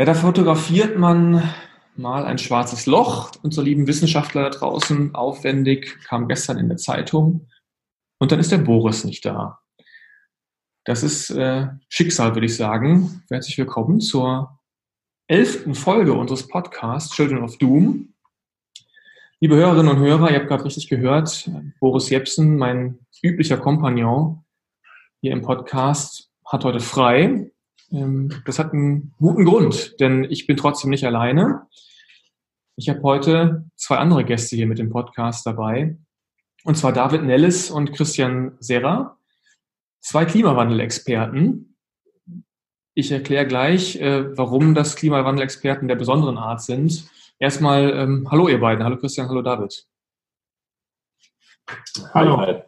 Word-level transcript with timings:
Ja, 0.00 0.06
da 0.06 0.14
fotografiert 0.14 0.96
man 0.96 1.42
mal 1.94 2.24
ein 2.24 2.38
schwarzes 2.38 2.86
Loch. 2.86 3.32
Unsere 3.42 3.66
lieben 3.66 3.86
Wissenschaftler 3.86 4.44
da 4.44 4.48
draußen, 4.48 5.14
aufwendig, 5.14 5.98
kam 6.04 6.26
gestern 6.26 6.56
in 6.56 6.68
der 6.68 6.78
Zeitung. 6.78 7.48
Und 8.18 8.32
dann 8.32 8.40
ist 8.40 8.50
der 8.50 8.56
Boris 8.56 9.04
nicht 9.04 9.26
da. 9.26 9.60
Das 10.86 11.02
ist 11.02 11.28
äh, 11.28 11.66
Schicksal, 11.90 12.34
würde 12.34 12.46
ich 12.46 12.56
sagen. 12.56 13.24
Herzlich 13.28 13.58
willkommen 13.58 14.00
zur 14.00 14.58
elften 15.26 15.74
Folge 15.74 16.14
unseres 16.14 16.48
Podcasts 16.48 17.14
Children 17.14 17.42
of 17.42 17.58
Doom. 17.58 18.14
Liebe 19.40 19.56
Hörerinnen 19.56 19.98
und 19.98 19.98
Hörer, 19.98 20.30
ihr 20.30 20.38
habt 20.38 20.48
gerade 20.48 20.64
richtig 20.64 20.88
gehört, 20.88 21.50
Boris 21.78 22.08
Jepsen, 22.08 22.56
mein 22.56 23.00
üblicher 23.22 23.58
Kompagnon 23.58 24.46
hier 25.20 25.32
im 25.32 25.42
Podcast, 25.42 26.30
hat 26.46 26.64
heute 26.64 26.80
frei. 26.80 27.50
Ähm, 27.92 28.42
das 28.44 28.58
hat 28.58 28.72
einen 28.72 29.14
guten 29.18 29.44
Grund, 29.44 29.98
denn 30.00 30.24
ich 30.24 30.46
bin 30.46 30.56
trotzdem 30.56 30.90
nicht 30.90 31.04
alleine. 31.04 31.66
Ich 32.76 32.88
habe 32.88 33.02
heute 33.02 33.64
zwei 33.76 33.98
andere 33.98 34.24
Gäste 34.24 34.56
hier 34.56 34.66
mit 34.66 34.78
dem 34.78 34.90
Podcast 34.90 35.46
dabei. 35.46 35.98
Und 36.64 36.76
zwar 36.76 36.92
David 36.92 37.22
Nellis 37.22 37.70
und 37.70 37.92
Christian 37.92 38.56
Serra, 38.60 39.18
zwei 40.00 40.24
Klimawandelexperten. 40.24 41.76
Ich 42.94 43.12
erkläre 43.12 43.46
gleich, 43.46 43.96
äh, 43.96 44.36
warum 44.36 44.74
das 44.74 44.96
Klimawandelexperten 44.96 45.88
der 45.88 45.96
besonderen 45.96 46.38
Art 46.38 46.62
sind. 46.62 47.08
Erstmal, 47.38 47.90
ähm, 47.90 48.28
hallo 48.30 48.48
ihr 48.48 48.60
beiden. 48.60 48.84
Hallo 48.84 48.98
Christian, 48.98 49.28
hallo 49.28 49.42
David. 49.42 49.86
Hallo. 52.12 52.62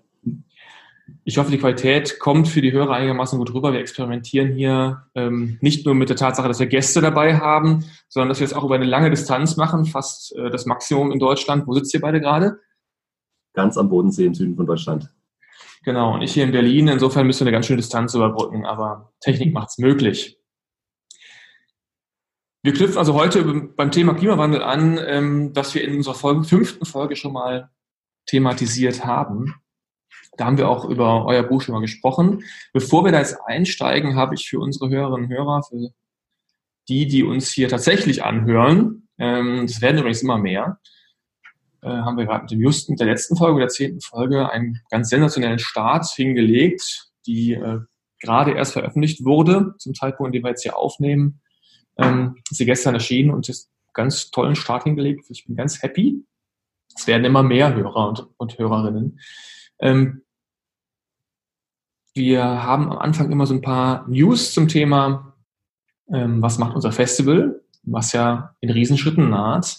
Ich 1.25 1.39
hoffe, 1.39 1.53
die 1.53 1.59
Qualität 1.59 2.19
kommt 2.19 2.49
für 2.49 2.61
die 2.61 2.73
Hörer 2.73 2.95
einigermaßen 2.95 3.39
gut 3.39 3.55
rüber. 3.55 3.73
Wir 3.73 3.79
experimentieren 3.79 4.53
hier 4.55 5.07
ähm, 5.15 5.57
nicht 5.61 5.87
nur 5.87 5.95
mit 5.95 6.09
der 6.09 6.17
Tatsache, 6.17 6.49
dass 6.49 6.59
wir 6.59 6.67
Gäste 6.67 7.01
dabei 7.01 7.39
haben, 7.39 7.85
sondern 8.09 8.29
dass 8.29 8.41
wir 8.41 8.45
es 8.45 8.53
auch 8.53 8.65
über 8.65 8.75
eine 8.75 8.87
lange 8.87 9.09
Distanz 9.09 9.57
machen, 9.57 9.85
fast 9.85 10.35
äh, 10.35 10.51
das 10.51 10.67
Maximum 10.67 11.13
in 11.13 11.21
Deutschland. 11.21 11.69
Wo 11.69 11.75
sitzt 11.75 11.95
ihr 11.95 12.01
beide 12.01 12.21
gerade? 12.21 12.59
Ganz 13.55 13.77
am 13.77 13.89
Bodensee 13.89 14.27
im 14.27 14.35
Süden 14.35 14.57
von 14.57 14.67
Deutschland. 14.67 15.11
Genau, 15.85 16.15
und 16.15 16.23
ich 16.23 16.33
hier 16.33 16.45
in 16.45 16.53
Berlin. 16.53 16.89
Insofern 16.89 17.27
müssen 17.27 17.41
wir 17.41 17.49
eine 17.49 17.57
ganz 17.57 17.67
schöne 17.67 17.77
Distanz 17.77 18.15
überbrücken, 18.15 18.67
aber 18.67 19.13
Technik 19.21 19.53
macht 19.53 19.71
es 19.71 19.79
möglich. 19.79 20.39
Wir 22.65 22.73
knüpfen 22.73 22.99
also 22.99 23.15
heute 23.15 23.45
beim 23.45 23.93
Thema 23.93 24.15
Klimawandel 24.15 24.63
an, 24.63 24.99
ähm, 25.07 25.53
dass 25.53 25.75
wir 25.75 25.85
in 25.85 25.97
unserer 25.97 26.15
Folge, 26.15 26.43
fünften 26.45 26.85
Folge 26.85 27.15
schon 27.15 27.33
mal 27.33 27.71
thematisiert 28.27 29.05
haben. 29.05 29.55
Da 30.37 30.47
haben 30.47 30.59
wir 30.59 30.69
auch 30.69 30.85
über 30.87 31.27
euer 31.27 31.43
Buch 31.43 31.63
schon 31.63 31.75
mal 31.75 31.81
gesprochen. 31.81 32.45
Bevor 32.73 33.05
wir 33.05 33.13
da 33.13 33.19
jetzt 33.19 33.39
einsteigen, 33.47 34.17
habe 34.17 34.35
ich 34.35 34.49
für 34.49 34.61
unsere 34.61 34.89
Hörerinnen 34.89 35.27
und 35.27 35.33
Hörer, 35.33 35.63
für 35.63 35.91
die, 36.89 37.07
die 37.07 37.23
uns 37.23 37.53
hier 37.53 37.69
tatsächlich 37.69 38.25
anhören, 38.25 39.09
ähm, 39.19 39.67
das 39.67 39.81
werden 39.81 39.99
übrigens 39.99 40.23
immer 40.23 40.39
mehr, 40.39 40.81
äh, 41.83 41.89
haben 41.89 42.17
wir 42.17 42.27
gerade 42.27 42.43
mit 42.43 42.51
dem 42.51 42.61
Justen 42.61 42.97
der 42.97 43.07
letzten 43.07 43.37
Folge, 43.37 43.61
der 43.61 43.69
zehnten 43.69 44.01
Folge, 44.01 44.51
einen 44.51 44.81
ganz 44.91 45.09
sensationellen 45.11 45.59
Start 45.59 46.07
hingelegt, 46.15 47.11
die 47.27 47.53
äh, 47.53 47.81
gerade 48.21 48.53
erst 48.53 48.73
veröffentlicht 48.73 49.25
wurde, 49.25 49.75
zum 49.79 49.95
Zeitpunkt, 49.95 50.29
in 50.29 50.41
dem 50.41 50.45
wir 50.45 50.51
jetzt 50.51 50.63
hier 50.63 50.79
aufnehmen. 50.79 51.41
Ähm, 51.99 52.37
ist 52.51 52.59
sie 52.59 52.65
gestern 52.67 52.95
erschienen 52.95 53.31
und 53.31 53.49
ist 53.49 53.71
ganz 53.93 54.31
tollen 54.31 54.57
Start 54.57 54.85
hingelegt. 54.85 55.27
Ich 55.29 55.45
bin 55.45 55.57
ganz 55.57 55.83
happy. 55.83 56.25
Es 56.97 57.07
werden 57.07 57.25
immer 57.25 57.43
mehr 57.43 57.75
Hörer 57.75 58.09
und, 58.09 58.27
und 58.37 58.59
Hörerinnen. 58.59 59.19
Ähm, 59.83 60.23
wir 62.15 62.45
haben 62.45 62.91
am 62.91 62.99
Anfang 62.99 63.31
immer 63.31 63.47
so 63.47 63.55
ein 63.55 63.63
paar 63.63 64.09
News 64.09 64.53
zum 64.53 64.69
Thema, 64.69 65.37
ähm, 66.13 66.41
was 66.41 66.59
macht 66.59 66.75
unser 66.75 66.93
Festival, 66.93 67.63
was 67.83 68.13
ja 68.13 68.55
in 68.61 68.71
Riesenschritten 68.71 69.29
naht. 69.29 69.79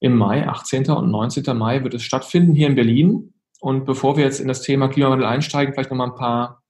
Im 0.00 0.16
Mai, 0.16 0.46
18. 0.48 0.90
und 0.90 1.10
19. 1.10 1.56
Mai 1.56 1.82
wird 1.82 1.94
es 1.94 2.02
stattfinden 2.02 2.54
hier 2.54 2.68
in 2.68 2.74
Berlin. 2.74 3.34
Und 3.60 3.86
bevor 3.86 4.16
wir 4.16 4.24
jetzt 4.24 4.40
in 4.40 4.48
das 4.48 4.62
Thema 4.62 4.88
Klimawandel 4.88 5.26
einsteigen, 5.26 5.74
vielleicht 5.74 5.90
noch 5.90 5.96
mal 5.96 6.10
ein 6.10 6.14
paar 6.14 6.62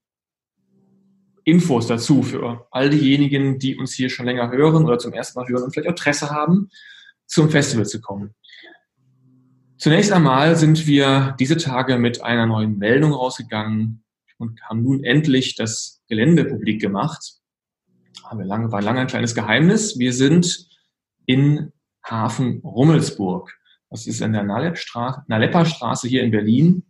Infos 1.44 1.86
dazu 1.86 2.22
für 2.22 2.66
all 2.70 2.90
diejenigen, 2.90 3.58
die 3.58 3.76
uns 3.76 3.94
hier 3.94 4.10
schon 4.10 4.26
länger 4.26 4.50
hören 4.50 4.84
oder 4.84 4.98
zum 4.98 5.12
ersten 5.12 5.38
Mal 5.38 5.48
hören 5.48 5.64
und 5.64 5.72
vielleicht 5.72 5.88
Interesse 5.88 6.30
haben, 6.30 6.70
zum 7.26 7.50
Festival 7.50 7.86
zu 7.86 8.00
kommen. 8.00 8.34
Zunächst 9.78 10.10
einmal 10.10 10.56
sind 10.56 10.86
wir 10.86 11.36
diese 11.38 11.58
Tage 11.58 11.98
mit 11.98 12.22
einer 12.22 12.46
neuen 12.46 12.78
Meldung 12.78 13.12
rausgegangen 13.12 14.02
und 14.38 14.62
haben 14.62 14.82
nun 14.82 15.04
endlich 15.04 15.54
das 15.54 16.02
Gelände 16.08 16.46
publik 16.46 16.80
gemacht. 16.80 17.34
Wir 18.34 18.44
lange, 18.44 18.72
war 18.72 18.80
lange 18.80 19.00
ein 19.00 19.06
kleines 19.06 19.34
Geheimnis. 19.34 19.98
Wir 19.98 20.14
sind 20.14 20.66
in 21.26 21.72
Hafen 22.02 22.60
Rummelsburg. 22.64 23.52
Das 23.90 24.06
ist 24.06 24.22
in 24.22 24.32
der 24.32 24.44
Nalepper 24.44 25.66
Straße 25.66 26.08
hier 26.08 26.22
in 26.22 26.30
Berlin. 26.30 26.84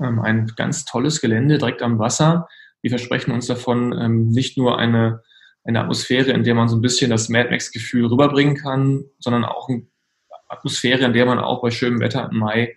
Ähm, 0.00 0.18
ein 0.20 0.46
ganz 0.56 0.86
tolles 0.86 1.20
Gelände 1.20 1.58
direkt 1.58 1.82
am 1.82 1.98
Wasser. 1.98 2.48
Wir 2.80 2.90
versprechen 2.90 3.32
uns 3.32 3.46
davon 3.46 3.92
ähm, 3.92 4.28
nicht 4.28 4.56
nur 4.56 4.78
eine, 4.78 5.22
eine 5.64 5.80
Atmosphäre, 5.80 6.30
in 6.32 6.42
der 6.42 6.54
man 6.54 6.68
so 6.68 6.76
ein 6.76 6.82
bisschen 6.82 7.10
das 7.10 7.28
Mad 7.28 7.50
Max-Gefühl 7.50 8.06
rüberbringen 8.06 8.56
kann, 8.56 9.04
sondern 9.18 9.44
auch 9.44 9.68
ein 9.68 9.90
Atmosphäre, 10.48 11.04
in 11.04 11.12
der 11.12 11.26
man 11.26 11.38
auch 11.38 11.62
bei 11.62 11.70
schönem 11.70 12.00
Wetter 12.00 12.28
im 12.30 12.38
Mai 12.38 12.76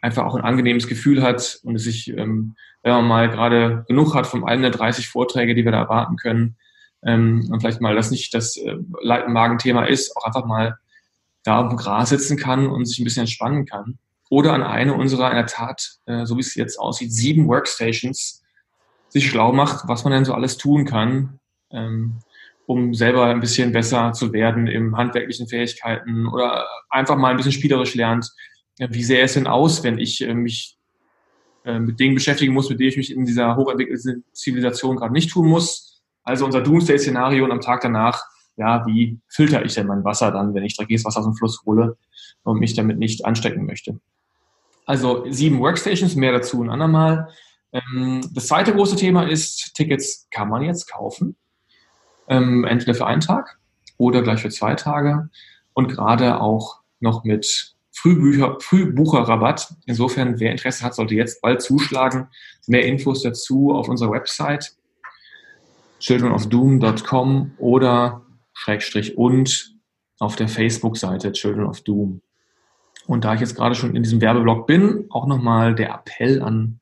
einfach 0.00 0.24
auch 0.24 0.34
ein 0.34 0.44
angenehmes 0.44 0.86
Gefühl 0.86 1.22
hat 1.22 1.60
und 1.62 1.76
es 1.76 1.84
sich, 1.84 2.08
ähm, 2.08 2.56
wenn 2.82 2.92
man 2.92 3.06
mal 3.06 3.30
gerade 3.30 3.84
genug 3.88 4.14
hat 4.14 4.26
von 4.26 4.44
allen 4.44 4.62
der 4.62 4.70
30 4.70 5.08
Vorträge, 5.08 5.54
die 5.54 5.64
wir 5.64 5.72
da 5.72 5.80
erwarten 5.80 6.16
können, 6.16 6.56
ähm, 7.04 7.48
und 7.50 7.60
vielleicht 7.60 7.80
mal 7.80 7.94
das 7.94 8.10
nicht 8.10 8.34
das 8.34 8.56
äh, 8.56 8.76
Magenthema 9.28 9.84
ist, 9.84 10.16
auch 10.16 10.24
einfach 10.24 10.46
mal 10.46 10.78
da 11.42 11.60
auf 11.60 11.68
dem 11.68 11.76
Gras 11.76 12.08
sitzen 12.08 12.36
kann 12.36 12.66
und 12.66 12.86
sich 12.86 12.98
ein 12.98 13.04
bisschen 13.04 13.22
entspannen 13.22 13.66
kann. 13.66 13.98
Oder 14.30 14.54
an 14.54 14.62
eine 14.62 14.94
unserer, 14.94 15.30
in 15.30 15.36
der 15.36 15.46
Tat, 15.46 15.98
äh, 16.06 16.24
so 16.24 16.36
wie 16.36 16.40
es 16.40 16.54
jetzt 16.54 16.78
aussieht, 16.78 17.12
sieben 17.12 17.46
Workstations 17.46 18.42
sich 19.10 19.28
schlau 19.28 19.52
macht, 19.52 19.86
was 19.86 20.04
man 20.04 20.12
denn 20.12 20.24
so 20.24 20.34
alles 20.34 20.56
tun 20.56 20.86
kann, 20.86 21.38
ähm, 21.70 22.20
um 22.66 22.94
selber 22.94 23.26
ein 23.26 23.40
bisschen 23.40 23.72
besser 23.72 24.12
zu 24.12 24.32
werden 24.32 24.66
im 24.66 24.96
handwerklichen 24.96 25.48
Fähigkeiten 25.48 26.26
oder 26.26 26.66
einfach 26.88 27.16
mal 27.16 27.30
ein 27.30 27.36
bisschen 27.36 27.52
spielerisch 27.52 27.94
lernt, 27.94 28.30
wie 28.78 29.04
sähe 29.04 29.22
es 29.22 29.34
denn 29.34 29.46
aus, 29.46 29.84
wenn 29.84 29.98
ich 29.98 30.22
äh, 30.22 30.34
mich 30.34 30.76
äh, 31.64 31.78
mit 31.78 32.00
Dingen 32.00 32.14
beschäftigen 32.14 32.52
muss, 32.52 32.70
mit 32.70 32.80
denen 32.80 32.90
ich 32.90 32.96
mich 32.96 33.12
in 33.12 33.24
dieser 33.24 33.56
hochentwickelten 33.56 34.24
Zivilisation 34.32 34.96
gerade 34.96 35.12
nicht 35.12 35.30
tun 35.30 35.48
muss. 35.48 36.02
Also 36.22 36.44
unser 36.44 36.62
Doomsday-Szenario 36.62 37.44
und 37.44 37.52
am 37.52 37.60
Tag 37.60 37.82
danach, 37.82 38.22
ja, 38.56 38.84
wie 38.86 39.20
filter 39.28 39.64
ich 39.64 39.74
denn 39.74 39.86
mein 39.86 40.04
Wasser 40.04 40.30
dann, 40.30 40.54
wenn 40.54 40.64
ich 40.64 40.76
dreckiges 40.76 41.04
Wasser 41.04 41.20
aus 41.20 41.26
dem 41.26 41.34
Fluss 41.34 41.62
hole 41.66 41.96
und 42.42 42.58
mich 42.58 42.74
damit 42.74 42.98
nicht 42.98 43.24
anstecken 43.24 43.66
möchte. 43.66 44.00
Also 44.86 45.24
sieben 45.30 45.60
Workstations, 45.60 46.16
mehr 46.16 46.32
dazu 46.32 46.62
ein 46.62 46.70
andermal. 46.70 47.28
Ähm, 47.72 48.22
das 48.32 48.48
zweite 48.48 48.72
große 48.72 48.96
Thema 48.96 49.28
ist, 49.28 49.74
Tickets 49.74 50.28
kann 50.30 50.48
man 50.48 50.62
jetzt 50.62 50.90
kaufen 50.90 51.36
ähm, 52.28 52.64
entweder 52.64 52.94
für 52.94 53.06
einen 53.06 53.20
Tag 53.20 53.58
oder 53.96 54.22
gleich 54.22 54.42
für 54.42 54.50
zwei 54.50 54.74
Tage 54.74 55.28
und 55.72 55.88
gerade 55.88 56.40
auch 56.40 56.80
noch 57.00 57.24
mit 57.24 57.74
Frühbücher, 57.92 58.56
Frühbucherrabatt. 58.60 59.74
Insofern, 59.86 60.40
wer 60.40 60.50
Interesse 60.50 60.84
hat, 60.84 60.94
sollte 60.94 61.14
jetzt 61.14 61.40
bald 61.42 61.62
zuschlagen. 61.62 62.28
Mehr 62.66 62.84
Infos 62.84 63.22
dazu 63.22 63.72
auf 63.72 63.88
unserer 63.88 64.10
Website 64.10 64.74
childrenofdoom.com 66.00 67.52
oder 67.58 68.22
Schrägstrich 68.52 69.16
und 69.16 69.74
auf 70.18 70.36
der 70.36 70.48
Facebook-Seite 70.48 71.32
Children 71.32 71.66
of 71.66 71.80
Doom. 71.82 72.20
Und 73.06 73.24
da 73.24 73.34
ich 73.34 73.40
jetzt 73.40 73.56
gerade 73.56 73.74
schon 73.74 73.94
in 73.94 74.02
diesem 74.02 74.20
Werbeblock 74.20 74.66
bin, 74.66 75.06
auch 75.10 75.26
nochmal 75.26 75.74
der 75.74 75.94
Appell 75.94 76.42
an 76.42 76.80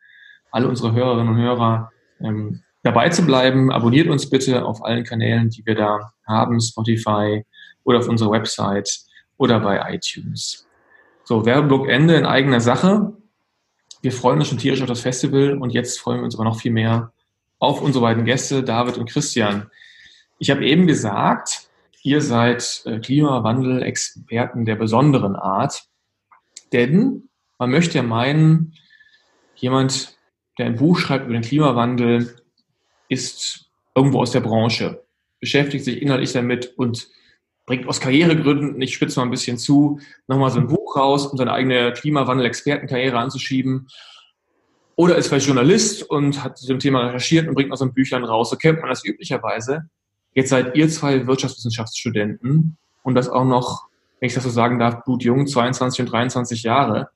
alle 0.50 0.68
unsere 0.68 0.92
Hörerinnen 0.92 1.34
und 1.34 1.40
Hörer, 1.40 1.92
ähm, 2.20 2.62
dabei 2.82 3.08
zu 3.08 3.25
bleiben. 3.25 3.70
Abonniert 3.70 4.08
uns 4.08 4.29
bitte 4.29 4.64
auf 4.64 4.84
allen 4.84 5.05
Kanälen, 5.05 5.50
die 5.50 5.64
wir 5.64 5.75
da 5.75 6.12
haben, 6.26 6.61
Spotify 6.61 7.44
oder 7.84 7.99
auf 7.99 8.08
unserer 8.08 8.32
Website 8.32 9.00
oder 9.37 9.61
bei 9.61 9.94
iTunes. 9.94 10.67
So, 11.25 11.44
Werbeblock 11.44 11.88
Ende 11.88 12.17
in 12.17 12.26
eigener 12.26 12.61
Sache. 12.61 13.12
Wir 14.02 14.12
freuen 14.12 14.38
uns 14.38 14.49
schon 14.49 14.58
tierisch 14.58 14.82
auf 14.82 14.88
das 14.88 15.00
Festival 15.00 15.58
und 15.58 15.70
jetzt 15.70 16.00
freuen 16.00 16.19
wir 16.19 16.25
uns 16.25 16.34
aber 16.34 16.44
noch 16.44 16.58
viel 16.58 16.73
mehr 16.73 17.12
auf 17.58 17.81
unsere 17.81 18.05
beiden 18.05 18.25
Gäste, 18.25 18.64
David 18.64 18.99
und 18.99 19.08
Christian. 19.08 19.70
Ich 20.38 20.50
habe 20.50 20.67
eben 20.67 20.88
gesagt, 20.88 21.69
ihr 22.02 22.20
seid 22.20 22.82
äh, 22.85 22.99
Klimawandel-Experten 22.99 24.64
der 24.64 24.75
besonderen 24.75 25.37
Art, 25.37 25.85
denn 26.73 27.28
man 27.58 27.70
möchte 27.70 27.99
ja 27.99 28.02
meinen, 28.02 28.75
jemand, 29.55 30.17
der 30.58 30.67
ein 30.67 30.75
Buch 30.75 30.99
schreibt 30.99 31.26
über 31.26 31.35
den 31.35 31.43
Klimawandel, 31.43 32.41
ist 33.12 33.70
irgendwo 33.94 34.20
aus 34.20 34.32
der 34.32 34.41
Branche, 34.41 35.05
beschäftigt 35.38 35.85
sich 35.85 36.00
inhaltlich 36.00 36.32
damit 36.32 36.73
und 36.79 37.09
bringt 37.67 37.87
aus 37.87 38.00
Karrieregründen, 38.00 38.81
ich 38.81 38.94
spitze 38.94 39.20
mal 39.20 39.26
ein 39.26 39.31
bisschen 39.31 39.59
zu, 39.59 40.00
nochmal 40.26 40.50
so 40.50 40.59
ein 40.59 40.67
Buch 40.67 40.97
raus, 40.97 41.26
um 41.26 41.38
seine 41.38 41.53
eigene 41.53 41.93
Klimawandel-Expertenkarriere 41.93 43.19
anzuschieben. 43.19 43.88
Oder 44.97 45.17
ist 45.17 45.29
vielleicht 45.29 45.47
Journalist 45.47 46.03
und 46.03 46.43
hat 46.43 46.59
zu 46.59 46.67
dem 46.67 46.79
Thema 46.79 47.06
recherchiert 47.06 47.49
und 47.49 47.55
bringt 47.55 47.73
aus 47.73 47.79
so 47.79 47.91
Büchern 47.91 48.25
raus. 48.25 48.50
So 48.50 48.56
kennt 48.56 48.81
man 48.81 48.91
das 48.91 49.05
üblicherweise. 49.05 49.88
Jetzt 50.35 50.50
seid 50.50 50.76
ihr 50.76 50.88
zwei 50.88 51.26
Wirtschaftswissenschaftsstudenten 51.26 52.76
und 53.03 53.14
das 53.14 53.29
auch 53.29 53.44
noch, 53.44 53.88
wenn 54.20 54.26
ich 54.26 54.35
das 54.35 54.44
so 54.44 54.50
sagen 54.50 54.79
darf, 54.79 55.05
blutjung, 55.05 55.47
22 55.47 56.00
und 56.00 56.12
23 56.12 56.62
Jahre. 56.62 57.11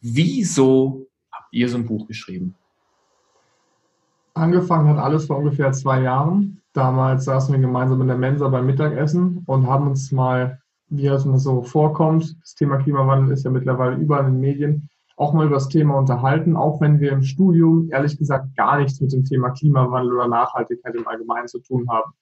Wieso 0.00 1.08
habt 1.32 1.48
ihr 1.52 1.68
so 1.68 1.78
ein 1.78 1.86
Buch 1.86 2.06
geschrieben? 2.06 2.54
Angefangen 4.40 4.88
hat 4.88 4.96
alles 4.96 5.26
vor 5.26 5.36
ungefähr 5.36 5.70
zwei 5.72 6.00
Jahren. 6.00 6.62
Damals 6.72 7.26
saßen 7.26 7.52
wir 7.52 7.60
gemeinsam 7.60 8.00
in 8.00 8.06
der 8.06 8.16
Mensa 8.16 8.48
beim 8.48 8.64
Mittagessen 8.64 9.42
und 9.44 9.66
haben 9.66 9.86
uns 9.86 10.12
mal, 10.12 10.60
wie 10.88 11.08
es 11.08 11.26
mir 11.26 11.38
so 11.38 11.62
vorkommt, 11.62 12.40
das 12.40 12.54
Thema 12.54 12.78
Klimawandel 12.78 13.32
ist 13.32 13.44
ja 13.44 13.50
mittlerweile 13.50 13.96
überall 13.96 14.26
in 14.26 14.32
den 14.32 14.40
Medien, 14.40 14.88
auch 15.18 15.34
mal 15.34 15.44
über 15.44 15.56
das 15.56 15.68
Thema 15.68 15.98
unterhalten, 15.98 16.56
auch 16.56 16.80
wenn 16.80 17.00
wir 17.00 17.12
im 17.12 17.22
Studium 17.22 17.90
ehrlich 17.90 18.16
gesagt 18.16 18.56
gar 18.56 18.78
nichts 18.78 18.98
mit 19.02 19.12
dem 19.12 19.24
Thema 19.24 19.50
Klimawandel 19.50 20.14
oder 20.14 20.28
Nachhaltigkeit 20.28 20.94
im 20.94 21.06
Allgemeinen 21.06 21.46
zu 21.46 21.58
tun 21.58 21.86
haben. 21.90 22.12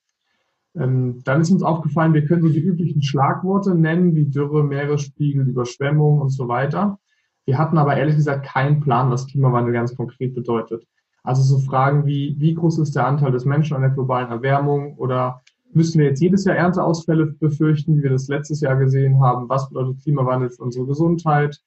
Ähm, 0.75 1.23
dann 1.23 1.41
ist 1.41 1.53
uns 1.53 1.63
aufgefallen, 1.63 2.15
wir 2.15 2.25
können 2.25 2.43
so 2.43 2.49
die 2.49 2.59
üblichen 2.59 3.01
Schlagworte 3.01 3.77
nennen, 3.77 4.17
wie 4.17 4.27
Dürre, 4.27 4.65
Meeresspiegel, 4.65 5.47
Überschwemmung 5.47 6.21
und 6.21 6.31
so 6.31 6.49
weiter. 6.49 6.99
Wir 7.45 7.59
hatten 7.59 7.79
aber 7.79 7.97
ehrlich 7.97 8.17
gesagt 8.17 8.45
keinen 8.45 8.81
Plan, 8.81 9.09
was 9.09 9.29
Klimawandel 9.29 9.73
ganz 9.73 9.95
konkret 9.95 10.35
bedeutet. 10.35 10.85
Also 11.23 11.43
so 11.43 11.59
Fragen 11.59 12.07
wie, 12.07 12.37
wie 12.39 12.55
groß 12.55 12.79
ist 12.79 12.97
der 12.97 13.07
Anteil 13.07 13.33
des 13.33 13.45
Menschen 13.45 13.75
an 13.75 13.83
der 13.83 13.91
globalen 13.91 14.31
Erwärmung 14.31 14.95
oder 14.97 15.43
müssen 15.73 15.99
wir 15.99 16.07
jetzt 16.07 16.21
jedes 16.21 16.45
Jahr 16.45 16.57
Ernteausfälle 16.57 17.27
befürchten, 17.27 17.97
wie 17.97 18.03
wir 18.03 18.11
das 18.11 18.29
letztes 18.29 18.61
Jahr 18.61 18.77
gesehen 18.77 19.21
haben? 19.21 19.49
Was 19.49 19.69
bedeutet 19.69 20.03
Klimawandel 20.03 20.51
für 20.51 20.63
unsere 20.63 20.87
Gesundheit? 20.87 21.61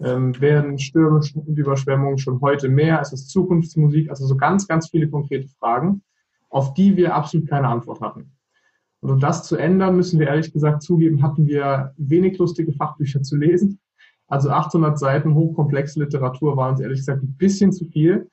Ähm, 0.00 0.40
werden 0.40 0.78
Stürme 0.78 1.20
und 1.34 1.58
Überschwemmungen 1.58 2.18
schon 2.18 2.40
heute 2.40 2.68
mehr? 2.68 3.00
Ist 3.00 3.12
es 3.12 3.26
Zukunftsmusik? 3.26 4.10
Also 4.10 4.26
so 4.26 4.36
ganz, 4.36 4.68
ganz 4.68 4.90
viele 4.90 5.08
konkrete 5.08 5.48
Fragen, 5.48 6.02
auf 6.50 6.74
die 6.74 6.96
wir 6.96 7.14
absolut 7.14 7.48
keine 7.48 7.68
Antwort 7.68 8.00
hatten. 8.00 8.32
Und 9.00 9.10
um 9.10 9.20
das 9.20 9.44
zu 9.44 9.56
ändern, 9.56 9.96
müssen 9.96 10.18
wir 10.18 10.28
ehrlich 10.28 10.52
gesagt 10.52 10.82
zugeben, 10.82 11.22
hatten 11.22 11.46
wir 11.46 11.92
wenig 11.96 12.38
lustige 12.38 12.72
Fachbücher 12.72 13.22
zu 13.22 13.36
lesen. 13.36 13.80
Also 14.28 14.50
800 14.50 14.98
Seiten 14.98 15.34
hochkomplexe 15.34 16.00
Literatur 16.00 16.56
war 16.56 16.70
uns 16.70 16.80
ehrlich 16.80 16.98
gesagt 16.98 17.22
ein 17.22 17.36
bisschen 17.36 17.72
zu 17.72 17.84
viel 17.86 18.28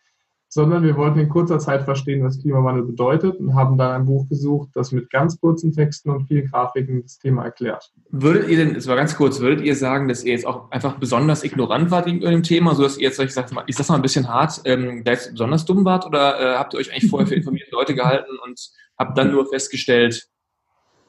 sondern 0.55 0.83
wir 0.83 0.95
wollten 0.95 1.19
in 1.19 1.27
kurzer 1.27 1.59
Zeit 1.59 1.83
verstehen, 1.83 2.23
was 2.23 2.39
Klimawandel 2.39 2.85
bedeutet 2.85 3.35
und 3.41 3.55
haben 3.55 3.77
dann 3.77 3.91
ein 3.91 4.05
Buch 4.05 4.29
gesucht, 4.29 4.69
das 4.73 4.93
mit 4.93 5.09
ganz 5.09 5.37
kurzen 5.37 5.73
Texten 5.73 6.09
und 6.09 6.27
vielen 6.27 6.49
Grafiken 6.49 7.01
das 7.01 7.19
Thema 7.19 7.43
erklärt. 7.43 7.91
Würdet 8.09 8.47
ihr 8.47 8.55
denn, 8.55 8.73
es 8.73 8.87
war 8.87 8.95
ganz 8.95 9.17
kurz, 9.17 9.41
würdet 9.41 9.65
ihr 9.65 9.75
sagen, 9.75 10.07
dass 10.07 10.23
ihr 10.23 10.31
jetzt 10.31 10.47
auch 10.47 10.71
einfach 10.71 10.97
besonders 10.97 11.43
ignorant 11.43 11.91
wart 11.91 12.05
gegenüber 12.05 12.31
dem 12.31 12.41
Thema, 12.41 12.73
sodass 12.73 12.97
ihr 12.97 13.03
jetzt, 13.03 13.19
ich 13.19 13.33
sag 13.33 13.51
mal, 13.51 13.65
ich 13.67 13.75
sag's 13.75 13.89
mal 13.89 13.97
ein 13.97 14.01
bisschen 14.01 14.29
hart, 14.29 14.61
ähm, 14.63 15.03
da 15.03 15.11
jetzt 15.11 15.31
besonders 15.31 15.65
dumm 15.65 15.83
wart 15.83 16.05
oder 16.05 16.39
äh, 16.39 16.57
habt 16.57 16.73
ihr 16.73 16.77
euch 16.77 16.89
eigentlich 16.89 17.09
vorher 17.09 17.27
für 17.27 17.35
informierte 17.35 17.71
Leute 17.71 17.93
gehalten 17.93 18.31
und 18.45 18.57
habt 18.97 19.17
dann 19.17 19.33
nur 19.33 19.47
festgestellt, 19.47 20.29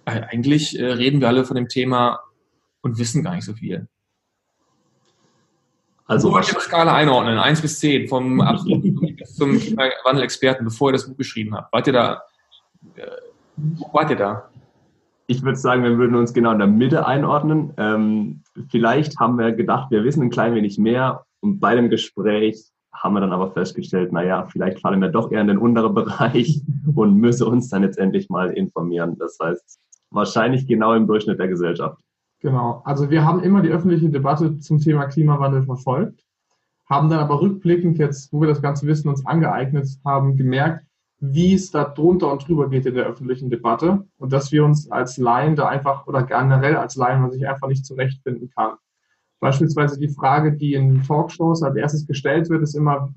äh, 0.07 0.23
eigentlich 0.23 0.77
äh, 0.77 0.87
reden 0.87 1.21
wir 1.21 1.29
alle 1.29 1.45
von 1.45 1.55
dem 1.55 1.69
Thema 1.69 2.19
und 2.83 2.99
wissen 2.99 3.23
gar 3.23 3.37
nicht 3.37 3.45
so 3.45 3.55
viel? 3.55 3.87
Also 6.07 6.33
Wo 6.33 6.39
die 6.39 6.45
Skala 6.45 6.95
einordnen, 6.95 7.39
1 7.39 7.63
bis 7.63 7.81
10, 7.81 8.09
vom 8.09 8.41
absoluten 8.41 8.95
bis 9.17 9.35
zum 9.35 9.57
Wandelexperten, 9.57 10.65
bevor 10.65 10.91
ihr 10.91 10.93
das 10.93 11.09
Buch 11.09 11.17
geschrieben 11.17 11.55
habt. 11.55 11.73
Wart 11.73 11.87
ihr 11.89 11.93
da? 11.93 12.23
Äh, 12.95 13.07
wo 13.57 13.93
wart 13.93 14.11
ihr 14.11 14.17
da? 14.17 14.49
Ich 15.27 15.43
würde 15.43 15.59
sagen, 15.59 15.83
wir 15.83 15.99
würden 15.99 16.15
uns 16.15 16.33
genau 16.33 16.53
in 16.53 16.59
der 16.59 16.69
Mitte 16.69 17.07
einordnen. 17.07 17.73
Ähm, 17.77 18.43
vielleicht 18.71 19.19
haben 19.19 19.37
wir 19.37 19.51
gedacht, 19.53 19.91
wir 19.91 20.05
wissen 20.05 20.23
ein 20.23 20.31
klein 20.31 20.55
wenig 20.55 20.79
mehr 20.79 21.25
und 21.41 21.59
bei 21.59 21.75
dem 21.75 21.91
Gespräch 21.91 22.71
haben 22.93 23.15
wir 23.15 23.21
dann 23.21 23.33
aber 23.33 23.51
festgestellt, 23.51 24.13
naja, 24.13 24.47
vielleicht 24.51 24.81
fallen 24.81 25.01
wir 25.01 25.09
doch 25.09 25.33
eher 25.33 25.41
in 25.41 25.49
den 25.49 25.59
unteren 25.59 25.95
Bereich 25.95 26.63
und 26.95 27.17
müssen 27.17 27.49
uns 27.49 27.69
dann 27.69 27.83
jetzt 27.83 27.99
endlich 27.99 28.29
mal 28.29 28.51
informieren. 28.51 29.19
Das 29.19 29.39
heißt, 29.43 29.81
wahrscheinlich 30.11 30.67
genau 30.67 30.95
im 30.95 31.07
Durchschnitt 31.07 31.41
der 31.41 31.49
Gesellschaft. 31.49 32.01
Genau. 32.47 32.81
Also 32.85 33.11
wir 33.11 33.25
haben 33.25 33.43
immer 33.43 33.61
die 33.61 33.71
öffentliche 33.71 34.09
Debatte 34.09 34.61
zum 34.61 34.79
Thema 34.79 35.07
Klimawandel 35.07 35.65
verfolgt, 35.65 36.25
haben 36.89 37.11
dann 37.11 37.19
aber 37.19 37.41
rückblickend 37.41 37.99
jetzt, 37.99 38.33
wo 38.33 38.41
wir 38.41 38.47
das 38.47 38.63
ganze 38.63 38.87
Wissen 38.87 39.09
uns 39.09 39.27
angeeignet 39.27 39.89
haben, 40.05 40.37
gemerkt, 40.37 40.87
wie 41.19 41.55
es 41.55 41.73
da 41.73 41.83
drunter 41.83 42.31
und 42.31 42.47
drüber 42.47 42.71
geht 42.71 42.87
in 42.87 42.95
der 42.95 43.07
öffentlichen 43.07 43.51
Debatte 43.51 44.07
und 44.19 44.33
dass 44.33 44.53
wir 44.53 44.65
uns 44.65 44.89
als 44.93 45.17
Laien 45.17 45.57
da 45.57 45.67
einfach 45.67 46.07
oder 46.07 46.23
generell 46.23 46.77
als 46.77 46.95
Laien 46.95 47.21
man 47.21 47.33
sich 47.33 47.49
einfach 47.49 47.67
nicht 47.67 47.85
zurechtfinden 47.85 48.49
kann. 48.55 48.75
Beispielsweise 49.41 49.99
die 49.99 50.15
Frage, 50.15 50.53
die 50.53 50.75
in 50.75 51.03
Talkshows 51.03 51.65
als 51.65 51.75
erstes 51.75 52.07
gestellt 52.07 52.49
wird, 52.49 52.63
ist 52.63 52.77
immer, 52.77 53.13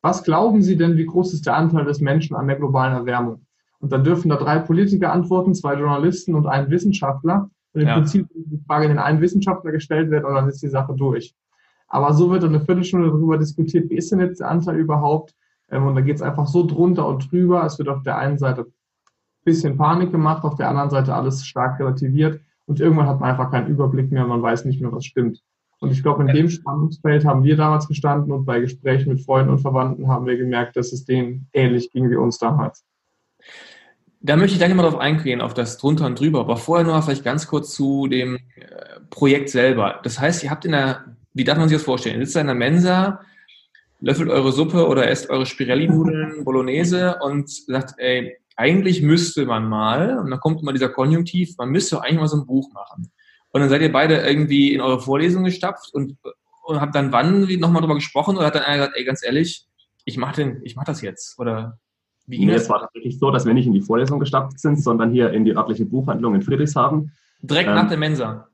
was 0.00 0.24
glauben 0.24 0.62
Sie 0.62 0.78
denn, 0.78 0.96
wie 0.96 1.04
groß 1.04 1.34
ist 1.34 1.44
der 1.44 1.54
Anteil 1.54 1.84
des 1.84 2.00
Menschen 2.00 2.34
an 2.34 2.46
der 2.46 2.56
globalen 2.56 2.94
Erwärmung? 2.94 3.44
Und 3.80 3.92
dann 3.92 4.04
dürfen 4.04 4.30
da 4.30 4.36
drei 4.36 4.58
Politiker 4.58 5.12
antworten, 5.12 5.54
zwei 5.54 5.74
Journalisten 5.74 6.34
und 6.34 6.46
ein 6.46 6.70
Wissenschaftler. 6.70 7.50
Und 7.72 7.82
im 7.82 7.88
ja. 7.88 7.94
Prinzip 7.94 8.28
die 8.34 8.62
Frage 8.66 8.84
in 8.84 8.90
den 8.90 8.98
einen 8.98 9.20
Wissenschaftler 9.20 9.72
gestellt 9.72 10.10
wird 10.10 10.24
und 10.24 10.34
dann 10.34 10.48
ist 10.48 10.62
die 10.62 10.68
Sache 10.68 10.94
durch. 10.94 11.34
Aber 11.88 12.12
so 12.14 12.30
wird 12.30 12.42
dann 12.42 12.54
eine 12.54 12.64
Viertelstunde 12.64 13.08
darüber 13.08 13.36
diskutiert, 13.38 13.90
wie 13.90 13.96
ist 13.96 14.10
denn 14.12 14.20
jetzt 14.20 14.40
der 14.40 14.50
Anteil 14.50 14.76
überhaupt? 14.76 15.34
Ähm, 15.70 15.86
und 15.86 15.94
da 15.94 16.00
geht 16.00 16.16
es 16.16 16.22
einfach 16.22 16.46
so 16.46 16.66
drunter 16.66 17.06
und 17.06 17.30
drüber. 17.30 17.64
Es 17.64 17.78
wird 17.78 17.88
auf 17.88 18.02
der 18.02 18.16
einen 18.18 18.38
Seite 18.38 18.62
ein 18.62 18.72
bisschen 19.44 19.76
Panik 19.76 20.12
gemacht, 20.12 20.44
auf 20.44 20.56
der 20.56 20.68
anderen 20.68 20.90
Seite 20.90 21.14
alles 21.14 21.44
stark 21.46 21.80
relativiert 21.80 22.40
und 22.66 22.80
irgendwann 22.80 23.06
hat 23.06 23.20
man 23.20 23.30
einfach 23.30 23.50
keinen 23.50 23.68
Überblick 23.68 24.12
mehr 24.12 24.22
und 24.22 24.28
man 24.28 24.42
weiß 24.42 24.64
nicht 24.64 24.80
mehr, 24.80 24.92
was 24.92 25.04
stimmt. 25.04 25.42
Und 25.80 25.92
ich 25.92 26.02
glaube, 26.02 26.22
in 26.22 26.28
dem 26.28 26.50
Spannungsfeld 26.50 27.24
haben 27.24 27.42
wir 27.42 27.56
damals 27.56 27.88
gestanden 27.88 28.32
und 28.32 28.44
bei 28.44 28.60
Gesprächen 28.60 29.08
mit 29.08 29.22
Freunden 29.22 29.50
und 29.50 29.60
Verwandten 29.60 30.08
haben 30.08 30.26
wir 30.26 30.36
gemerkt, 30.36 30.76
dass 30.76 30.92
es 30.92 31.04
denen 31.06 31.48
ähnlich 31.52 31.90
ging 31.90 32.10
wie 32.10 32.16
uns 32.16 32.38
damals. 32.38 32.84
Da 34.22 34.36
möchte 34.36 34.52
ich 34.52 34.58
gleich 34.58 34.74
mal 34.74 34.82
drauf 34.82 34.98
eingehen, 34.98 35.40
auf 35.40 35.54
das 35.54 35.78
drunter 35.78 36.06
und 36.06 36.20
drüber. 36.20 36.40
Aber 36.40 36.58
vorher 36.58 36.86
nur 36.86 37.00
vielleicht 37.02 37.24
ganz 37.24 37.46
kurz 37.46 37.74
zu 37.74 38.06
dem 38.06 38.36
äh, 38.36 39.00
Projekt 39.08 39.48
selber. 39.48 40.00
Das 40.02 40.20
heißt, 40.20 40.44
ihr 40.44 40.50
habt 40.50 40.66
in 40.66 40.72
der, 40.72 41.16
wie 41.32 41.44
darf 41.44 41.56
man 41.56 41.68
sich 41.68 41.78
das 41.78 41.84
vorstellen? 41.84 42.20
Ihr 42.20 42.26
sitzt 42.26 42.36
in 42.36 42.46
der 42.46 42.54
Mensa, 42.54 43.20
löffelt 44.00 44.28
eure 44.28 44.52
Suppe 44.52 44.86
oder 44.86 45.08
esst 45.08 45.30
eure 45.30 45.46
Spirelli-Nudeln, 45.46 46.44
Bolognese 46.44 47.16
und 47.22 47.50
sagt, 47.50 47.94
ey, 47.98 48.36
eigentlich 48.56 49.00
müsste 49.00 49.46
man 49.46 49.66
mal, 49.66 50.18
und 50.18 50.30
dann 50.30 50.40
kommt 50.40 50.60
immer 50.60 50.74
dieser 50.74 50.90
Konjunktiv, 50.90 51.56
man 51.56 51.70
müsste 51.70 52.02
eigentlich 52.02 52.20
mal 52.20 52.28
so 52.28 52.36
ein 52.36 52.46
Buch 52.46 52.70
machen. 52.74 53.10
Und 53.52 53.60
dann 53.60 53.70
seid 53.70 53.80
ihr 53.80 53.90
beide 53.90 54.18
irgendwie 54.18 54.74
in 54.74 54.82
eure 54.82 55.00
Vorlesung 55.00 55.44
gestapft 55.44 55.94
und, 55.94 56.16
und 56.64 56.80
habt 56.80 56.94
dann 56.94 57.10
wann 57.10 57.48
nochmal 57.58 57.80
drüber 57.80 57.94
gesprochen 57.94 58.36
oder 58.36 58.46
hat 58.46 58.54
dann 58.54 58.64
einer 58.64 58.76
gesagt, 58.76 58.96
ey, 58.96 59.04
ganz 59.04 59.24
ehrlich, 59.24 59.66
ich 60.04 60.18
mach 60.18 60.32
den, 60.32 60.60
ich 60.62 60.76
mach 60.76 60.84
das 60.84 61.00
jetzt 61.00 61.38
oder 61.38 61.78
wie 62.30 62.46
nee, 62.46 62.52
es 62.52 62.68
war 62.68 62.80
tatsächlich 62.80 63.18
so, 63.18 63.30
dass 63.30 63.44
wir 63.44 63.54
nicht 63.54 63.66
in 63.66 63.72
die 63.72 63.80
Vorlesung 63.80 64.20
gestartet 64.20 64.58
sind, 64.60 64.82
sondern 64.82 65.10
hier 65.10 65.32
in 65.32 65.44
die 65.44 65.56
örtliche 65.56 65.84
Buchhandlung 65.84 66.34
in 66.34 66.42
Friedrichshafen. 66.42 67.12
Direkt 67.42 67.68
ähm, 67.68 67.74
nach 67.74 67.88
der 67.88 67.98
Mensa? 67.98 68.46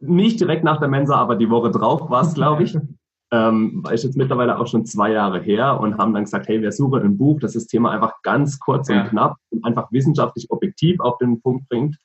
Nicht 0.00 0.40
direkt 0.40 0.64
nach 0.64 0.78
der 0.78 0.88
Mensa, 0.88 1.16
aber 1.16 1.36
die 1.36 1.50
Woche 1.50 1.70
drauf 1.70 2.10
war 2.10 2.22
es, 2.22 2.34
glaube 2.34 2.62
ich. 2.64 2.76
ähm, 3.32 3.84
ist 3.90 4.04
jetzt 4.04 4.16
mittlerweile 4.16 4.58
auch 4.58 4.66
schon 4.66 4.84
zwei 4.84 5.12
Jahre 5.12 5.40
her 5.40 5.78
und 5.80 5.98
haben 5.98 6.12
dann 6.12 6.24
gesagt, 6.24 6.48
hey, 6.48 6.60
wir 6.60 6.72
suchen 6.72 7.02
ein 7.02 7.16
Buch, 7.16 7.38
das 7.40 7.52
das 7.52 7.66
Thema 7.66 7.90
einfach 7.90 8.22
ganz 8.22 8.58
kurz 8.58 8.88
ja. 8.88 9.02
und 9.02 9.08
knapp 9.10 9.36
und 9.50 9.64
einfach 9.64 9.90
wissenschaftlich 9.92 10.50
objektiv 10.50 11.00
auf 11.00 11.18
den 11.18 11.40
Punkt 11.40 11.68
bringt. 11.68 11.96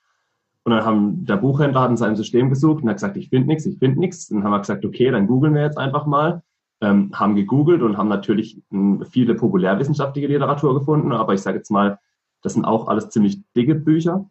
Und 0.63 0.71
dann 0.71 0.85
haben 0.85 1.25
der 1.25 1.37
Buchhändler 1.37 1.81
hat 1.81 1.91
in 1.91 1.97
seinem 1.97 2.15
System 2.15 2.49
gesucht 2.49 2.83
und 2.83 2.89
hat 2.89 2.97
gesagt, 2.97 3.17
ich 3.17 3.29
finde 3.29 3.47
nichts, 3.47 3.65
ich 3.65 3.77
finde 3.77 3.99
nichts. 3.99 4.27
Dann 4.27 4.43
haben 4.43 4.51
wir 4.51 4.59
gesagt, 4.59 4.85
okay, 4.85 5.11
dann 5.11 5.27
googeln 5.27 5.53
wir 5.53 5.61
jetzt 5.61 5.77
einfach 5.77 6.05
mal 6.05 6.41
ähm, 6.82 7.12
haben 7.13 7.36
gegoogelt 7.36 7.82
und 7.82 7.98
haben 7.98 8.10
natürlich 8.10 8.62
m, 8.72 9.00
hm, 9.00 9.05
viele 9.05 9.36
populärwissenschaftliche 9.36 10.27
Literatur 10.27 10.77
gefunden, 10.77 11.12
aber 11.12 11.34
ich 11.34 11.41
sage 11.41 11.58
jetzt 11.58 11.72
mal, 11.72 12.00
das 12.41 12.53
sind 12.53 12.65
auch 12.65 12.88
alles 12.88 13.10
ziemlich 13.10 13.41
dicke 13.55 13.75
Bücher. 13.75 14.29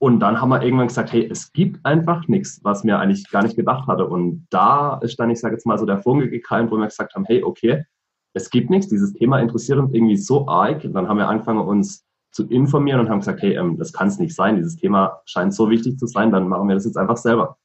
Und 0.00 0.20
dann 0.20 0.40
haben 0.40 0.50
wir 0.50 0.62
irgendwann 0.62 0.86
gesagt, 0.86 1.12
hey, 1.12 1.28
es 1.28 1.52
gibt 1.52 1.84
einfach 1.84 2.28
nichts, 2.28 2.60
was 2.62 2.84
mir 2.84 3.00
eigentlich 3.00 3.28
gar 3.30 3.42
nicht 3.42 3.56
gedacht 3.56 3.88
hatte. 3.88 4.06
Und 4.06 4.46
da 4.50 4.98
ist 4.98 5.18
dann, 5.18 5.30
ich 5.30 5.40
sage 5.40 5.54
jetzt 5.56 5.66
mal, 5.66 5.76
so 5.76 5.86
der 5.86 5.98
Funke 5.98 6.30
gekeimt, 6.30 6.70
wo 6.70 6.76
wir 6.76 6.86
gesagt 6.86 7.14
haben, 7.16 7.24
hey, 7.24 7.42
okay, 7.42 7.84
es 8.32 8.50
gibt 8.50 8.70
nichts, 8.70 8.88
dieses 8.88 9.12
Thema 9.14 9.40
interessiert 9.40 9.78
uns 9.78 9.92
irgendwie 9.92 10.16
so 10.16 10.46
arg. 10.46 10.84
Und 10.84 10.92
dann 10.92 11.08
haben 11.08 11.16
wir 11.18 11.28
angefangen, 11.28 11.66
uns 11.66 12.06
zu 12.30 12.46
informieren 12.46 13.00
und 13.00 13.08
haben 13.08 13.18
gesagt, 13.18 13.42
hey, 13.42 13.56
ähm, 13.56 13.76
das 13.78 13.92
kann 13.92 14.06
es 14.06 14.18
nicht 14.18 14.34
sein, 14.34 14.56
dieses 14.56 14.76
Thema 14.76 15.20
scheint 15.24 15.54
so 15.54 15.70
wichtig 15.70 15.98
zu 15.98 16.06
sein, 16.06 16.30
dann 16.30 16.46
machen 16.46 16.68
wir 16.68 16.74
das 16.74 16.84
jetzt 16.84 16.96
einfach 16.96 17.16
selber. 17.16 17.56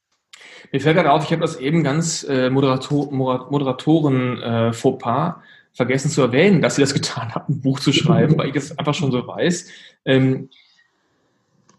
Mir 0.72 0.82
fällt 0.82 0.96
gerade 0.96 1.12
auf, 1.12 1.24
ich 1.24 1.32
habe 1.32 1.42
das 1.42 1.58
eben 1.58 1.84
ganz 1.84 2.24
äh, 2.24 2.50
Moderator, 2.50 3.12
Moderatoren 3.12 4.42
äh, 4.42 4.74
Fauxpas 4.74 5.36
vergessen 5.74 6.10
zu 6.10 6.22
erwähnen, 6.22 6.62
dass 6.62 6.76
sie 6.76 6.82
das 6.82 6.94
getan 6.96 7.34
haben, 7.36 7.54
ein 7.54 7.62
Buch 7.62 7.80
zu 7.80 7.92
schreiben, 7.92 8.38
weil 8.38 8.48
ich 8.48 8.54
das 8.54 8.78
einfach 8.78 8.94
schon 8.94 9.12
so 9.12 9.26
weiß. 9.26 9.68
Ähm, 10.06 10.50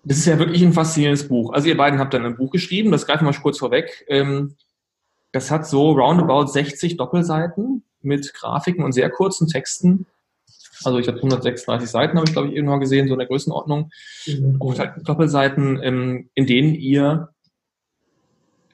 das 0.05 0.19
ist 0.19 0.27
ja 0.27 0.39
wirklich 0.39 0.63
ein 0.63 0.73
faszinierendes 0.73 1.29
Buch. 1.29 1.53
Also 1.53 1.69
ihr 1.69 1.77
beiden 1.77 1.99
habt 1.99 2.13
dann 2.13 2.27
ein 2.27 2.37
Buch 2.37 2.51
geschrieben, 2.51 2.91
das 2.91 3.07
greifen 3.07 3.25
wir 3.25 3.33
mal 3.33 3.41
kurz 3.41 3.59
vorweg. 3.59 4.05
Ähm, 4.09 4.57
das 5.33 5.51
hat 5.51 5.67
so 5.67 5.93
roundabout 5.93 6.47
60 6.47 6.97
Doppelseiten 6.97 7.83
mit 8.03 8.35
Grafiken 8.35 8.85
und 8.85 8.93
sehr 8.93 9.11
kurzen 9.11 9.49
Texten. 9.49 10.07
Also 10.85 10.99
ich 10.99 11.09
habe 11.09 11.17
136 11.17 11.89
Seiten, 11.89 12.17
habe 12.17 12.27
ich 12.29 12.33
glaube 12.33 12.49
ich 12.49 12.55
irgendwann 12.55 12.81
gesehen, 12.81 13.09
so 13.09 13.15
in 13.15 13.19
der 13.19 13.29
Größenordnung. 13.29 13.91
Mhm. 14.27 14.57
Und 14.61 14.79
halt 14.79 15.09
Doppelseiten, 15.09 15.81
ähm, 15.83 16.29
in 16.35 16.47
denen 16.47 16.75
ihr 16.75 17.34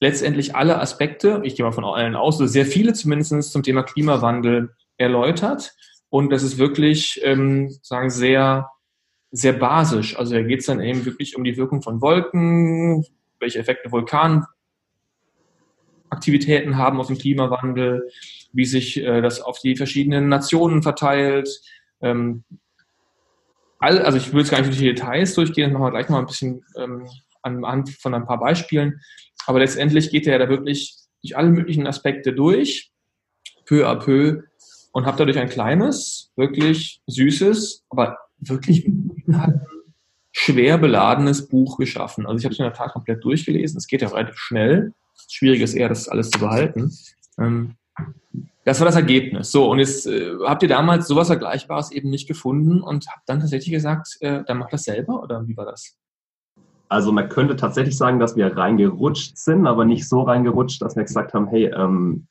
letztendlich 0.00 0.56
alle 0.56 0.80
Aspekte, 0.80 1.40
ich 1.44 1.56
gehe 1.56 1.64
mal 1.64 1.72
von 1.72 1.84
allen 1.84 2.16
aus, 2.16 2.40
also 2.40 2.46
sehr 2.46 2.66
viele 2.66 2.94
zumindest 2.94 3.52
zum 3.52 3.62
Thema 3.62 3.82
Klimawandel 3.82 4.74
erläutert. 4.96 5.74
Und 6.08 6.30
das 6.30 6.42
ist 6.42 6.58
wirklich, 6.58 7.20
ähm, 7.22 7.70
sagen, 7.82 8.10
sehr 8.10 8.70
sehr 9.30 9.52
basisch. 9.52 10.18
Also 10.18 10.34
da 10.34 10.42
geht 10.42 10.60
es 10.60 10.66
dann 10.66 10.80
eben 10.80 11.04
wirklich 11.04 11.36
um 11.36 11.44
die 11.44 11.56
Wirkung 11.56 11.82
von 11.82 12.00
Wolken, 12.00 13.04
welche 13.38 13.58
Effekte 13.58 13.92
Vulkanaktivitäten 13.92 16.76
haben 16.76 17.00
auf 17.00 17.06
den 17.06 17.18
Klimawandel, 17.18 18.08
wie 18.52 18.64
sich 18.64 18.98
äh, 18.98 19.20
das 19.20 19.40
auf 19.40 19.60
die 19.60 19.76
verschiedenen 19.76 20.28
Nationen 20.28 20.82
verteilt. 20.82 21.48
Ähm, 22.00 22.42
all, 23.78 24.02
also 24.02 24.18
ich 24.18 24.32
will 24.32 24.40
jetzt 24.40 24.50
gar 24.50 24.58
nicht 24.58 24.68
durch 24.68 24.78
die 24.78 24.92
Details 24.92 25.34
durchgehen, 25.34 25.70
das 25.70 25.74
machen 25.74 25.86
wir 25.86 25.92
gleich 25.92 26.08
mal 26.08 26.18
ein 26.18 26.26
bisschen 26.26 26.64
ähm, 26.76 27.06
anhand 27.42 27.90
von 27.90 28.14
ein 28.14 28.26
paar 28.26 28.40
Beispielen. 28.40 29.00
Aber 29.46 29.58
letztendlich 29.58 30.10
geht 30.10 30.26
er 30.26 30.38
da 30.38 30.48
wirklich 30.48 30.96
durch 31.22 31.36
alle 31.36 31.50
möglichen 31.50 31.86
Aspekte 31.86 32.32
durch, 32.32 32.90
peu 33.64 33.86
à 33.86 33.96
peu, 33.96 34.42
und 34.92 35.06
habe 35.06 35.18
dadurch 35.18 35.38
ein 35.38 35.48
kleines, 35.48 36.32
wirklich 36.36 37.00
süßes, 37.06 37.84
aber 37.90 38.18
wirklich 38.38 38.90
schwer 40.32 40.78
beladenes 40.78 41.48
Buch 41.48 41.78
geschaffen. 41.78 42.26
Also 42.26 42.38
ich 42.38 42.44
habe 42.44 42.52
es 42.52 42.58
in 42.58 42.64
der 42.64 42.72
Tat 42.72 42.92
komplett 42.92 43.22
durchgelesen. 43.24 43.78
Es 43.78 43.86
geht 43.86 44.02
ja 44.02 44.08
relativ 44.08 44.38
schnell. 44.38 44.94
Schwierig 45.28 45.60
ist 45.60 45.74
eher, 45.74 45.88
das 45.88 46.08
alles 46.08 46.30
zu 46.30 46.40
behalten. 46.40 46.92
Ähm, 47.38 47.76
das 48.64 48.80
war 48.80 48.86
das 48.86 48.96
Ergebnis. 48.96 49.50
So, 49.50 49.70
und 49.70 49.78
jetzt 49.78 50.06
äh, 50.06 50.34
habt 50.44 50.62
ihr 50.62 50.68
damals 50.68 51.06
sowas 51.06 51.28
Vergleichbares 51.28 51.92
eben 51.92 52.10
nicht 52.10 52.28
gefunden 52.28 52.82
und 52.82 53.06
habt 53.08 53.28
dann 53.28 53.40
tatsächlich 53.40 53.72
gesagt, 53.72 54.16
äh, 54.20 54.42
dann 54.46 54.58
macht 54.58 54.72
das 54.72 54.84
selber 54.84 55.22
oder 55.22 55.46
wie 55.46 55.56
war 55.56 55.66
das? 55.66 55.96
Also 56.90 57.12
man 57.12 57.28
könnte 57.28 57.54
tatsächlich 57.54 57.96
sagen, 57.96 58.18
dass 58.18 58.34
wir 58.34 58.56
reingerutscht 58.56 59.38
sind, 59.38 59.68
aber 59.68 59.84
nicht 59.84 60.08
so 60.08 60.22
reingerutscht, 60.22 60.82
dass 60.82 60.96
wir 60.96 61.04
gesagt 61.04 61.34
haben, 61.34 61.46
hey, 61.46 61.66
ähm, 61.66 62.26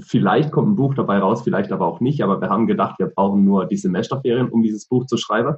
vielleicht 0.00 0.52
kommt 0.52 0.68
ein 0.68 0.76
Buch 0.76 0.94
dabei 0.94 1.18
raus, 1.18 1.42
vielleicht 1.42 1.72
aber 1.72 1.86
auch 1.86 1.98
nicht. 1.98 2.22
Aber 2.22 2.40
wir 2.40 2.48
haben 2.48 2.68
gedacht, 2.68 3.00
wir 3.00 3.08
brauchen 3.08 3.44
nur 3.44 3.66
die 3.66 3.76
Semesterferien, 3.76 4.48
um 4.48 4.62
dieses 4.62 4.86
Buch 4.86 5.06
zu 5.06 5.16
schreiben. 5.16 5.56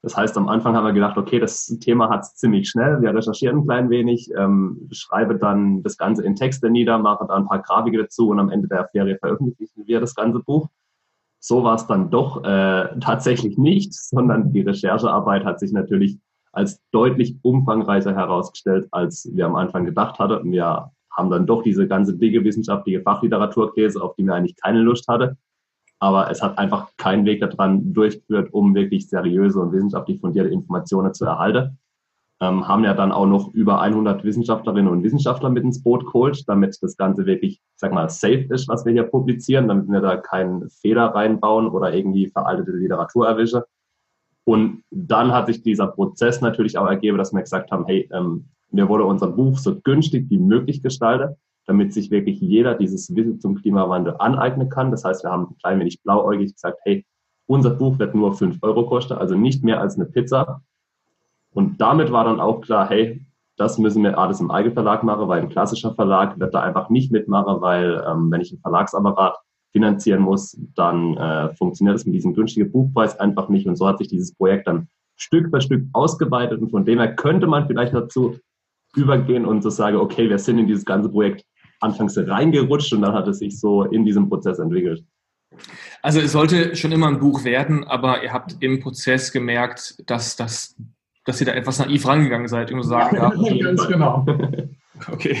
Das 0.00 0.16
heißt, 0.16 0.38
am 0.38 0.48
Anfang 0.48 0.74
haben 0.74 0.86
wir 0.86 0.94
gedacht, 0.94 1.18
okay, 1.18 1.38
das 1.38 1.66
Thema 1.80 2.08
hat 2.08 2.22
es 2.22 2.34
ziemlich 2.34 2.70
schnell. 2.70 3.02
Wir 3.02 3.14
recherchieren 3.14 3.58
ein 3.58 3.64
klein 3.66 3.90
wenig, 3.90 4.30
ähm, 4.38 4.88
schreibe 4.90 5.36
dann 5.36 5.82
das 5.82 5.98
Ganze 5.98 6.24
in 6.24 6.34
Texte 6.34 6.70
nieder, 6.70 6.96
mache 6.96 7.26
dann 7.28 7.42
ein 7.42 7.48
paar 7.48 7.60
Grafik 7.60 7.94
dazu 7.98 8.30
und 8.30 8.40
am 8.40 8.48
Ende 8.48 8.68
der 8.68 8.88
Ferie 8.88 9.18
veröffentlichen 9.18 9.86
wir 9.86 10.00
das 10.00 10.14
ganze 10.14 10.40
Buch. 10.40 10.66
So 11.40 11.62
war 11.62 11.74
es 11.74 11.86
dann 11.86 12.08
doch 12.08 12.42
äh, 12.42 12.98
tatsächlich 13.00 13.58
nicht, 13.58 13.92
sondern 13.94 14.50
die 14.50 14.62
Recherchearbeit 14.62 15.44
hat 15.44 15.60
sich 15.60 15.72
natürlich 15.72 16.18
als 16.52 16.80
deutlich 16.90 17.36
umfangreicher 17.42 18.14
herausgestellt, 18.14 18.88
als 18.90 19.28
wir 19.32 19.46
am 19.46 19.56
Anfang 19.56 19.84
gedacht 19.84 20.18
hatten. 20.18 20.52
Wir 20.52 20.90
haben 21.10 21.30
dann 21.30 21.46
doch 21.46 21.62
diese 21.62 21.88
ganze 21.88 22.16
dicke 22.16 22.44
wissenschaftliche 22.44 23.02
Fachliteratur 23.02 23.74
gelesen, 23.74 24.00
auf 24.00 24.14
die 24.16 24.24
wir 24.24 24.34
eigentlich 24.34 24.56
keine 24.56 24.80
Lust 24.80 25.08
hatte 25.08 25.36
aber 26.02 26.28
es 26.32 26.42
hat 26.42 26.58
einfach 26.58 26.88
keinen 26.96 27.24
Weg 27.26 27.40
daran 27.40 27.92
durchgeführt, 27.92 28.52
um 28.52 28.74
wirklich 28.74 29.08
seriöse 29.08 29.60
und 29.60 29.72
wissenschaftlich 29.72 30.20
fundierte 30.20 30.50
Informationen 30.50 31.14
zu 31.14 31.24
erhalten. 31.24 31.78
Ähm, 32.40 32.66
haben 32.66 32.82
ja 32.82 32.92
dann 32.92 33.12
auch 33.12 33.26
noch 33.26 33.54
über 33.54 33.80
100 33.80 34.24
Wissenschaftlerinnen 34.24 34.90
und 34.90 35.04
Wissenschaftler 35.04 35.48
mit 35.48 35.62
ins 35.62 35.80
Boot 35.80 36.04
geholt, 36.06 36.42
damit 36.48 36.76
das 36.82 36.96
Ganze 36.96 37.24
wirklich, 37.24 37.62
sag 37.76 37.92
mal, 37.92 38.08
safe 38.08 38.48
ist, 38.50 38.66
was 38.66 38.84
wir 38.84 38.92
hier 38.92 39.04
publizieren, 39.04 39.68
damit 39.68 39.88
wir 39.88 40.00
da 40.00 40.16
keinen 40.16 40.68
Fehler 40.70 41.14
reinbauen 41.14 41.68
oder 41.68 41.94
irgendwie 41.94 42.26
veraltete 42.26 42.72
Literatur 42.72 43.28
erwischen. 43.28 43.62
Und 44.44 44.82
dann 44.90 45.32
hat 45.32 45.46
sich 45.46 45.62
dieser 45.62 45.86
Prozess 45.86 46.40
natürlich 46.40 46.76
auch 46.78 46.86
ergeben, 46.86 47.18
dass 47.18 47.32
wir 47.32 47.40
gesagt 47.40 47.70
haben, 47.70 47.86
hey, 47.86 48.08
ähm, 48.12 48.46
wir 48.70 48.88
wollen 48.88 49.04
unser 49.04 49.28
Buch 49.28 49.58
so 49.58 49.78
günstig 49.80 50.30
wie 50.30 50.38
möglich 50.38 50.82
gestalten 50.82 51.36
damit 51.66 51.92
sich 51.92 52.10
wirklich 52.10 52.40
jeder 52.40 52.74
dieses 52.74 53.14
Wissen 53.14 53.40
zum 53.40 53.56
Klimawandel 53.56 54.16
aneignen 54.18 54.68
kann. 54.68 54.90
Das 54.90 55.04
heißt, 55.04 55.24
wir 55.24 55.30
haben 55.30 55.48
ein 55.50 55.56
klein 55.58 55.80
wenig 55.80 56.02
blauäugig 56.02 56.54
gesagt, 56.54 56.78
hey, 56.84 57.04
unser 57.46 57.70
Buch 57.70 57.98
wird 57.98 58.14
nur 58.14 58.34
fünf 58.34 58.58
Euro 58.62 58.86
kosten, 58.86 59.14
also 59.14 59.34
nicht 59.34 59.62
mehr 59.62 59.80
als 59.80 59.96
eine 59.96 60.06
Pizza. 60.06 60.62
Und 61.52 61.80
damit 61.80 62.10
war 62.10 62.24
dann 62.24 62.40
auch 62.40 62.60
klar, 62.60 62.88
hey, 62.88 63.24
das 63.56 63.78
müssen 63.78 64.02
wir 64.02 64.18
alles 64.18 64.40
im 64.40 64.50
Eigenverlag 64.50 65.02
machen, 65.02 65.28
weil 65.28 65.42
ein 65.42 65.50
klassischer 65.50 65.94
Verlag 65.94 66.38
wird 66.40 66.54
da 66.54 66.60
einfach 66.60 66.88
nicht 66.88 67.12
mitmachen, 67.12 67.60
weil 67.60 68.02
ähm, 68.08 68.30
wenn 68.30 68.40
ich 68.40 68.50
einen 68.50 68.62
Verlagsapparat 68.62 69.36
finanzieren 69.72 70.22
muss, 70.22 70.56
dann 70.74 71.16
äh, 71.16 71.54
funktioniert 71.54 71.96
es 71.96 72.04
mit 72.04 72.14
diesem 72.14 72.34
günstigen 72.34 72.70
Buchpreis 72.70 73.18
einfach 73.18 73.48
nicht. 73.48 73.66
Und 73.66 73.76
so 73.76 73.86
hat 73.86 73.98
sich 73.98 74.08
dieses 74.08 74.34
Projekt 74.34 74.66
dann 74.66 74.88
Stück 75.16 75.50
für 75.50 75.60
Stück 75.60 75.84
ausgeweitet 75.92 76.60
und 76.60 76.70
von 76.70 76.84
dem 76.84 76.98
her 76.98 77.14
könnte 77.14 77.46
man 77.46 77.66
vielleicht 77.66 77.94
dazu 77.94 78.38
übergehen 78.96 79.46
und 79.46 79.62
so 79.62 79.70
sagen, 79.70 79.96
okay, 79.96 80.28
wir 80.28 80.38
sind 80.38 80.58
in 80.58 80.66
dieses 80.66 80.84
ganze 80.84 81.08
Projekt 81.08 81.44
anfangs 81.80 82.16
reingerutscht 82.16 82.92
und 82.92 83.02
dann 83.02 83.14
hat 83.14 83.28
es 83.28 83.38
sich 83.38 83.58
so 83.58 83.84
in 83.84 84.04
diesem 84.04 84.28
Prozess 84.28 84.58
entwickelt. 84.58 85.04
Also 86.02 86.20
es 86.20 86.32
sollte 86.32 86.76
schon 86.76 86.92
immer 86.92 87.08
ein 87.08 87.20
Buch 87.20 87.44
werden, 87.44 87.84
aber 87.84 88.22
ihr 88.22 88.32
habt 88.32 88.56
im 88.60 88.80
Prozess 88.80 89.32
gemerkt, 89.32 90.02
dass, 90.06 90.36
dass, 90.36 90.76
dass 91.24 91.40
ihr 91.40 91.46
da 91.46 91.52
etwas 91.52 91.78
naiv 91.78 92.06
rangegangen 92.06 92.48
seid. 92.48 92.72
Und 92.72 92.82
sagen, 92.82 93.16
ja, 93.16 93.30
ganz 93.62 93.86
genau. 93.86 94.26
Okay. 95.10 95.36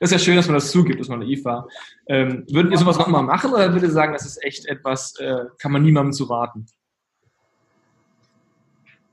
Das 0.00 0.10
ist 0.10 0.12
ja 0.12 0.18
schön, 0.18 0.36
dass 0.36 0.46
man 0.46 0.54
das 0.54 0.70
zugibt, 0.70 1.00
dass 1.00 1.08
man 1.08 1.20
naiv 1.20 1.44
war. 1.44 1.68
Ähm, 2.06 2.44
würdet 2.50 2.72
ihr 2.72 2.78
sowas 2.78 2.98
nochmal 2.98 3.22
machen 3.22 3.52
oder 3.52 3.72
würdet 3.72 3.90
ihr 3.90 3.90
sagen, 3.90 4.12
das 4.12 4.26
ist 4.26 4.42
echt 4.44 4.66
etwas, 4.66 5.14
äh, 5.18 5.44
kann 5.58 5.72
man 5.72 5.82
niemandem 5.82 6.12
zu 6.12 6.24
raten? 6.24 6.66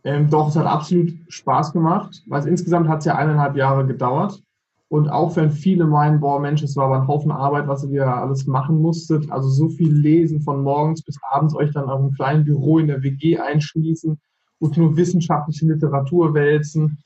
Ähm, 0.03 0.29
doch, 0.29 0.49
es 0.49 0.55
hat 0.55 0.67
absolut 0.67 1.13
Spaß 1.29 1.73
gemacht, 1.73 2.21
weil 2.27 2.47
insgesamt 2.47 2.87
hat 2.87 2.99
es 2.99 3.05
ja 3.05 3.15
eineinhalb 3.15 3.55
Jahre 3.55 3.85
gedauert. 3.87 4.39
Und 4.87 5.09
auch 5.09 5.35
wenn 5.35 5.49
viele 5.49 5.87
meinen, 5.87 6.19
boah 6.19 6.39
Mensch, 6.39 6.61
es 6.61 6.75
war 6.75 6.85
aber 6.85 7.01
ein 7.01 7.07
Haufen 7.07 7.31
Arbeit, 7.31 7.67
was 7.67 7.83
ihr 7.85 8.05
alles 8.05 8.45
machen 8.45 8.79
musstet, 8.79 9.31
also 9.31 9.49
so 9.49 9.67
viel 9.69 9.91
lesen 9.91 10.41
von 10.41 10.61
morgens 10.61 11.01
bis 11.01 11.17
abends, 11.31 11.55
euch 11.55 11.71
dann 11.71 11.89
auf 11.89 11.99
einem 11.99 12.13
kleinen 12.13 12.45
Büro 12.45 12.77
in 12.77 12.87
der 12.87 13.01
WG 13.01 13.39
einschließen 13.39 14.19
und 14.59 14.77
nur 14.77 14.95
wissenschaftliche 14.95 15.65
Literatur 15.65 16.35
wälzen, 16.35 16.99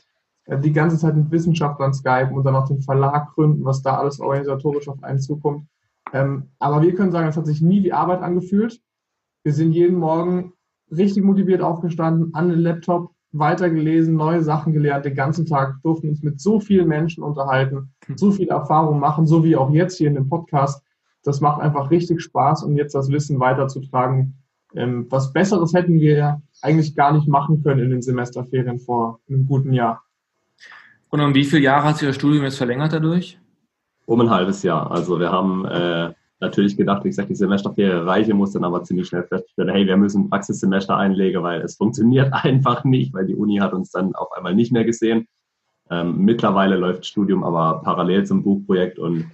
die 0.58 0.74
ganze 0.74 0.98
Zeit 0.98 1.15
mit 1.15 1.32
Wissenschaftlern 1.32 1.94
skypen 1.94 2.36
und 2.36 2.44
dann 2.44 2.56
auch 2.56 2.68
den 2.68 2.82
Verlag 2.82 3.34
gründen, 3.34 3.63
was 3.65 3.82
da 3.82 3.98
alles 3.98 4.20
organisatorisch 4.20 4.88
auf 4.88 5.03
einen 5.03 5.20
zukommt. 5.20 5.68
Ähm, 6.12 6.50
aber 6.58 6.82
wir 6.82 6.96
können 6.96 7.12
sagen, 7.12 7.27
es 7.27 7.38
hat 7.38 7.46
sich 7.46 7.62
nie 7.62 7.84
wie 7.84 7.94
Arbeit 7.94 8.22
angefühlt. 8.22 8.82
Wir 9.44 9.53
sind 9.53 9.74
jeden 9.74 9.98
Morgen 9.98 10.53
richtig 10.91 11.24
motiviert 11.24 11.62
aufgestanden, 11.62 12.34
an 12.34 12.50
den 12.50 12.60
Laptop, 12.60 13.12
weitergelesen, 13.32 14.15
neue 14.15 14.41
Sachen 14.41 14.74
gelernt, 14.74 15.06
den 15.06 15.13
ganzen 15.13 15.46
Tag, 15.46 15.82
durften 15.84 16.10
uns 16.10 16.24
mit 16.24 16.41
so 16.41 16.60
vielen 16.60 16.88
Menschen 16.88 17.24
unterhalten, 17.24 17.94
so 18.15 18.32
viel 18.32 18.50
Erfahrung 18.50 19.00
machen, 19.00 19.27
so 19.27 19.44
wie 19.44 19.56
auch 19.56 19.70
jetzt 19.70 19.98
hier 19.98 20.08
in 20.08 20.15
dem 20.15 20.29
Podcast. 20.29 20.84
Das 21.24 21.41
macht 21.41 21.62
einfach 21.62 21.91
richtig 21.91 22.22
Spaß, 22.22 22.63
um 22.63 22.75
jetzt 22.75 22.96
das 22.96 23.12
Wissen 23.12 23.39
weiterzutragen. 23.39 24.36
Ähm, 24.74 25.06
was 25.10 25.32
Besseres 25.32 25.74
hätten 25.74 26.00
wir 26.00 26.18
ja 26.18 26.41
eigentlich 26.62 26.96
gar 26.96 27.13
nicht 27.13 27.27
machen 27.27 27.62
können 27.62 27.82
in 27.82 27.89
den 27.91 28.01
Semesterferien 28.01 28.79
vor 28.79 29.20
einem 29.29 29.46
guten 29.46 29.74
Jahr. 29.74 30.03
Und 31.10 31.22
um 31.22 31.34
wie 31.34 31.44
viele 31.44 31.63
Jahre 31.63 31.86
hat 31.86 31.98
sich 31.98 32.08
das 32.08 32.16
Studium 32.16 32.44
jetzt 32.44 32.58
verlängert 32.58 32.94
dadurch? 32.94 33.39
Um 34.06 34.22
ein 34.22 34.30
halbes 34.30 34.63
Jahr. 34.63 34.92
Also 34.92 35.20
wir 35.20 35.32
haben 35.32 35.66
äh, 35.66 36.13
natürlich 36.39 36.78
gedacht, 36.78 37.04
wie 37.04 37.10
gesagt, 37.10 37.30
die 37.30 37.36
Semesterferie 37.36 38.06
reiche, 38.08 38.34
muss 38.34 38.54
dann 38.54 38.63
aber 38.63 38.84
ziemlich 38.84 39.08
schnell 39.08 39.24
feststellen, 39.24 39.74
hey, 39.74 39.86
wir 39.86 39.98
müssen 39.98 40.24
ein 40.24 40.30
Praxissemester 40.30 40.96
einlegen, 40.96 41.44
weil 41.44 41.62
es 41.62 41.75
funktioniert 41.75 42.32
einfach 42.44 42.84
nicht, 42.84 43.13
weil 43.13 43.25
die 43.25 43.36
Uni 43.36 43.58
hat 43.58 43.74
uns 43.74 43.92
dann 43.92 44.16
auf 44.16 44.32
einmal 44.34 44.56
nicht 44.56 44.72
mehr 44.72 44.86
gesehen. 44.86 45.28
Ähm, 45.89 46.24
mittlerweile 46.24 46.75
läuft 46.75 47.06
Studium 47.06 47.44
aber 47.44 47.82
parallel 47.84 48.25
zum 48.25 48.44
Buchprojekt 48.44 49.00
und 49.00 49.32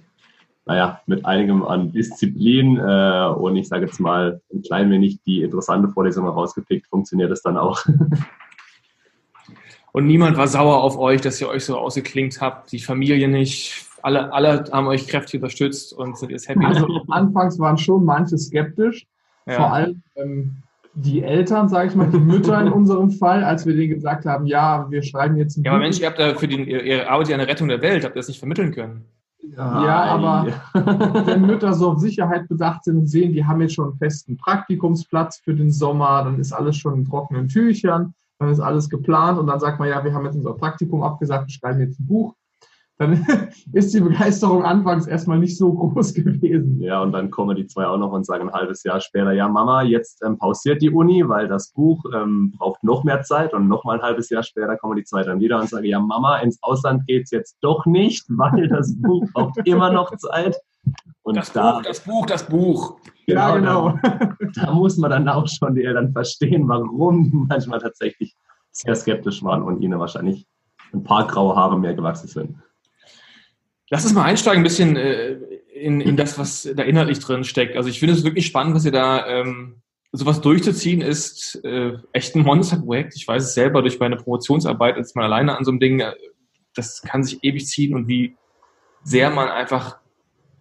naja, 0.64 1.00
mit 1.06 1.24
einigem 1.24 1.62
an 1.62 1.92
Disziplin 1.92 2.76
äh, 2.78 3.28
und 3.36 3.54
ich 3.56 3.68
sage 3.68 3.86
jetzt 3.86 4.00
mal 4.00 4.40
ein 4.52 4.62
klein 4.62 4.90
wenig 4.90 5.22
die 5.22 5.42
interessante 5.42 5.88
Vorlesung 5.88 6.24
herausgepickt, 6.24 6.88
funktioniert 6.88 7.30
es 7.30 7.42
dann 7.42 7.56
auch. 7.56 7.84
Und 9.96 10.06
niemand 10.06 10.36
war 10.36 10.46
sauer 10.46 10.82
auf 10.82 10.98
euch, 10.98 11.22
dass 11.22 11.40
ihr 11.40 11.48
euch 11.48 11.64
so 11.64 11.78
ausgeklinkt 11.78 12.42
habt, 12.42 12.70
die 12.70 12.80
Familie 12.80 13.28
nicht, 13.28 13.86
alle, 14.02 14.30
alle 14.30 14.64
haben 14.70 14.88
euch 14.88 15.08
kräftig 15.08 15.40
unterstützt 15.40 15.94
und 15.94 16.18
sind 16.18 16.30
jetzt 16.30 16.50
happy. 16.50 16.66
Also 16.66 16.86
anfangs 17.08 17.58
waren 17.58 17.78
schon 17.78 18.04
manche 18.04 18.36
skeptisch, 18.36 19.06
ja. 19.46 19.54
vor 19.54 19.72
allem 19.72 20.02
ähm, 20.16 20.56
die 20.92 21.22
Eltern, 21.22 21.70
sage 21.70 21.88
ich 21.88 21.94
mal, 21.94 22.10
die 22.10 22.18
Mütter 22.18 22.60
in 22.60 22.70
unserem 22.70 23.10
Fall, 23.10 23.42
als 23.42 23.64
wir 23.64 23.74
denen 23.74 23.94
gesagt 23.94 24.26
haben, 24.26 24.44
ja, 24.44 24.86
wir 24.90 25.02
schreiben 25.02 25.38
jetzt 25.38 25.56
ein 25.56 25.64
Ja, 25.64 25.70
aber 25.70 25.80
Mensch, 25.80 25.98
ihr 25.98 26.08
habt 26.08 26.18
da 26.18 26.34
für 26.34 26.46
die, 26.46 26.70
ihre 26.70 27.08
Arbeit 27.08 27.28
ja 27.28 27.36
eine 27.36 27.48
Rettung 27.48 27.68
der 27.68 27.80
Welt, 27.80 28.04
habt 28.04 28.16
ihr 28.16 28.20
das 28.20 28.28
nicht 28.28 28.38
vermitteln 28.38 28.72
können? 28.72 29.06
Ja, 29.56 29.82
ja 29.82 30.02
aber 30.04 30.46
wenn 31.24 31.40
Mütter 31.46 31.72
so 31.72 31.92
auf 31.92 32.00
Sicherheit 32.00 32.48
bedacht 32.48 32.84
sind 32.84 32.98
und 32.98 33.06
sehen, 33.06 33.32
die 33.32 33.46
haben 33.46 33.62
jetzt 33.62 33.72
schon 33.72 33.88
einen 33.88 33.96
festen 33.96 34.36
Praktikumsplatz 34.36 35.38
für 35.38 35.54
den 35.54 35.70
Sommer, 35.70 36.22
dann 36.22 36.38
ist 36.38 36.52
alles 36.52 36.76
schon 36.76 36.96
in 36.96 37.04
trockenen 37.06 37.48
Tüchern, 37.48 38.12
dann 38.38 38.50
ist 38.50 38.60
alles 38.60 38.88
geplant 38.88 39.38
und 39.38 39.46
dann 39.46 39.60
sagt 39.60 39.78
man, 39.78 39.88
ja, 39.88 40.04
wir 40.04 40.12
haben 40.12 40.24
jetzt 40.24 40.36
unser 40.36 40.54
Praktikum 40.54 41.02
abgesagt, 41.02 41.48
wir 41.48 41.52
schreiben 41.52 41.80
jetzt 41.80 42.00
ein 42.00 42.06
Buch 42.06 42.34
dann 42.98 43.26
ist 43.72 43.94
die 43.94 44.00
Begeisterung 44.00 44.64
anfangs 44.64 45.06
erstmal 45.06 45.38
nicht 45.38 45.56
so 45.56 45.72
groß 45.74 46.14
gewesen. 46.14 46.80
Ja, 46.80 47.02
und 47.02 47.12
dann 47.12 47.30
kommen 47.30 47.56
die 47.56 47.66
zwei 47.66 47.86
auch 47.86 47.98
noch 47.98 48.12
und 48.12 48.24
sagen 48.24 48.48
ein 48.48 48.54
halbes 48.54 48.82
Jahr 48.84 49.00
später, 49.00 49.32
ja 49.32 49.48
Mama, 49.48 49.82
jetzt 49.82 50.22
ähm, 50.24 50.38
pausiert 50.38 50.82
die 50.82 50.90
Uni, 50.90 51.28
weil 51.28 51.48
das 51.48 51.72
Buch 51.72 52.02
ähm, 52.14 52.52
braucht 52.56 52.82
noch 52.82 53.04
mehr 53.04 53.22
Zeit 53.22 53.54
und 53.54 53.68
noch 53.68 53.84
mal 53.84 53.98
ein 53.98 54.02
halbes 54.02 54.30
Jahr 54.30 54.42
später 54.42 54.76
kommen 54.76 54.96
die 54.96 55.04
zwei 55.04 55.22
dann 55.22 55.40
wieder 55.40 55.60
und 55.60 55.68
sagen, 55.68 55.84
ja 55.84 56.00
Mama, 56.00 56.38
ins 56.38 56.62
Ausland 56.62 57.06
geht's 57.06 57.30
jetzt 57.30 57.56
doch 57.60 57.86
nicht, 57.86 58.24
weil 58.28 58.68
das 58.68 58.94
Buch 59.00 59.24
braucht 59.32 59.58
immer 59.64 59.92
noch 59.92 60.14
Zeit. 60.16 60.56
Und 61.22 61.36
das 61.36 61.52
da, 61.52 61.72
Buch, 61.72 61.82
das 61.82 62.00
Buch, 62.00 62.26
das 62.26 62.46
Buch. 62.46 63.00
Genau, 63.26 63.40
ja, 63.40 63.56
genau. 63.56 63.98
Da, 64.02 64.38
da 64.54 64.72
muss 64.72 64.96
man 64.96 65.10
dann 65.10 65.28
auch 65.28 65.48
schon 65.48 65.74
die 65.74 65.84
Eltern 65.84 66.12
verstehen, 66.12 66.68
warum 66.68 67.24
die 67.24 67.36
manchmal 67.36 67.80
tatsächlich 67.80 68.36
sehr 68.70 68.94
skeptisch 68.94 69.42
waren 69.42 69.62
und 69.62 69.80
ihnen 69.82 69.98
wahrscheinlich 69.98 70.46
ein 70.92 71.02
paar 71.02 71.26
graue 71.26 71.56
Haare 71.56 71.78
mehr 71.78 71.94
gewachsen 71.94 72.28
sind. 72.28 72.56
Lass 73.90 74.04
uns 74.04 74.14
mal 74.14 74.24
einsteigen 74.24 74.60
ein 74.60 74.64
bisschen 74.64 74.96
äh, 74.96 75.32
in, 75.74 76.00
in 76.00 76.16
das, 76.16 76.38
was 76.38 76.68
da 76.74 76.82
inhaltlich 76.82 77.18
drin 77.20 77.44
steckt. 77.44 77.76
Also 77.76 77.88
ich 77.88 77.98
finde 77.98 78.14
es 78.14 78.24
wirklich 78.24 78.46
spannend, 78.46 78.74
was 78.74 78.84
ihr 78.84 78.92
da 78.92 79.26
ähm, 79.26 79.82
sowas 80.12 80.40
durchzuziehen 80.40 81.00
ist 81.00 81.62
äh, 81.64 81.98
echt 82.12 82.34
ein 82.34 82.42
Monsterprojekt. 82.42 83.14
Ich 83.16 83.26
weiß 83.26 83.42
es 83.42 83.54
selber 83.54 83.82
durch 83.82 83.98
meine 83.98 84.16
Promotionsarbeit, 84.16 84.96
als 84.96 85.14
man 85.14 85.24
alleine 85.24 85.56
an 85.56 85.64
so 85.64 85.70
einem 85.70 85.80
Ding, 85.80 86.00
äh, 86.00 86.12
das 86.74 87.02
kann 87.02 87.24
sich 87.24 87.42
ewig 87.42 87.66
ziehen 87.66 87.94
und 87.94 88.08
wie 88.08 88.36
sehr 89.02 89.30
man 89.30 89.48
einfach 89.48 89.98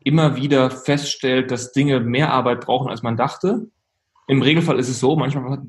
immer 0.06 0.36
wieder 0.36 0.70
feststellt, 0.70 1.52
dass 1.52 1.72
Dinge 1.72 2.00
mehr 2.00 2.32
Arbeit 2.32 2.62
brauchen, 2.62 2.90
als 2.90 3.02
man 3.02 3.18
dachte. 3.18 3.68
Im 4.28 4.42
Regelfall 4.42 4.80
ist 4.80 4.88
es 4.88 5.00
so, 5.00 5.16
manchmal 5.16 5.64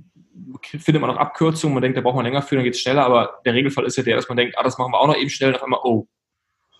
findet 0.62 1.00
man 1.00 1.10
auch 1.10 1.16
Abkürzungen, 1.16 1.74
man 1.74 1.82
denkt, 1.82 1.96
da 1.96 2.02
braucht 2.02 2.16
man 2.16 2.24
länger 2.24 2.42
für, 2.42 2.54
dann 2.54 2.64
geht 2.64 2.74
es 2.74 2.80
schneller, 2.80 3.04
aber 3.04 3.40
der 3.44 3.54
Regelfall 3.54 3.86
ist 3.86 3.96
ja 3.96 4.02
der, 4.02 4.16
dass 4.16 4.28
man 4.28 4.36
denkt, 4.36 4.56
ah, 4.58 4.62
das 4.62 4.76
machen 4.76 4.92
wir 4.92 5.00
auch 5.00 5.06
noch 5.06 5.16
eben 5.16 5.30
schnell 5.30 5.50
und 5.50 5.56
auf 5.56 5.62
einmal, 5.62 5.80
oh. 5.84 6.06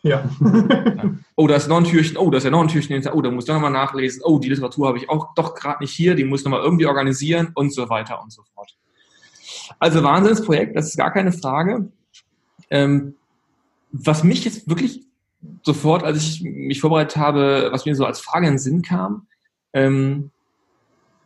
Ja. 0.02 0.28
oh, 1.36 1.46
da 1.46 1.56
ist 1.56 1.68
noch 1.68 1.78
ein 1.78 1.84
Türchen, 1.84 2.18
oh, 2.18 2.30
da 2.30 2.38
ist 2.38 2.44
ja 2.44 2.50
noch 2.50 2.60
ein 2.60 2.68
Türchen 2.68 3.02
oh, 3.08 3.22
da 3.22 3.30
muss 3.30 3.44
ich 3.44 3.52
noch 3.52 3.60
mal 3.60 3.70
nachlesen, 3.70 4.22
oh, 4.22 4.38
die 4.38 4.50
Literatur 4.50 4.88
habe 4.88 4.98
ich 4.98 5.08
auch 5.08 5.34
doch 5.34 5.54
gerade 5.54 5.82
nicht 5.82 5.92
hier, 5.92 6.14
die 6.14 6.24
muss 6.24 6.44
noch 6.44 6.50
mal 6.50 6.60
irgendwie 6.60 6.86
organisieren 6.86 7.52
und 7.54 7.72
so 7.72 7.88
weiter 7.88 8.22
und 8.22 8.32
so 8.32 8.42
fort. 8.54 8.76
Also 9.78 10.02
Wahnsinnsprojekt, 10.02 10.76
das 10.76 10.88
ist 10.88 10.96
gar 10.96 11.12
keine 11.12 11.32
Frage. 11.32 11.88
Ähm, 12.70 13.14
was 13.92 14.24
mich 14.24 14.44
jetzt 14.44 14.68
wirklich 14.68 15.06
sofort, 15.62 16.02
als 16.04 16.18
ich 16.18 16.42
mich 16.42 16.80
vorbereitet 16.80 17.16
habe, 17.16 17.68
was 17.70 17.86
mir 17.86 17.94
so 17.94 18.04
als 18.04 18.20
Frage 18.20 18.46
in 18.46 18.54
den 18.54 18.58
Sinn 18.58 18.82
kam, 18.82 19.26
ähm, 19.72 20.30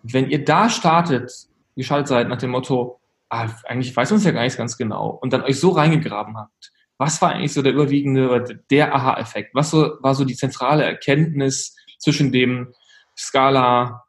wenn 0.03 0.31
ihr 0.31 0.45
da 0.45 0.71
startet, 0.71 1.33
gestartet 1.77 2.09
seid 2.09 2.29
nach 2.29 2.39
dem 2.39 2.51
Motto, 2.51 3.01
ah, 3.29 3.49
eigentlich 3.65 3.95
weiß 3.95 4.11
man 4.11 4.19
es 4.19 4.25
ja 4.25 4.33
gar 4.33 4.43
nicht 4.43 4.57
ganz 4.57 4.77
genau 4.77 5.11
und 5.11 5.33
dann 5.33 5.43
euch 5.43 5.61
so 5.61 5.71
reingegraben 5.71 6.37
habt, 6.37 6.73
was 6.99 7.23
war 7.23 7.31
eigentlich 7.31 7.55
so 7.55 7.63
der 7.63 7.73
überwiegende, 7.73 8.63
der 8.71 8.95
Aha-Effekt? 8.95 9.55
Was 9.55 9.71
so, 9.71 9.97
war 10.01 10.15
so 10.15 10.25
die 10.27 10.37
zentrale 10.37 10.85
Erkenntnis 10.85 11.75
zwischen 11.99 12.31
dem 12.31 12.75
Skala, 13.17 14.05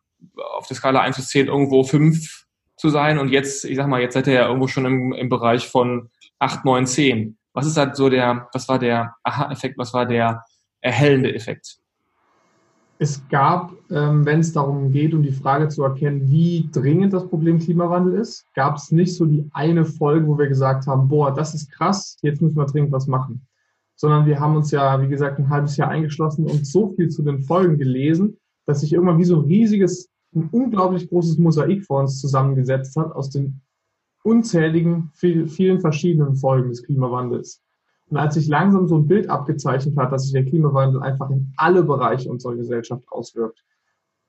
auf 0.58 0.68
der 0.68 0.76
Skala 0.76 1.00
1 1.02 1.16
bis 1.16 1.30
10 1.30 1.48
irgendwo 1.48 1.84
5 1.84 2.46
zu 2.76 2.90
sein 2.90 3.18
und 3.18 3.30
jetzt, 3.30 3.64
ich 3.64 3.78
sag 3.78 3.88
mal, 3.88 4.02
jetzt 4.02 4.14
seid 4.14 4.28
ihr 4.28 4.34
ja 4.34 4.48
irgendwo 4.48 4.68
schon 4.68 4.86
im, 4.86 5.14
im 5.14 5.30
Bereich 5.30 5.68
von 5.68 6.10
8, 6.40 6.66
9, 6.66 6.86
10. 6.86 7.38
Was 7.54 7.66
ist 7.66 7.78
halt 7.78 7.96
so 7.96 8.10
der, 8.10 8.48
was 8.54 8.68
war 8.70 8.80
der 8.80 9.16
Aha-Effekt, 9.24 9.78
was 9.78 9.94
war 9.94 10.06
der 10.06 10.44
erhellende 10.82 11.34
Effekt? 11.34 11.78
Es 12.98 13.28
gab, 13.30 13.74
ähm, 13.90 14.26
wenn 14.26 14.42
es 14.42 14.54
darum 14.54 14.92
geht, 14.92 15.16
um 15.16 15.24
die 15.24 15.32
Frage 15.32 15.68
zu 15.70 15.84
erkennen, 15.84 16.30
wie 16.30 16.70
dringend 16.72 17.14
das 17.14 17.28
Problem 17.28 17.58
Klimawandel 17.58 18.14
ist, 18.14 18.46
gab 18.54 18.76
es 18.76 18.92
nicht 18.92 19.16
so 19.16 19.26
die 19.26 19.50
eine 19.54 19.86
Folge, 19.86 20.28
wo 20.28 20.38
wir 20.38 20.48
gesagt 20.48 20.86
haben, 20.86 21.08
boah, 21.08 21.34
das 21.34 21.56
ist 21.56 21.72
krass, 21.72 22.18
jetzt 22.22 22.42
müssen 22.44 22.58
wir 22.58 22.68
dringend 22.68 22.92
was 22.92 23.08
machen. 23.08 23.48
Sondern 23.96 24.28
wir 24.28 24.40
haben 24.40 24.56
uns 24.56 24.70
ja, 24.70 25.02
wie 25.02 25.08
gesagt, 25.08 25.40
ein 25.40 25.50
halbes 25.50 25.78
Jahr 25.78 25.90
eingeschlossen 25.90 26.46
und 26.46 26.68
so 26.68 26.94
viel 26.94 27.10
zu 27.10 27.24
den 27.24 27.42
Folgen 27.42 27.80
gelesen, 27.80 28.38
dass 28.68 28.82
sich 28.82 28.94
irgendwann 28.94 29.18
wie 29.18 29.26
so 29.26 29.38
ein 29.38 29.46
riesiges, 29.46 30.08
ein 30.36 30.50
unglaublich 30.52 31.10
großes 31.10 31.40
Mosaik 31.40 31.84
vor 31.84 32.02
uns 32.02 32.22
zusammengesetzt 32.22 32.96
hat 32.96 33.12
aus 33.14 33.32
den 33.32 33.62
unzähligen, 34.24 35.12
vielen 35.14 35.80
verschiedenen 35.80 36.36
Folgen 36.36 36.70
des 36.70 36.84
Klimawandels. 36.84 37.62
Und 38.10 38.18
als 38.18 38.34
sich 38.34 38.48
langsam 38.48 38.88
so 38.88 38.98
ein 38.98 39.08
Bild 39.08 39.30
abgezeichnet 39.30 39.96
hat, 39.98 40.12
dass 40.12 40.24
sich 40.24 40.34
der 40.34 40.46
Klimawandel 40.46 41.02
einfach 41.02 41.30
in 41.30 41.54
alle 41.56 41.84
Bereiche 41.84 42.30
unserer 42.30 42.56
Gesellschaft 42.56 43.04
auswirkt, 43.10 43.64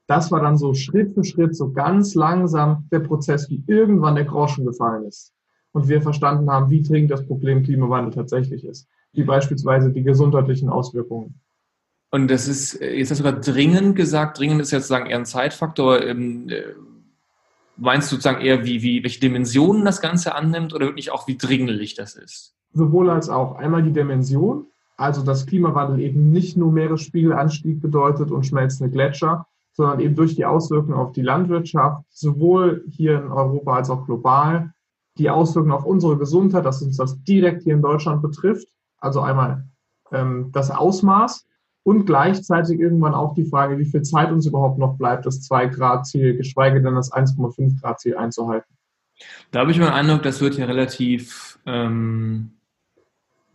das 0.07 0.31
war 0.31 0.41
dann 0.41 0.57
so 0.57 0.75
Schritt 0.75 1.15
für 1.15 1.25
Schritt, 1.25 1.57
so 1.57 1.73
ganz 1.73 2.15
langsam 2.15 2.87
der 2.93 3.01
Prozess, 3.01 3.49
wie 3.51 3.65
irgendwann 3.67 4.15
der 4.15 4.25
Groschen 4.25 4.65
gefallen 4.65 5.05
ist. 5.05 5.33
Und 5.73 5.89
wir 5.89 6.03
verstanden 6.03 6.51
haben, 6.51 6.71
wie 6.71 6.83
dringend 6.83 7.11
das 7.11 7.27
Problem 7.27 7.63
Klimawandel 7.63 8.13
tatsächlich 8.13 8.65
ist. 8.65 8.89
Wie 9.13 9.25
beispielsweise 9.25 9.91
die 9.91 10.03
gesundheitlichen 10.03 10.69
Auswirkungen. 10.69 11.41
Und 12.11 12.31
das 12.31 12.47
ist, 12.47 12.79
jetzt 12.81 13.11
hast 13.11 13.21
du 13.21 13.25
sogar 13.25 13.41
dringend 13.41 13.97
gesagt, 13.97 14.39
dringend 14.39 14.61
ist 14.61 14.71
jetzt 14.71 14.89
sozusagen 14.89 15.11
eher 15.11 15.19
ein 15.19 15.25
Zeitfaktor. 15.25 16.03
Ähm, 16.03 16.49
äh, 16.51 16.63
meinst 17.77 18.11
du 18.11 18.17
sozusagen 18.17 18.41
eher, 18.41 18.65
wie, 18.65 18.83
wie, 18.83 19.03
welche 19.03 19.21
Dimensionen 19.21 19.85
das 19.85 20.01
Ganze 20.01 20.35
annimmt 20.35 20.75
oder 20.75 20.87
wirklich 20.87 21.11
auch, 21.11 21.27
wie 21.27 21.37
dringlich 21.37 21.95
das 21.95 22.15
ist? 22.15 22.55
sowohl 22.73 23.11
als 23.11 23.29
auch. 23.29 23.57
Einmal 23.57 23.83
die 23.83 23.93
Dimension, 23.93 24.67
also 24.97 25.23
dass 25.23 25.47
Klimawandel 25.47 26.01
eben 26.01 26.31
nicht 26.31 26.57
nur 26.57 26.73
Meeresspiegelanstieg 26.73 27.81
bedeutet 27.81 28.31
und 28.31 28.47
schmelzende 28.47 28.91
Gletscher, 28.91 29.47
sondern 29.73 30.01
eben 30.01 30.15
durch 30.15 30.35
die 30.35 30.45
Auswirkungen 30.45 30.99
auf 30.99 31.13
die 31.13 31.23
Landwirtschaft, 31.23 32.05
sowohl 32.11 32.85
hier 32.91 33.23
in 33.23 33.31
Europa 33.31 33.77
als 33.77 33.91
auch 33.91 34.05
global, 34.05 34.73
die 35.19 35.31
Auswirkungen 35.31 35.75
auf 35.75 35.85
unsere 35.85 36.19
Gesundheit, 36.19 36.65
dass 36.65 36.83
uns 36.83 36.97
das 36.97 37.23
direkt 37.23 37.63
hier 37.63 37.75
in 37.75 37.83
Deutschland 37.83 38.23
betrifft, 38.23 38.69
also 38.99 39.21
einmal 39.21 39.67
ähm, 40.11 40.51
das 40.53 40.71
Ausmaß 40.71 41.47
und 41.85 42.07
gleichzeitig 42.07 42.79
irgendwann 42.79 43.15
auch 43.15 43.35
die 43.35 43.45
Frage, 43.45 43.79
wie 43.79 43.85
viel 43.85 44.03
Zeit 44.03 44.31
uns 44.31 44.47
überhaupt 44.47 44.79
noch 44.79 44.97
bleibt, 44.97 45.27
das 45.27 45.49
2-Grad-Ziel, 45.51 46.37
geschweige 46.37 46.83
denn 46.83 46.95
das 46.95 47.13
1,5-Grad-Ziel 47.13 48.17
einzuhalten. 48.17 48.73
Da 49.51 49.61
habe 49.61 49.71
ich 49.71 49.79
meinen 49.79 49.93
Eindruck, 49.93 50.23
das 50.23 50.41
wird 50.41 50.57
ja 50.57 50.65
relativ 50.65 51.59
ähm, 51.67 52.53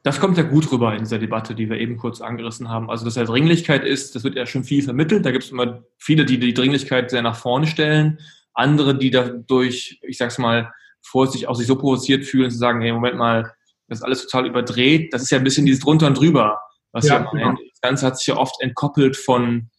das 0.07 0.21
kommt 0.21 0.37
ja 0.37 0.43
gut 0.43 0.71
rüber 0.71 0.93
in 0.93 0.99
dieser 0.99 1.19
Debatte, 1.19 1.53
die 1.53 1.69
wir 1.69 1.79
eben 1.79 1.97
kurz 1.97 2.21
angerissen 2.21 2.69
haben. 2.69 2.89
Also, 2.89 3.03
dass 3.03 3.15
ja 3.15 3.25
Dringlichkeit 3.25 3.83
ist, 3.83 4.15
das 4.15 4.23
wird 4.23 4.35
ja 4.35 4.45
schon 4.45 4.63
viel 4.63 4.81
vermittelt. 4.81 5.25
Da 5.25 5.31
gibt 5.31 5.43
es 5.43 5.51
immer 5.51 5.83
viele, 5.97 6.23
die 6.23 6.39
die 6.39 6.53
Dringlichkeit 6.53 7.11
sehr 7.11 7.21
nach 7.21 7.35
vorne 7.35 7.67
stellen. 7.67 8.17
Andere, 8.53 8.97
die 8.97 9.11
dadurch, 9.11 9.99
ich 10.01 10.17
sag's 10.17 10.37
mal, 10.37 10.71
vorsichtig 11.01 11.49
auch 11.49 11.55
sich 11.55 11.67
so 11.67 11.75
provoziert 11.75 12.23
fühlen, 12.23 12.49
zu 12.49 12.57
sagen, 12.57 12.79
hey, 12.79 12.93
Moment 12.93 13.17
mal, 13.17 13.51
das 13.89 13.99
ist 13.99 14.03
alles 14.05 14.25
total 14.25 14.47
überdreht. 14.47 15.13
Das 15.13 15.23
ist 15.23 15.29
ja 15.29 15.39
ein 15.39 15.43
bisschen 15.43 15.65
dieses 15.65 15.83
drunter 15.83 16.07
und 16.07 16.17
drüber, 16.17 16.57
was 16.93 17.05
ja, 17.05 17.15
ja 17.15 17.29
genau. 17.29 17.57
Das 17.79 17.89
Ganze 17.89 18.05
hat 18.07 18.17
sich 18.17 18.27
ja 18.27 18.37
oft 18.37 18.59
entkoppelt 18.59 19.15
von, 19.15 19.69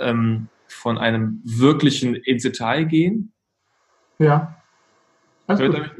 ähm, 0.00 0.48
von 0.66 0.98
einem 0.98 1.40
wirklichen 1.44 2.16
ins 2.16 2.42
Detail 2.42 2.84
gehen. 2.84 3.32
Ja. 4.18 4.60
Alles 5.46 5.60
gut. 5.60 5.90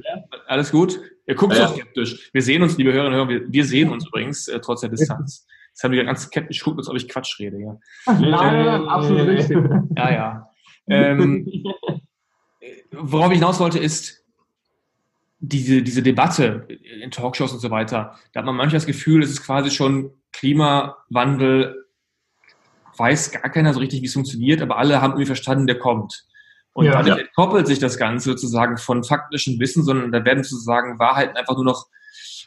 Alles 0.46 0.72
gut. 0.72 1.00
Ihr 1.26 1.36
guckt 1.36 1.54
ja. 1.54 1.68
so 1.68 1.74
skeptisch. 1.74 2.30
Wir 2.32 2.42
sehen 2.42 2.62
uns, 2.62 2.76
liebe 2.76 2.92
Hörerinnen 2.92 3.20
und 3.20 3.28
Hörer, 3.28 3.40
wir, 3.40 3.52
wir 3.52 3.64
sehen 3.64 3.90
uns 3.90 4.06
übrigens 4.06 4.48
äh, 4.48 4.60
trotz 4.60 4.80
der 4.80 4.90
Distanz. 4.90 5.46
Das 5.72 5.84
haben 5.84 5.92
wir 5.92 6.04
ganz 6.04 6.22
skeptisch 6.22 6.60
guckt, 6.62 6.78
als 6.78 6.88
ob 6.88 6.96
ich 6.96 7.08
Quatsch 7.08 7.38
rede. 7.38 7.58
Ja. 7.58 7.78
Nein, 8.06 8.88
absolut 8.88 9.26
richtig. 9.28 9.56
Ja, 9.96 10.12
ja. 10.12 10.50
Ähm, 10.88 11.48
worauf 12.92 13.30
ich 13.30 13.38
hinaus 13.38 13.60
wollte, 13.60 13.78
ist, 13.78 14.24
diese, 15.38 15.82
diese 15.82 16.02
Debatte 16.02 16.66
in 17.02 17.10
Talkshows 17.10 17.52
und 17.52 17.58
so 17.60 17.70
weiter, 17.70 18.16
da 18.32 18.40
hat 18.40 18.46
man 18.46 18.56
manchmal 18.56 18.78
das 18.78 18.86
Gefühl, 18.86 19.22
es 19.22 19.30
ist 19.30 19.42
quasi 19.42 19.70
schon 19.70 20.10
Klimawandel, 20.34 21.86
weiß 22.96 23.32
gar 23.32 23.50
keiner 23.50 23.72
so 23.72 23.80
richtig, 23.80 24.02
wie 24.02 24.06
es 24.06 24.12
funktioniert, 24.12 24.62
aber 24.62 24.78
alle 24.78 25.00
haben 25.00 25.12
irgendwie 25.12 25.26
verstanden, 25.26 25.66
der 25.66 25.78
kommt. 25.78 26.26
Und 26.72 26.86
ja, 26.86 26.92
dadurch 26.92 27.16
ja. 27.16 27.24
entkoppelt 27.24 27.66
sich 27.66 27.78
das 27.78 27.98
Ganze 27.98 28.30
sozusagen 28.30 28.76
von 28.76 29.04
faktischem 29.04 29.58
Wissen, 29.60 29.84
sondern 29.84 30.10
da 30.10 30.24
werden 30.24 30.42
sozusagen 30.42 30.98
Wahrheiten 30.98 31.36
einfach 31.36 31.54
nur 31.54 31.64
noch 31.64 31.86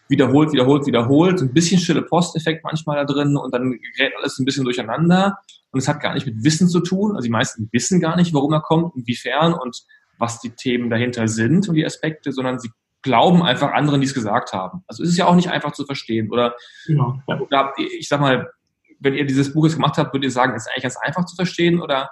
wiederholt, 0.10 0.52
wiederholt, 0.52 0.86
wiederholt. 0.86 1.42
Ein 1.42 1.54
bisschen 1.54 1.80
stille 1.80 2.02
Posteffekt 2.02 2.64
manchmal 2.64 2.98
da 2.98 3.06
drin 3.06 3.38
und 3.38 3.54
dann 3.54 3.72
gerät 3.72 4.14
alles 4.18 4.38
ein 4.38 4.46
bisschen 4.46 4.66
durcheinander. 4.66 5.38
Und 5.72 5.80
es 5.80 5.88
hat 5.88 6.02
gar 6.02 6.14
nicht 6.14 6.26
mit 6.26 6.44
Wissen 6.44 6.68
zu 6.68 6.82
tun. 6.82 7.16
Also 7.16 7.26
die 7.26 7.32
meisten 7.32 7.70
wissen 7.72 8.00
gar 8.02 8.18
nicht, 8.18 8.34
warum 8.34 8.52
er 8.54 8.62
kommt, 8.62 8.96
inwiefern 8.96 9.54
und 9.54 9.84
was 10.18 10.40
die 10.40 10.50
Themen 10.50 10.90
dahinter 10.90 11.28
sind 11.28 11.70
und 11.70 11.76
die 11.76 11.86
Aspekte, 11.86 12.32
sondern 12.32 12.60
sie 12.60 12.70
glauben 13.08 13.42
einfach 13.42 13.72
anderen, 13.72 14.02
die 14.02 14.08
es 14.08 14.14
gesagt 14.14 14.54
haben. 14.54 14.84
Also 14.88 15.04
ist 15.04 15.10
es 15.10 15.18
ja 15.18 15.26
auch 15.26 15.36
nicht 15.36 15.50
einfach 15.50 15.72
zu 15.72 15.86
verstehen. 15.86 16.30
Oder, 16.32 16.56
ja. 16.86 17.24
oder 17.28 17.74
ich 17.78 18.08
sag 18.08 18.20
mal, 18.20 18.52
wenn 19.00 19.14
ihr 19.14 19.26
dieses 19.26 19.54
Buch 19.54 19.66
jetzt 19.66 19.76
gemacht 19.76 19.98
habt, 19.98 20.14
würdet 20.14 20.26
ihr 20.26 20.32
sagen, 20.32 20.56
ist 20.56 20.68
eigentlich 20.68 20.84
ganz 20.84 20.98
einfach 20.98 21.26
zu 21.26 21.36
verstehen 21.36 21.82
oder 21.82 22.10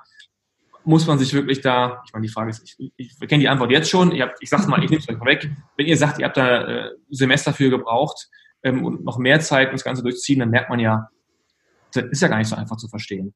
muss 0.86 1.08
man 1.08 1.18
sich 1.18 1.34
wirklich 1.34 1.62
da, 1.62 2.04
ich 2.06 2.14
meine, 2.14 2.26
die 2.26 2.32
Frage 2.32 2.52
ist, 2.52 2.76
ich, 2.78 2.92
ich 2.96 3.20
kenne 3.28 3.42
die 3.42 3.50
Antwort 3.50 3.72
jetzt 3.72 3.90
schon, 3.90 4.12
ich, 4.12 4.22
hab, 4.22 4.36
ich 4.40 4.50
sag's 4.50 4.68
mal, 4.68 4.84
ich 4.84 4.90
nehme 4.90 5.02
es 5.02 5.10
euch 5.10 5.20
weg. 5.26 5.50
Wenn 5.78 5.88
ihr 5.88 5.98
sagt, 5.98 6.20
ihr 6.20 6.26
habt 6.26 6.38
da 6.38 6.62
äh, 6.62 6.92
Semester 7.10 7.54
für 7.54 7.70
gebraucht 7.70 8.30
ähm, 8.64 8.86
und 8.86 9.04
noch 9.04 9.18
mehr 9.18 9.40
Zeit, 9.40 9.70
um 9.70 9.74
das 9.74 9.84
Ganze 9.84 10.04
durchzuziehen, 10.04 10.40
dann 10.40 10.52
merkt 10.52 10.70
man 10.70 10.80
ja, 10.80 11.10
das 11.94 12.06
ist 12.06 12.22
ja 12.22 12.28
gar 12.28 12.38
nicht 12.38 12.50
so 12.50 12.56
einfach 12.56 12.78
zu 12.78 12.88
verstehen. 12.88 13.34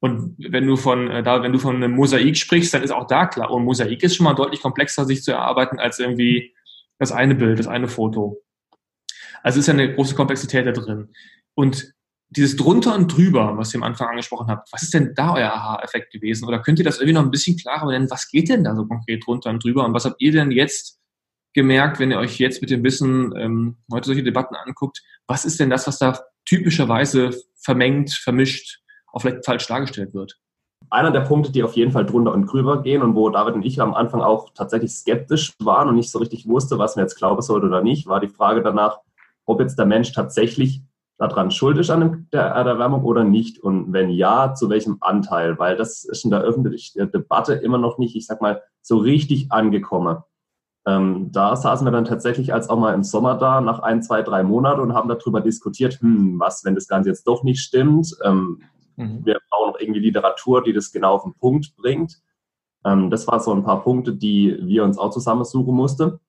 Und 0.00 0.36
wenn 0.38 0.66
du 0.66 0.76
von 0.76 1.08
äh, 1.10 1.22
da, 1.22 1.42
wenn 1.42 1.52
du 1.52 1.58
von 1.58 1.76
einem 1.76 1.92
Mosaik 1.92 2.36
sprichst, 2.36 2.74
dann 2.74 2.82
ist 2.82 2.90
auch 2.90 3.06
da 3.06 3.26
klar, 3.26 3.50
und 3.50 3.64
Mosaik 3.64 4.02
ist 4.02 4.16
schon 4.16 4.24
mal 4.24 4.34
deutlich 4.34 4.60
komplexer, 4.60 5.04
sich 5.04 5.22
zu 5.22 5.32
erarbeiten, 5.32 5.78
als 5.78 5.98
irgendwie 5.98 6.54
das 6.98 7.12
eine 7.12 7.34
Bild, 7.34 7.58
das 7.58 7.66
eine 7.66 7.88
Foto. 7.88 8.42
Also 9.42 9.60
ist 9.60 9.66
ja 9.66 9.74
eine 9.74 9.94
große 9.94 10.14
Komplexität 10.14 10.66
da 10.66 10.72
drin. 10.72 11.12
Und 11.54 11.92
dieses 12.30 12.56
drunter 12.56 12.94
und 12.94 13.14
drüber, 13.14 13.56
was 13.56 13.72
ihr 13.72 13.78
am 13.78 13.84
Anfang 13.84 14.08
angesprochen 14.08 14.48
habt, 14.48 14.72
was 14.72 14.82
ist 14.82 14.94
denn 14.94 15.14
da 15.14 15.34
euer 15.34 15.52
Aha-Effekt 15.52 16.12
gewesen? 16.12 16.46
Oder 16.46 16.60
könnt 16.60 16.78
ihr 16.78 16.84
das 16.84 16.96
irgendwie 16.96 17.14
noch 17.14 17.22
ein 17.22 17.30
bisschen 17.30 17.56
klarer 17.56 17.86
benennen? 17.86 18.10
Was 18.10 18.28
geht 18.28 18.48
denn 18.48 18.64
da 18.64 18.74
so 18.74 18.86
konkret 18.86 19.24
drunter 19.24 19.50
und 19.50 19.62
drüber? 19.62 19.84
Und 19.84 19.94
was 19.94 20.04
habt 20.04 20.20
ihr 20.20 20.32
denn 20.32 20.50
jetzt 20.50 20.98
gemerkt, 21.54 22.00
wenn 22.00 22.10
ihr 22.10 22.18
euch 22.18 22.38
jetzt 22.38 22.60
mit 22.60 22.70
dem 22.70 22.82
Wissen 22.82 23.32
ähm, 23.36 23.76
heute 23.92 24.06
solche 24.06 24.24
Debatten 24.24 24.56
anguckt? 24.56 25.02
Was 25.26 25.44
ist 25.44 25.60
denn 25.60 25.70
das, 25.70 25.86
was 25.86 25.98
da 25.98 26.18
typischerweise 26.46 27.30
vermengt, 27.56 28.12
vermischt 28.12 28.80
auch 29.12 29.20
vielleicht 29.20 29.44
falsch 29.44 29.66
dargestellt 29.66 30.14
wird. 30.14 30.38
Einer 30.90 31.10
der 31.10 31.20
Punkte, 31.20 31.52
die 31.52 31.62
auf 31.62 31.74
jeden 31.74 31.92
Fall 31.92 32.06
drunter 32.06 32.32
und 32.32 32.46
drüber 32.46 32.82
gehen 32.82 33.02
und 33.02 33.14
wo 33.14 33.28
David 33.30 33.54
und 33.54 33.64
ich 33.64 33.80
am 33.80 33.94
Anfang 33.94 34.20
auch 34.20 34.50
tatsächlich 34.54 34.92
skeptisch 34.92 35.54
waren 35.60 35.88
und 35.88 35.96
nicht 35.96 36.10
so 36.10 36.18
richtig 36.18 36.48
wusste, 36.48 36.78
was 36.78 36.96
man 36.96 37.04
jetzt 37.04 37.16
glauben 37.16 37.42
sollte 37.42 37.66
oder 37.66 37.82
nicht, 37.82 38.06
war 38.06 38.20
die 38.20 38.28
Frage 38.28 38.62
danach, 38.62 39.00
ob 39.44 39.60
jetzt 39.60 39.78
der 39.78 39.86
Mensch 39.86 40.12
tatsächlich 40.12 40.82
daran 41.18 41.50
schuld 41.50 41.78
ist 41.78 41.90
an 41.90 42.28
der 42.32 42.42
Erderwärmung 42.42 43.04
oder 43.04 43.24
nicht? 43.24 43.58
Und 43.58 43.92
wenn 43.92 44.10
ja, 44.10 44.54
zu 44.54 44.68
welchem 44.68 44.98
Anteil? 45.00 45.58
Weil 45.58 45.76
das 45.76 46.04
ist 46.04 46.24
in 46.24 46.30
der 46.30 46.42
öffentlichen 46.42 47.10
Debatte 47.10 47.54
immer 47.54 47.78
noch 47.78 47.98
nicht, 47.98 48.16
ich 48.16 48.26
sag 48.26 48.40
mal, 48.40 48.62
so 48.82 48.98
richtig 48.98 49.50
angekommen. 49.50 50.18
Ähm, 50.86 51.32
da 51.32 51.56
saßen 51.56 51.84
wir 51.86 51.90
dann 51.90 52.04
tatsächlich 52.04 52.54
als 52.54 52.68
auch 52.68 52.78
mal 52.78 52.94
im 52.94 53.02
Sommer 53.02 53.36
da, 53.36 53.60
nach 53.60 53.80
ein, 53.80 54.02
zwei, 54.02 54.22
drei 54.22 54.44
Monaten 54.44 54.80
und 54.80 54.94
haben 54.94 55.08
darüber 55.08 55.40
diskutiert, 55.40 56.00
hm, 56.00 56.38
was, 56.38 56.64
wenn 56.64 56.76
das 56.76 56.86
Ganze 56.86 57.08
jetzt 57.08 57.26
doch 57.26 57.42
nicht 57.42 57.60
stimmt? 57.60 58.16
Ähm, 58.22 58.62
mhm. 58.96 59.24
Wir 59.24 59.40
brauchen 59.50 59.72
noch 59.72 59.80
irgendwie 59.80 60.00
Literatur, 60.00 60.62
die 60.62 60.72
das 60.72 60.92
genau 60.92 61.14
auf 61.14 61.24
den 61.24 61.34
Punkt 61.34 61.76
bringt. 61.76 62.20
Ähm, 62.84 63.10
das 63.10 63.26
waren 63.26 63.40
so 63.40 63.52
ein 63.52 63.64
paar 63.64 63.82
Punkte, 63.82 64.14
die 64.14 64.58
wir 64.62 64.84
uns 64.84 64.98
auch 64.98 65.10
zusammensuchen 65.10 65.74
mussten. 65.74 66.20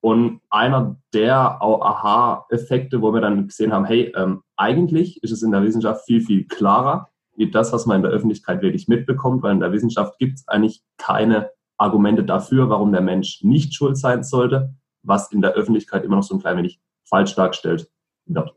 Und 0.00 0.40
einer 0.48 0.96
der 1.12 1.60
Aha-Effekte, 1.60 3.02
wo 3.02 3.12
wir 3.12 3.20
dann 3.20 3.48
gesehen 3.48 3.72
haben, 3.72 3.84
hey, 3.84 4.12
ähm, 4.16 4.42
eigentlich 4.56 5.22
ist 5.22 5.32
es 5.32 5.42
in 5.42 5.50
der 5.50 5.62
Wissenschaft 5.62 6.04
viel, 6.06 6.20
viel 6.20 6.46
klarer, 6.46 7.08
wie 7.36 7.50
das, 7.50 7.72
was 7.72 7.86
man 7.86 7.96
in 7.96 8.02
der 8.02 8.12
Öffentlichkeit 8.12 8.62
wirklich 8.62 8.86
mitbekommt, 8.86 9.42
weil 9.42 9.52
in 9.52 9.60
der 9.60 9.72
Wissenschaft 9.72 10.18
gibt 10.18 10.38
es 10.38 10.48
eigentlich 10.48 10.82
keine 10.98 11.50
Argumente 11.78 12.24
dafür, 12.24 12.68
warum 12.70 12.92
der 12.92 13.00
Mensch 13.00 13.42
nicht 13.42 13.74
schuld 13.74 13.96
sein 13.96 14.22
sollte, 14.22 14.74
was 15.02 15.32
in 15.32 15.40
der 15.40 15.52
Öffentlichkeit 15.52 16.04
immer 16.04 16.16
noch 16.16 16.22
so 16.22 16.34
ein 16.34 16.40
klein 16.40 16.58
wenig 16.58 16.80
falsch 17.04 17.34
dargestellt 17.34 17.90
wird. 18.26 18.54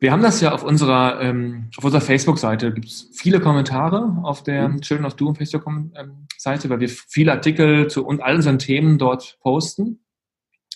Wir 0.00 0.12
haben 0.12 0.22
das 0.22 0.40
ja 0.40 0.52
auf 0.52 0.62
unserer, 0.62 1.20
ähm, 1.20 1.70
auf 1.76 1.84
unserer 1.84 2.00
Facebook-Seite, 2.00 2.72
gibt 2.72 2.86
es 2.86 3.10
viele 3.12 3.40
Kommentare 3.40 4.18
auf 4.22 4.44
der 4.44 4.68
mhm. 4.68 4.80
Children 4.80 5.06
of 5.06 5.14
Doom 5.14 5.34
Facebook-Seite, 5.34 6.70
weil 6.70 6.80
wir 6.80 6.88
viele 6.88 7.32
Artikel 7.32 7.88
zu 7.88 8.06
und 8.06 8.22
all 8.22 8.36
unseren 8.36 8.58
Themen 8.58 8.98
dort 8.98 9.38
posten. 9.40 10.04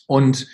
Und 0.07 0.49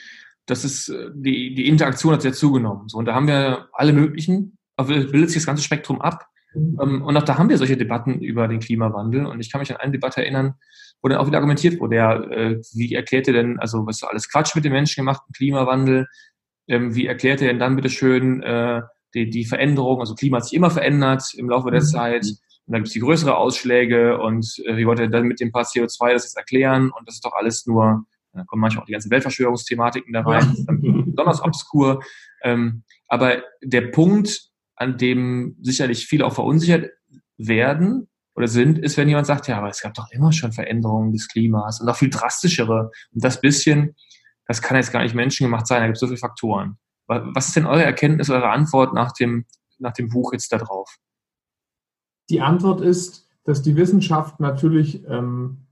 das 0.47 0.65
ist, 0.65 0.89
äh, 0.91 1.11
die, 1.15 1.55
die 1.55 1.67
Interaktion 1.69 2.13
hat 2.13 2.23
sehr 2.23 2.33
zugenommen. 2.35 2.89
So, 2.89 2.99
und 2.99 3.07
da 3.07 3.15
haben 3.15 3.27
wir 3.27 3.69
alle 3.73 3.93
möglichen, 3.93 4.59
bildet 4.77 5.31
sich 5.31 5.41
das 5.41 5.47
ganze 5.47 5.63
Spektrum 5.63 6.03
ab. 6.03 6.27
Mhm. 6.55 6.79
Ähm, 6.83 7.03
und 7.03 7.17
auch 7.17 7.23
da 7.23 7.39
haben 7.39 7.49
wir 7.49 7.57
solche 7.57 7.77
Debatten 7.77 8.21
über 8.21 8.49
den 8.49 8.61
Klimawandel. 8.61 9.25
Und 9.25 9.41
ich 9.41 9.51
kann 9.51 9.61
mich 9.61 9.71
an 9.71 9.79
eine 9.79 9.93
Debatte 9.93 10.23
erinnern, 10.23 10.55
wo 11.01 11.09
dann 11.09 11.19
auch 11.19 11.27
wieder 11.27 11.39
argumentiert 11.39 11.81
wurde, 11.81 11.97
ja, 11.97 12.15
äh, 12.23 12.61
wie 12.75 12.95
erklärt 12.95 13.29
ihr 13.29 13.33
denn, 13.33 13.59
also 13.61 13.87
was 13.87 13.97
ist 13.97 14.05
alles 14.05 14.31
Quatsch 14.31 14.55
mit 14.55 14.65
dem 14.65 14.73
menschengemachten 14.73 15.33
Klimawandel? 15.33 16.07
Ähm, 16.69 16.95
wie 16.95 17.07
erklärt 17.07 17.41
ihr 17.41 17.49
denn 17.49 17.59
dann 17.59 17.77
bitte 17.77 17.91
schön 17.91 18.43
äh, 18.43 18.83
die, 19.15 19.31
die 19.31 19.45
Veränderung? 19.45 20.01
Also 20.01 20.15
Klima 20.15 20.37
hat 20.37 20.45
sich 20.45 20.55
immer 20.55 20.71
verändert 20.71 21.33
im 21.35 21.49
Laufe 21.49 21.71
der 21.71 21.81
mhm. 21.81 21.87
Zeit. 21.87 22.25
Und 22.25 22.73
dann 22.73 22.81
gibt 22.81 22.89
es 22.89 22.93
die 22.93 23.01
größere 23.01 23.37
Ausschläge 23.37 24.19
und 24.19 24.47
äh, 24.67 24.77
wie 24.77 24.87
wollt 24.87 24.99
ihr 24.99 25.09
dann 25.09 25.25
mit 25.25 25.41
dem 25.41 25.53
Paar 25.53 25.65
CO2 25.65 26.13
das 26.13 26.25
jetzt 26.25 26.37
erklären? 26.37 26.91
Und 26.91 27.09
das 27.09 27.17
ist 27.17 27.25
doch 27.25 27.33
alles 27.33 27.67
nur 27.67 28.05
da 28.39 28.45
kommen 28.45 28.61
manchmal 28.61 28.83
auch 28.83 28.87
die 28.87 28.93
ganzen 28.93 29.11
Weltverschwörungsthematiken 29.11 30.13
da 30.13 30.23
rein, 30.23 30.55
ja. 30.83 31.03
besonders 31.05 31.43
obskur. 31.43 32.03
Ähm, 32.43 32.85
aber 33.09 33.43
der 33.63 33.83
Punkt, 33.83 34.51
an 34.77 34.97
dem 34.97 35.57
sicherlich 35.61 36.07
viele 36.07 36.25
auch 36.25 36.35
verunsichert 36.35 36.91
werden 37.37 38.09
oder 38.35 38.47
sind, 38.47 38.79
ist, 38.79 38.97
wenn 38.97 39.09
jemand 39.09 39.27
sagt, 39.27 39.49
ja, 39.49 39.59
aber 39.59 39.69
es 39.69 39.81
gab 39.81 39.95
doch 39.95 40.09
immer 40.13 40.33
schon 40.33 40.53
Veränderungen 40.53 41.13
des 41.13 41.29
Klimas 41.29 41.81
und 41.81 41.89
auch 41.89 41.97
viel 41.97 42.11
drastischere. 42.11 42.91
Und 43.13 43.25
das 43.25 43.41
bisschen, 43.41 43.97
das 44.49 44.63
kann 44.63 44.77
jetzt 44.77 44.93
gar 44.93 45.03
nicht 45.03 45.15
menschengemacht 45.15 45.67
sein, 45.67 45.81
da 45.81 45.87
gibt 45.87 45.97
es 45.97 46.01
so 46.01 46.07
viele 46.07 46.19
Faktoren. 46.19 46.79
Was 47.07 47.49
ist 47.49 47.57
denn 47.57 47.67
eure 47.67 47.85
Erkenntnis, 47.85 48.29
eure 48.29 48.51
Antwort 48.51 48.93
nach 48.93 49.13
dem, 49.13 49.47
nach 49.79 49.93
dem 49.93 50.09
Buch 50.09 50.33
jetzt 50.33 50.53
da 50.53 50.59
drauf? 50.59 50.97
Die 52.29 52.41
Antwort 52.41 52.81
ist, 52.81 53.29
dass 53.45 53.63
die 53.63 53.77
Wissenschaft 53.77 54.41
natürlich 54.41 55.07
ähm, 55.09 55.69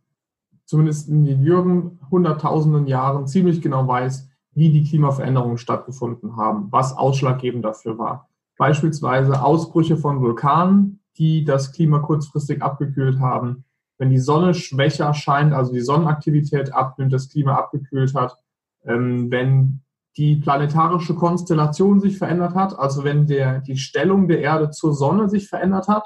zumindest 0.64 1.08
in 1.08 1.24
den 1.24 1.42
jüngeren 1.42 2.00
hunderttausenden 2.10 2.86
Jahren 2.86 3.26
ziemlich 3.26 3.60
genau 3.60 3.86
weiß, 3.86 4.28
wie 4.52 4.70
die 4.70 4.84
Klimaveränderungen 4.84 5.58
stattgefunden 5.58 6.36
haben, 6.36 6.68
was 6.70 6.96
ausschlaggebend 6.96 7.64
dafür 7.64 7.98
war. 7.98 8.30
Beispielsweise 8.56 9.42
Ausbrüche 9.42 9.98
von 9.98 10.22
Vulkanen, 10.22 11.00
die 11.18 11.44
das 11.44 11.72
Klima 11.72 11.98
kurzfristig 11.98 12.62
abgekühlt 12.62 13.20
haben. 13.20 13.64
Wenn 13.98 14.10
die 14.10 14.18
Sonne 14.18 14.54
schwächer 14.54 15.12
scheint, 15.12 15.52
also 15.52 15.72
die 15.72 15.80
Sonnenaktivität 15.80 16.72
abnimmt, 16.72 17.12
das 17.12 17.28
Klima 17.28 17.54
abgekühlt 17.54 18.14
hat. 18.14 18.36
Ähm, 18.86 19.30
wenn 19.30 19.82
die 20.16 20.36
planetarische 20.36 21.14
Konstellation 21.14 22.00
sich 22.00 22.18
verändert 22.18 22.54
hat, 22.54 22.78
also 22.78 23.04
wenn 23.04 23.26
der, 23.26 23.60
die 23.60 23.76
Stellung 23.76 24.28
der 24.28 24.40
Erde 24.40 24.70
zur 24.70 24.94
Sonne 24.94 25.28
sich 25.28 25.48
verändert 25.48 25.88
hat, 25.88 26.04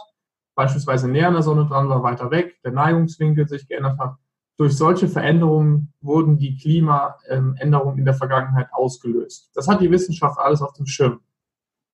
beispielsweise 0.55 1.09
näher 1.09 1.29
an 1.29 1.35
der 1.35 1.43
Sonne 1.43 1.67
dran 1.67 1.89
war, 1.89 2.03
weiter 2.03 2.31
weg, 2.31 2.57
der 2.65 2.73
Neigungswinkel 2.73 3.49
sich 3.49 3.69
geändert 3.69 3.99
hat, 3.99 4.17
durch 4.57 4.77
solche 4.77 5.09
Veränderungen 5.09 5.95
wurden 6.03 6.39
die 6.39 6.57
Klimaänderungen 6.57 7.99
in 7.99 8.05
der 8.05 8.15
Vergangenheit 8.15 8.69
ausgelöst. 8.73 9.51
Das 9.55 9.69
hat 9.69 9.81
die 9.81 9.91
Wissenschaft 9.91 10.39
alles 10.39 10.61
auf 10.61 10.75
dem 10.75 10.87
Schirm. 10.87 11.21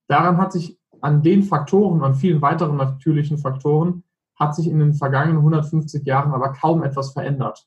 Daran 0.09 0.39
hat 0.39 0.53
sich 0.53 0.79
an 1.01 1.23
den 1.23 1.43
Faktoren, 1.43 2.03
an 2.03 2.15
vielen 2.15 2.43
weiteren 2.43 2.77
natürlichen 2.77 3.39
Faktoren, 3.39 4.03
hat 4.35 4.57
sich 4.57 4.67
in 4.69 4.79
den 4.79 4.95
vergangenen 4.95 5.39
150 5.39 6.05
Jahren 6.05 6.33
aber 6.33 6.55
kaum 6.55 6.83
etwas 6.83 7.13
verändert. 7.13 7.67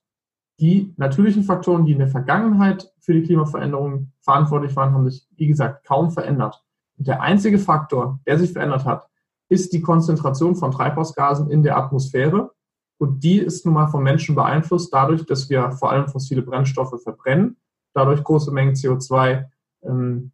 Die 0.59 0.93
natürlichen 0.97 1.43
Faktoren, 1.43 1.85
die 1.85 1.93
in 1.93 1.99
der 1.99 2.09
Vergangenheit 2.09 2.91
für 2.99 3.13
die 3.13 3.23
Klimaveränderungen 3.23 4.11
verantwortlich 4.19 4.75
waren, 4.75 4.93
haben 4.93 5.09
sich, 5.09 5.25
wie 5.35 5.47
gesagt, 5.47 5.85
kaum 5.85 6.11
verändert. 6.11 6.61
Und 6.97 7.07
der 7.07 7.21
einzige 7.21 7.59
Faktor, 7.59 8.19
der 8.25 8.37
sich 8.37 8.51
verändert 8.51 8.83
hat, 8.83 9.07
ist 9.47 9.71
die 9.71 9.81
Konzentration 9.81 10.55
von 10.55 10.71
Treibhausgasen 10.71 11.49
in 11.49 11.63
der 11.63 11.77
Atmosphäre. 11.77 12.51
Und 12.97 13.23
die 13.23 13.37
ist 13.39 13.65
nun 13.65 13.75
mal 13.75 13.87
vom 13.87 14.03
Menschen 14.03 14.35
beeinflusst, 14.35 14.93
dadurch, 14.93 15.25
dass 15.25 15.49
wir 15.49 15.71
vor 15.71 15.91
allem 15.91 16.09
fossile 16.09 16.41
Brennstoffe 16.41 17.01
verbrennen, 17.01 17.55
dadurch 17.93 18.21
große 18.23 18.51
Mengen 18.51 18.75
CO2 18.75 19.45
ähm, 19.83 20.31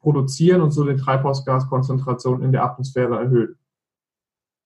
produzieren 0.00 0.60
und 0.60 0.72
so 0.72 0.84
die 0.84 0.96
Treibhausgaskonzentration 0.96 2.42
in 2.42 2.50
der 2.50 2.64
Atmosphäre 2.64 3.18
erhöhen. 3.20 3.57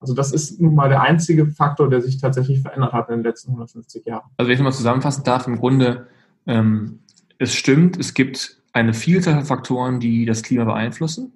Also 0.03 0.13
das 0.13 0.33
ist 0.33 0.59
nun 0.59 0.75
mal 0.75 0.89
der 0.89 1.01
einzige 1.01 1.45
Faktor, 1.45 1.89
der 1.89 2.01
sich 2.01 2.17
tatsächlich 2.17 2.59
verändert 2.59 2.91
hat 2.91 3.07
in 3.07 3.19
den 3.19 3.23
letzten 3.23 3.51
150 3.51 4.05
Jahren. 4.05 4.29
Also 4.35 4.49
wenn 4.49 4.53
ich 4.53 4.59
nochmal 4.59 4.73
zusammenfassen 4.73 5.23
darf, 5.23 5.47
im 5.47 5.57
Grunde, 5.57 6.07
ähm, 6.45 6.99
es 7.39 7.55
stimmt, 7.55 7.97
es 7.97 8.13
gibt 8.13 8.61
eine 8.73 8.93
Vielzahl 8.93 9.35
von 9.35 9.45
Faktoren, 9.45 10.01
die 10.01 10.25
das 10.25 10.43
Klima 10.43 10.65
beeinflussen. 10.65 11.31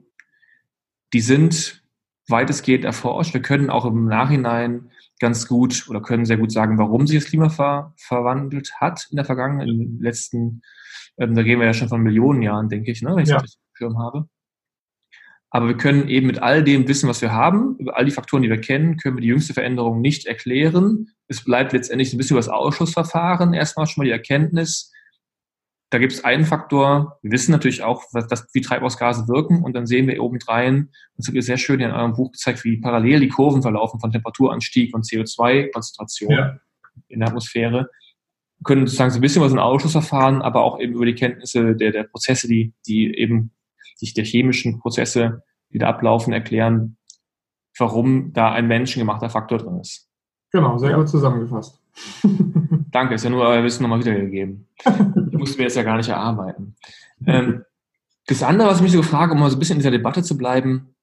Die 1.13 1.21
sind 1.21 1.81
weitestgehend 2.27 2.83
erforscht. 2.83 3.33
Wir 3.33 3.41
können 3.41 3.69
auch 3.69 3.85
im 3.85 4.03
Nachhinein 4.03 4.91
ganz 5.21 5.47
gut 5.47 5.87
oder 5.89 6.01
können 6.01 6.25
sehr 6.25 6.35
gut 6.35 6.51
sagen, 6.51 6.77
warum 6.77 7.07
sich 7.07 7.19
das 7.19 7.29
Klima 7.29 7.47
ver 7.47 7.93
verwandelt 7.95 8.73
hat 8.81 9.07
in 9.11 9.15
der 9.15 9.23
Vergangenheit, 9.23 9.69
in 9.69 9.79
den 9.79 9.99
letzten, 10.01 10.61
ähm, 11.17 11.35
da 11.35 11.41
reden 11.41 11.61
wir 11.61 11.67
ja 11.67 11.73
schon 11.73 11.87
von 11.87 12.01
Millionen 12.01 12.41
Jahren, 12.41 12.67
denke 12.67 12.91
ich, 12.91 13.01
ne, 13.01 13.15
wenn 13.15 13.23
ich 13.23 13.29
ja. 13.29 13.39
das 13.39 13.57
Schirm 13.75 13.97
habe. 13.97 14.27
Aber 15.49 15.67
wir 15.67 15.77
können 15.77 16.09
eben 16.09 16.27
mit 16.27 16.39
all 16.39 16.63
dem 16.63 16.87
Wissen, 16.87 17.07
was 17.07 17.21
wir 17.21 17.31
haben, 17.31 17.77
über 17.77 17.95
all 17.95 18.05
die 18.05 18.11
Faktoren, 18.11 18.43
die 18.43 18.49
wir 18.49 18.59
kennen, 18.59 18.97
können 18.97 19.15
wir 19.15 19.21
die 19.21 19.29
jüngste 19.29 19.53
Veränderung 19.53 20.01
nicht 20.01 20.25
erklären. 20.25 21.09
Es 21.27 21.43
bleibt 21.43 21.73
letztendlich 21.73 22.13
ein 22.13 22.17
bisschen 22.17 22.35
über 22.35 22.41
das 22.41 22.49
Ausschussverfahren 22.49 23.53
erstmal 23.53 23.87
schon 23.87 24.01
mal 24.01 24.05
die 24.05 24.11
Erkenntnis, 24.11 24.91
da 25.89 25.99
gibt 25.99 26.11
es 26.11 26.23
einen 26.25 26.43
Faktor, 26.43 27.17
wir 27.21 27.31
wissen 27.31 27.51
natürlich 27.51 27.81
auch, 27.81 28.03
was, 28.11 28.27
dass, 28.27 28.47
wie 28.53 28.61
Treibhausgase 28.61 29.27
wirken 29.29 29.63
und 29.63 29.73
dann 29.73 29.87
sehen 29.87 30.07
wir 30.07 30.21
obendrein, 30.21 30.89
das 31.15 31.27
habt 31.27 31.35
ihr 31.35 31.41
sehr 31.41 31.57
schön 31.57 31.79
in 31.79 31.91
eurem 31.91 32.13
Buch 32.13 32.31
gezeigt, 32.33 32.63
wie 32.65 32.77
parallel 32.77 33.21
die 33.21 33.29
Kurven 33.29 33.61
verlaufen 33.61 33.99
von 33.99 34.11
Temperaturanstieg 34.11 34.93
und 34.93 35.05
CO2-Konzentration 35.05 36.31
ja. 36.31 36.59
in 37.07 37.19
der 37.19 37.29
Atmosphäre. 37.29 37.89
Wir 38.59 38.63
können 38.65 38.85
sozusagen 38.85 39.11
so 39.11 39.19
ein 39.19 39.21
bisschen 39.21 39.41
über 39.41 39.49
so 39.49 39.55
ein 39.55 39.61
Ausschussverfahren, 39.61 40.41
aber 40.41 40.63
auch 40.63 40.79
eben 40.79 40.93
über 40.93 41.05
die 41.05 41.15
Kenntnisse 41.15 41.75
der, 41.75 41.91
der 41.91 42.03
Prozesse, 42.03 42.49
die, 42.49 42.73
die 42.85 43.15
eben 43.17 43.51
sich 43.97 44.13
der 44.13 44.23
chemischen 44.23 44.79
Prozesse, 44.79 45.43
die 45.71 45.79
da 45.79 45.89
ablaufen, 45.89 46.33
erklären, 46.33 46.97
warum 47.77 48.33
da 48.33 48.51
ein 48.51 48.67
menschengemachter 48.67 49.29
Faktor 49.29 49.57
drin 49.59 49.79
ist. 49.79 50.09
Genau, 50.51 50.77
sehr 50.77 50.91
ja. 50.91 50.97
gut 50.97 51.09
zusammengefasst. 51.09 51.81
Danke, 52.91 53.15
ist 53.15 53.23
ja 53.23 53.29
nur 53.29 53.43
euer 53.43 53.63
Wissen 53.63 53.83
nochmal 53.83 53.99
wiedergegeben. 53.99 54.67
Ich 54.79 54.85
musste 55.37 55.57
mir 55.57 55.65
das 55.65 55.75
ja 55.75 55.83
gar 55.83 55.97
nicht 55.97 56.09
erarbeiten. 56.09 56.75
Ähm, 57.25 57.63
das 58.27 58.43
andere, 58.43 58.69
was 58.69 58.77
ich 58.77 58.83
mich 58.83 58.91
so 58.91 59.03
frage, 59.03 59.33
um 59.33 59.39
mal 59.39 59.49
so 59.49 59.57
ein 59.57 59.59
bisschen 59.59 59.75
in 59.75 59.79
dieser 59.79 59.91
Debatte 59.91 60.23
zu 60.23 60.37
bleiben, 60.37 60.95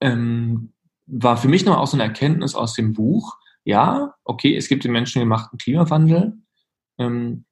ähm, 0.00 0.72
war 1.06 1.36
für 1.36 1.48
mich 1.48 1.64
noch 1.64 1.78
auch 1.78 1.86
so 1.86 1.96
eine 1.96 2.04
Erkenntnis 2.04 2.54
aus 2.54 2.74
dem 2.74 2.92
Buch. 2.92 3.36
Ja, 3.64 4.14
okay, 4.24 4.56
es 4.56 4.68
gibt 4.68 4.84
den 4.84 4.92
menschengemachten 4.92 5.58
Klimawandel. 5.58 6.38
Ähm, 6.98 7.44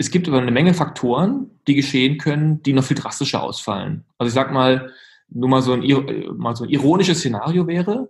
es 0.00 0.10
gibt 0.10 0.26
aber 0.28 0.38
eine 0.40 0.50
Menge 0.50 0.72
Faktoren, 0.72 1.50
die 1.66 1.74
geschehen 1.74 2.16
können, 2.16 2.62
die 2.62 2.72
noch 2.72 2.84
viel 2.84 2.96
drastischer 2.96 3.42
ausfallen. 3.42 4.06
Also 4.16 4.28
ich 4.28 4.34
sag 4.34 4.50
mal, 4.50 4.90
nur 5.28 5.50
mal 5.50 5.60
so 5.60 5.74
ein, 5.74 5.82
mal 6.38 6.56
so 6.56 6.64
ein 6.64 6.70
ironisches 6.70 7.18
Szenario 7.18 7.66
wäre, 7.66 8.08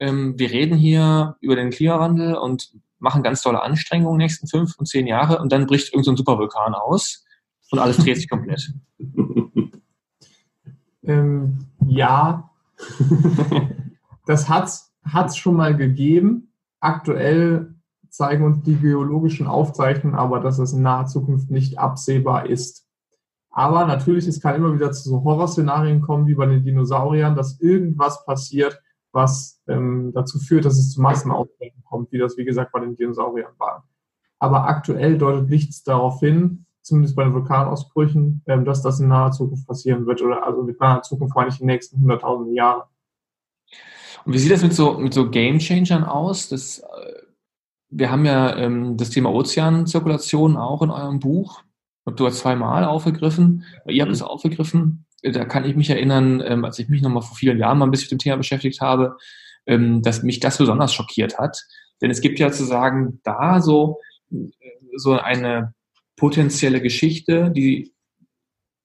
ähm, 0.00 0.36
wir 0.36 0.50
reden 0.50 0.76
hier 0.76 1.36
über 1.40 1.54
den 1.54 1.70
Klimawandel 1.70 2.34
und 2.34 2.72
machen 2.98 3.22
ganz 3.22 3.40
tolle 3.40 3.62
Anstrengungen 3.62 4.18
nächsten 4.18 4.48
fünf 4.48 4.74
und 4.78 4.86
zehn 4.86 5.06
Jahre 5.06 5.38
und 5.38 5.52
dann 5.52 5.68
bricht 5.68 5.92
irgendein 5.92 6.16
so 6.16 6.22
Supervulkan 6.22 6.74
aus 6.74 7.24
und 7.70 7.78
alles 7.78 7.98
dreht 7.98 8.16
sich 8.16 8.28
komplett. 8.28 8.72
ähm, 11.04 11.66
ja, 11.86 12.50
das 14.26 14.48
hat 14.48 14.66
es 14.66 15.36
schon 15.36 15.54
mal 15.54 15.76
gegeben. 15.76 16.52
Aktuell 16.80 17.76
zeigen 18.18 18.44
uns 18.44 18.64
die 18.64 18.74
geologischen 18.74 19.46
Aufzeichnungen 19.46 20.18
aber, 20.18 20.40
dass 20.40 20.58
es 20.58 20.72
in 20.72 20.82
naher 20.82 21.06
Zukunft 21.06 21.52
nicht 21.52 21.78
absehbar 21.78 22.46
ist. 22.46 22.84
Aber 23.48 23.86
natürlich, 23.86 24.26
es 24.26 24.40
kann 24.40 24.56
immer 24.56 24.74
wieder 24.74 24.90
zu 24.90 25.08
so 25.08 25.22
Horrorszenarien 25.22 26.00
kommen, 26.00 26.26
wie 26.26 26.34
bei 26.34 26.46
den 26.46 26.64
Dinosauriern, 26.64 27.36
dass 27.36 27.60
irgendwas 27.60 28.24
passiert, 28.24 28.82
was 29.12 29.62
ähm, 29.68 30.10
dazu 30.12 30.40
führt, 30.40 30.64
dass 30.64 30.78
es 30.78 30.90
zu 30.90 31.00
Massenausbrüchen 31.00 31.84
kommt, 31.88 32.10
wie 32.10 32.18
das, 32.18 32.36
wie 32.36 32.44
gesagt, 32.44 32.72
bei 32.72 32.80
den 32.80 32.96
Dinosauriern 32.96 33.52
war. 33.58 33.86
Aber 34.40 34.64
aktuell 34.64 35.16
deutet 35.16 35.48
nichts 35.48 35.84
darauf 35.84 36.18
hin, 36.18 36.66
zumindest 36.82 37.14
bei 37.14 37.22
den 37.22 37.34
Vulkanausbrüchen, 37.34 38.42
ähm, 38.46 38.64
dass 38.64 38.82
das 38.82 38.98
in 38.98 39.06
naher 39.06 39.30
Zukunft 39.30 39.64
passieren 39.68 40.06
wird. 40.06 40.22
Oder 40.22 40.44
also 40.44 40.64
mit 40.64 40.80
naher 40.80 41.02
Zukunft 41.02 41.36
meine 41.36 41.50
ich 41.50 41.60
in 41.60 41.68
den 41.68 41.74
nächsten 41.74 42.04
100.000 42.04 42.52
Jahren. 42.52 42.82
Und 44.24 44.32
wie 44.32 44.38
sieht 44.38 44.50
das 44.50 44.64
mit 44.64 44.74
so, 44.74 44.98
mit 44.98 45.14
so 45.14 45.30
Game 45.30 45.60
Changern 45.60 46.02
aus? 46.02 46.48
Das, 46.48 46.80
äh, 46.80 47.17
wir 47.90 48.10
haben 48.10 48.24
ja 48.24 48.56
ähm, 48.56 48.96
das 48.96 49.10
Thema 49.10 49.32
Ozeanzirkulation 49.32 50.56
auch 50.56 50.82
in 50.82 50.90
eurem 50.90 51.20
Buch. 51.20 51.62
Habt 52.06 52.20
du 52.20 52.28
zweimal 52.30 52.84
aufgegriffen. 52.84 53.64
Ihr 53.86 54.02
habt 54.02 54.10
mhm. 54.10 54.14
es 54.14 54.22
aufgegriffen. 54.22 55.06
Da 55.22 55.44
kann 55.44 55.64
ich 55.64 55.76
mich 55.76 55.90
erinnern, 55.90 56.42
ähm, 56.44 56.64
als 56.64 56.78
ich 56.78 56.88
mich 56.88 57.02
nochmal 57.02 57.22
vor 57.22 57.36
vielen 57.36 57.58
Jahren 57.58 57.78
mal 57.78 57.86
ein 57.86 57.90
bisschen 57.90 58.06
mit 58.06 58.12
dem 58.12 58.18
Thema 58.24 58.36
beschäftigt 58.36 58.80
habe, 58.80 59.16
ähm, 59.66 60.02
dass 60.02 60.22
mich 60.22 60.40
das 60.40 60.58
besonders 60.58 60.94
schockiert 60.94 61.38
hat. 61.38 61.64
Denn 62.00 62.10
es 62.10 62.20
gibt 62.20 62.38
ja 62.38 62.52
zu 62.52 62.64
sagen, 62.64 63.20
da 63.24 63.60
so, 63.60 63.98
so 64.96 65.18
eine 65.18 65.74
potenzielle 66.16 66.80
Geschichte, 66.80 67.50
die 67.50 67.92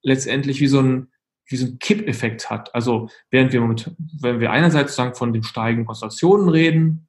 letztendlich 0.01 0.59
wie 0.59 0.67
so 0.67 0.79
ein, 0.79 1.11
wie 1.45 1.57
so 1.57 1.67
ein 1.67 1.79
Kippeffekt 1.79 2.49
hat. 2.49 2.73
Also 2.73 3.09
während 3.29 3.53
wir 3.53 3.61
mit, 3.61 3.91
wenn 4.19 4.39
wir 4.39 4.51
einerseits 4.51 4.95
sagen 4.95 5.13
von 5.13 5.33
den 5.33 5.43
steigenden 5.43 5.85
Konzentrationen 5.85 6.49
reden, 6.49 7.07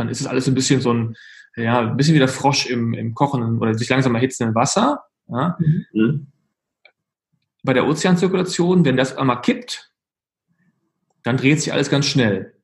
dann 0.00 0.08
ist 0.08 0.20
es 0.20 0.26
alles 0.26 0.48
ein 0.48 0.54
bisschen 0.54 0.80
so 0.80 0.92
ein, 0.92 1.16
ja, 1.56 1.80
ein 1.80 1.96
bisschen 1.96 2.14
wie 2.14 2.18
der 2.18 2.28
Frosch 2.28 2.66
im, 2.66 2.94
im 2.94 3.14
kochenden 3.14 3.58
oder 3.58 3.74
sich 3.74 3.88
langsam 3.88 4.14
erhitzenden 4.14 4.54
Wasser. 4.54 5.04
Ja. 5.28 5.56
Mhm. 5.92 6.26
Bei 7.62 7.74
der 7.74 7.86
Ozeanzirkulation, 7.86 8.84
wenn 8.84 8.96
das 8.96 9.16
einmal 9.16 9.42
kippt, 9.42 9.92
dann 11.22 11.36
dreht 11.36 11.60
sich 11.60 11.72
alles 11.72 11.90
ganz 11.90 12.06
schnell. 12.06 12.54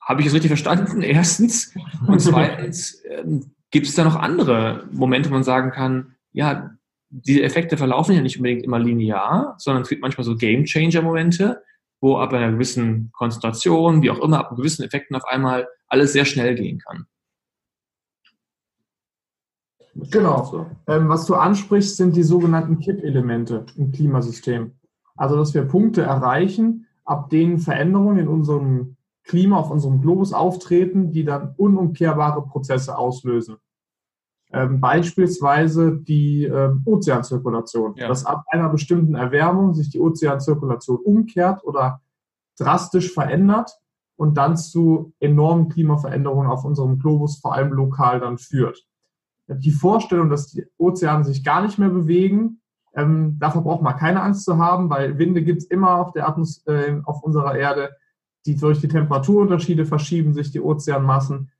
Habe 0.00 0.20
ich 0.20 0.26
es 0.26 0.34
richtig 0.34 0.50
verstanden? 0.50 1.02
Erstens. 1.02 1.74
Und 2.06 2.20
zweitens, 2.20 3.02
ähm, 3.08 3.52
gibt 3.70 3.86
es 3.86 3.94
da 3.94 4.04
noch 4.04 4.16
andere 4.16 4.88
Momente, 4.92 5.30
wo 5.30 5.34
man 5.34 5.44
sagen 5.44 5.70
kann, 5.70 6.14
ja, 6.32 6.70
diese 7.10 7.42
Effekte 7.42 7.76
verlaufen 7.76 8.14
ja 8.14 8.20
nicht 8.20 8.36
unbedingt 8.36 8.64
immer 8.64 8.78
linear, 8.78 9.54
sondern 9.58 9.82
es 9.82 9.88
gibt 9.88 10.02
manchmal 10.02 10.24
so 10.24 10.36
Game-Changer-Momente, 10.36 11.62
wo 12.00 12.16
ab 12.16 12.32
einer 12.32 12.52
gewissen 12.52 13.10
Konzentration, 13.12 14.02
wie 14.02 14.10
auch 14.10 14.20
immer, 14.20 14.38
ab 14.38 14.56
gewissen 14.56 14.84
Effekten 14.84 15.16
auf 15.16 15.24
einmal 15.24 15.68
alles 15.88 16.12
sehr 16.12 16.24
schnell 16.24 16.54
gehen 16.54 16.78
kann. 16.78 17.06
Genau. 19.94 20.66
Ähm, 20.86 21.08
was 21.08 21.26
du 21.26 21.34
ansprichst, 21.34 21.96
sind 21.96 22.14
die 22.14 22.22
sogenannten 22.22 22.78
Kipp-Elemente 22.78 23.66
im 23.76 23.90
Klimasystem. 23.90 24.72
Also, 25.16 25.36
dass 25.36 25.54
wir 25.54 25.62
Punkte 25.62 26.02
erreichen, 26.02 26.86
ab 27.04 27.30
denen 27.30 27.58
Veränderungen 27.58 28.18
in 28.18 28.28
unserem 28.28 28.96
Klima 29.24 29.58
auf 29.58 29.70
unserem 29.70 30.00
Globus 30.00 30.32
auftreten, 30.32 31.10
die 31.10 31.24
dann 31.24 31.54
unumkehrbare 31.56 32.42
Prozesse 32.46 32.96
auslösen. 32.96 33.56
Ähm, 34.50 34.80
beispielsweise 34.80 35.98
die 35.98 36.44
ähm, 36.44 36.82
Ozeanzirkulation, 36.86 37.94
ja. 37.96 38.08
dass 38.08 38.24
ab 38.24 38.44
einer 38.48 38.70
bestimmten 38.70 39.14
Erwärmung 39.14 39.74
sich 39.74 39.90
die 39.90 40.00
Ozeanzirkulation 40.00 40.98
umkehrt 40.98 41.64
oder 41.64 42.00
drastisch 42.58 43.12
verändert 43.12 43.78
und 44.16 44.36
dann 44.38 44.56
zu 44.56 45.12
enormen 45.20 45.68
Klimaveränderungen 45.68 46.50
auf 46.50 46.64
unserem 46.64 46.98
Globus, 46.98 47.38
vor 47.38 47.54
allem 47.54 47.72
lokal, 47.72 48.20
dann 48.20 48.38
führt. 48.38 48.84
Die 49.48 49.70
Vorstellung, 49.70 50.30
dass 50.30 50.48
die 50.48 50.66
Ozeane 50.78 51.24
sich 51.24 51.44
gar 51.44 51.62
nicht 51.62 51.78
mehr 51.78 51.90
bewegen, 51.90 52.60
ähm, 52.94 53.36
davor 53.38 53.62
braucht 53.62 53.82
man 53.82 53.96
keine 53.96 54.22
Angst 54.22 54.44
zu 54.44 54.56
haben, 54.56 54.90
weil 54.90 55.18
Winde 55.18 55.42
gibt 55.42 55.62
es 55.62 55.66
immer 55.66 55.96
auf, 55.96 56.12
der 56.12 56.26
Atmos 56.28 56.66
äh, 56.66 57.00
auf 57.04 57.22
unserer 57.22 57.56
Erde 57.56 57.90
die, 58.46 58.56
durch 58.56 58.80
die 58.80 58.88
Temperaturunterschiede 58.88 59.84
verschieben 59.84 60.32
sich 60.32 60.50
die 60.50 60.60
Ozeanmassen. 60.60 61.50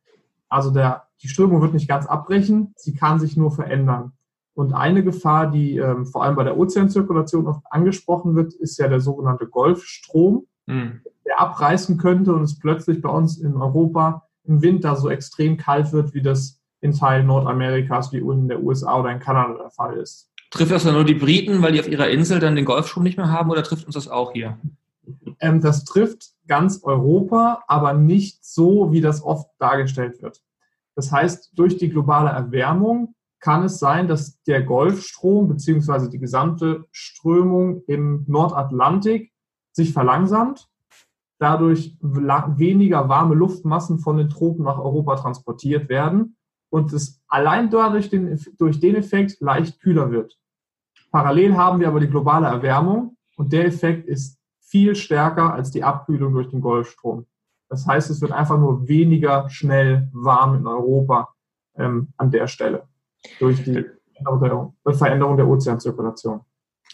Also 0.49 0.71
der, 0.71 1.08
die 1.23 1.29
Strömung 1.29 1.61
wird 1.61 1.75
nicht 1.75 1.89
ganz 1.89 2.07
abbrechen, 2.07 2.75
sie 2.77 2.95
kann 2.95 3.21
sich 3.21 3.37
nur 3.37 3.51
verändern. 3.51 4.13
Und 4.55 4.73
eine 4.73 5.05
Gefahr, 5.05 5.51
die 5.51 5.77
ähm, 5.77 6.07
vor 6.07 6.25
allem 6.25 6.35
bei 6.35 6.45
der 6.45 6.59
Ozeanzirkulation 6.59 7.47
oft 7.47 7.63
angesprochen 7.71 8.35
wird, 8.35 8.55
ist 8.55 8.77
ja 8.79 8.89
der 8.89 9.01
sogenannte 9.01 9.47
Golfstrom, 9.47 10.47
mhm. 10.67 11.01
der 11.25 11.41
abreißen 11.41 11.97
könnte 11.97 12.35
und 12.35 12.43
es 12.43 12.59
plötzlich 12.59 13.01
bei 13.01 13.09
uns 13.09 13.39
in 13.39 13.55
Europa 13.55 14.27
im 14.45 14.63
Winter 14.63 14.97
so 14.97 15.11
extrem 15.11 15.57
kalt 15.57 15.93
wird, 15.93 16.13
wie 16.15 16.23
das 16.23 16.61
in 16.81 16.93
Teilen 16.93 17.27
Nordamerikas 17.27 18.13
wie 18.13 18.19
in 18.19 18.49
der 18.49 18.63
USA 18.63 18.99
oder 18.99 19.11
in 19.11 19.21
Kanada 19.21 19.55
der 19.55 19.71
Fall 19.71 19.97
ist. 19.97 20.31
Trifft 20.51 20.73
das 20.73 20.85
dann 20.85 20.95
nur 20.95 21.05
die 21.05 21.15
Briten, 21.15 21.63
weil 21.63 21.73
die 21.73 21.81
auf 21.81 21.89
ihrer 21.89 22.09
Insel 22.09 22.41
dann 22.41 22.57
den 22.57 22.65
Golfstrom 22.65 23.03
nicht 23.03 23.17
mehr 23.17 23.31
haben, 23.31 23.51
oder 23.51 23.63
trifft 23.63 23.85
uns 23.87 23.95
das 23.95 24.09
auch 24.09 24.33
hier? 24.33 24.59
Ähm, 25.41 25.61
das 25.61 25.85
trifft 25.85 26.31
ganz 26.47 26.83
Europa, 26.83 27.63
aber 27.69 27.93
nicht 27.93 28.45
so, 28.45 28.91
wie 28.93 29.01
das 29.01 29.23
oft 29.23 29.49
dargestellt 29.59 30.23
wird. 30.23 30.41
Das 30.99 31.13
heißt, 31.13 31.53
durch 31.57 31.77
die 31.77 31.91
globale 31.91 32.31
Erwärmung 32.31 33.15
kann 33.39 33.63
es 33.63 33.79
sein, 33.79 34.09
dass 34.09 34.43
der 34.43 34.65
Golfstrom 34.65 35.47
bzw. 35.47 36.11
die 36.11 36.19
gesamte 36.19 36.87
Strömung 36.91 37.85
im 37.87 38.25
Nordatlantik 38.27 39.31
sich 39.71 39.93
verlangsamt, 39.93 40.69
dadurch 41.39 41.97
weniger 42.01 43.09
warme 43.09 43.37
Luftmassen 43.37 44.01
von 44.01 44.17
den 44.17 44.29
Tropen 44.29 44.65
nach 44.65 44.81
Europa 44.81 45.15
transportiert 45.15 45.89
werden 45.89 46.37
und 46.69 46.93
es 46.93 47.23
allein 47.29 47.71
dadurch 47.71 48.11
den, 48.11 48.37
durch 48.59 48.81
den 48.81 48.97
Effekt 48.97 49.37
leicht 49.39 49.79
kühler 49.79 50.11
wird. 50.11 50.37
Parallel 51.13 51.57
haben 51.57 51.79
wir 51.79 51.87
aber 51.87 52.01
die 52.01 52.11
globale 52.11 52.49
Erwärmung 52.49 53.17
und 53.37 53.53
der 53.53 53.67
Effekt 53.67 54.09
ist 54.09 54.41
viel 54.59 54.97
stärker 54.97 55.55
als 55.55 55.71
die 55.71 55.85
Abkühlung 55.85 56.33
durch 56.33 56.49
den 56.49 56.61
Golfstrom. 56.61 57.25
Das 57.69 57.87
heißt, 57.87 58.11
es 58.11 58.21
wird 58.21 58.33
einfach 58.33 58.59
nur 58.59 58.89
weniger 58.89 59.49
schnell 59.51 60.09
warm 60.13 60.57
in 60.57 60.67
Europa 60.67 61.35
ähm, 61.77 62.09
an 62.17 62.31
der 62.31 62.47
Stelle 62.47 62.85
durch 63.39 63.63
die 63.63 63.85
Veränderung 64.93 65.37
der 65.37 65.47
Ozeanzirkulation. 65.47 66.41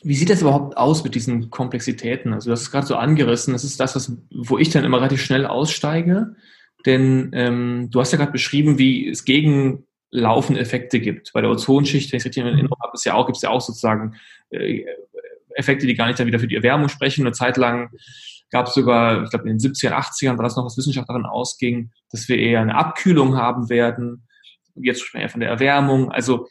Wie 0.02 0.14
sieht 0.14 0.30
das 0.30 0.42
überhaupt 0.42 0.76
aus 0.76 1.04
mit 1.04 1.14
diesen 1.14 1.50
Komplexitäten? 1.50 2.32
Also 2.32 2.50
das 2.50 2.62
ist 2.62 2.70
gerade 2.70 2.86
so 2.86 2.96
angerissen. 2.96 3.52
Das 3.52 3.64
ist 3.64 3.78
das, 3.78 3.94
was, 3.94 4.16
wo 4.30 4.58
ich 4.58 4.70
dann 4.70 4.84
immer 4.84 4.98
relativ 4.98 5.22
schnell 5.22 5.46
aussteige. 5.46 6.34
Denn 6.84 7.30
ähm, 7.32 7.88
du 7.90 8.00
hast 8.00 8.12
ja 8.12 8.18
gerade 8.18 8.32
beschrieben, 8.32 8.78
wie 8.78 9.08
es 9.08 9.24
gegen 9.24 9.86
laufende 10.10 10.60
Effekte 10.60 11.00
gibt. 11.00 11.32
Bei 11.32 11.40
der 11.40 11.50
Ozonschicht, 11.50 12.12
wenn 12.12 12.18
ich 12.18 12.22
es 12.22 12.26
richtig 12.26 12.42
in 12.42 12.48
Erinnerung 12.48 12.78
habe, 12.82 12.98
ja 13.04 13.14
auch, 13.14 13.26
gibt 13.26 13.36
es 13.36 13.42
ja 13.42 13.50
auch 13.50 13.60
sozusagen 13.60 14.14
äh, 14.50 14.84
Effekte, 15.54 15.86
die 15.86 15.94
gar 15.94 16.06
nicht 16.06 16.18
dann 16.18 16.26
wieder 16.26 16.38
für 16.38 16.48
die 16.48 16.56
Erwärmung 16.56 16.88
sprechen. 16.88 17.22
Eine 17.22 17.32
Zeit 17.32 17.56
lang 17.56 17.90
gab 18.54 18.68
es 18.68 18.74
sogar, 18.74 19.24
ich 19.24 19.30
glaube 19.30 19.50
in 19.50 19.58
den 19.58 19.72
70er, 19.72 19.90
80ern 19.90 20.38
war 20.38 20.44
das 20.44 20.54
noch, 20.54 20.64
was 20.64 20.76
Wissenschaft 20.76 21.08
davon 21.08 21.26
ausging, 21.26 21.90
dass 22.12 22.28
wir 22.28 22.38
eher 22.38 22.60
eine 22.60 22.76
Abkühlung 22.76 23.36
haben 23.36 23.68
werden. 23.68 24.28
Jetzt 24.76 25.00
sprechen 25.00 25.14
wir 25.18 25.22
eher 25.22 25.28
von 25.28 25.40
der 25.40 25.50
Erwärmung. 25.50 26.12
Also 26.12 26.46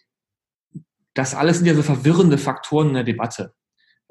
das 1.13 1.33
alles 1.33 1.59
sind 1.59 1.65
ja 1.65 1.75
so 1.75 1.81
verwirrende 1.81 2.37
Faktoren 2.37 2.89
in 2.89 2.93
der 2.95 3.05
Debatte. 3.05 3.53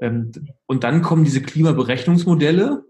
Ähm, 0.00 0.33
und 0.64 0.85
dann 0.85 1.02
kommen 1.02 1.24
diese 1.24 1.42
Klimaberechnungsmodelle, 1.42 2.83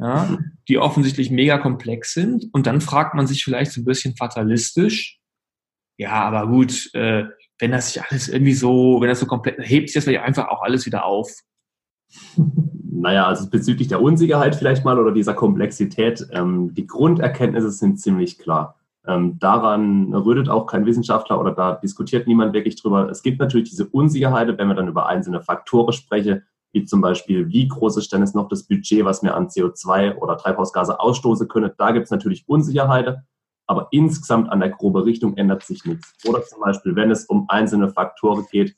ja, 0.00 0.38
die 0.66 0.78
offensichtlich 0.78 1.30
mega 1.30 1.58
komplex 1.58 2.12
sind. 2.12 2.46
Und 2.52 2.66
dann 2.66 2.80
fragt 2.80 3.14
man 3.14 3.28
sich 3.28 3.44
vielleicht 3.44 3.70
so 3.70 3.80
ein 3.80 3.84
bisschen 3.84 4.16
fatalistisch, 4.16 5.20
ja, 5.98 6.14
aber 6.14 6.48
gut, 6.48 6.92
äh, 6.94 7.26
wenn 7.60 7.70
das 7.70 7.92
sich 7.92 8.02
alles 8.02 8.28
irgendwie 8.28 8.54
so, 8.54 9.00
wenn 9.00 9.08
das 9.08 9.20
so 9.20 9.26
komplett, 9.26 9.60
hebt 9.60 9.88
sich 9.88 9.94
das 9.94 10.04
vielleicht 10.04 10.24
einfach 10.24 10.48
auch 10.48 10.62
alles 10.62 10.84
wieder 10.84 11.04
auf. 11.04 11.30
Naja, 12.90 13.26
also 13.26 13.48
bezüglich 13.48 13.88
der 13.88 14.02
Unsicherheit 14.02 14.56
vielleicht 14.56 14.84
mal 14.84 14.98
oder 14.98 15.12
dieser 15.12 15.34
Komplexität, 15.34 16.26
ähm, 16.32 16.74
die 16.74 16.86
Grunderkenntnisse 16.86 17.70
sind 17.70 18.00
ziemlich 18.00 18.38
klar. 18.38 18.76
Ähm, 19.06 19.38
daran 19.38 20.12
rührt 20.14 20.48
auch 20.48 20.66
kein 20.66 20.84
Wissenschaftler 20.84 21.40
oder 21.40 21.52
da 21.52 21.74
diskutiert 21.74 22.26
niemand 22.26 22.52
wirklich 22.52 22.80
drüber. 22.80 23.08
Es 23.08 23.22
gibt 23.22 23.38
natürlich 23.38 23.70
diese 23.70 23.86
Unsicherheit, 23.86 24.48
wenn 24.58 24.68
wir 24.68 24.74
dann 24.74 24.88
über 24.88 25.06
einzelne 25.06 25.40
Faktoren 25.40 25.92
sprechen, 25.92 26.42
wie 26.72 26.84
zum 26.84 27.00
Beispiel, 27.00 27.48
wie 27.48 27.68
groß 27.68 27.96
ist 27.96 28.12
denn 28.12 28.20
jetzt 28.20 28.34
noch 28.34 28.48
das 28.48 28.64
Budget, 28.64 29.04
was 29.04 29.22
wir 29.22 29.34
an 29.34 29.48
CO2 29.48 30.16
oder 30.16 30.36
Treibhausgase 30.36 31.00
ausstoßen 31.00 31.48
können. 31.48 31.70
Da 31.78 31.92
gibt 31.92 32.06
es 32.06 32.10
natürlich 32.10 32.48
Unsicherheiten 32.48 33.22
aber 33.68 33.88
insgesamt 33.90 34.50
an 34.50 34.60
der 34.60 34.70
grobe 34.70 35.04
Richtung 35.04 35.36
ändert 35.36 35.62
sich 35.62 35.84
nichts. 35.84 36.14
Oder 36.26 36.42
zum 36.42 36.60
Beispiel, 36.60 36.96
wenn 36.96 37.10
es 37.10 37.26
um 37.26 37.44
einzelne 37.48 37.90
Faktoren 37.90 38.46
geht, 38.50 38.74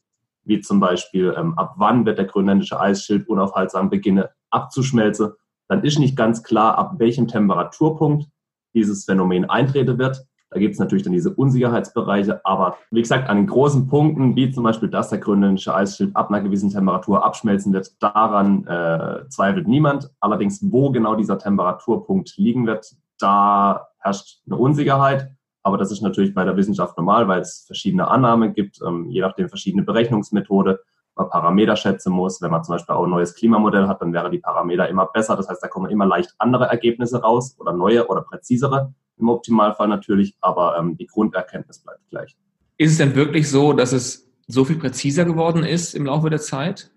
wie 0.50 0.60
zum 0.60 0.80
Beispiel, 0.80 1.32
ähm, 1.38 1.56
ab 1.56 1.74
wann 1.76 2.04
wird 2.04 2.18
der 2.18 2.26
grönländische 2.26 2.78
Eisschild 2.78 3.28
unaufhaltsam 3.28 3.88
beginnen 3.88 4.24
abzuschmelzen, 4.50 5.30
dann 5.68 5.84
ist 5.84 6.00
nicht 6.00 6.16
ganz 6.16 6.42
klar, 6.42 6.76
ab 6.76 6.94
welchem 6.98 7.28
Temperaturpunkt 7.28 8.26
dieses 8.74 9.04
Phänomen 9.04 9.48
eintreten 9.48 9.98
wird. 9.98 10.26
Da 10.50 10.58
gibt 10.58 10.72
es 10.74 10.80
natürlich 10.80 11.04
dann 11.04 11.12
diese 11.12 11.32
Unsicherheitsbereiche, 11.32 12.44
aber 12.44 12.76
wie 12.90 13.00
gesagt, 13.00 13.28
an 13.28 13.36
den 13.36 13.46
großen 13.46 13.86
Punkten, 13.86 14.34
wie 14.34 14.50
zum 14.50 14.64
Beispiel, 14.64 14.88
dass 14.88 15.10
der 15.10 15.18
grönländische 15.18 15.72
Eisschild 15.72 16.16
ab 16.16 16.28
einer 16.28 16.40
gewissen 16.40 16.70
Temperatur 16.70 17.24
abschmelzen 17.24 17.72
wird, 17.72 18.02
daran 18.02 18.66
äh, 18.66 19.28
zweifelt 19.28 19.68
niemand. 19.68 20.10
Allerdings, 20.18 20.60
wo 20.72 20.90
genau 20.90 21.14
dieser 21.14 21.38
Temperaturpunkt 21.38 22.36
liegen 22.36 22.66
wird, 22.66 22.96
da 23.20 23.86
herrscht 24.00 24.40
eine 24.46 24.56
Unsicherheit. 24.56 25.30
Aber 25.62 25.76
das 25.76 25.92
ist 25.92 26.02
natürlich 26.02 26.34
bei 26.34 26.44
der 26.44 26.56
Wissenschaft 26.56 26.96
normal, 26.96 27.28
weil 27.28 27.40
es 27.40 27.64
verschiedene 27.66 28.08
Annahmen 28.08 28.54
gibt, 28.54 28.80
ähm, 28.86 29.10
je 29.10 29.20
nachdem 29.20 29.48
verschiedene 29.48 29.82
Berechnungsmethode 29.82 30.80
man 31.16 31.28
Parameter 31.28 31.76
schätzen 31.76 32.12
muss. 32.12 32.40
Wenn 32.40 32.50
man 32.50 32.64
zum 32.64 32.74
Beispiel 32.74 32.94
auch 32.94 33.04
ein 33.04 33.10
neues 33.10 33.34
Klimamodell 33.34 33.86
hat, 33.86 34.00
dann 34.00 34.12
wäre 34.12 34.30
die 34.30 34.38
Parameter 34.38 34.88
immer 34.88 35.06
besser. 35.06 35.36
Das 35.36 35.48
heißt, 35.48 35.62
da 35.62 35.68
kommen 35.68 35.90
immer 35.90 36.06
leicht 36.06 36.34
andere 36.38 36.66
Ergebnisse 36.66 37.20
raus 37.20 37.56
oder 37.58 37.72
neue 37.72 38.06
oder 38.08 38.22
präzisere 38.22 38.94
im 39.18 39.28
Optimalfall 39.28 39.88
natürlich, 39.88 40.34
aber 40.40 40.78
ähm, 40.78 40.96
die 40.96 41.06
Grunderkenntnis 41.06 41.80
bleibt 41.80 42.08
gleich. 42.08 42.36
Ist 42.78 42.92
es 42.92 42.98
denn 42.98 43.14
wirklich 43.14 43.50
so, 43.50 43.74
dass 43.74 43.92
es 43.92 44.30
so 44.46 44.64
viel 44.64 44.78
präziser 44.78 45.24
geworden 45.24 45.64
ist 45.64 45.94
im 45.94 46.06
Laufe 46.06 46.30
der 46.30 46.40
Zeit? 46.40 46.90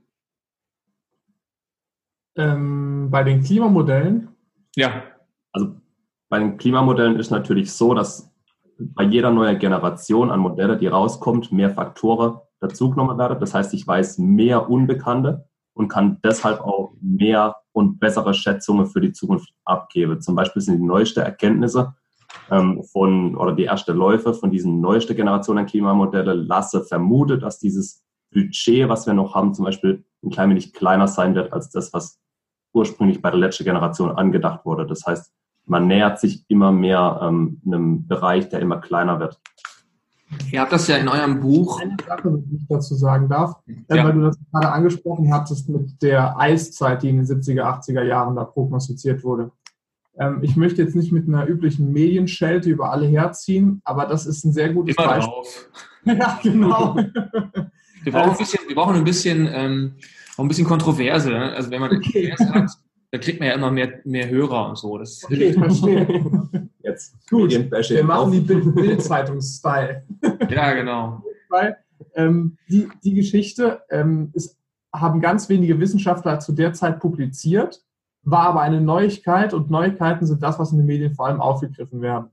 Ähm, 2.35 3.09
bei 3.11 3.23
den 3.23 3.43
Klimamodellen? 3.43 4.29
Ja. 4.75 5.03
Also 5.51 5.75
bei 6.29 6.39
den 6.39 6.57
Klimamodellen 6.57 7.19
ist 7.19 7.29
natürlich 7.29 7.71
so, 7.73 7.93
dass 7.93 8.32
bei 8.93 9.03
jeder 9.03 9.31
neuen 9.31 9.59
Generation 9.59 10.31
an 10.31 10.39
Modelle, 10.39 10.77
die 10.77 10.87
rauskommt, 10.87 11.51
mehr 11.51 11.69
Faktoren 11.69 12.39
dazugenommen 12.59 13.17
werden. 13.17 13.39
Das 13.39 13.53
heißt, 13.53 13.73
ich 13.73 13.85
weiß 13.85 14.17
mehr 14.17 14.69
Unbekannte 14.69 15.47
und 15.73 15.87
kann 15.87 16.19
deshalb 16.23 16.61
auch 16.61 16.93
mehr 17.01 17.55
und 17.71 17.99
bessere 17.99 18.33
Schätzungen 18.33 18.85
für 18.85 19.01
die 19.01 19.11
Zukunft 19.11 19.53
abgeben. 19.65 20.21
Zum 20.21 20.35
Beispiel 20.35 20.61
sind 20.61 20.79
die 20.79 20.85
neuesten 20.85 21.21
Erkenntnisse 21.21 21.95
ähm, 22.49 22.83
von, 22.83 23.35
oder 23.35 23.53
die 23.53 23.63
erste 23.63 23.93
Läufe 23.93 24.33
von 24.33 24.51
diesen 24.51 24.81
neuesten 24.81 25.15
Generation 25.15 25.57
an 25.57 25.65
Klimamodelle 25.65 26.33
lasse 26.33 26.83
vermute, 26.83 27.39
dass 27.39 27.59
dieses 27.59 28.03
Budget, 28.31 28.89
was 28.89 29.05
wir 29.05 29.13
noch 29.13 29.35
haben, 29.35 29.53
zum 29.53 29.65
Beispiel 29.65 30.05
ein 30.23 30.29
klein 30.29 30.49
wenig 30.49 30.73
kleiner 30.73 31.07
sein 31.07 31.35
wird 31.35 31.53
als 31.53 31.69
das, 31.69 31.93
was 31.93 32.19
ursprünglich 32.73 33.21
bei 33.21 33.29
der 33.29 33.39
letzten 33.39 33.65
Generation 33.65 34.11
angedacht 34.11 34.65
wurde. 34.65 34.85
Das 34.85 35.05
heißt, 35.05 35.31
man 35.65 35.87
nähert 35.87 36.19
sich 36.19 36.45
immer 36.47 36.71
mehr 36.71 37.19
ähm, 37.21 37.61
einem 37.65 38.07
Bereich, 38.07 38.49
der 38.49 38.59
immer 38.59 38.77
kleiner 38.77 39.19
wird. 39.19 39.39
Ihr 40.51 40.61
habt 40.61 40.71
das 40.71 40.87
ja 40.87 40.97
in 40.97 41.07
eurem 41.07 41.39
Buch. 41.39 41.79
Eine 41.79 41.95
Sache, 42.05 42.43
die 42.45 42.55
ich 42.55 42.67
dazu 42.67 42.95
sagen 42.95 43.29
darf, 43.29 43.55
ja. 43.67 44.03
weil 44.03 44.13
du 44.13 44.21
das 44.21 44.37
gerade 44.51 44.71
angesprochen 44.71 45.33
hattest 45.33 45.69
mit 45.69 46.01
der 46.01 46.37
Eiszeit, 46.39 47.03
die 47.03 47.09
in 47.09 47.17
den 47.17 47.25
70er, 47.25 47.61
80er 47.61 48.03
Jahren 48.03 48.35
da 48.35 48.43
prognostiziert 48.43 49.23
wurde. 49.23 49.51
Ähm, 50.17 50.39
ich 50.41 50.55
möchte 50.55 50.81
jetzt 50.81 50.95
nicht 50.95 51.11
mit 51.11 51.27
einer 51.27 51.47
üblichen 51.47 51.91
Medienschelte 51.91 52.69
über 52.69 52.91
alle 52.91 53.07
herziehen, 53.07 53.81
aber 53.83 54.05
das 54.05 54.25
ist 54.25 54.43
ein 54.43 54.53
sehr 54.53 54.73
gutes 54.73 54.95
Immer 54.95 55.07
Beispiel. 55.07 55.33
Drauf. 55.33 55.69
ja, 56.05 56.39
genau. 56.41 56.95
wir, 56.95 58.11
brauchen 58.11 58.31
ein 58.31 58.37
bisschen, 58.37 58.59
wir 58.67 58.75
brauchen 58.75 58.95
ein 58.95 59.03
bisschen, 59.03 59.49
ähm, 59.51 59.93
auch 60.35 60.43
ein 60.43 60.47
bisschen 60.47 60.67
Kontroverse. 60.67 61.29
Ne? 61.29 61.53
Also 61.53 61.71
wenn 61.71 61.81
man 61.81 61.95
okay. 61.95 62.29
Kontroverse 62.29 62.53
hat, 62.53 62.71
dann 63.13 63.21
kriegt 63.21 63.39
man 63.39 63.49
ja 63.49 63.53
immer 63.53 63.69
mehr, 63.69 64.01
mehr 64.05 64.27
Hörer 64.27 64.69
und 64.69 64.75
so. 64.75 64.97
Das 64.97 65.23
okay, 65.23 65.53
verstehe. 65.53 66.07
Jetzt 66.81 67.29
gut. 67.29 67.51
Wir 67.51 68.03
machen 68.03 68.31
die 68.31 68.39
Bild-Zeitungs-Style. 68.39 70.03
ja, 70.49 70.73
genau. 70.73 71.23
Weil 71.47 71.77
ähm, 72.15 72.57
die, 72.67 72.89
die 73.03 73.13
Geschichte 73.13 73.83
ähm, 73.91 74.31
ist, 74.33 74.57
haben 74.91 75.21
ganz 75.21 75.47
wenige 75.47 75.79
Wissenschaftler 75.79 76.39
zu 76.39 76.53
der 76.53 76.73
Zeit 76.73 76.99
publiziert 76.99 77.83
war 78.23 78.47
aber 78.47 78.61
eine 78.61 78.81
Neuigkeit 78.81 79.53
und 79.53 79.69
Neuigkeiten 79.69 80.25
sind 80.25 80.41
das, 80.41 80.57
was 80.57 80.71
in 80.71 80.77
den 80.77 80.87
Medien 80.87 81.13
vor 81.13 81.27
allem 81.27 81.41
aufgegriffen 81.41 82.01
werden. 82.01 82.31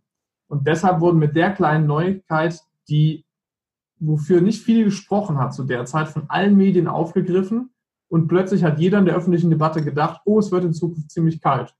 Und 0.48 0.66
deshalb 0.66 1.00
wurden 1.00 1.18
mit 1.18 1.36
der 1.36 1.52
kleinen 1.52 1.86
Neuigkeit, 1.86 2.60
die, 2.88 3.24
wofür 3.98 4.40
nicht 4.40 4.62
viel 4.62 4.84
gesprochen 4.84 5.38
hat 5.38 5.52
zu 5.52 5.64
der 5.64 5.84
Zeit, 5.84 6.08
von 6.08 6.24
allen 6.28 6.56
Medien 6.56 6.86
aufgegriffen 6.86 7.70
und 8.10 8.28
plötzlich 8.28 8.62
hat 8.62 8.78
jeder 8.78 8.98
in 8.98 9.06
der 9.06 9.16
öffentlichen 9.16 9.48
Debatte 9.48 9.82
gedacht, 9.82 10.20
oh, 10.26 10.38
es 10.38 10.52
wird 10.52 10.64
in 10.64 10.74
Zukunft 10.74 11.10
ziemlich 11.10 11.40
kalt. 11.40 11.74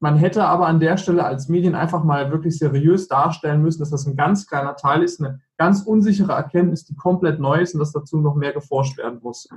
Man 0.00 0.16
hätte 0.16 0.46
aber 0.46 0.66
an 0.66 0.80
der 0.80 0.96
Stelle 0.96 1.24
als 1.24 1.48
Medien 1.48 1.74
einfach 1.74 2.02
mal 2.02 2.32
wirklich 2.32 2.58
seriös 2.58 3.06
darstellen 3.06 3.62
müssen, 3.62 3.80
dass 3.80 3.90
das 3.90 4.06
ein 4.06 4.16
ganz 4.16 4.46
kleiner 4.46 4.74
Teil 4.74 5.02
ist, 5.02 5.20
eine 5.20 5.40
ganz 5.56 5.82
unsichere 5.82 6.32
Erkenntnis, 6.32 6.84
die 6.86 6.96
komplett 6.96 7.38
neu 7.38 7.60
ist 7.60 7.74
und 7.74 7.80
dass 7.80 7.92
dazu 7.92 8.18
noch 8.18 8.34
mehr 8.34 8.52
geforscht 8.52 8.98
werden 8.98 9.20
muss 9.22 9.48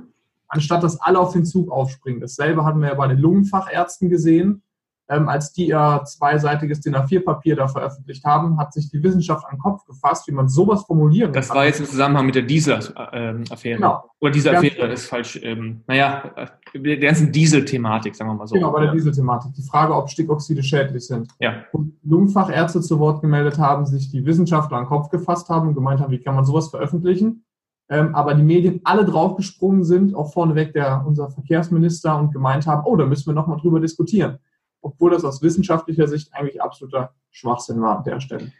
anstatt 0.54 0.82
dass 0.82 1.00
alle 1.00 1.18
auf 1.18 1.32
den 1.32 1.44
Zug 1.44 1.70
aufspringen. 1.70 2.20
Dasselbe 2.20 2.64
hatten 2.64 2.80
wir 2.80 2.88
ja 2.88 2.94
bei 2.94 3.08
den 3.08 3.18
Lungenfachärzten 3.18 4.08
gesehen. 4.08 4.62
Ähm, 5.08 5.28
als 5.28 5.52
die 5.52 5.68
ihr 5.68 6.02
zweiseitiges 6.06 6.80
DIN 6.80 6.96
A4-Papier 6.96 7.56
da 7.56 7.68
veröffentlicht 7.68 8.24
haben, 8.24 8.58
hat 8.58 8.72
sich 8.72 8.90
die 8.90 9.02
Wissenschaft 9.02 9.44
an 9.44 9.56
den 9.56 9.60
Kopf 9.60 9.84
gefasst, 9.84 10.26
wie 10.28 10.32
man 10.32 10.48
sowas 10.48 10.84
formulieren 10.84 11.32
das 11.32 11.48
kann. 11.48 11.54
Das 11.54 11.56
war 11.56 11.66
jetzt 11.66 11.80
im 11.80 11.86
Zusammenhang 11.86 12.26
mit 12.26 12.34
der 12.34 12.42
Diesel-Affäre. 12.42 13.76
Genau. 13.76 14.04
Oder 14.20 14.30
diese 14.30 14.56
Affäre 14.56 14.92
ist 14.92 15.06
falsch. 15.06 15.38
Ähm, 15.42 15.82
naja, 15.86 16.32
der 16.74 16.96
ganzen 16.96 17.30
Diesel-Thematik, 17.32 18.14
sagen 18.16 18.30
wir 18.30 18.34
mal 18.34 18.46
so. 18.46 18.54
Genau, 18.54 18.72
bei 18.72 18.80
der 18.80 18.92
Diesel-Thematik. 18.92 19.52
Die 19.52 19.62
Frage, 19.62 19.94
ob 19.94 20.08
Stickoxide 20.08 20.62
schädlich 20.62 21.06
sind. 21.06 21.28
Ja. 21.38 21.64
Und 21.72 21.98
Lungenfachärzte 22.02 22.80
zu 22.80 22.98
Wort 22.98 23.20
gemeldet 23.20 23.58
haben, 23.58 23.84
sich 23.84 24.10
die 24.10 24.24
Wissenschaftler 24.24 24.78
an 24.78 24.84
den 24.84 24.88
Kopf 24.88 25.10
gefasst 25.10 25.50
haben 25.50 25.68
und 25.68 25.74
gemeint 25.74 26.00
haben, 26.00 26.12
wie 26.12 26.20
kann 26.20 26.34
man 26.34 26.46
sowas 26.46 26.68
veröffentlichen? 26.68 27.44
ähm, 27.88 28.14
aber 28.14 28.34
die 28.34 28.42
Medien 28.42 28.80
alle 28.84 29.04
draufgesprungen 29.04 29.84
sind, 29.84 30.14
auch 30.14 30.32
vorneweg 30.32 30.72
der, 30.72 31.04
unser 31.06 31.30
Verkehrsminister 31.30 32.18
und 32.18 32.32
gemeint 32.32 32.66
haben, 32.66 32.82
oh, 32.86 32.96
da 32.96 33.06
müssen 33.06 33.26
wir 33.26 33.34
nochmal 33.34 33.58
drüber 33.58 33.80
diskutieren. 33.80 34.38
Obwohl 34.84 35.10
das 35.10 35.24
aus 35.24 35.40
wissenschaftlicher 35.40 36.06
Sicht 36.06 36.32
eigentlich 36.34 36.60
absoluter 36.60 37.14
Schwachsinn 37.30 37.80
war 37.80 37.98
an 37.98 38.04
der 38.04 38.20
Stelle. 38.20 38.52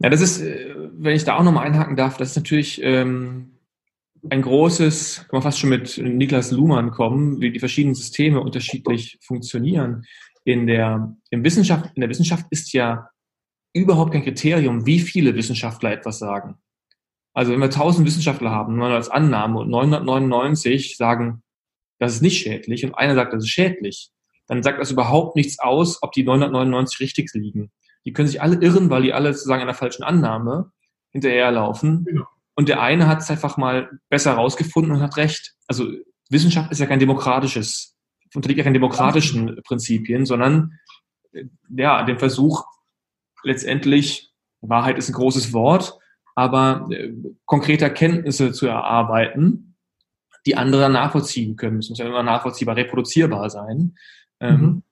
Ja, 0.00 0.10
das 0.10 0.20
ist, 0.20 0.40
äh, 0.40 0.74
wenn 0.92 1.14
ich 1.14 1.24
da 1.24 1.38
auch 1.38 1.44
nochmal 1.44 1.66
einhaken 1.66 1.94
darf, 1.96 2.16
das 2.16 2.30
ist 2.30 2.36
natürlich 2.36 2.80
ähm, 2.82 3.52
ein 4.28 4.42
großes, 4.42 5.26
kann 5.28 5.38
man 5.38 5.42
fast 5.42 5.60
schon 5.60 5.70
mit 5.70 5.96
Niklas 5.96 6.50
Luhmann 6.50 6.90
kommen, 6.90 7.40
wie 7.40 7.52
die 7.52 7.60
verschiedenen 7.60 7.94
Systeme 7.94 8.40
unterschiedlich 8.40 9.18
funktionieren. 9.22 10.04
In 10.44 10.66
der, 10.66 11.14
in 11.30 11.44
Wissenschaft, 11.44 11.90
in 11.94 12.00
der 12.00 12.10
Wissenschaft 12.10 12.46
ist 12.50 12.72
ja 12.72 13.08
überhaupt 13.72 14.12
kein 14.12 14.24
Kriterium, 14.24 14.86
wie 14.86 14.98
viele 14.98 15.36
Wissenschaftler 15.36 15.92
etwas 15.92 16.18
sagen. 16.18 16.56
Also 17.32 17.52
wenn 17.52 17.60
wir 17.60 17.66
1000 17.66 18.06
Wissenschaftler 18.06 18.50
haben, 18.50 18.76
nur 18.76 18.88
als 18.88 19.08
Annahme 19.08 19.60
und 19.60 19.70
999 19.70 20.96
sagen, 20.96 21.42
das 22.00 22.14
ist 22.14 22.22
nicht 22.22 22.38
schädlich 22.38 22.84
und 22.84 22.94
einer 22.94 23.14
sagt, 23.14 23.32
das 23.32 23.44
ist 23.44 23.50
schädlich, 23.50 24.10
dann 24.46 24.62
sagt 24.62 24.80
das 24.80 24.90
überhaupt 24.90 25.36
nichts 25.36 25.58
aus, 25.58 26.02
ob 26.02 26.12
die 26.12 26.22
999 26.22 27.00
richtig 27.00 27.32
liegen. 27.34 27.70
Die 28.04 28.12
können 28.12 28.28
sich 28.28 28.42
alle 28.42 28.56
irren, 28.56 28.90
weil 28.90 29.02
die 29.02 29.12
alle 29.12 29.32
sozusagen 29.32 29.62
einer 29.62 29.74
falschen 29.74 30.02
Annahme 30.02 30.72
hinterherlaufen. 31.12 32.04
Genau. 32.04 32.26
Und 32.54 32.68
der 32.68 32.80
eine 32.80 33.08
hat 33.08 33.20
es 33.20 33.30
einfach 33.30 33.56
mal 33.56 33.90
besser 34.08 34.34
rausgefunden 34.34 34.92
und 34.92 35.00
hat 35.00 35.16
recht. 35.16 35.54
Also 35.66 35.88
Wissenschaft 36.28 36.70
ist 36.70 36.80
ja 36.80 36.86
kein 36.86 37.00
demokratisches, 37.00 37.96
unterliegt 38.34 38.58
ja 38.58 38.64
keinen 38.64 38.74
demokratischen 38.74 39.60
Prinzipien, 39.64 40.26
sondern 40.26 40.78
ja, 41.70 42.04
dem 42.04 42.18
Versuch 42.18 42.64
letztendlich, 43.42 44.32
Wahrheit 44.60 44.98
ist 44.98 45.08
ein 45.08 45.14
großes 45.14 45.52
Wort, 45.52 45.98
aber 46.34 46.88
äh, 46.90 47.12
konkrete 47.44 47.84
Erkenntnisse 47.84 48.52
zu 48.52 48.66
erarbeiten, 48.66 49.76
die 50.46 50.56
andere 50.56 50.90
nachvollziehen 50.90 51.56
können. 51.56 51.78
Es 51.78 51.88
muss 51.88 51.98
ja 51.98 52.06
immer 52.06 52.22
nachvollziehbar, 52.22 52.76
reproduzierbar 52.76 53.50
sein. 53.50 53.96
Ähm, 54.40 54.60
mhm. 54.60 54.82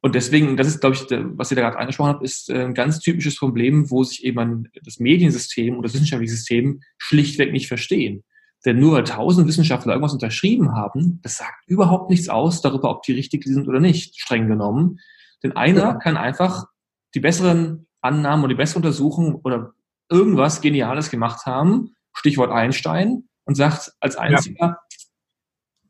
Und 0.00 0.14
deswegen, 0.14 0.56
das 0.56 0.68
ist, 0.68 0.80
glaube 0.80 0.94
ich, 0.94 1.06
was 1.10 1.50
ihr 1.50 1.56
da 1.56 1.62
gerade 1.62 1.78
angesprochen 1.78 2.10
habt, 2.10 2.22
ist 2.22 2.50
äh, 2.50 2.64
ein 2.64 2.74
ganz 2.74 3.00
typisches 3.00 3.36
Problem, 3.36 3.90
wo 3.90 4.04
sich 4.04 4.24
eben 4.24 4.68
das 4.84 5.00
Mediensystem 5.00 5.76
und 5.76 5.82
das 5.82 5.94
wissenschaftliche 5.94 6.34
System 6.34 6.80
schlichtweg 6.98 7.52
nicht 7.52 7.66
verstehen. 7.66 8.22
Denn 8.64 8.78
nur 8.78 8.92
weil 8.92 9.04
tausend 9.04 9.48
Wissenschaftler 9.48 9.92
irgendwas 9.92 10.12
unterschrieben 10.12 10.74
haben, 10.74 11.20
das 11.22 11.36
sagt 11.36 11.66
überhaupt 11.66 12.10
nichts 12.10 12.28
aus 12.28 12.60
darüber, 12.60 12.90
ob 12.90 13.02
die 13.02 13.12
richtig 13.12 13.44
sind 13.44 13.68
oder 13.68 13.80
nicht, 13.80 14.18
streng 14.18 14.48
genommen. 14.48 14.98
Denn 15.42 15.56
einer 15.56 15.80
ja. 15.80 15.94
kann 15.94 16.16
einfach 16.16 16.66
die 17.14 17.20
besseren 17.20 17.86
Annahmen 18.00 18.44
und 18.44 18.50
die 18.50 18.56
bessere 18.56 18.78
Untersuchung 18.78 19.36
oder 19.36 19.74
irgendwas 20.08 20.60
Geniales 20.60 21.10
gemacht 21.10 21.46
haben, 21.46 21.94
Stichwort 22.12 22.50
Einstein, 22.50 23.28
und 23.44 23.54
sagt 23.54 23.92
als 24.00 24.16
einziger, 24.16 24.58
ja. 24.60 24.78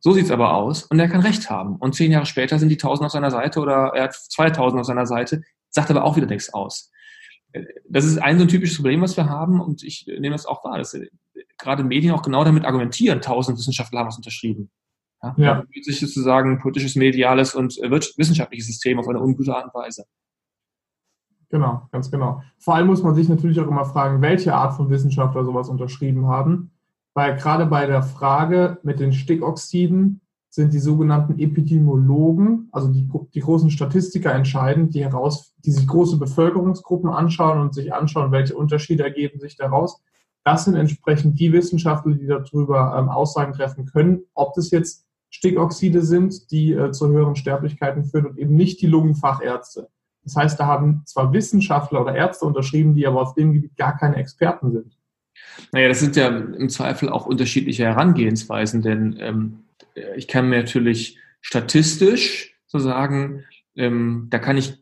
So 0.00 0.12
sieht's 0.12 0.30
aber 0.30 0.54
aus, 0.54 0.84
und 0.84 0.98
er 0.98 1.08
kann 1.08 1.20
recht 1.20 1.50
haben. 1.50 1.76
Und 1.76 1.94
zehn 1.94 2.12
Jahre 2.12 2.26
später 2.26 2.58
sind 2.58 2.68
die 2.68 2.76
tausend 2.76 3.06
auf 3.06 3.12
seiner 3.12 3.30
Seite 3.30 3.60
oder 3.60 3.92
er 3.94 4.04
hat 4.04 4.14
2000 4.14 4.80
auf 4.80 4.86
seiner 4.86 5.06
Seite, 5.06 5.42
sagt 5.70 5.90
aber 5.90 6.04
auch 6.04 6.16
wieder 6.16 6.26
nichts 6.26 6.52
aus. 6.52 6.90
Das 7.88 8.04
ist 8.04 8.18
ein 8.18 8.38
so 8.38 8.44
ein 8.44 8.48
typisches 8.48 8.76
Problem, 8.76 9.00
was 9.00 9.16
wir 9.16 9.28
haben, 9.28 9.60
und 9.60 9.82
ich 9.82 10.06
nehme 10.06 10.30
das 10.30 10.46
auch 10.46 10.64
wahr, 10.64 10.78
dass 10.78 10.96
gerade 11.56 11.82
Medien 11.82 12.14
auch 12.14 12.22
genau 12.22 12.44
damit 12.44 12.64
argumentieren, 12.64 13.20
tausend 13.20 13.58
Wissenschaftler 13.58 14.00
haben 14.00 14.08
was 14.08 14.16
unterschrieben. 14.16 14.70
Ja, 15.22 15.34
ja. 15.36 15.64
sich 15.82 15.98
sozusagen 15.98 16.60
politisches, 16.60 16.94
mediales 16.94 17.54
und 17.54 17.76
wissenschaftliches 17.76 18.66
System 18.66 19.00
auf 19.00 19.08
eine 19.08 19.20
ungute 19.20 19.54
Art 19.54 19.64
und 19.64 19.74
Weise. 19.74 20.04
Genau, 21.50 21.88
ganz 21.90 22.10
genau. 22.10 22.42
Vor 22.58 22.74
allem 22.74 22.86
muss 22.86 23.02
man 23.02 23.14
sich 23.14 23.28
natürlich 23.28 23.58
auch 23.58 23.66
immer 23.66 23.84
fragen, 23.84 24.20
welche 24.20 24.54
Art 24.54 24.74
von 24.74 24.90
Wissenschaftler 24.90 25.44
sowas 25.44 25.68
unterschrieben 25.68 26.26
haben. 26.26 26.70
Weil 27.18 27.34
gerade 27.34 27.66
bei 27.66 27.84
der 27.84 28.04
Frage 28.04 28.78
mit 28.84 29.00
den 29.00 29.12
Stickoxiden 29.12 30.20
sind 30.50 30.72
die 30.72 30.78
sogenannten 30.78 31.36
Epidemiologen, 31.36 32.68
also 32.70 32.92
die, 32.92 33.08
die 33.34 33.40
großen 33.40 33.70
Statistiker 33.70 34.32
entscheidend, 34.32 34.94
die 34.94 35.02
heraus, 35.02 35.52
die 35.64 35.72
sich 35.72 35.88
große 35.88 36.16
Bevölkerungsgruppen 36.16 37.10
anschauen 37.10 37.58
und 37.58 37.74
sich 37.74 37.92
anschauen, 37.92 38.30
welche 38.30 38.56
Unterschiede 38.56 39.02
ergeben 39.02 39.40
sich 39.40 39.56
daraus. 39.56 40.00
Das 40.44 40.64
sind 40.64 40.76
entsprechend 40.76 41.40
die 41.40 41.52
Wissenschaftler, 41.52 42.14
die 42.14 42.28
darüber 42.28 42.94
ähm, 42.96 43.08
Aussagen 43.08 43.52
treffen 43.52 43.86
können, 43.86 44.20
ob 44.34 44.54
das 44.54 44.70
jetzt 44.70 45.04
Stickoxide 45.28 46.02
sind, 46.02 46.52
die 46.52 46.72
äh, 46.72 46.92
zu 46.92 47.08
höheren 47.08 47.34
Sterblichkeiten 47.34 48.04
führen 48.04 48.26
und 48.26 48.38
eben 48.38 48.54
nicht 48.54 48.80
die 48.80 48.86
Lungenfachärzte. 48.86 49.88
Das 50.22 50.36
heißt, 50.36 50.60
da 50.60 50.66
haben 50.66 51.02
zwar 51.04 51.32
Wissenschaftler 51.32 52.00
oder 52.02 52.14
Ärzte 52.14 52.44
unterschrieben, 52.44 52.94
die 52.94 53.08
aber 53.08 53.20
auf 53.20 53.34
dem 53.34 53.54
Gebiet 53.54 53.74
gar 53.74 53.96
keine 53.96 54.14
Experten 54.14 54.70
sind. 54.70 54.97
Naja, 55.72 55.88
das 55.88 56.00
sind 56.00 56.16
ja 56.16 56.28
im 56.28 56.68
Zweifel 56.68 57.08
auch 57.08 57.26
unterschiedliche 57.26 57.84
Herangehensweisen, 57.84 58.82
denn 58.82 59.16
ähm, 59.20 59.64
ich 60.16 60.28
kann 60.28 60.48
mir 60.48 60.58
natürlich 60.58 61.18
statistisch 61.40 62.54
so 62.66 62.78
sagen, 62.78 63.44
ähm, 63.76 64.26
da 64.30 64.38
kann 64.38 64.56
ich 64.56 64.74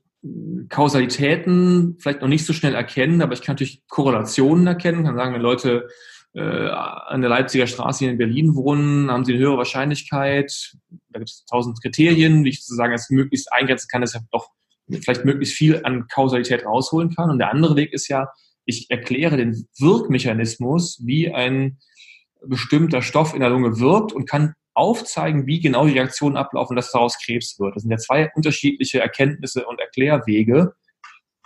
Kausalitäten 0.68 1.96
vielleicht 2.00 2.20
noch 2.20 2.28
nicht 2.28 2.46
so 2.46 2.52
schnell 2.52 2.74
erkennen, 2.74 3.22
aber 3.22 3.32
ich 3.34 3.42
kann 3.42 3.54
natürlich 3.54 3.82
Korrelationen 3.88 4.66
erkennen, 4.66 5.04
kann 5.04 5.16
sagen, 5.16 5.34
wenn 5.34 5.42
Leute 5.42 5.88
äh, 6.34 6.68
an 6.68 7.20
der 7.20 7.30
Leipziger 7.30 7.66
Straße 7.66 8.00
hier 8.00 8.10
in 8.10 8.18
Berlin 8.18 8.54
wohnen, 8.54 9.10
haben 9.10 9.24
sie 9.24 9.34
eine 9.34 9.42
höhere 9.42 9.58
Wahrscheinlichkeit. 9.58 10.74
Da 11.10 11.18
gibt 11.18 11.30
es 11.30 11.44
tausend 11.46 11.80
Kriterien, 11.80 12.44
wie 12.44 12.50
ich 12.50 12.64
sozusagen 12.64 12.92
als 12.92 13.10
möglichst 13.10 13.52
eingrenzen 13.52 13.88
kann, 13.90 14.00
dass 14.00 14.14
ich 14.14 14.20
doch 14.32 14.48
vielleicht 15.02 15.24
möglichst 15.24 15.54
viel 15.54 15.80
an 15.84 16.08
Kausalität 16.08 16.64
rausholen 16.64 17.14
kann. 17.14 17.30
Und 17.30 17.38
der 17.38 17.50
andere 17.50 17.76
Weg 17.76 17.92
ist 17.92 18.08
ja, 18.08 18.28
ich 18.66 18.90
erkläre 18.90 19.36
den 19.36 19.66
Wirkmechanismus, 19.78 21.00
wie 21.04 21.32
ein 21.32 21.78
bestimmter 22.44 23.00
Stoff 23.00 23.32
in 23.32 23.40
der 23.40 23.50
Lunge 23.50 23.78
wirkt 23.78 24.12
und 24.12 24.28
kann 24.28 24.54
aufzeigen, 24.74 25.46
wie 25.46 25.60
genau 25.60 25.86
die 25.86 25.94
Reaktionen 25.94 26.36
ablaufen, 26.36 26.76
dass 26.76 26.92
daraus 26.92 27.18
Krebs 27.18 27.58
wird. 27.58 27.74
Das 27.74 27.82
sind 27.82 27.90
ja 27.90 27.96
zwei 27.96 28.30
unterschiedliche 28.34 29.00
Erkenntnisse 29.00 29.64
und 29.64 29.80
Erklärwege, 29.80 30.74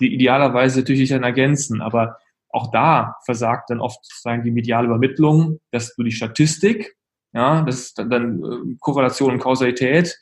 die 0.00 0.12
idealerweise 0.12 0.80
natürlich 0.80 1.02
sich 1.02 1.10
dann 1.10 1.22
ergänzen. 1.22 1.80
Aber 1.80 2.18
auch 2.48 2.72
da 2.72 3.16
versagt 3.24 3.70
dann 3.70 3.80
oft 3.80 4.04
sozusagen 4.04 4.42
die 4.42 4.50
mediale 4.50 4.88
Übermittlung, 4.88 5.60
dass 5.70 5.94
du 5.94 6.02
die 6.02 6.10
Statistik, 6.10 6.96
ja, 7.32 7.62
das 7.62 7.80
ist 7.80 7.98
dann, 7.98 8.10
dann 8.10 8.42
äh, 8.42 8.76
Korrelation 8.80 9.34
und 9.34 9.38
Kausalität, 9.38 10.18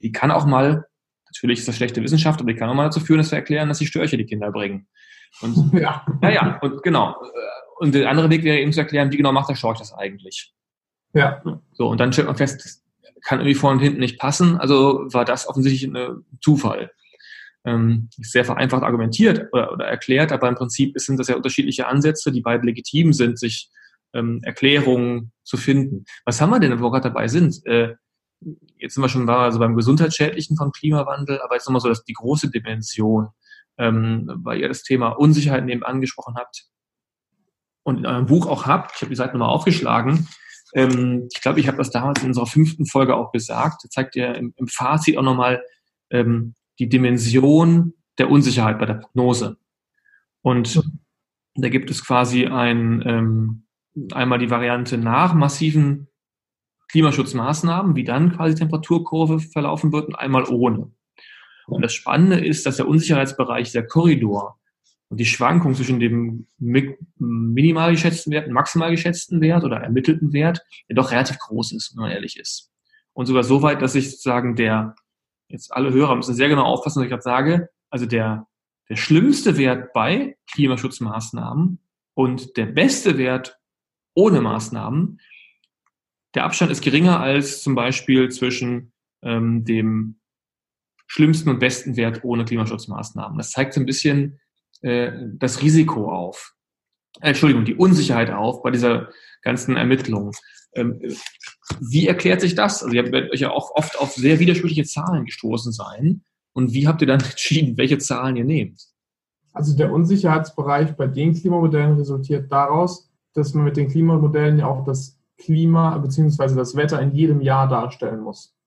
die 0.00 0.10
kann 0.10 0.32
auch 0.32 0.44
mal, 0.44 0.86
natürlich 1.26 1.60
ist 1.60 1.68
das 1.68 1.76
schlechte 1.76 2.02
Wissenschaft, 2.02 2.40
aber 2.40 2.52
die 2.52 2.58
kann 2.58 2.68
auch 2.68 2.74
mal 2.74 2.84
dazu 2.84 2.98
führen, 2.98 3.18
dass 3.18 3.30
wir 3.30 3.38
erklären, 3.38 3.68
dass 3.68 3.78
die 3.78 3.86
Störche 3.86 4.16
die 4.16 4.26
Kinder 4.26 4.50
bringen. 4.50 4.88
Und, 5.40 5.72
ja. 5.80 6.04
ja, 6.22 6.58
und 6.60 6.82
genau. 6.82 7.16
Und 7.78 7.94
der 7.94 8.10
andere 8.10 8.30
Weg 8.30 8.42
wäre 8.42 8.58
eben 8.58 8.72
zu 8.72 8.80
erklären, 8.80 9.12
wie 9.12 9.16
genau 9.16 9.32
macht 9.32 9.48
der 9.48 9.54
Storch 9.54 9.78
das 9.78 9.92
eigentlich? 9.92 10.52
Ja. 11.14 11.42
So, 11.72 11.88
und 11.88 11.98
dann 11.98 12.12
stellt 12.12 12.28
man 12.28 12.36
fest, 12.36 12.82
kann 13.22 13.40
irgendwie 13.40 13.54
vorne 13.54 13.78
und 13.78 13.84
hinten 13.84 14.00
nicht 14.00 14.18
passen, 14.18 14.58
also 14.58 15.06
war 15.12 15.24
das 15.24 15.48
offensichtlich 15.48 15.90
ein 15.90 16.24
Zufall. 16.40 16.90
Ähm, 17.64 18.08
sehr 18.16 18.44
vereinfacht 18.44 18.82
argumentiert 18.82 19.48
oder, 19.52 19.72
oder, 19.72 19.86
erklärt, 19.86 20.32
aber 20.32 20.48
im 20.48 20.54
Prinzip 20.54 20.98
sind 20.98 21.18
das 21.18 21.28
ja 21.28 21.36
unterschiedliche 21.36 21.86
Ansätze, 21.86 22.30
die 22.30 22.40
beide 22.40 22.64
legitim 22.64 23.12
sind, 23.12 23.38
sich 23.38 23.70
ähm, 24.14 24.40
Erklärungen 24.42 25.32
zu 25.42 25.56
finden. 25.56 26.04
Was 26.24 26.40
haben 26.40 26.50
wir 26.50 26.60
denn, 26.60 26.78
wo 26.78 26.84
wir 26.84 26.90
gerade 26.92 27.08
dabei 27.08 27.28
sind? 27.28 27.64
Äh, 27.66 27.96
jetzt 28.78 28.94
sind 28.94 29.02
wir 29.02 29.08
schon 29.08 29.28
also 29.28 29.58
beim 29.58 29.74
Gesundheitsschädlichen 29.74 30.56
von 30.56 30.72
Klimawandel, 30.72 31.40
aber 31.42 31.56
jetzt 31.56 31.66
nochmal 31.66 31.80
so 31.80 31.88
dass 31.88 32.04
die 32.04 32.12
große 32.12 32.50
Dimension, 32.50 33.28
ähm, 33.78 34.30
weil 34.42 34.60
ihr 34.60 34.68
das 34.68 34.82
Thema 34.82 35.10
Unsicherheit 35.10 35.68
eben 35.68 35.82
angesprochen 35.82 36.34
habt 36.36 36.64
und 37.84 37.98
in 37.98 38.06
eurem 38.06 38.26
Buch 38.26 38.46
auch 38.46 38.66
habt. 38.66 38.92
Ich 38.94 39.00
habe 39.00 39.10
die 39.10 39.16
Seite 39.16 39.32
nochmal 39.32 39.54
aufgeschlagen. 39.54 40.28
Ähm, 40.74 41.28
ich 41.32 41.40
glaube, 41.40 41.60
ich 41.60 41.68
habe 41.68 41.78
das 41.78 41.90
damals 41.90 42.22
in 42.22 42.28
unserer 42.28 42.46
fünften 42.46 42.86
Folge 42.86 43.16
auch 43.16 43.32
gesagt. 43.32 43.84
Da 43.84 43.88
zeigt 43.88 44.16
ihr 44.16 44.34
im, 44.34 44.52
im 44.56 44.68
Fazit 44.68 45.16
auch 45.16 45.22
nochmal 45.22 45.62
ähm, 46.10 46.54
die 46.78 46.88
Dimension 46.88 47.94
der 48.18 48.30
Unsicherheit 48.30 48.78
bei 48.78 48.86
der 48.86 48.94
Prognose. 48.94 49.56
Und 50.42 50.82
da 51.54 51.68
gibt 51.68 51.90
es 51.90 52.04
quasi 52.04 52.46
ein, 52.46 53.02
ähm, 53.06 53.66
einmal 54.12 54.38
die 54.38 54.50
Variante 54.50 54.98
nach 54.98 55.34
massiven 55.34 56.08
Klimaschutzmaßnahmen, 56.90 57.96
wie 57.96 58.04
dann 58.04 58.34
quasi 58.34 58.54
Temperaturkurve 58.54 59.40
verlaufen 59.40 59.92
wird, 59.92 60.08
und 60.08 60.14
einmal 60.14 60.44
ohne. 60.44 60.90
Und 61.68 61.82
das 61.82 61.92
Spannende 61.92 62.44
ist, 62.44 62.66
dass 62.66 62.76
der 62.76 62.88
Unsicherheitsbereich, 62.88 63.72
der 63.72 63.86
Korridor 63.86 64.58
und 65.08 65.18
die 65.18 65.26
Schwankung 65.26 65.74
zwischen 65.74 66.00
dem 66.00 66.46
minimal 66.58 67.92
geschätzten 67.92 68.32
Wert 68.32 68.46
und 68.46 68.52
maximal 68.52 68.90
geschätzten 68.90 69.40
Wert 69.40 69.64
oder 69.64 69.78
ermittelten 69.78 70.32
Wert 70.32 70.64
ja 70.88 70.94
doch 70.94 71.10
relativ 71.10 71.38
groß 71.38 71.72
ist, 71.72 71.94
wenn 71.94 72.02
man 72.02 72.10
ehrlich 72.10 72.38
ist. 72.38 72.70
Und 73.12 73.26
sogar 73.26 73.42
so 73.42 73.62
weit, 73.62 73.82
dass 73.82 73.94
ich 73.94 74.10
sozusagen 74.10 74.54
der, 74.54 74.94
jetzt 75.48 75.72
alle 75.72 75.92
Hörer 75.92 76.16
müssen 76.16 76.34
sehr 76.34 76.48
genau 76.48 76.64
aufpassen, 76.64 77.00
was 77.00 77.04
ich 77.04 77.10
gerade 77.10 77.22
sage, 77.22 77.68
also 77.90 78.06
der, 78.06 78.46
der 78.88 78.96
schlimmste 78.96 79.56
Wert 79.58 79.92
bei 79.92 80.36
Klimaschutzmaßnahmen 80.52 81.80
und 82.14 82.56
der 82.56 82.66
beste 82.66 83.18
Wert 83.18 83.58
ohne 84.14 84.40
Maßnahmen, 84.40 85.20
der 86.34 86.44
Abstand 86.44 86.70
ist 86.70 86.82
geringer 86.82 87.20
als 87.20 87.62
zum 87.62 87.74
Beispiel 87.74 88.30
zwischen 88.30 88.92
ähm, 89.22 89.64
dem 89.64 90.17
schlimmsten 91.08 91.48
und 91.48 91.58
besten 91.58 91.96
Wert 91.96 92.22
ohne 92.22 92.44
Klimaschutzmaßnahmen. 92.44 93.36
Das 93.36 93.50
zeigt 93.50 93.74
so 93.74 93.80
ein 93.80 93.86
bisschen, 93.86 94.38
äh, 94.82 95.10
das 95.32 95.62
Risiko 95.62 96.12
auf. 96.12 96.54
Äh, 97.20 97.28
Entschuldigung, 97.28 97.64
die 97.64 97.74
Unsicherheit 97.74 98.30
auf 98.30 98.62
bei 98.62 98.70
dieser 98.70 99.08
ganzen 99.42 99.76
Ermittlung. 99.76 100.32
Ähm, 100.74 101.00
wie 101.80 102.06
erklärt 102.06 102.40
sich 102.40 102.54
das? 102.54 102.82
Also 102.82 102.94
ihr 102.94 103.10
werdet 103.10 103.32
euch 103.32 103.40
ja 103.40 103.50
auch 103.50 103.72
oft 103.74 103.98
auf 103.98 104.12
sehr 104.12 104.38
widersprüchliche 104.38 104.84
Zahlen 104.84 105.24
gestoßen 105.24 105.72
sein. 105.72 106.22
Und 106.52 106.72
wie 106.72 106.86
habt 106.86 107.00
ihr 107.00 107.08
dann 107.08 107.20
entschieden, 107.30 107.76
welche 107.76 107.98
Zahlen 107.98 108.36
ihr 108.36 108.44
nehmt? 108.44 108.80
Also 109.52 109.76
der 109.76 109.92
Unsicherheitsbereich 109.92 110.92
bei 110.92 111.06
den 111.06 111.34
Klimamodellen 111.34 111.96
resultiert 111.96 112.52
daraus, 112.52 113.10
dass 113.32 113.54
man 113.54 113.64
mit 113.64 113.76
den 113.76 113.88
Klimamodellen 113.88 114.58
ja 114.58 114.66
auch 114.66 114.84
das 114.84 115.18
Klima 115.38 115.96
bzw. 115.98 116.54
das 116.54 116.76
Wetter 116.76 117.00
in 117.00 117.12
jedem 117.12 117.40
Jahr 117.40 117.66
darstellen 117.66 118.20
muss. 118.20 118.57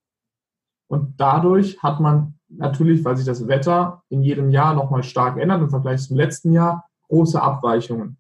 Und 0.92 1.22
dadurch 1.22 1.82
hat 1.82 2.02
man 2.02 2.34
natürlich, 2.50 3.06
weil 3.06 3.16
sich 3.16 3.26
das 3.26 3.48
Wetter 3.48 4.04
in 4.10 4.24
jedem 4.24 4.50
Jahr 4.50 4.74
nochmal 4.74 5.04
stark 5.04 5.38
ändert 5.38 5.62
im 5.62 5.70
Vergleich 5.70 6.02
zum 6.02 6.18
letzten 6.18 6.52
Jahr, 6.52 6.84
große 7.08 7.42
Abweichungen. 7.42 8.18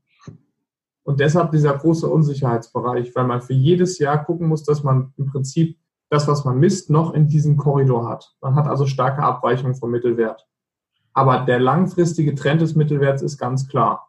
Und 1.03 1.19
deshalb 1.19 1.51
dieser 1.51 1.77
große 1.77 2.07
Unsicherheitsbereich, 2.07 3.13
weil 3.13 3.25
man 3.27 3.41
für 3.41 3.51
jedes 3.51 3.99
Jahr 3.99 4.23
gucken 4.23 4.47
muss, 4.47 4.63
dass 4.63 4.83
man 4.83 5.11
im 5.17 5.25
Prinzip 5.25 5.77
das, 6.09 6.29
was 6.29 6.45
man 6.45 6.61
misst, 6.61 6.89
noch 6.89 7.13
in 7.13 7.27
diesem 7.27 7.57
Korridor 7.57 8.07
hat. 8.07 8.33
Man 8.39 8.55
hat 8.55 8.67
also 8.67 8.85
starke 8.85 9.21
Abweichungen 9.21 9.75
vom 9.75 9.91
Mittelwert. 9.91 10.47
Aber 11.11 11.39
der 11.39 11.59
langfristige 11.59 12.35
Trend 12.35 12.61
des 12.61 12.75
Mittelwerts 12.75 13.21
ist 13.21 13.37
ganz 13.37 13.67
klar. 13.67 14.07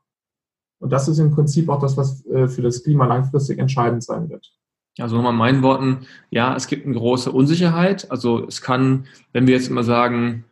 Und 0.79 0.93
das 0.93 1.09
ist 1.09 1.19
im 1.19 1.33
Prinzip 1.33 1.69
auch 1.69 1.81
das, 1.81 1.97
was 1.97 2.25
äh, 2.27 2.47
für 2.47 2.63
das 2.63 2.85
Klima 2.85 3.07
langfristig 3.07 3.59
entscheidend 3.59 4.05
sein 4.05 4.29
wird. 4.29 4.53
Also 4.99 5.17
nochmal 5.17 5.33
in 5.33 5.39
meinen 5.39 5.63
Worten, 5.63 6.07
ja, 6.31 6.55
es 6.55 6.67
gibt 6.67 6.85
eine 6.85 6.95
große 6.95 7.33
Unsicherheit. 7.33 8.11
Also 8.11 8.47
es 8.47 8.61
kann, 8.61 9.07
wenn 9.33 9.47
wir 9.47 9.55
jetzt 9.55 9.69
immer 9.69 9.85
sagen, 9.85 10.45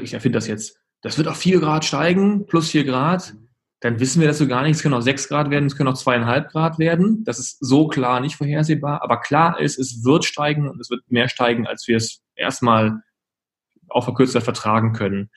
ich 0.00 0.14
erfinde 0.14 0.36
das 0.36 0.46
jetzt, 0.46 0.78
das 1.02 1.18
wird 1.18 1.28
auf 1.28 1.36
vier 1.36 1.60
Grad 1.60 1.84
steigen, 1.84 2.46
plus 2.46 2.70
vier 2.70 2.84
Grad, 2.84 3.34
dann 3.80 3.98
wissen 3.98 4.20
wir 4.20 4.28
das 4.28 4.38
so 4.38 4.46
gar 4.46 4.62
nicht. 4.62 4.76
Es 4.76 4.82
können 4.82 4.94
auch 4.94 5.00
sechs 5.00 5.28
Grad 5.28 5.50
werden, 5.50 5.66
es 5.66 5.76
können 5.76 5.88
auch 5.88 5.96
zweieinhalb 5.96 6.50
Grad 6.50 6.78
werden. 6.78 7.24
Das 7.24 7.38
ist 7.38 7.58
so 7.60 7.88
klar 7.88 8.20
nicht 8.20 8.36
vorhersehbar. 8.36 9.02
Aber 9.02 9.18
klar 9.20 9.58
ist, 9.58 9.78
es 9.78 10.04
wird 10.04 10.24
steigen 10.24 10.68
und 10.68 10.80
es 10.80 10.90
wird 10.90 11.02
mehr 11.10 11.28
steigen, 11.28 11.66
als 11.66 11.88
wir 11.88 11.96
es 11.96 12.22
erstmal 12.36 13.02
auch 13.88 14.04
verkürzter 14.04 14.42
vertragen 14.42 14.92
können. 14.92 15.30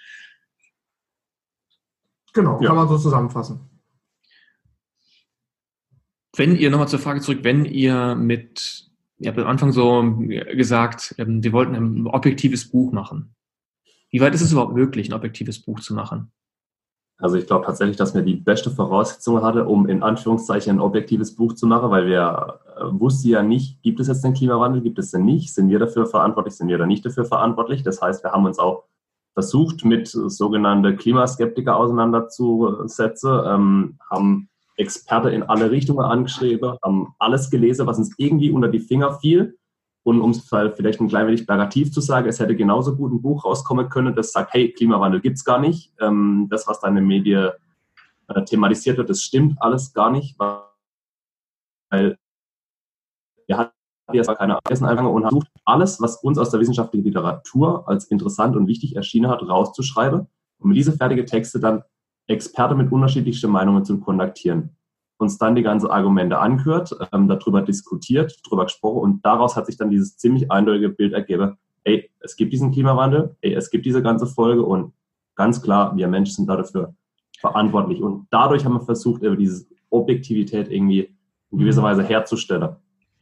Genau, 2.34 2.58
kann 2.58 2.64
ja. 2.64 2.74
man 2.74 2.88
so 2.88 2.98
zusammenfassen 2.98 3.73
wenn 6.36 6.56
ihr 6.56 6.70
nochmal 6.70 6.88
zur 6.88 7.00
Frage 7.00 7.22
zurück, 7.22 7.40
wenn 7.44 7.66
ihr 7.66 8.16
mit, 8.16 8.90
ihr 9.20 9.30
habt 9.30 9.40
am 9.40 9.48
Anfang 9.48 9.72
so 9.72 10.16
gesagt, 10.56 11.16
ähm, 11.18 11.44
wir 11.44 11.54
wollten 11.54 11.76
ein 11.76 12.08
objektives 12.08 12.70
Buch 12.70 12.92
machen. 12.92 13.36
Wie 14.10 14.20
weit 14.20 14.36
ist 14.36 14.42
es 14.42 14.52
überhaupt 14.52 14.74
möglich, 14.74 15.10
ein 15.10 15.14
objektives 15.14 15.62
Buch 15.62 15.80
zu 15.80 15.94
machen? 15.94 16.32
Also 17.18 17.38
ich 17.38 17.48
glaube 17.48 17.66
tatsächlich, 17.66 17.98
dass 17.98 18.16
wir 18.16 18.22
die 18.22 18.36
beste 18.36 18.70
Voraussetzung 18.70 19.42
hatte, 19.44 19.66
um 19.66 19.88
in 19.88 20.04
Anführungszeichen 20.04 20.76
ein 20.76 20.80
objektives 20.80 21.36
Buch 21.36 21.54
zu 21.54 21.68
machen, 21.68 21.90
weil 21.90 22.08
wir 22.08 22.60
äh, 22.76 22.82
wussten 23.00 23.30
ja 23.30 23.44
nicht, 23.44 23.82
gibt 23.84 24.00
es 24.00 24.08
jetzt 24.08 24.24
den 24.24 24.34
Klimawandel, 24.34 24.82
gibt 24.82 25.00
es 25.00 25.12
den 25.12 25.26
nicht, 25.26 25.54
sind 25.54 25.70
wir 25.70 25.80
dafür 25.80 26.06
verantwortlich, 26.06 26.56
sind 26.56 26.68
wir 26.68 26.78
da 26.78 26.86
nicht 26.86 27.06
dafür 27.06 27.26
verantwortlich. 27.26 27.84
Das 27.84 28.02
heißt, 28.02 28.24
wir 28.24 28.32
haben 28.32 28.46
uns 28.46 28.60
auch 28.60 28.84
versucht, 29.34 29.86
mit 29.86 30.08
sogenannten 30.08 30.98
Klimaskeptiker 30.98 31.76
auseinanderzusetzen, 31.76 33.32
ähm, 33.46 34.00
haben 34.10 34.50
Experte 34.76 35.30
in 35.30 35.44
alle 35.44 35.72
Richtungen 35.72 36.06
angeschrieben, 36.06 36.78
haben 36.84 37.14
alles 37.20 37.50
gelesen, 37.50 37.88
was 37.88 37.98
uns 37.98 38.14
irgendwie 38.18 38.52
unter 38.52 38.68
die 38.68 38.80
Finger 38.80 39.20
fiel. 39.20 39.58
Und 40.06 40.20
um 40.20 40.32
es 40.32 40.42
vielleicht 40.50 41.00
ein 41.00 41.08
klein 41.08 41.28
wenig 41.28 41.46
plakativ 41.46 41.92
zu 41.92 42.02
sagen, 42.02 42.28
es 42.28 42.40
hätte 42.40 42.56
genauso 42.56 42.96
gut 42.96 43.14
ein 43.14 43.22
Buch 43.22 43.46
rauskommen 43.46 43.88
können, 43.90 44.16
das 44.16 44.34
sagt, 44.34 44.54
hey, 44.54 44.74
Klimawandel 44.74 45.22
gibt 45.22 45.38
es 45.38 45.46
gar 45.46 45.60
nicht. 45.60 45.94
Ähm, 46.00 46.48
das, 46.50 46.68
was 46.68 46.82
da 46.82 46.90
in 46.90 46.96
den 46.96 47.08
Medien 47.08 47.52
äh, 48.28 48.44
thematisiert 48.44 48.98
wird, 48.98 49.10
das 49.10 49.22
stimmt 49.22 49.62
alles 49.62 49.94
gar 49.94 50.12
nicht, 50.12 50.38
weil 50.40 52.18
wir 53.48 53.58
hatten 53.58 53.72
jetzt 54.12 54.28
keine 54.36 54.60
Essen 54.70 54.86
anfangen 54.86 55.10
und 55.10 55.22
versucht, 55.22 55.48
alles, 55.64 56.02
was 56.02 56.18
uns 56.18 56.38
aus 56.38 56.50
der 56.50 56.60
wissenschaftlichen 56.60 57.06
Literatur 57.06 57.88
als 57.88 58.06
interessant 58.06 58.58
und 58.58 58.68
wichtig 58.68 58.96
erschienen 58.96 59.30
hat, 59.30 59.42
rauszuschreiben, 59.42 60.28
um 60.60 60.74
diese 60.74 60.92
fertige 60.94 61.26
Texte 61.26 61.60
dann 61.60 61.84
Experte 62.28 62.76
mit 62.76 62.92
unterschiedlichsten 62.92 63.52
Meinungen 63.52 63.86
zu 63.86 64.00
kontaktieren. 64.00 64.76
Uns 65.18 65.38
dann 65.38 65.56
die 65.56 65.64
ganzen 65.64 65.90
Argumente 65.90 66.40
angehört, 66.40 66.96
ähm, 67.12 67.28
darüber 67.28 67.62
diskutiert, 67.62 68.40
darüber 68.46 68.66
gesprochen 68.66 69.00
und 69.00 69.26
daraus 69.26 69.56
hat 69.56 69.68
sich 69.68 69.78
dann 69.78 69.90
dieses 69.90 70.18
ziemlich 70.18 70.52
eindeutige 70.52 70.90
Bild 70.90 71.14
ergeben, 71.14 71.58
ey, 71.84 72.10
es 72.20 72.36
gibt 72.36 72.54
diesen 72.54 72.72
Klimawandel, 72.72 73.36
ey, 73.42 73.54
es 73.54 73.70
gibt 73.70 73.86
diese 73.86 74.02
ganze 74.02 74.26
Folge 74.26 74.64
und 74.64 74.94
ganz 75.36 75.62
klar, 75.62 75.96
wir 75.96 76.08
Menschen 76.08 76.36
sind 76.36 76.48
dafür 76.48 76.94
verantwortlich. 77.40 78.02
Und 78.02 78.28
dadurch 78.32 78.66
haben 78.66 78.74
wir 78.74 78.82
versucht, 78.82 79.22
diese 79.22 79.66
Objektivität 79.90 80.72
irgendwie 80.72 81.14
in 81.52 81.60
gewisser 81.60 81.82
mhm. 81.82 81.86
Weise 81.86 82.04
herzustellen. 82.04 82.76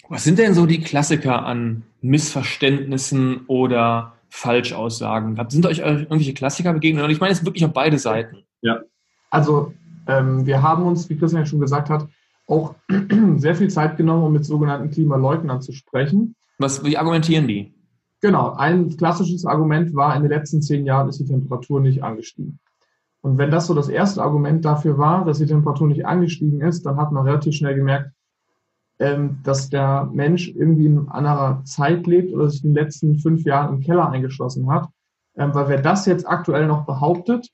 Was 0.10 0.24
sind 0.24 0.40
denn 0.40 0.54
so 0.54 0.66
die 0.66 0.82
Klassiker 0.82 1.46
an 1.46 1.84
Missverständnissen 2.02 3.46
oder 3.48 4.14
Falschaussagen? 4.30 5.40
Sind 5.50 5.66
euch 5.66 5.80
irgendwelche 5.80 6.34
Klassiker 6.34 6.74
begegnet? 6.74 7.04
Und 7.04 7.12
ich 7.12 7.20
meine 7.20 7.34
es 7.34 7.46
wirklich 7.46 7.66
auf 7.66 7.74
beide 7.74 7.98
Seiten. 7.98 8.44
Ja. 8.62 8.82
Also 9.32 9.74
ähm, 10.08 10.46
wir 10.46 10.62
haben 10.62 10.84
uns, 10.84 11.10
wie 11.10 11.18
Christian 11.18 11.46
schon 11.48 11.60
gesagt 11.60 11.90
hat, 11.90 12.08
auch 12.48 12.76
sehr 13.38 13.56
viel 13.56 13.70
Zeit 13.70 13.98
genommen, 13.98 14.26
um 14.26 14.34
mit 14.34 14.46
sogenannten 14.46 14.92
Klimaleugnern 14.92 15.62
zu 15.62 15.72
sprechen. 15.72 16.36
Was, 16.60 16.84
wie 16.84 16.98
argumentieren 16.98 17.48
die? 17.48 17.74
Genau, 18.22 18.52
ein 18.52 18.96
klassisches 18.98 19.46
Argument 19.46 19.96
war, 19.96 20.16
in 20.16 20.22
den 20.22 20.32
letzten 20.32 20.62
zehn 20.62 20.86
Jahren 20.86 21.10
ist 21.10 21.20
die 21.20 21.26
Temperatur 21.26 21.82
nicht 21.82 22.04
angestiegen. 22.04 22.60
Und 23.22 23.38
wenn 23.38 23.50
das 23.50 23.68
so 23.68 23.74
das 23.74 23.90
erste 23.90 24.22
Argument 24.22 24.64
dafür 24.66 24.98
war, 24.98 25.26
dass 25.26 25.40
die 25.40 25.46
Temperatur 25.46 25.88
nicht 25.88 26.06
angestiegen 26.06 26.62
ist, 26.62 26.86
dann 26.86 26.98
hat 26.98 27.12
man 27.12 27.26
relativ 27.26 27.56
schnell 27.56 27.76
gemerkt, 27.76 28.12
ähm, 29.00 29.40
dass 29.44 29.70
der 29.70 30.10
Mensch 30.14 30.50
irgendwie 30.50 30.86
in 30.86 31.10
einer 31.10 31.16
anderen 31.16 31.66
Zeit 31.66 32.06
lebt 32.06 32.34
oder 32.34 32.50
sich 32.50 32.64
in 32.64 32.74
den 32.74 32.84
letzten 32.84 33.18
fünf 33.20 33.44
Jahren 33.44 33.76
im 33.76 33.80
Keller 33.82 34.10
eingeschlossen 34.10 34.70
hat. 34.70 34.88
Ähm, 35.36 35.54
weil 35.54 35.70
wer 35.70 35.82
das 35.82 36.06
jetzt 36.06 36.28
aktuell 36.28 36.68
noch 36.68 36.86
behauptet, 36.86 37.48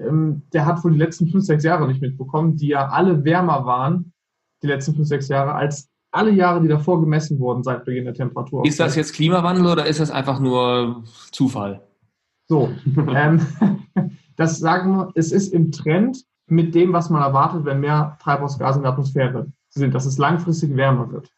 ähm, 0.00 0.42
der 0.52 0.66
hat 0.66 0.82
wohl 0.84 0.92
die 0.92 0.98
letzten 0.98 1.28
fünf, 1.28 1.44
sechs 1.44 1.64
Jahre 1.64 1.86
nicht 1.86 2.00
mitbekommen, 2.00 2.56
die 2.56 2.68
ja 2.68 2.88
alle 2.88 3.24
wärmer 3.24 3.64
waren, 3.64 4.12
die 4.62 4.66
letzten 4.66 4.94
fünf, 4.94 5.08
sechs 5.08 5.28
Jahre, 5.28 5.54
als 5.54 5.88
alle 6.12 6.30
Jahre, 6.30 6.60
die 6.60 6.68
davor 6.68 7.00
gemessen 7.00 7.38
wurden 7.38 7.62
seit 7.62 7.84
Beginn 7.84 8.04
der 8.04 8.14
Temperatur. 8.14 8.64
Ist 8.64 8.80
das 8.80 8.96
jetzt 8.96 9.14
Klimawandel 9.14 9.66
oder 9.66 9.86
ist 9.86 10.00
das 10.00 10.10
einfach 10.10 10.40
nur 10.40 11.04
Zufall? 11.30 11.82
So, 12.48 12.70
ähm, 13.14 13.40
das 14.36 14.58
sagen 14.58 14.96
wir, 14.96 15.12
es 15.14 15.30
ist 15.30 15.52
im 15.52 15.70
Trend 15.70 16.24
mit 16.46 16.74
dem, 16.74 16.92
was 16.92 17.10
man 17.10 17.22
erwartet, 17.22 17.64
wenn 17.64 17.80
mehr 17.80 18.18
Treibhausgase 18.20 18.80
in 18.80 18.82
der 18.82 18.92
Atmosphäre 18.92 19.46
sind, 19.68 19.94
dass 19.94 20.04
es 20.04 20.18
langfristig 20.18 20.74
wärmer 20.76 21.12
wird. 21.12 21.30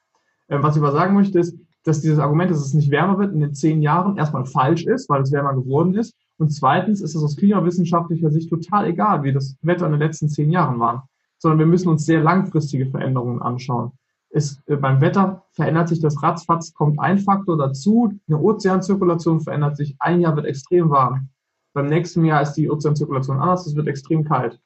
Ähm, 0.48 0.62
was 0.62 0.76
ich 0.76 0.82
aber 0.82 0.92
sagen 0.92 1.14
möchte, 1.14 1.38
ist, 1.38 1.58
dass 1.84 2.00
dieses 2.00 2.18
Argument, 2.18 2.50
dass 2.50 2.64
es 2.64 2.74
nicht 2.74 2.90
wärmer 2.90 3.18
wird 3.18 3.32
in 3.32 3.40
den 3.40 3.54
zehn 3.54 3.82
Jahren, 3.82 4.16
erstmal 4.16 4.46
falsch 4.46 4.84
ist, 4.86 5.08
weil 5.10 5.22
es 5.22 5.32
wärmer 5.32 5.54
geworden 5.54 5.94
ist. 5.94 6.14
Und 6.42 6.50
zweitens 6.50 7.00
ist 7.00 7.14
es 7.14 7.22
aus 7.22 7.36
klimawissenschaftlicher 7.36 8.30
Sicht 8.30 8.50
total 8.50 8.86
egal, 8.86 9.22
wie 9.22 9.32
das 9.32 9.56
Wetter 9.62 9.86
in 9.86 9.92
den 9.92 10.00
letzten 10.00 10.28
zehn 10.28 10.50
Jahren 10.50 10.78
war, 10.78 11.08
sondern 11.38 11.60
wir 11.60 11.66
müssen 11.66 11.88
uns 11.88 12.04
sehr 12.04 12.20
langfristige 12.20 12.86
Veränderungen 12.86 13.40
anschauen 13.40 13.92
ist, 14.32 14.66
äh, 14.66 14.76
beim 14.76 15.00
Wetter 15.00 15.44
verändert 15.52 15.88
sich 15.88 16.00
das 16.00 16.22
ratzfatz, 16.22 16.72
kommt 16.72 16.98
ein 16.98 17.18
Faktor 17.18 17.56
dazu, 17.56 18.12
eine 18.26 18.40
Ozeanzirkulation 18.40 19.40
verändert 19.40 19.76
sich, 19.76 19.94
ein 19.98 20.20
Jahr 20.20 20.34
wird 20.36 20.46
extrem 20.46 20.90
warm. 20.90 21.28
Beim 21.74 21.86
nächsten 21.86 22.24
Jahr 22.24 22.42
ist 22.42 22.54
die 22.54 22.70
Ozeanzirkulation 22.70 23.38
anders, 23.38 23.66
es 23.66 23.76
wird 23.76 23.88
extrem 23.88 24.24
kalt. 24.24 24.60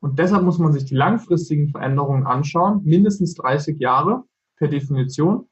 Und 0.00 0.18
deshalb 0.18 0.44
muss 0.44 0.58
man 0.58 0.72
sich 0.72 0.84
die 0.84 0.94
langfristigen 0.94 1.68
Veränderungen 1.68 2.26
anschauen, 2.26 2.82
mindestens 2.84 3.34
30 3.34 3.80
Jahre 3.80 4.24
per 4.56 4.68
Definition. 4.68 5.48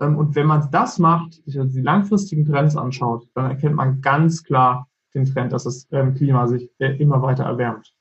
Ähm, 0.00 0.16
und 0.16 0.34
wenn 0.34 0.46
man 0.46 0.70
das 0.70 0.98
macht, 0.98 1.34
sich 1.44 1.58
also 1.58 1.74
die 1.74 1.82
langfristigen 1.82 2.46
Trends 2.46 2.76
anschaut, 2.76 3.28
dann 3.34 3.50
erkennt 3.50 3.76
man 3.76 4.00
ganz 4.00 4.42
klar 4.42 4.88
den 5.16 5.32
Trend, 5.32 5.52
dass 5.52 5.64
das 5.64 5.88
ähm, 5.90 6.14
Klima 6.14 6.46
sich 6.46 6.70
äh, 6.78 6.96
immer 6.96 7.20
weiter 7.22 7.44
erwärmt. 7.44 7.92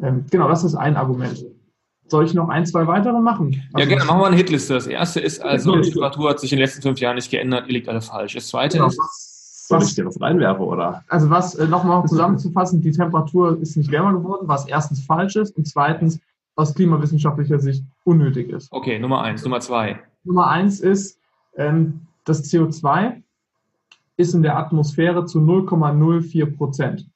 Ähm, 0.00 0.24
genau, 0.30 0.48
das 0.48 0.64
ist 0.64 0.74
ein 0.74 0.96
Argument. 0.96 1.44
Soll 2.08 2.24
ich 2.24 2.34
noch 2.34 2.48
ein, 2.48 2.66
zwei 2.66 2.86
weitere 2.86 3.20
machen? 3.20 3.62
Also 3.72 3.88
ja, 3.88 3.96
gerne. 3.96 4.04
Machen 4.06 4.20
wir 4.20 4.26
eine 4.26 4.36
Hitliste. 4.36 4.74
Das 4.74 4.86
erste 4.86 5.20
ist 5.20 5.40
also, 5.40 5.76
die 5.76 5.90
Temperatur 5.90 6.30
hat 6.30 6.40
sich 6.40 6.52
in 6.52 6.56
den 6.56 6.64
letzten 6.64 6.82
fünf 6.82 6.98
Jahren 6.98 7.16
nicht 7.16 7.30
geändert, 7.30 7.66
ihr 7.68 7.74
liegt 7.74 7.88
alle 7.88 8.00
falsch. 8.00 8.34
Das 8.34 8.48
zweite 8.48 8.78
genau. 8.78 8.88
ist. 8.88 9.68
Soll 9.68 9.84
ich 9.84 9.94
dir 9.94 10.02
das 10.04 10.20
reinwerfen, 10.20 10.64
oder? 10.64 11.04
Also 11.06 11.30
was, 11.30 11.54
äh, 11.54 11.68
nochmal 11.68 12.04
zusammenzufassen, 12.06 12.80
die 12.80 12.90
Temperatur 12.90 13.56
ist 13.60 13.76
nicht 13.76 13.92
wärmer 13.92 14.14
geworden, 14.14 14.48
was 14.48 14.66
erstens 14.66 15.04
falsch 15.04 15.36
ist 15.36 15.56
und 15.56 15.68
zweitens 15.68 16.18
aus 16.56 16.74
klimawissenschaftlicher 16.74 17.60
Sicht 17.60 17.84
unnötig 18.02 18.48
ist. 18.48 18.72
Okay, 18.72 18.98
Nummer 18.98 19.22
eins. 19.22 19.44
Nummer 19.44 19.60
zwei. 19.60 20.00
Nummer 20.24 20.48
eins 20.48 20.80
ist, 20.80 21.20
ähm, 21.56 22.00
das 22.24 22.50
CO2 22.50 23.22
ist 24.20 24.34
in 24.34 24.42
der 24.42 24.56
Atmosphäre 24.56 25.24
zu 25.24 25.40
0,04 25.40 26.56
Prozent. 26.56 27.08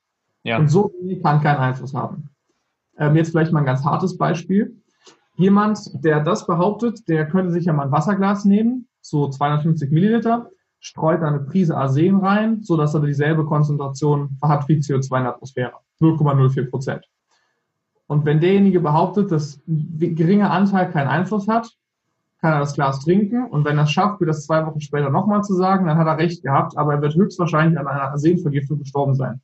Ja. 0.43 0.59
Und 0.59 0.69
so 0.69 0.93
kann 1.23 1.41
keinen 1.41 1.59
Einfluss 1.59 1.95
haben. 1.95 2.31
Ähm, 2.99 3.17
jetzt 3.17 3.31
vielleicht 3.31 3.53
mal 3.53 3.61
ein 3.61 3.67
ganz 3.67 3.85
hartes 3.85 4.17
Beispiel. 4.17 4.77
Jemand, 5.37 5.79
der 6.05 6.21
das 6.21 6.47
behauptet, 6.47 7.09
der 7.09 7.27
könnte 7.27 7.53
sich 7.53 7.65
ja 7.65 7.73
mal 7.73 7.87
ein 7.87 7.93
Wasserglas 7.93 8.45
nehmen, 8.45 8.89
so 9.01 9.29
250 9.29 9.91
Milliliter, 9.91 10.49
streut 10.79 11.23
eine 11.23 11.41
Prise 11.41 11.77
Arsen 11.77 12.19
rein, 12.19 12.63
so 12.63 12.77
dass 12.77 12.95
er 12.95 13.01
dieselbe 13.01 13.45
Konzentration 13.45 14.39
hat 14.43 14.69
wie 14.69 14.79
CO2 14.79 15.17
in 15.17 15.25
der 15.25 15.35
Atmosphäre. 15.35 15.73
0,04 16.01 16.71
Prozent. 16.71 17.05
Und 18.07 18.27
wenn 18.27 18.41
derjenige 18.41 18.81
behauptet, 18.81 19.33
dass 19.33 19.63
ein 19.67 20.15
geringer 20.15 20.51
Anteil 20.51 20.91
keinen 20.91 21.09
Einfluss 21.09 21.49
hat, 21.49 21.71
kann 22.45 22.53
er 22.53 22.61
das 22.61 22.75
Glas 22.75 23.01
trinken. 23.01 23.47
Und 23.47 23.65
wenn 23.65 23.79
er 23.79 23.85
es 23.85 23.91
schafft, 23.91 24.21
wird 24.21 24.29
das 24.29 24.45
zwei 24.45 24.67
Wochen 24.67 24.79
später 24.79 25.09
nochmal 25.09 25.43
zu 25.43 25.55
sagen, 25.55 25.87
dann 25.87 25.97
hat 25.97 26.07
er 26.07 26.19
recht 26.19 26.43
gehabt, 26.43 26.77
aber 26.77 26.93
er 26.93 27.01
wird 27.01 27.15
höchstwahrscheinlich 27.15 27.79
an 27.79 27.87
einer 27.87 28.03
Arsenvergiftung 28.03 28.81
gestorben 28.81 29.15
sein. 29.15 29.41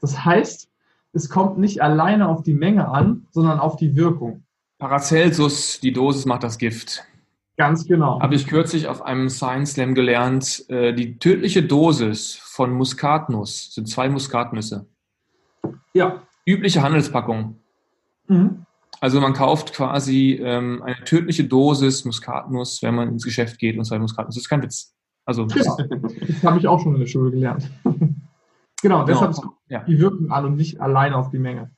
Das 0.00 0.24
heißt, 0.24 0.70
es 1.12 1.28
kommt 1.28 1.58
nicht 1.58 1.82
alleine 1.82 2.28
auf 2.28 2.42
die 2.42 2.54
Menge 2.54 2.88
an, 2.88 3.26
sondern 3.30 3.60
auf 3.60 3.76
die 3.76 3.94
Wirkung. 3.94 4.44
Paracelsus, 4.78 5.80
die 5.80 5.92
Dosis 5.92 6.24
macht 6.24 6.42
das 6.42 6.56
Gift. 6.56 7.04
Ganz 7.58 7.86
genau. 7.86 8.18
Habe 8.22 8.36
ich 8.36 8.46
kürzlich 8.46 8.88
auf 8.88 9.02
einem 9.02 9.28
Science 9.28 9.72
Slam 9.72 9.94
gelernt, 9.94 10.64
äh, 10.70 10.94
die 10.94 11.18
tödliche 11.18 11.62
Dosis 11.62 12.36
von 12.36 12.72
Muskatnuss 12.72 13.74
sind 13.74 13.86
zwei 13.86 14.08
Muskatnüsse. 14.08 14.86
Ja. 15.92 16.22
Übliche 16.46 16.80
Handelspackung. 16.80 17.56
Mhm. 18.28 18.64
Also 19.00 19.20
man 19.20 19.32
kauft 19.32 19.72
quasi 19.72 20.38
ähm, 20.42 20.82
eine 20.82 21.02
tödliche 21.04 21.44
Dosis 21.44 22.04
Muskatnuss, 22.04 22.82
wenn 22.82 22.94
man 22.94 23.08
ins 23.08 23.24
Geschäft 23.24 23.58
geht 23.58 23.78
und 23.78 23.84
zwei 23.84 23.98
Muskatnuss. 23.98 24.34
Das 24.34 24.44
ist 24.44 24.48
kein 24.48 24.62
Witz. 24.62 24.94
Also, 25.24 25.46
ja, 25.46 25.76
das 26.26 26.44
habe 26.44 26.58
ich 26.58 26.66
auch 26.66 26.80
schon 26.80 26.94
in 26.94 27.00
der 27.00 27.06
Schule 27.06 27.30
gelernt. 27.30 27.70
genau, 28.82 29.04
deshalb 29.04 29.34
genau. 29.34 29.52
Ja. 29.68 29.84
die 29.84 29.98
wirken 29.98 30.30
an 30.30 30.44
und 30.44 30.56
nicht 30.56 30.80
alleine 30.80 31.16
auf 31.16 31.30
die 31.30 31.38
Menge. 31.38 31.70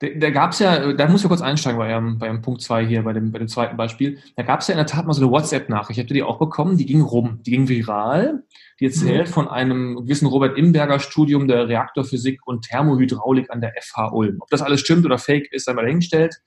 Da, 0.00 0.08
da 0.16 0.30
gab 0.30 0.52
es 0.52 0.60
ja, 0.60 0.92
da 0.92 1.08
muss 1.08 1.22
ich 1.22 1.28
kurz 1.28 1.40
einsteigen 1.40 1.78
bei, 1.78 1.90
ähm, 1.90 2.18
beim 2.18 2.40
Punkt 2.40 2.62
2 2.62 2.86
hier, 2.86 3.02
bei 3.02 3.12
dem, 3.12 3.32
bei 3.32 3.40
dem 3.40 3.48
zweiten 3.48 3.76
Beispiel. 3.76 4.18
Da 4.36 4.44
gab 4.44 4.60
es 4.60 4.68
ja 4.68 4.74
in 4.74 4.78
der 4.78 4.86
Tat 4.86 5.06
mal 5.06 5.12
so 5.12 5.22
eine 5.22 5.32
WhatsApp-Nachricht. 5.32 5.98
Habt 5.98 6.10
ihr 6.10 6.14
die 6.14 6.22
auch 6.22 6.38
bekommen? 6.38 6.76
Die 6.76 6.86
ging 6.86 7.00
rum, 7.00 7.40
die 7.44 7.50
ging 7.50 7.68
viral. 7.68 8.44
Die 8.78 8.86
erzählt 8.86 9.26
mhm. 9.26 9.32
von 9.32 9.48
einem 9.48 9.96
gewissen 9.96 10.26
Robert 10.26 10.56
Imberger 10.56 11.00
Studium 11.00 11.48
der 11.48 11.66
Reaktorphysik 11.66 12.46
und 12.46 12.62
Thermohydraulik 12.66 13.50
an 13.50 13.60
der 13.60 13.72
FH 13.80 14.12
Ulm. 14.12 14.36
Ob 14.40 14.50
das 14.50 14.62
alles 14.62 14.80
stimmt 14.80 15.04
oder 15.04 15.18
fake 15.18 15.52
ist, 15.52 15.68
einmal 15.68 15.86
dahingestellt. 15.86 16.40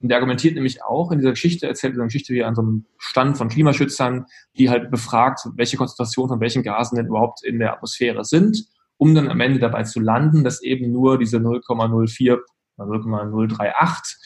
Und 0.00 0.10
der 0.10 0.18
argumentiert 0.18 0.54
nämlich 0.54 0.84
auch 0.84 1.10
in 1.10 1.18
dieser 1.18 1.30
Geschichte, 1.30 1.66
erzählt 1.66 1.94
in 1.94 2.00
einer 2.00 2.06
Geschichte 2.06 2.32
wie 2.32 2.44
an 2.44 2.54
so 2.54 2.62
einem 2.62 2.86
Stand 2.98 3.36
von 3.36 3.48
Klimaschützern, 3.48 4.26
die 4.56 4.70
halt 4.70 4.90
befragt, 4.90 5.40
welche 5.56 5.76
Konzentration 5.76 6.28
von 6.28 6.40
welchen 6.40 6.62
Gasen 6.62 6.96
denn 6.96 7.06
überhaupt 7.06 7.44
in 7.44 7.58
der 7.58 7.72
Atmosphäre 7.72 8.24
sind, 8.24 8.66
um 8.96 9.14
dann 9.14 9.28
am 9.28 9.40
Ende 9.40 9.58
dabei 9.58 9.82
zu 9.82 9.98
landen, 10.00 10.44
dass 10.44 10.62
eben 10.62 10.92
nur 10.92 11.18
diese 11.18 11.38
0,04 11.38 12.38
0,038 12.78 14.16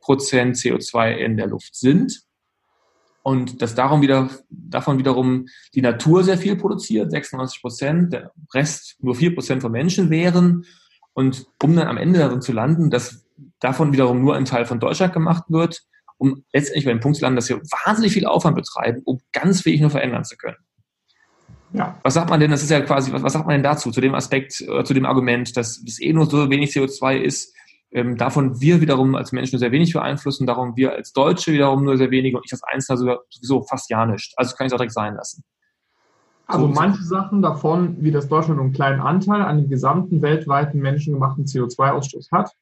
Prozent 0.00 0.56
CO2 0.56 1.12
in 1.12 1.36
der 1.36 1.46
Luft 1.46 1.74
sind. 1.74 2.22
Und 3.22 3.62
dass 3.62 3.76
darum 3.76 4.02
wieder, 4.02 4.30
davon 4.50 4.98
wiederum 4.98 5.46
die 5.74 5.80
Natur 5.80 6.24
sehr 6.24 6.38
viel 6.38 6.56
produziert, 6.56 7.10
96 7.12 7.60
Prozent, 7.60 8.12
der 8.12 8.32
Rest 8.52 8.96
nur 9.00 9.14
4 9.14 9.34
Prozent 9.34 9.62
von 9.62 9.70
Menschen 9.70 10.10
wären. 10.10 10.64
Und 11.12 11.46
um 11.62 11.76
dann 11.76 11.86
am 11.86 11.98
Ende 11.98 12.18
darin 12.18 12.42
zu 12.42 12.52
landen, 12.52 12.90
dass 12.90 13.21
davon 13.60 13.92
wiederum 13.92 14.20
nur 14.20 14.34
ein 14.36 14.44
Teil 14.44 14.64
von 14.64 14.80
Deutschland 14.80 15.12
gemacht 15.12 15.44
wird, 15.48 15.82
um 16.18 16.44
letztendlich 16.52 16.84
bei 16.84 16.92
dem 16.92 17.00
Punkt 17.00 17.18
zu 17.18 17.22
landen, 17.24 17.36
dass 17.36 17.48
wir 17.48 17.60
wahnsinnig 17.84 18.12
viel 18.12 18.26
Aufwand 18.26 18.56
betreiben, 18.56 19.02
um 19.04 19.20
ganz 19.32 19.64
wenig 19.64 19.80
nur 19.80 19.90
verändern 19.90 20.24
zu 20.24 20.36
können. 20.36 20.56
Ja. 21.72 21.98
Was 22.02 22.14
sagt 22.14 22.30
man 22.30 22.38
denn, 22.38 22.50
das 22.50 22.62
ist 22.62 22.70
ja 22.70 22.80
quasi, 22.80 23.12
was, 23.12 23.22
was 23.22 23.32
sagt 23.32 23.46
man 23.46 23.54
denn 23.54 23.62
dazu, 23.62 23.90
zu 23.90 24.00
dem 24.00 24.14
Aspekt, 24.14 24.62
oder 24.68 24.84
zu 24.84 24.94
dem 24.94 25.06
Argument, 25.06 25.56
dass 25.56 25.82
es 25.86 26.00
eh 26.00 26.12
nur 26.12 26.26
so 26.26 26.50
wenig 26.50 26.70
CO2 26.70 27.16
ist, 27.16 27.54
ähm, 27.92 28.16
davon 28.16 28.60
wir 28.60 28.80
wiederum 28.80 29.14
als 29.14 29.32
Menschen 29.32 29.54
nur 29.54 29.60
sehr 29.60 29.72
wenig 29.72 29.92
beeinflussen, 29.92 30.46
darum 30.46 30.76
wir 30.76 30.92
als 30.92 31.12
Deutsche 31.12 31.52
wiederum 31.52 31.84
nur 31.84 31.96
sehr 31.96 32.10
wenig 32.10 32.34
und 32.34 32.42
ich 32.44 32.52
als 32.52 32.62
Einzelner 32.62 32.98
sogar 32.98 33.18
sowieso 33.28 33.62
fast 33.62 33.90
ja 33.90 34.06
nicht. 34.06 34.32
Also 34.36 34.54
kann 34.54 34.66
ich 34.66 34.70
es 34.70 34.74
auch 34.74 34.78
direkt 34.78 34.94
sein 34.94 35.14
lassen. 35.14 35.44
Also 36.46 36.66
so, 36.66 36.72
manche 36.72 37.02
Sachen 37.02 37.42
davon, 37.42 37.96
wie 38.00 38.10
das 38.10 38.28
Deutschland 38.28 38.60
einen 38.60 38.72
kleinen 38.72 39.00
Anteil 39.00 39.42
an 39.42 39.58
dem 39.58 39.68
gesamten 39.68 40.22
weltweiten 40.22 40.80
menschengemachten 40.80 41.44
CO2-Ausstoß 41.44 42.30
hat, 42.32 42.52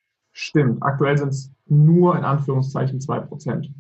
stimmt. 0.41 0.83
Aktuell 0.83 1.19
sind 1.19 1.29
es 1.29 1.51
nur 1.67 2.17
in 2.17 2.25
Anführungszeichen 2.25 3.01
zwei 3.01 3.21
Prozent. 3.21 3.71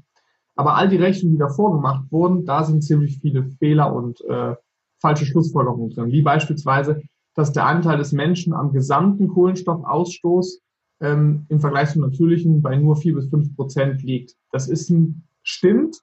Aber 0.56 0.76
all 0.76 0.88
die 0.88 0.96
Rechnungen, 0.96 1.34
die 1.34 1.38
davor 1.38 1.72
gemacht 1.72 2.04
wurden, 2.10 2.44
da 2.44 2.64
sind 2.64 2.82
ziemlich 2.82 3.18
viele 3.18 3.44
Fehler 3.58 3.94
und 3.94 4.20
äh, 4.22 4.54
falsche 4.98 5.24
Schlussfolgerungen 5.24 5.90
drin. 5.90 6.12
Wie 6.12 6.22
beispielsweise, 6.22 7.02
dass 7.34 7.52
der 7.52 7.64
Anteil 7.64 7.96
des 7.96 8.12
Menschen 8.12 8.52
am 8.52 8.72
gesamten 8.72 9.28
Kohlenstoffausstoß 9.28 10.60
ähm, 11.00 11.46
im 11.48 11.60
Vergleich 11.60 11.90
zum 11.90 12.02
natürlichen 12.02 12.60
bei 12.60 12.76
nur 12.76 12.96
vier 12.96 13.14
bis 13.14 13.30
fünf 13.30 13.54
Prozent 13.56 14.02
liegt. 14.02 14.36
Das 14.52 14.68
ist 14.68 14.90
ein, 14.90 15.24
stimmt, 15.42 16.02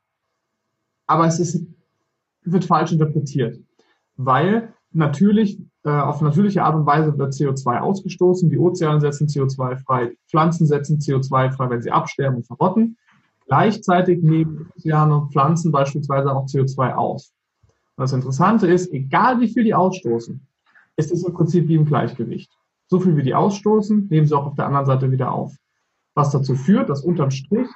aber 1.05 1.28
es 1.28 1.39
ist, 1.39 1.64
wird 2.43 2.66
falsch 2.66 2.91
interpretiert, 2.91 3.60
weil 4.16 4.74
natürlich 4.91 5.62
auf 5.92 6.22
natürliche 6.22 6.64
Art 6.64 6.76
und 6.76 6.86
Weise 6.86 7.18
wird 7.18 7.34
CO2 7.34 7.80
ausgestoßen. 7.80 8.50
Die 8.50 8.58
Ozeane 8.58 9.00
setzen 9.00 9.28
CO2 9.28 9.78
frei, 9.78 10.16
Pflanzen 10.30 10.66
setzen 10.66 11.00
CO2 11.00 11.52
frei, 11.52 11.70
wenn 11.70 11.82
sie 11.82 11.92
absterben 11.92 12.38
und 12.38 12.48
verrotten. 12.48 12.98
Gleichzeitig 13.48 14.22
nehmen 14.22 14.70
Ozeane 14.76 15.16
und 15.16 15.32
Pflanzen 15.32 15.72
beispielsweise 15.72 16.36
auch 16.36 16.46
CO2 16.46 16.94
aus. 16.94 17.34
Und 17.96 18.04
das 18.04 18.14
Interessante 18.14 18.68
ist, 18.68 18.92
egal 18.92 19.40
wie 19.40 19.48
viel 19.48 19.64
die 19.64 19.74
ausstoßen, 19.74 20.46
ist 20.98 21.12
es 21.12 21.24
im 21.24 21.34
Prinzip 21.34 21.68
wie 21.68 21.76
im 21.76 21.86
Gleichgewicht. 21.86 22.52
So 22.88 23.00
viel 23.00 23.16
wie 23.16 23.24
die 23.24 23.36
ausstoßen, 23.36 24.08
nehmen 24.10 24.28
sie 24.28 24.36
auch 24.36 24.46
auf 24.46 24.56
der 24.56 24.66
anderen 24.66 24.86
Seite 24.86 25.12
wieder 25.12 25.32
auf. 25.32 25.56
Was 26.16 26.32
dazu 26.32 26.56
führt, 26.56 26.90
dass 26.90 27.04
unterm 27.04 27.32
Strich 27.32 27.70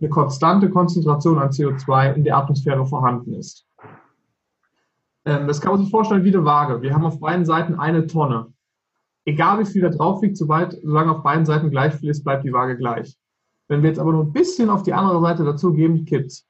eine 0.00 0.08
konstante 0.08 0.70
Konzentration 0.70 1.38
an 1.38 1.50
CO2 1.50 2.14
in 2.14 2.24
der 2.24 2.36
Atmosphäre 2.36 2.86
vorhanden 2.86 3.34
ist. 3.34 3.67
Ähm, 5.28 5.46
das 5.46 5.60
kann 5.60 5.72
man 5.72 5.82
sich 5.82 5.90
vorstellen 5.90 6.24
wie 6.24 6.34
eine 6.34 6.44
Waage. 6.44 6.80
Wir 6.80 6.94
haben 6.94 7.04
auf 7.04 7.20
beiden 7.20 7.44
Seiten 7.44 7.74
eine 7.74 8.06
Tonne. 8.06 8.46
Egal 9.26 9.58
wie 9.60 9.66
viel 9.66 9.82
da 9.82 9.90
drauf 9.90 10.22
liegt, 10.22 10.38
solange 10.38 11.12
auf 11.12 11.22
beiden 11.22 11.44
Seiten 11.44 11.70
gleich 11.70 11.94
viel 11.94 12.08
ist, 12.08 12.24
bleibt 12.24 12.44
die 12.44 12.52
Waage 12.52 12.78
gleich. 12.78 13.14
Wenn 13.68 13.82
wir 13.82 13.90
jetzt 13.90 13.98
aber 13.98 14.12
nur 14.12 14.24
ein 14.24 14.32
bisschen 14.32 14.70
auf 14.70 14.82
die 14.84 14.94
andere 14.94 15.20
Seite 15.20 15.44
dazugeben, 15.44 16.06
kippt 16.06 16.44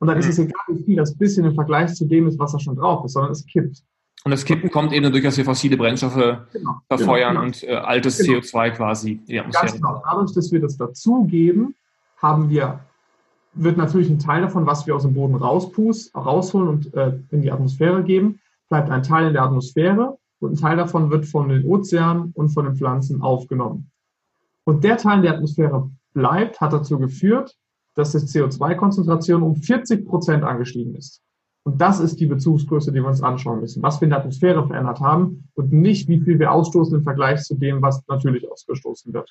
Und 0.00 0.08
dann 0.08 0.18
ist 0.18 0.28
es 0.28 0.40
egal, 0.40 0.60
wie 0.66 0.82
viel 0.82 0.96
das 0.96 1.16
bisschen 1.16 1.44
im 1.44 1.54
Vergleich 1.54 1.94
zu 1.94 2.06
dem 2.06 2.26
ist, 2.26 2.40
was 2.40 2.50
da 2.50 2.58
schon 2.58 2.74
drauf 2.74 3.04
ist, 3.04 3.12
sondern 3.12 3.30
es 3.30 3.46
kippt. 3.46 3.84
Und 4.24 4.32
das 4.32 4.44
Kippen 4.44 4.68
kommt 4.70 4.92
eben 4.92 5.04
dadurch, 5.04 5.22
dass 5.22 5.36
wir 5.36 5.44
fossile 5.44 5.76
Brennstoffe 5.76 6.14
genau, 6.52 6.80
verfeuern 6.88 7.34
genau. 7.34 7.46
und 7.46 7.62
äh, 7.62 7.72
altes 7.72 8.18
genau. 8.18 8.40
CO2 8.40 8.70
quasi 8.72 9.12
in 9.12 9.24
die 9.26 9.38
Atmosphäre. 9.38 9.66
Ganz 9.66 9.76
genau. 9.76 10.02
Dadurch, 10.04 10.34
dass 10.34 10.50
wir 10.50 10.60
das 10.60 10.76
dazugeben, 10.76 11.76
haben 12.16 12.50
wir, 12.50 12.80
wird 13.54 13.76
natürlich 13.76 14.10
ein 14.10 14.18
Teil 14.18 14.42
davon, 14.42 14.66
was 14.66 14.86
wir 14.86 14.94
aus 14.94 15.02
dem 15.02 15.14
Boden 15.14 15.34
rauspust, 15.34 16.14
rausholen 16.14 16.68
und 16.68 16.94
äh, 16.94 17.18
in 17.30 17.42
die 17.42 17.50
Atmosphäre 17.50 18.02
geben, 18.02 18.40
bleibt 18.68 18.90
ein 18.90 19.02
Teil 19.02 19.28
in 19.28 19.32
der 19.32 19.42
Atmosphäre 19.42 20.18
und 20.38 20.52
ein 20.52 20.56
Teil 20.56 20.76
davon 20.76 21.10
wird 21.10 21.26
von 21.26 21.48
den 21.48 21.64
Ozeanen 21.64 22.32
und 22.34 22.50
von 22.50 22.64
den 22.64 22.76
Pflanzen 22.76 23.22
aufgenommen. 23.22 23.90
Und 24.64 24.84
der 24.84 24.96
Teil 24.96 25.18
in 25.18 25.22
der 25.22 25.34
Atmosphäre 25.34 25.90
bleibt, 26.12 26.60
hat 26.60 26.72
dazu 26.72 26.98
geführt, 26.98 27.56
dass 27.94 28.12
die 28.12 28.18
CO2-Konzentration 28.18 29.42
um 29.42 29.56
40 29.56 30.06
Prozent 30.06 30.44
angestiegen 30.44 30.94
ist. 30.94 31.22
Und 31.64 31.80
das 31.80 32.00
ist 32.00 32.18
die 32.20 32.26
Bezugsgröße, 32.26 32.90
die 32.92 33.00
wir 33.00 33.08
uns 33.08 33.22
anschauen 33.22 33.60
müssen. 33.60 33.82
Was 33.82 34.00
wir 34.00 34.06
in 34.06 34.10
der 34.10 34.20
Atmosphäre 34.20 34.66
verändert 34.66 35.00
haben 35.00 35.48
und 35.54 35.72
nicht, 35.72 36.08
wie 36.08 36.20
viel 36.20 36.38
wir 36.38 36.52
ausstoßen 36.52 36.96
im 36.96 37.02
Vergleich 37.02 37.42
zu 37.42 37.56
dem, 37.56 37.82
was 37.82 38.02
natürlich 38.08 38.50
ausgestoßen 38.50 39.12
wird. 39.12 39.30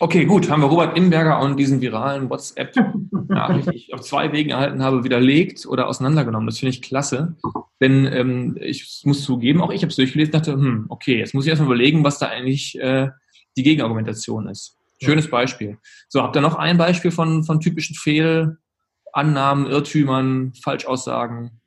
Okay, 0.00 0.26
gut, 0.26 0.48
haben 0.48 0.62
wir 0.62 0.68
Robert 0.68 0.96
Imberger 0.96 1.40
und 1.40 1.56
diesen 1.56 1.80
viralen 1.80 2.30
WhatsApp-Nachricht, 2.30 3.70
die 3.72 3.76
ich 3.76 3.94
auf 3.94 4.02
zwei 4.02 4.30
Wegen 4.32 4.50
erhalten 4.50 4.82
habe, 4.82 5.02
widerlegt 5.02 5.66
oder 5.66 5.88
auseinandergenommen. 5.88 6.46
Das 6.46 6.60
finde 6.60 6.70
ich 6.70 6.82
klasse. 6.82 7.36
Denn 7.80 8.06
ähm, 8.06 8.56
ich 8.60 9.02
muss 9.04 9.24
zugeben, 9.24 9.60
auch 9.60 9.72
ich 9.72 9.82
habe 9.82 9.90
es 9.90 9.96
durchgelesen 9.96 10.32
dachte, 10.32 10.52
hm, 10.52 10.86
okay, 10.88 11.18
jetzt 11.18 11.34
muss 11.34 11.44
ich 11.44 11.50
erstmal 11.50 11.68
überlegen, 11.68 12.04
was 12.04 12.20
da 12.20 12.26
eigentlich 12.26 12.78
äh, 12.80 13.08
die 13.56 13.64
Gegenargumentation 13.64 14.48
ist. 14.48 14.76
Schönes 15.00 15.28
Beispiel. 15.28 15.78
So, 16.08 16.22
habt 16.22 16.36
ihr 16.36 16.42
noch 16.42 16.56
ein 16.56 16.78
Beispiel 16.78 17.10
von, 17.10 17.42
von 17.44 17.60
typischen 17.60 17.96
Fehlannahmen, 17.96 19.66
Irrtümern, 19.66 20.52
Falschaussagen? 20.62 21.60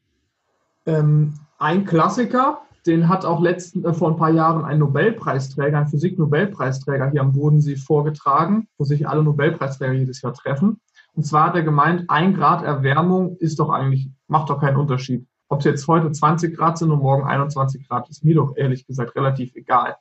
Ähm, 0.85 1.33
ein 1.59 1.85
Klassiker, 1.85 2.61
den 2.85 3.09
hat 3.09 3.25
auch 3.25 3.41
letzten, 3.41 3.85
äh, 3.85 3.93
vor 3.93 4.09
ein 4.09 4.17
paar 4.17 4.31
Jahren 4.31 4.65
ein 4.65 4.79
Nobelpreisträger, 4.79 5.77
ein 5.77 5.87
Physik-Nobelpreisträger 5.87 7.11
hier 7.11 7.21
am 7.21 7.33
Bodensee 7.33 7.75
vorgetragen, 7.75 8.67
wo 8.77 8.83
sich 8.83 9.07
alle 9.07 9.23
Nobelpreisträger 9.23 9.93
jedes 9.93 10.21
Jahr 10.21 10.33
treffen. 10.33 10.79
Und 11.13 11.25
zwar 11.25 11.47
hat 11.47 11.55
er 11.55 11.63
gemeint, 11.63 12.05
ein 12.09 12.33
Grad 12.33 12.63
Erwärmung 12.63 13.37
ist 13.37 13.59
doch 13.59 13.69
eigentlich, 13.69 14.09
macht 14.27 14.49
doch 14.49 14.59
keinen 14.59 14.77
Unterschied. 14.77 15.27
Ob 15.49 15.59
es 15.59 15.65
jetzt 15.65 15.87
heute 15.87 16.11
20 16.11 16.55
Grad 16.55 16.77
sind 16.77 16.91
und 16.91 16.99
morgen 16.99 17.23
21 17.23 17.87
Grad, 17.87 18.09
ist 18.09 18.23
mir 18.23 18.35
doch 18.35 18.55
ehrlich 18.55 18.87
gesagt 18.87 19.15
relativ 19.15 19.53
egal. 19.55 19.97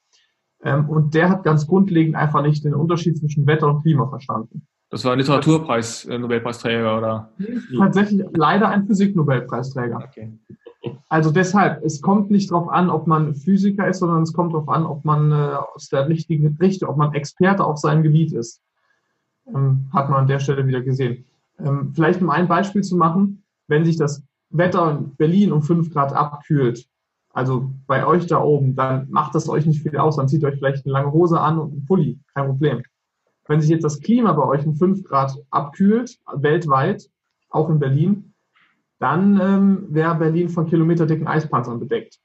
Ähm, 0.63 0.89
und 0.89 1.15
der 1.15 1.29
hat 1.29 1.43
ganz 1.43 1.67
grundlegend 1.67 2.15
einfach 2.15 2.43
nicht 2.43 2.65
den 2.65 2.75
Unterschied 2.75 3.19
zwischen 3.19 3.47
Wetter 3.47 3.67
und 3.67 3.83
Klima 3.83 4.07
verstanden. 4.07 4.67
Das 4.91 5.05
war 5.05 5.13
ein 5.13 5.19
Literaturpreis, 5.19 6.05
äh, 6.07 6.19
Nobelpreisträger, 6.19 6.99
oder? 6.99 7.33
Tatsächlich 7.77 8.25
leider 8.33 8.69
ein 8.69 8.87
Physik-Nobelpreisträger. 8.87 10.05
Okay. 10.09 10.33
Also 11.09 11.31
deshalb, 11.31 11.85
es 11.85 12.01
kommt 12.01 12.31
nicht 12.31 12.51
darauf 12.51 12.69
an, 12.69 12.89
ob 12.89 13.07
man 13.07 13.35
Physiker 13.35 13.89
ist, 13.89 13.99
sondern 13.99 14.23
es 14.23 14.33
kommt 14.33 14.55
darauf 14.55 14.69
an, 14.69 14.87
ob 14.87 15.05
man 15.05 15.31
äh, 15.31 15.57
aus 15.75 15.89
der 15.89 16.09
richtigen 16.09 16.57
Richtung, 16.61 16.89
ob 16.89 16.97
man 16.97 17.13
Experte 17.15 17.65
auf 17.65 17.79
seinem 17.79 18.03
Gebiet 18.03 18.33
ist. 18.33 18.63
Ähm, 19.47 19.89
hat 19.93 20.09
man 20.09 20.21
an 20.21 20.27
der 20.27 20.39
Stelle 20.39 20.67
wieder 20.67 20.81
gesehen. 20.81 21.27
Ähm, 21.59 21.93
vielleicht 21.95 22.23
um 22.23 22.31
ein 22.31 22.49
Beispiel 22.49 22.83
zu 22.83 22.97
machen, 22.97 23.43
wenn 23.67 23.85
sich 23.85 23.97
das 23.97 24.23
Wetter 24.51 24.91
in 24.91 25.17
Berlin 25.17 25.53
um 25.53 25.63
fünf 25.63 25.93
Grad 25.93 26.13
abkühlt, 26.13 26.89
also 27.33 27.71
bei 27.87 28.07
euch 28.07 28.27
da 28.27 28.43
oben, 28.43 28.75
dann 28.75 29.09
macht 29.11 29.35
das 29.35 29.49
euch 29.49 29.65
nicht 29.67 29.83
viel 29.83 29.97
aus. 29.97 30.17
Dann 30.17 30.29
zieht 30.29 30.45
euch 30.45 30.57
vielleicht 30.57 30.85
eine 30.85 30.93
lange 30.93 31.13
Hose 31.13 31.41
an 31.41 31.59
und 31.59 31.73
einen 31.73 31.87
Pulli, 31.87 32.19
kein 32.35 32.47
Problem. 32.47 32.83
Wenn 33.47 33.61
sich 33.61 33.71
jetzt 33.71 33.85
das 33.85 34.01
Klima 34.01 34.33
bei 34.33 34.45
euch 34.45 34.67
um 34.67 34.75
fünf 34.75 35.05
Grad 35.05 35.37
abkühlt, 35.51 36.19
weltweit, 36.33 37.09
auch 37.51 37.69
in 37.69 37.79
Berlin, 37.79 38.30
dann 39.01 39.41
ähm, 39.41 39.87
wäre 39.89 40.15
Berlin 40.15 40.49
von 40.49 40.67
kilometerdicken 40.67 41.27
Eispanzern 41.27 41.81
bedeckt. 41.81 42.21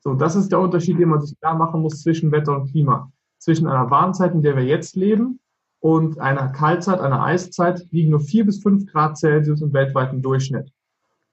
So, 0.00 0.14
das 0.14 0.36
ist 0.36 0.52
der 0.52 0.60
Unterschied, 0.60 0.98
den 0.98 1.08
man 1.08 1.20
sich 1.20 1.38
klar 1.40 1.56
machen 1.56 1.80
muss 1.80 2.02
zwischen 2.02 2.30
Wetter 2.30 2.54
und 2.54 2.70
Klima. 2.70 3.10
Zwischen 3.38 3.66
einer 3.66 3.90
Warmzeit, 3.90 4.32
in 4.34 4.42
der 4.42 4.56
wir 4.56 4.64
jetzt 4.64 4.96
leben, 4.96 5.40
und 5.80 6.18
einer 6.18 6.48
Kaltzeit, 6.48 7.00
einer 7.00 7.22
Eiszeit 7.22 7.86
liegen 7.90 8.10
nur 8.10 8.20
vier 8.20 8.46
bis 8.46 8.62
fünf 8.62 8.90
Grad 8.90 9.18
Celsius 9.18 9.60
im 9.60 9.74
weltweiten 9.74 10.22
Durchschnitt. 10.22 10.72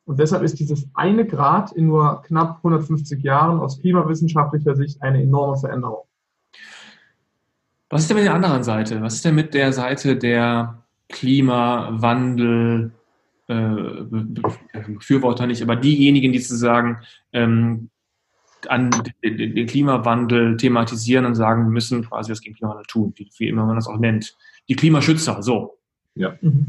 Und 0.04 0.20
deshalb 0.20 0.44
ist 0.44 0.60
dieses 0.60 0.90
eine 0.94 1.26
Grad 1.26 1.72
in 1.72 1.88
nur 1.88 2.22
knapp 2.24 2.58
150 2.58 3.24
Jahren 3.24 3.62
aus 3.62 3.80
klimawissenschaftlicher 3.80 4.76
Sicht 4.76 5.02
eine 5.02 5.22
enorme 5.22 5.56
Veränderung. 5.56 6.04
Was 7.90 8.02
ist 8.02 8.10
denn 8.10 8.18
mit 8.18 8.26
der 8.26 8.34
anderen 8.34 8.64
Seite? 8.64 9.02
Was 9.02 9.16
ist 9.16 9.26
denn 9.26 9.36
mit 9.36 9.54
der 9.54 9.72
Seite 9.72 10.18
der 10.18 10.84
Klimawandel, 11.08 12.92
Befürworter 13.54 15.48
nicht, 15.48 15.62
aber 15.62 15.76
diejenigen, 15.76 16.32
die 16.32 16.40
sozusagen 16.40 17.00
ähm, 17.34 17.90
an 18.68 18.92
den, 19.24 19.66
Klimawandel 19.66 20.58
thematisieren 20.58 21.26
und 21.26 21.36
sagen, 21.36 21.66
wir 21.66 21.72
müssen 21.72 22.08
quasi 22.08 22.32
was 22.32 22.42
gegen 22.42 22.56
Klimawandel 22.56 22.86
tun, 22.86 23.14
wie, 23.16 23.30
wie 23.38 23.48
immer 23.48 23.66
man 23.66 23.76
das 23.76 23.88
auch 23.88 23.98
nennt. 23.98 24.38
Die 24.70 24.76
Klimaschützer, 24.76 25.42
so. 25.42 25.78
Ja. 26.16 26.38
Mhm. 26.42 26.68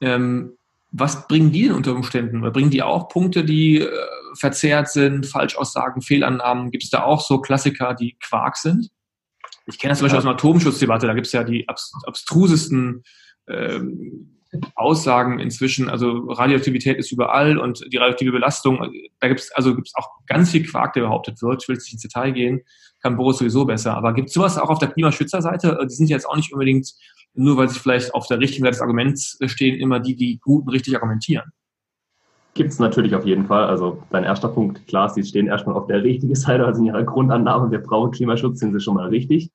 Ähm, 0.00 0.52
was 0.92 1.26
bringen 1.26 1.52
die 1.52 1.64
denn 1.64 1.72
unter 1.72 1.94
Umständen? 1.94 2.40
Oder 2.40 2.50
bringen 2.52 2.70
die 2.70 2.82
auch 2.82 3.08
Punkte, 3.08 3.44
die 3.44 3.80
äh, 3.80 3.90
verzerrt 4.34 4.88
sind, 4.88 5.26
Falschaussagen, 5.26 6.00
Fehlannahmen? 6.00 6.70
Gibt 6.70 6.84
es 6.84 6.90
da 6.90 7.02
auch 7.02 7.20
so 7.20 7.40
Klassiker, 7.40 7.94
die 7.94 8.16
Quark 8.20 8.56
sind? 8.56 8.90
Ich 9.66 9.78
kenne 9.78 9.90
das 9.90 9.98
zum 9.98 10.06
Beispiel 10.06 10.18
aus 10.18 10.24
einer 10.24 10.34
Atomschutzdebatte, 10.34 11.06
da 11.06 11.14
gibt 11.14 11.26
es 11.26 11.32
ja 11.32 11.42
die 11.42 11.66
abstrusesten 11.68 13.02
ähm, 13.48 14.35
Aussagen 14.74 15.38
inzwischen, 15.38 15.88
also 15.88 16.28
Radioaktivität 16.28 16.98
ist 16.98 17.12
überall 17.12 17.58
und 17.58 17.84
die 17.92 17.96
radioaktive 17.96 18.32
Belastung, 18.32 18.92
da 19.20 19.28
gibt 19.28 19.40
es 19.40 19.52
also 19.52 19.74
gibt's 19.74 19.94
auch 19.96 20.08
ganz 20.26 20.50
viel 20.50 20.64
Quark, 20.64 20.92
der 20.94 21.02
behauptet 21.02 21.42
wird. 21.42 21.62
Ich 21.62 21.68
will 21.68 21.76
jetzt 21.76 21.84
nicht 21.84 21.94
ins 21.94 22.02
Detail 22.02 22.32
gehen, 22.32 22.62
kann 23.02 23.16
Boris 23.16 23.38
sowieso 23.38 23.64
besser. 23.64 23.96
Aber 23.96 24.14
gibt 24.14 24.28
es 24.28 24.34
sowas 24.34 24.58
auch 24.58 24.70
auf 24.70 24.78
der 24.78 24.88
Klimaschützerseite? 24.88 25.78
Die 25.82 25.94
sind 25.94 26.08
jetzt 26.08 26.28
auch 26.28 26.36
nicht 26.36 26.52
unbedingt, 26.52 26.92
nur 27.34 27.56
weil 27.56 27.68
sie 27.68 27.78
vielleicht 27.78 28.14
auf 28.14 28.26
der 28.26 28.38
richtigen 28.38 28.64
Seite 28.64 28.74
des 28.74 28.80
Arguments 28.82 29.38
stehen, 29.46 29.78
immer 29.78 30.00
die, 30.00 30.16
die 30.16 30.38
gut 30.38 30.66
und 30.66 30.72
richtig 30.72 30.94
argumentieren. 30.94 31.52
Gibt 32.54 32.70
es 32.70 32.78
natürlich 32.78 33.14
auf 33.14 33.26
jeden 33.26 33.46
Fall. 33.46 33.64
Also 33.64 34.02
dein 34.10 34.24
erster 34.24 34.48
Punkt, 34.48 34.86
klar, 34.86 35.10
sie 35.10 35.22
stehen 35.22 35.46
erstmal 35.46 35.76
auf 35.76 35.86
der 35.86 36.02
richtigen 36.02 36.34
Seite, 36.34 36.64
also 36.64 36.80
in 36.80 36.86
ihrer 36.86 37.04
Grundannahme, 37.04 37.70
wir 37.70 37.80
brauchen 37.80 38.12
Klimaschutz, 38.12 38.60
sind 38.60 38.72
sie 38.72 38.80
schon 38.80 38.94
mal 38.94 39.08
richtig. 39.08 39.50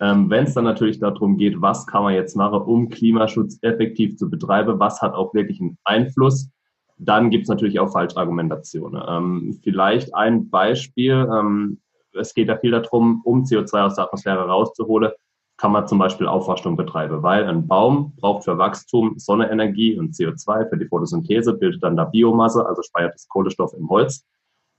Ähm, 0.00 0.30
Wenn 0.30 0.44
es 0.44 0.54
dann 0.54 0.64
natürlich 0.64 0.98
darum 0.98 1.36
geht, 1.36 1.60
was 1.60 1.86
kann 1.86 2.02
man 2.04 2.14
jetzt 2.14 2.34
machen, 2.34 2.62
um 2.62 2.88
Klimaschutz 2.88 3.58
effektiv 3.62 4.16
zu 4.16 4.30
betreiben, 4.30 4.80
was 4.80 5.02
hat 5.02 5.14
auch 5.14 5.34
wirklich 5.34 5.60
einen 5.60 5.76
Einfluss, 5.84 6.50
dann 6.96 7.30
gibt 7.30 7.44
es 7.44 7.48
natürlich 7.48 7.80
auch 7.80 7.92
Falschargumentationen. 7.92 9.02
Ähm, 9.06 9.60
vielleicht 9.62 10.14
ein 10.14 10.48
Beispiel, 10.48 11.28
ähm, 11.32 11.80
es 12.12 12.34
geht 12.34 12.48
ja 12.48 12.56
viel 12.58 12.72
darum, 12.72 13.20
um 13.24 13.44
CO2 13.44 13.82
aus 13.84 13.94
der 13.94 14.04
Atmosphäre 14.04 14.46
rauszuholen, 14.46 15.12
kann 15.56 15.72
man 15.72 15.86
zum 15.86 15.98
Beispiel 15.98 16.26
Aufforschung 16.26 16.76
betreiben, 16.76 17.22
weil 17.22 17.44
ein 17.44 17.66
Baum 17.66 18.14
braucht 18.16 18.44
für 18.44 18.56
Wachstum 18.56 19.18
Sonnenenergie 19.18 19.98
und 19.98 20.14
CO2 20.14 20.70
für 20.70 20.78
die 20.78 20.86
Photosynthese, 20.86 21.52
bildet 21.52 21.82
dann 21.82 21.96
da 21.96 22.04
Biomasse, 22.04 22.64
also 22.64 22.82
speichert 22.82 23.14
das 23.14 23.28
Kohlenstoff 23.28 23.74
im 23.74 23.88
Holz. 23.90 24.26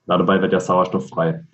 Dabei 0.08 0.42
wird 0.42 0.52
der 0.52 0.60
Sauerstoff 0.60 1.10
frei. 1.10 1.46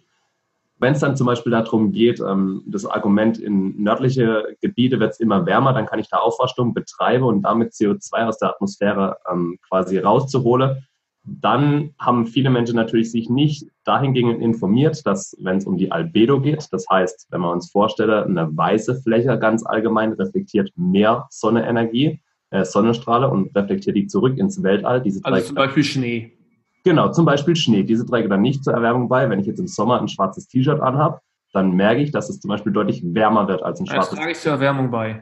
Wenn 0.79 0.93
es 0.93 0.99
dann 0.99 1.15
zum 1.15 1.27
Beispiel 1.27 1.51
darum 1.51 1.91
geht, 1.91 2.19
ähm, 2.19 2.63
das 2.67 2.85
Argument 2.85 3.39
in 3.39 3.81
nördliche 3.81 4.55
Gebiete 4.61 4.99
wird 4.99 5.11
es 5.11 5.19
immer 5.19 5.45
wärmer, 5.45 5.73
dann 5.73 5.85
kann 5.85 5.99
ich 5.99 6.09
da 6.09 6.17
Aufforschung 6.17 6.73
betreiben 6.73 7.23
und 7.23 7.41
damit 7.41 7.73
CO2 7.73 8.27
aus 8.27 8.37
der 8.37 8.49
Atmosphäre 8.49 9.17
ähm, 9.31 9.57
quasi 9.67 9.97
rauszuholen. 9.97 10.87
Dann 11.23 11.93
haben 11.99 12.25
viele 12.25 12.49
Menschen 12.49 12.75
natürlich 12.75 13.11
sich 13.11 13.29
nicht 13.29 13.67
dahingehend 13.83 14.41
informiert, 14.41 15.05
dass 15.05 15.35
wenn 15.39 15.57
es 15.57 15.65
um 15.65 15.77
die 15.77 15.91
Albedo 15.91 16.39
geht, 16.39 16.67
das 16.71 16.85
heißt, 16.89 17.27
wenn 17.31 17.41
man 17.41 17.51
uns 17.51 17.69
vorstelle, 17.69 18.23
eine 18.23 18.55
weiße 18.55 19.01
Fläche 19.01 19.37
ganz 19.37 19.65
allgemein 19.65 20.13
reflektiert 20.13 20.71
mehr 20.77 21.27
Sonnenenergie, 21.29 22.21
äh, 22.51 22.63
Sonnenstrahle 22.63 23.29
und 23.29 23.53
reflektiert 23.55 23.97
die 23.97 24.07
zurück 24.07 24.37
ins 24.37 24.63
Weltall. 24.63 25.01
Diese 25.01 25.25
also 25.25 25.47
zum 25.47 25.55
Beispiel 25.55 25.83
Schnee. 25.83 26.36
Genau, 26.87 27.09
zum 27.09 27.25
Beispiel 27.25 27.53
Schnee. 27.53 27.83
Diese 27.83 28.05
trägt 28.05 28.31
dann 28.31 28.41
nicht 28.41 28.63
zur 28.63 28.73
Erwärmung 28.73 29.09
bei. 29.09 29.29
Wenn 29.29 29.41
ich 29.41 29.45
jetzt 29.45 29.59
im 29.59 29.67
Sommer 29.67 29.99
ein 29.99 30.07
schwarzes 30.07 30.47
T-Shirt 30.47 30.79
anhabe, 30.79 31.19
dann 31.51 31.71
merke 31.71 32.01
ich, 32.01 32.11
dass 32.11 32.29
es 32.29 32.39
zum 32.39 32.47
Beispiel 32.47 32.71
deutlich 32.71 33.03
wärmer 33.03 33.45
wird 33.49 33.61
als 33.61 33.81
ein 33.81 33.87
schwarzes. 33.87 34.11
Das 34.11 34.19
trage 34.19 34.31
ich 34.31 34.39
zur 34.39 34.53
Erwärmung 34.53 34.89
bei. 34.89 35.21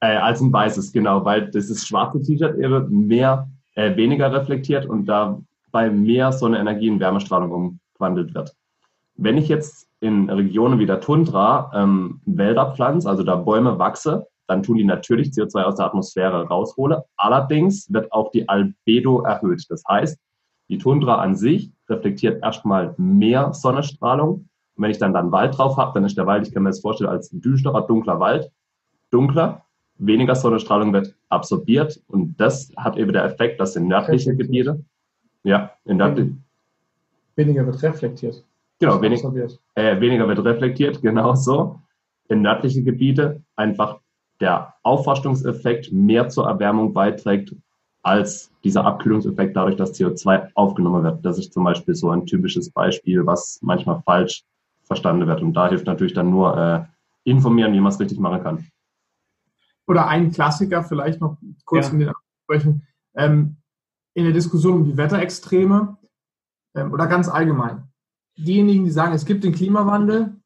Äh, 0.00 0.16
als 0.16 0.42
ein 0.42 0.52
weißes, 0.52 0.92
genau, 0.92 1.24
weil 1.24 1.50
das 1.50 1.86
schwarze 1.86 2.20
T-Shirt 2.20 2.58
eben 2.58 3.06
mehr, 3.06 3.48
äh, 3.76 3.96
weniger 3.96 4.30
reflektiert 4.30 4.84
und 4.84 5.06
dabei 5.06 5.88
mehr 5.88 6.32
Sonnenenergie 6.32 6.88
in 6.88 7.00
Wärmestrahlung 7.00 7.50
umgewandelt 7.50 8.34
wird. 8.34 8.54
Wenn 9.14 9.38
ich 9.38 9.48
jetzt 9.48 9.88
in 10.00 10.28
Regionen 10.28 10.78
wie 10.78 10.86
der 10.86 11.00
Tundra 11.00 11.70
ähm, 11.74 12.20
Wälder 12.26 12.74
pflanze, 12.76 13.08
also 13.08 13.22
da 13.22 13.36
Bäume 13.36 13.78
wachse, 13.78 14.26
dann 14.46 14.62
tun 14.62 14.76
die 14.76 14.84
natürlich 14.84 15.28
CO2 15.28 15.62
aus 15.62 15.76
der 15.76 15.86
Atmosphäre 15.86 16.46
raushole. 16.46 17.04
Allerdings 17.16 17.90
wird 17.90 18.12
auch 18.12 18.30
die 18.32 18.46
Albedo 18.50 19.22
erhöht. 19.22 19.64
Das 19.70 19.82
heißt, 19.88 20.18
die 20.68 20.78
Tundra 20.78 21.16
an 21.16 21.34
sich 21.34 21.72
reflektiert 21.88 22.42
erstmal 22.42 22.94
mehr 22.98 23.52
Sonnenstrahlung. 23.52 24.48
Und 24.76 24.82
wenn 24.82 24.90
ich 24.90 24.98
dann 24.98 25.12
dann 25.12 25.32
Wald 25.32 25.56
drauf 25.56 25.76
habe, 25.76 25.92
dann 25.94 26.04
ist 26.04 26.16
der 26.16 26.26
Wald, 26.26 26.46
ich 26.46 26.54
kann 26.54 26.62
mir 26.62 26.70
das 26.70 26.80
vorstellen, 26.80 27.10
als 27.10 27.30
düsterer, 27.30 27.86
dunkler 27.86 28.20
Wald, 28.20 28.50
dunkler, 29.10 29.64
weniger 29.96 30.34
Sonnenstrahlung 30.34 30.92
wird 30.92 31.14
absorbiert 31.28 32.00
und 32.06 32.38
das 32.40 32.72
hat 32.76 32.96
eben 32.96 33.12
der 33.12 33.24
Effekt, 33.24 33.60
dass 33.60 33.76
in 33.76 33.88
nördliche 33.88 34.36
Gebiete, 34.36 34.84
ja, 35.42 35.72
in 35.84 35.96
nördliche, 35.96 36.36
weniger 37.34 37.66
wird 37.66 37.82
reflektiert. 37.82 38.44
Genau, 38.78 39.02
wenig, 39.02 39.24
äh, 39.74 40.00
weniger 40.00 40.28
wird 40.28 40.44
reflektiert, 40.44 41.02
genau 41.02 41.34
so. 41.34 41.80
In 42.28 42.42
nördliche 42.42 42.82
Gebiete 42.82 43.42
einfach 43.56 43.98
der 44.40 44.74
Aufforstungseffekt 44.82 45.92
mehr 45.92 46.28
zur 46.28 46.46
Erwärmung 46.46 46.92
beiträgt 46.92 47.56
als 48.02 48.52
dieser 48.64 48.84
Abkühlungseffekt 48.84 49.56
dadurch, 49.56 49.76
dass 49.76 49.98
CO2 49.98 50.50
aufgenommen 50.54 51.02
wird. 51.02 51.24
Das 51.24 51.38
ist 51.38 51.52
zum 51.52 51.64
Beispiel 51.64 51.94
so 51.94 52.10
ein 52.10 52.26
typisches 52.26 52.70
Beispiel, 52.70 53.26
was 53.26 53.58
manchmal 53.62 54.02
falsch 54.02 54.44
verstanden 54.82 55.26
wird. 55.26 55.42
Und 55.42 55.54
da 55.54 55.68
hilft 55.68 55.86
natürlich 55.86 56.14
dann 56.14 56.30
nur 56.30 56.56
äh, 56.56 56.84
informieren, 57.24 57.72
wie 57.72 57.80
man 57.80 57.92
es 57.92 58.00
richtig 58.00 58.18
machen 58.18 58.42
kann. 58.42 58.66
Oder 59.86 60.06
ein 60.06 60.30
Klassiker 60.30 60.84
vielleicht 60.84 61.20
noch 61.20 61.36
kurz 61.64 61.86
ja. 61.86 61.92
in 61.92 61.98
den 62.00 62.08
Ansprechen. 62.10 62.86
Ähm, 63.14 63.56
in 64.14 64.24
der 64.24 64.32
Diskussion 64.32 64.74
um 64.74 64.84
die 64.84 64.96
Wetterextreme 64.96 65.96
ähm, 66.74 66.92
oder 66.92 67.06
ganz 67.06 67.28
allgemein. 67.28 67.84
Diejenigen, 68.36 68.84
die 68.84 68.90
sagen, 68.90 69.14
es 69.14 69.24
gibt 69.24 69.44
den 69.44 69.52
Klimawandel, 69.52 70.36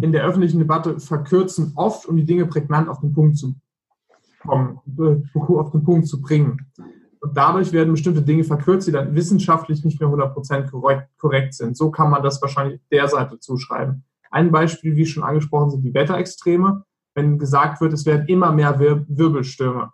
in 0.00 0.12
der 0.12 0.24
öffentlichen 0.24 0.58
Debatte 0.58 0.98
verkürzen 1.00 1.72
oft, 1.76 2.06
um 2.06 2.16
die 2.16 2.24
Dinge 2.24 2.46
prägnant 2.46 2.88
auf 2.88 3.00
den 3.00 3.12
Punkt 3.12 3.36
zu 3.36 3.54
kommen, 4.46 4.78
auf 5.36 5.70
den 5.70 5.84
Punkt 5.84 6.06
zu 6.06 6.20
bringen. 6.20 6.72
Und 7.20 7.36
dadurch 7.36 7.72
werden 7.72 7.92
bestimmte 7.92 8.22
Dinge 8.22 8.42
verkürzt, 8.42 8.88
die 8.88 8.92
dann 8.92 9.14
wissenschaftlich 9.14 9.84
nicht 9.84 10.00
mehr 10.00 10.08
100% 10.08 10.70
korrekt, 11.18 11.54
sind. 11.54 11.76
So 11.76 11.90
kann 11.90 12.10
man 12.10 12.22
das 12.22 12.42
wahrscheinlich 12.42 12.80
der 12.90 13.06
Seite 13.06 13.38
zuschreiben. 13.38 14.04
Ein 14.30 14.50
Beispiel, 14.50 14.96
wie 14.96 15.06
schon 15.06 15.22
angesprochen, 15.22 15.70
sind 15.70 15.82
die 15.82 15.94
Wetterextreme. 15.94 16.84
Wenn 17.14 17.38
gesagt 17.38 17.80
wird, 17.80 17.92
es 17.92 18.06
werden 18.06 18.26
immer 18.26 18.50
mehr 18.50 18.80
Wir 18.80 19.04
Wirbelstürme. 19.06 19.92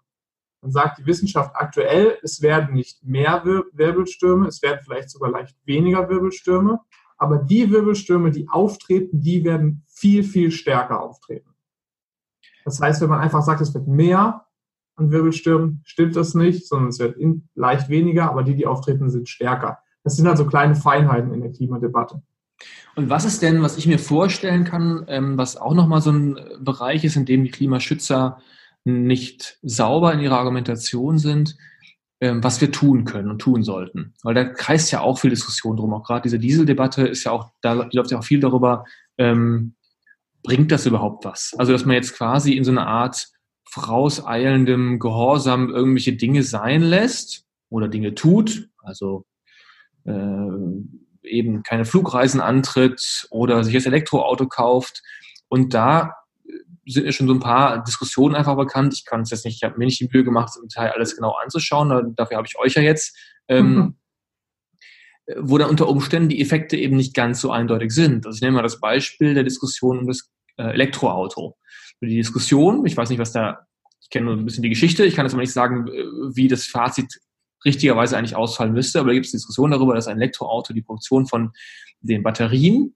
Dann 0.62 0.72
sagt 0.72 0.98
die 0.98 1.06
Wissenschaft 1.06 1.54
aktuell, 1.54 2.16
es 2.22 2.40
werden 2.40 2.74
nicht 2.74 3.04
mehr 3.04 3.42
Wir 3.44 3.64
Wirbelstürme, 3.72 4.46
es 4.46 4.62
werden 4.62 4.80
vielleicht 4.82 5.10
sogar 5.10 5.30
leicht 5.30 5.56
weniger 5.64 6.08
Wirbelstürme. 6.08 6.80
Aber 7.18 7.38
die 7.38 7.70
Wirbelstürme, 7.70 8.30
die 8.30 8.48
auftreten, 8.48 9.20
die 9.20 9.44
werden 9.44 9.84
viel, 9.88 10.22
viel 10.24 10.50
stärker 10.50 11.02
auftreten. 11.02 11.50
Das 12.64 12.80
heißt, 12.80 13.00
wenn 13.00 13.08
man 13.08 13.20
einfach 13.20 13.42
sagt, 13.42 13.60
es 13.60 13.74
wird 13.74 13.86
mehr 13.86 14.46
an 14.96 15.10
Wirbelstürmen, 15.10 15.80
stimmt 15.84 16.16
das 16.16 16.34
nicht, 16.34 16.66
sondern 16.66 16.88
es 16.88 16.98
wird 16.98 17.16
leicht 17.54 17.88
weniger, 17.88 18.30
aber 18.30 18.42
die, 18.42 18.54
die 18.54 18.66
auftreten, 18.66 19.10
sind 19.10 19.28
stärker. 19.28 19.78
Das 20.04 20.16
sind 20.16 20.26
also 20.26 20.46
kleine 20.46 20.74
Feinheiten 20.74 21.32
in 21.32 21.40
der 21.40 21.52
Klimadebatte. 21.52 22.22
Und 22.96 23.08
was 23.08 23.24
ist 23.24 23.42
denn, 23.42 23.62
was 23.62 23.78
ich 23.78 23.86
mir 23.86 23.98
vorstellen 23.98 24.64
kann, 24.64 25.04
ähm, 25.06 25.38
was 25.38 25.56
auch 25.56 25.74
nochmal 25.74 26.00
so 26.00 26.10
ein 26.10 26.38
Bereich 26.60 27.04
ist, 27.04 27.16
in 27.16 27.24
dem 27.24 27.44
die 27.44 27.50
Klimaschützer 27.50 28.38
nicht 28.84 29.58
sauber 29.62 30.12
in 30.12 30.20
ihrer 30.20 30.38
Argumentation 30.38 31.18
sind, 31.18 31.56
ähm, 32.20 32.42
was 32.42 32.60
wir 32.60 32.72
tun 32.72 33.04
können 33.04 33.30
und 33.30 33.38
tun 33.38 33.62
sollten. 33.62 34.14
Weil 34.22 34.34
da 34.34 34.44
kreist 34.44 34.90
ja 34.90 35.00
auch 35.00 35.20
viel 35.20 35.30
Diskussion 35.30 35.76
drum. 35.76 35.92
Auch 35.94 36.02
gerade 36.02 36.22
diese 36.22 36.40
Dieseldebatte 36.40 37.06
ist 37.06 37.22
ja 37.24 37.32
auch, 37.32 37.50
da 37.60 37.74
läuft 37.74 38.10
ja 38.10 38.18
auch 38.18 38.24
viel 38.24 38.40
darüber, 38.40 38.84
ähm, 39.18 39.74
bringt 40.48 40.72
das 40.72 40.86
überhaupt 40.86 41.26
was? 41.26 41.54
Also, 41.58 41.72
dass 41.72 41.84
man 41.84 41.94
jetzt 41.94 42.16
quasi 42.16 42.54
in 42.54 42.64
so 42.64 42.70
einer 42.70 42.86
Art 42.86 43.28
vorauseilendem 43.68 44.98
Gehorsam 44.98 45.68
irgendwelche 45.68 46.14
Dinge 46.14 46.42
sein 46.42 46.80
lässt 46.80 47.44
oder 47.68 47.86
Dinge 47.86 48.14
tut, 48.14 48.70
also 48.78 49.26
äh, 50.06 50.12
eben 51.22 51.62
keine 51.64 51.84
Flugreisen 51.84 52.40
antritt 52.40 53.28
oder 53.30 53.62
sich 53.62 53.74
das 53.74 53.84
Elektroauto 53.84 54.46
kauft. 54.46 55.02
Und 55.48 55.74
da 55.74 56.14
sind 56.86 57.04
mir 57.04 57.12
schon 57.12 57.28
so 57.28 57.34
ein 57.34 57.40
paar 57.40 57.84
Diskussionen 57.84 58.34
einfach 58.34 58.56
bekannt. 58.56 58.94
Ich 58.94 59.04
kann 59.04 59.20
es 59.20 59.30
jetzt 59.30 59.44
nicht, 59.44 59.56
ich 59.56 59.64
habe 59.64 59.76
mir 59.76 59.84
nicht 59.84 60.00
die 60.00 60.08
Mühe 60.10 60.24
gemacht, 60.24 60.54
im 60.56 60.66
Detail 60.68 60.92
alles 60.92 61.14
genau 61.14 61.32
anzuschauen. 61.32 62.14
Dafür 62.16 62.38
habe 62.38 62.48
ich 62.48 62.58
euch 62.58 62.72
ja 62.72 62.80
jetzt. 62.80 63.14
Ähm, 63.48 63.74
mhm 63.74 63.94
wo 65.36 65.58
dann 65.58 65.70
unter 65.70 65.88
Umständen 65.88 66.30
die 66.30 66.40
Effekte 66.40 66.76
eben 66.76 66.96
nicht 66.96 67.14
ganz 67.14 67.40
so 67.40 67.50
eindeutig 67.50 67.92
sind. 67.92 68.26
Also 68.26 68.36
ich 68.36 68.42
nehme 68.42 68.56
mal 68.56 68.62
das 68.62 68.80
Beispiel 68.80 69.34
der 69.34 69.44
Diskussion 69.44 69.98
um 69.98 70.06
das 70.06 70.20
äh, 70.20 70.37
Elektroauto. 70.62 71.56
Die 72.00 72.16
Diskussion, 72.16 72.84
ich 72.86 72.96
weiß 72.96 73.10
nicht, 73.10 73.18
was 73.18 73.32
da, 73.32 73.66
ich 74.00 74.10
kenne 74.10 74.26
nur 74.26 74.36
ein 74.36 74.44
bisschen 74.44 74.62
die 74.62 74.68
Geschichte, 74.68 75.04
ich 75.04 75.14
kann 75.14 75.26
jetzt 75.26 75.34
aber 75.34 75.42
nicht 75.42 75.52
sagen, 75.52 75.88
äh, 75.88 76.04
wie 76.34 76.48
das 76.48 76.66
Fazit 76.66 77.20
richtigerweise 77.64 78.16
eigentlich 78.16 78.36
ausfallen 78.36 78.72
müsste, 78.72 79.00
aber 79.00 79.08
da 79.08 79.14
gibt 79.14 79.26
es 79.26 79.32
Diskussionen 79.32 79.72
darüber, 79.72 79.94
dass 79.94 80.06
ein 80.06 80.18
Elektroauto 80.18 80.72
die 80.72 80.82
Produktion 80.82 81.26
von 81.26 81.52
den 82.00 82.22
Batterien 82.22 82.94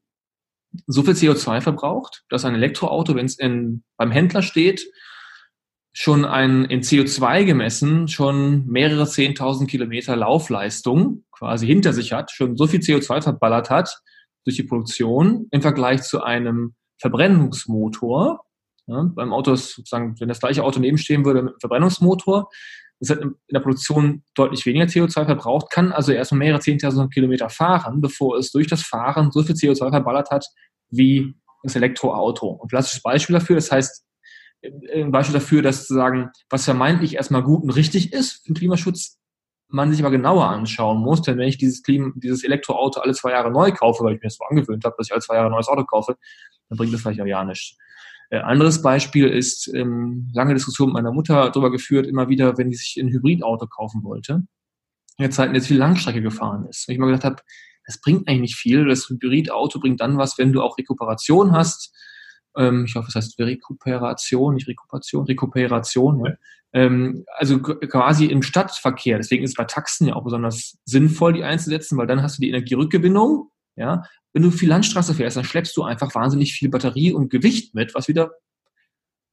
so 0.86 1.02
viel 1.02 1.14
CO2 1.14 1.60
verbraucht, 1.60 2.24
dass 2.28 2.44
ein 2.44 2.54
Elektroauto, 2.54 3.14
wenn 3.14 3.26
es 3.26 3.36
beim 3.36 4.10
Händler 4.10 4.42
steht, 4.42 4.86
schon 5.92 6.24
ein 6.24 6.64
in 6.64 6.80
CO2 6.80 7.44
gemessen 7.44 8.08
schon 8.08 8.66
mehrere 8.66 9.04
10.000 9.04 9.66
Kilometer 9.66 10.16
Laufleistung 10.16 11.24
quasi 11.30 11.66
hinter 11.66 11.92
sich 11.92 12.12
hat, 12.12 12.30
schon 12.30 12.56
so 12.56 12.66
viel 12.66 12.80
CO2 12.80 13.22
verballert 13.22 13.68
hat 13.68 14.00
durch 14.44 14.56
die 14.56 14.62
Produktion 14.62 15.48
im 15.50 15.60
Vergleich 15.60 16.02
zu 16.02 16.22
einem 16.22 16.74
Verbrennungsmotor. 17.02 18.40
Ja, 18.86 19.10
beim 19.14 19.32
Auto 19.32 19.52
ist 19.52 19.74
sozusagen, 19.74 20.18
wenn 20.18 20.28
das 20.28 20.40
gleiche 20.40 20.64
Auto 20.64 20.80
nebenstehen 20.80 21.24
würde 21.24 21.42
mit 21.42 21.52
einem 21.52 21.60
Verbrennungsmotor, 21.60 22.48
das 23.00 23.10
hat 23.10 23.20
in 23.20 23.34
der 23.50 23.60
Produktion 23.60 24.22
deutlich 24.34 24.64
weniger 24.64 24.86
CO2 24.86 25.24
verbraucht, 25.24 25.70
kann 25.70 25.92
also 25.92 26.12
erstmal 26.12 26.38
mehrere 26.38 26.60
10.000 26.60 27.10
Kilometer 27.10 27.48
fahren, 27.48 28.00
bevor 28.00 28.38
es 28.38 28.52
durch 28.52 28.68
das 28.68 28.82
Fahren 28.82 29.32
so 29.32 29.42
viel 29.42 29.56
CO2 29.56 29.90
verballert 29.90 30.30
hat 30.30 30.46
wie 30.88 31.34
das 31.64 31.74
Elektroauto. 31.74 32.60
Ein 32.62 32.68
klassisches 32.68 33.02
Beispiel 33.02 33.34
dafür, 33.34 33.56
das 33.56 33.72
heißt, 33.72 34.04
ein 34.94 35.10
Beispiel 35.10 35.34
dafür, 35.34 35.62
dass 35.62 35.86
zu 35.86 35.94
sagen, 35.94 36.30
was 36.48 36.64
vermeintlich 36.64 37.16
erstmal 37.16 37.42
gut 37.42 37.64
und 37.64 37.70
richtig 37.70 38.12
ist 38.12 38.44
für 38.44 38.52
den 38.52 38.54
Klimaschutz, 38.54 39.18
man 39.72 39.90
sich 39.90 40.00
aber 40.00 40.10
genauer 40.10 40.48
anschauen 40.48 40.98
muss. 40.98 41.22
Denn 41.22 41.38
wenn 41.38 41.48
ich 41.48 41.58
dieses, 41.58 41.82
Klima, 41.82 42.12
dieses 42.16 42.44
Elektroauto 42.44 43.00
alle 43.00 43.14
zwei 43.14 43.30
Jahre 43.32 43.50
neu 43.50 43.72
kaufe, 43.72 44.04
weil 44.04 44.14
ich 44.14 44.20
mir 44.20 44.28
das 44.28 44.36
so 44.36 44.44
angewöhnt 44.44 44.84
habe, 44.84 44.94
dass 44.98 45.08
ich 45.08 45.12
alle 45.12 45.22
zwei 45.22 45.34
Jahre 45.34 45.48
ein 45.48 45.52
neues 45.52 45.68
Auto 45.68 45.84
kaufe, 45.84 46.16
dann 46.68 46.78
bringt 46.78 46.92
das 46.92 47.02
vielleicht 47.02 47.20
auch 47.20 47.26
ja 47.26 47.44
nichts. 47.44 47.76
Äh, 48.30 48.38
anderes 48.38 48.82
Beispiel 48.82 49.28
ist, 49.28 49.68
ähm, 49.74 50.30
lange 50.32 50.54
Diskussion 50.54 50.88
mit 50.88 50.94
meiner 50.94 51.12
Mutter 51.12 51.50
darüber 51.50 51.70
geführt, 51.70 52.06
immer 52.06 52.28
wieder, 52.28 52.56
wenn 52.56 52.70
die 52.70 52.76
sich 52.76 52.96
ein 52.98 53.08
Hybridauto 53.08 53.66
kaufen 53.66 54.02
wollte, 54.04 54.44
in 55.18 55.24
der 55.24 55.30
Zeit, 55.30 55.48
in 55.48 55.54
der 55.54 55.62
viel 55.62 55.76
Langstrecke 55.76 56.22
gefahren 56.22 56.66
ist. 56.66 56.88
Und 56.88 56.94
ich 56.94 56.98
mal 56.98 57.06
gedacht 57.06 57.24
habe, 57.24 57.42
das 57.86 58.00
bringt 58.00 58.28
eigentlich 58.28 58.40
nicht 58.40 58.56
viel. 58.56 58.86
Das 58.86 59.08
Hybridauto 59.08 59.80
bringt 59.80 60.00
dann 60.00 60.16
was, 60.16 60.38
wenn 60.38 60.52
du 60.52 60.62
auch 60.62 60.78
Rekuperation 60.78 61.52
hast, 61.52 61.94
ähm, 62.56 62.84
ich 62.86 62.94
hoffe, 62.94 63.08
es 63.08 63.14
heißt 63.14 63.38
Rekuperation, 63.38 64.54
nicht 64.54 64.68
Rekuperation, 64.68 65.26
Rekuperation. 65.26 66.24
Ja. 66.24 66.32
Ähm, 66.72 67.24
also 67.36 67.60
quasi 67.60 68.26
im 68.26 68.42
Stadtverkehr. 68.42 69.18
Deswegen 69.18 69.44
ist 69.44 69.56
bei 69.56 69.64
Taxen 69.64 70.08
ja 70.08 70.14
auch 70.14 70.24
besonders 70.24 70.78
sinnvoll, 70.84 71.34
die 71.34 71.44
einzusetzen, 71.44 71.98
weil 71.98 72.06
dann 72.06 72.22
hast 72.22 72.38
du 72.38 72.42
die 72.42 72.48
Energierückgewinnung. 72.48 73.50
Ja, 73.76 74.04
wenn 74.32 74.42
du 74.42 74.50
viel 74.50 74.68
Landstraße 74.68 75.14
fährst, 75.14 75.36
dann 75.36 75.44
schleppst 75.44 75.76
du 75.76 75.82
einfach 75.82 76.14
wahnsinnig 76.14 76.52
viel 76.52 76.68
Batterie 76.68 77.12
und 77.12 77.30
Gewicht 77.30 77.74
mit, 77.74 77.94
was 77.94 78.08
wieder 78.08 78.32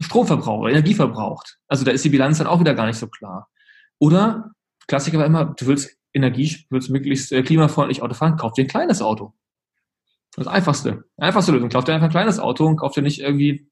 Strom 0.02 0.28
verbraucht, 0.28 0.70
Energie 0.70 0.94
verbraucht. 0.94 1.58
Also 1.68 1.84
da 1.84 1.92
ist 1.92 2.06
die 2.06 2.10
Bilanz 2.10 2.38
dann 2.38 2.48
auch 2.48 2.60
wieder 2.60 2.74
gar 2.74 2.86
nicht 2.86 2.98
so 2.98 3.08
klar. 3.08 3.50
Oder 4.00 4.52
Klassiker 4.88 5.20
war 5.20 5.26
immer, 5.26 5.46
du 5.46 5.68
willst 5.68 5.98
Energie, 6.14 6.66
du 6.70 6.76
willst 6.76 6.90
möglichst 6.90 7.32
äh, 7.32 7.44
klimafreundlich 7.44 8.02
Auto 8.02 8.14
fahren, 8.14 8.38
kauf 8.38 8.54
dir 8.54 8.64
ein 8.64 8.70
kleines 8.70 9.02
Auto. 9.02 9.34
Das 10.36 10.48
einfachste. 10.48 11.06
Einfachste 11.18 11.52
Lösung. 11.52 11.70
Kauft 11.70 11.88
dir 11.88 11.94
einfach 11.94 12.08
ein 12.08 12.12
kleines 12.12 12.40
Auto 12.40 12.66
und 12.66 12.78
kauft 12.78 12.96
dir 12.96 13.02
nicht 13.02 13.20
irgendwie, 13.20 13.70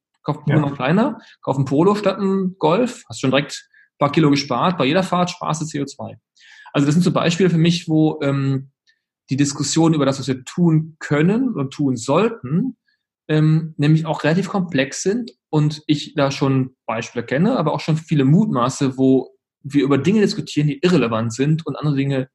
nur 0.47 0.59
noch 0.59 0.75
kleiner, 0.75 1.19
kauft 1.41 1.59
ein 1.59 1.65
Polo 1.65 1.95
statt 1.95 2.19
ein 2.19 2.55
Golf, 2.59 3.03
hast 3.07 3.21
schon 3.21 3.31
direkt 3.31 3.67
ein 3.93 3.97
paar 3.99 4.11
Kilo 4.11 4.29
gespart, 4.29 4.77
bei 4.77 4.85
jeder 4.85 5.03
Fahrt 5.03 5.29
sparst 5.29 5.61
du 5.61 5.65
CO2. 5.65 6.17
Also 6.73 6.85
das 6.85 6.95
sind 6.95 7.03
so 7.03 7.11
Beispiele 7.11 7.49
für 7.49 7.57
mich, 7.57 7.87
wo 7.87 8.19
ähm, 8.21 8.71
die 9.29 9.37
Diskussion 9.37 9.93
über 9.93 10.05
das, 10.05 10.19
was 10.19 10.27
wir 10.27 10.43
tun 10.43 10.95
können 10.99 11.53
und 11.53 11.73
tun 11.73 11.95
sollten, 11.95 12.77
ähm, 13.27 13.73
nämlich 13.77 14.05
auch 14.05 14.23
relativ 14.23 14.49
komplex 14.49 15.01
sind 15.01 15.31
und 15.49 15.83
ich 15.87 16.13
da 16.15 16.31
schon 16.31 16.75
Beispiele 16.85 17.25
kenne, 17.25 17.57
aber 17.57 17.73
auch 17.73 17.79
schon 17.79 17.97
viele 17.97 18.25
Mutmaße, 18.25 18.97
wo 18.97 19.35
wir 19.63 19.83
über 19.83 19.97
Dinge 19.97 20.21
diskutieren, 20.21 20.67
die 20.67 20.79
irrelevant 20.79 21.33
sind 21.33 21.65
und 21.65 21.75
andere 21.75 21.95
Dinge 21.95 22.29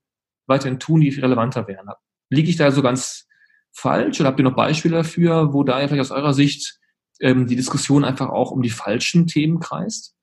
weiterhin 0.47 0.78
tun, 0.78 1.01
die 1.01 1.09
relevanter 1.11 1.66
wären. 1.66 1.88
Liege 2.30 2.51
ich 2.51 2.57
da 2.57 2.70
so 2.70 2.82
ganz 2.82 3.26
falsch 3.72 4.20
oder 4.20 4.28
habt 4.28 4.40
ihr 4.40 4.45
noch 4.45 4.57
Beispiele 4.57 4.97
dafür, 4.97 5.53
wo 5.55 5.64
da 5.64 5.76
vielleicht 5.76 6.01
aus 6.01 6.11
eurer 6.11 6.34
Sicht 6.34 6.78
ähm, 7.22 7.46
die 7.46 7.56
Diskussion 7.56 8.04
einfach 8.04 8.28
auch 8.28 8.50
um 8.50 8.60
die 8.62 8.70
falschen 8.70 9.26
Themen 9.26 9.60
kreist? 9.60 10.14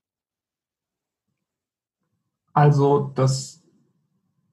Also 2.53 3.11
das, 3.15 3.63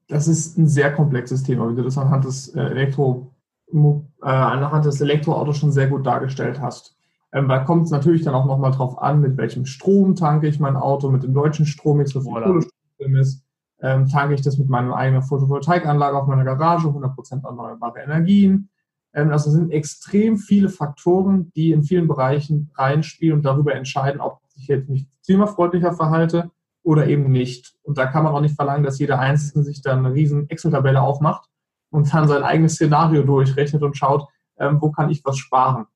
das 0.07 0.27
ist 0.27 0.57
ein 0.57 0.67
sehr 0.67 0.93
komplexes 0.93 1.43
Thema, 1.43 1.69
wie 1.69 1.75
du 1.75 1.83
das 1.83 1.97
anhand 1.97 2.25
des 2.25 2.47
äh, 2.55 2.61
Elektro 2.61 3.35
äh, 3.73 4.27
anhand 4.27 4.85
des 4.85 5.01
Elektroautos 5.01 5.57
schon 5.57 5.73
sehr 5.73 5.87
gut 5.87 6.05
dargestellt 6.05 6.61
hast. 6.61 6.95
Ähm, 7.33 7.49
da 7.49 7.59
kommt 7.59 7.83
es 7.85 7.91
natürlich 7.91 8.23
dann 8.23 8.33
auch 8.33 8.45
nochmal 8.45 8.71
drauf 8.71 8.97
an, 9.01 9.19
mit 9.19 9.35
welchem 9.35 9.65
Strom 9.65 10.15
tanke 10.15 10.47
ich 10.47 10.59
mein 10.61 10.77
Auto, 10.77 11.11
mit 11.11 11.23
dem 11.23 11.33
deutschen 11.33 11.65
Strom, 11.65 12.05
so 12.05 12.21
viel 12.21 12.31
Kohlestrom 12.31 13.15
ist. 13.17 13.43
Ähm, 13.81 14.07
tanke 14.07 14.35
ich 14.35 14.41
das 14.41 14.57
mit 14.57 14.69
meiner 14.69 14.95
eigenen 14.95 15.21
Photovoltaikanlage 15.21 16.17
auf 16.17 16.27
meiner 16.27 16.45
Garage, 16.45 16.87
100% 16.87 17.43
erneuerbare 17.43 17.99
Energien. 17.99 18.69
Ähm, 19.17 19.31
also 19.31 19.49
sind 19.49 19.71
extrem 19.71 20.37
viele 20.37 20.69
Faktoren, 20.69 21.51
die 21.55 21.71
in 21.71 21.83
vielen 21.83 22.07
Bereichen 22.07 22.69
reinspielen 22.75 23.37
und 23.37 23.43
darüber 23.43 23.73
entscheiden, 23.73 24.21
ob 24.21 24.39
ich 24.55 24.67
jetzt 24.67 24.87
mich 24.87 25.07
klimafreundlicher 25.25 25.93
verhalte 25.93 26.51
oder 26.83 27.07
eben 27.07 27.31
nicht. 27.31 27.75
Und 27.81 27.97
da 27.97 28.05
kann 28.05 28.23
man 28.23 28.33
auch 28.33 28.41
nicht 28.41 28.55
verlangen, 28.55 28.83
dass 28.83 28.99
jeder 28.99 29.19
Einzelne 29.19 29.63
sich 29.63 29.81
dann 29.81 30.05
eine 30.05 30.13
riesen 30.13 30.49
Excel-Tabelle 30.49 31.01
aufmacht 31.01 31.49
und 31.89 32.13
dann 32.13 32.27
sein 32.27 32.43
eigenes 32.43 32.75
Szenario 32.75 33.23
durchrechnet 33.23 33.81
und 33.81 33.97
schaut, 33.97 34.27
ähm, 34.59 34.77
wo 34.79 34.91
kann 34.91 35.09
ich 35.09 35.25
was 35.25 35.37
sparen. 35.37 35.87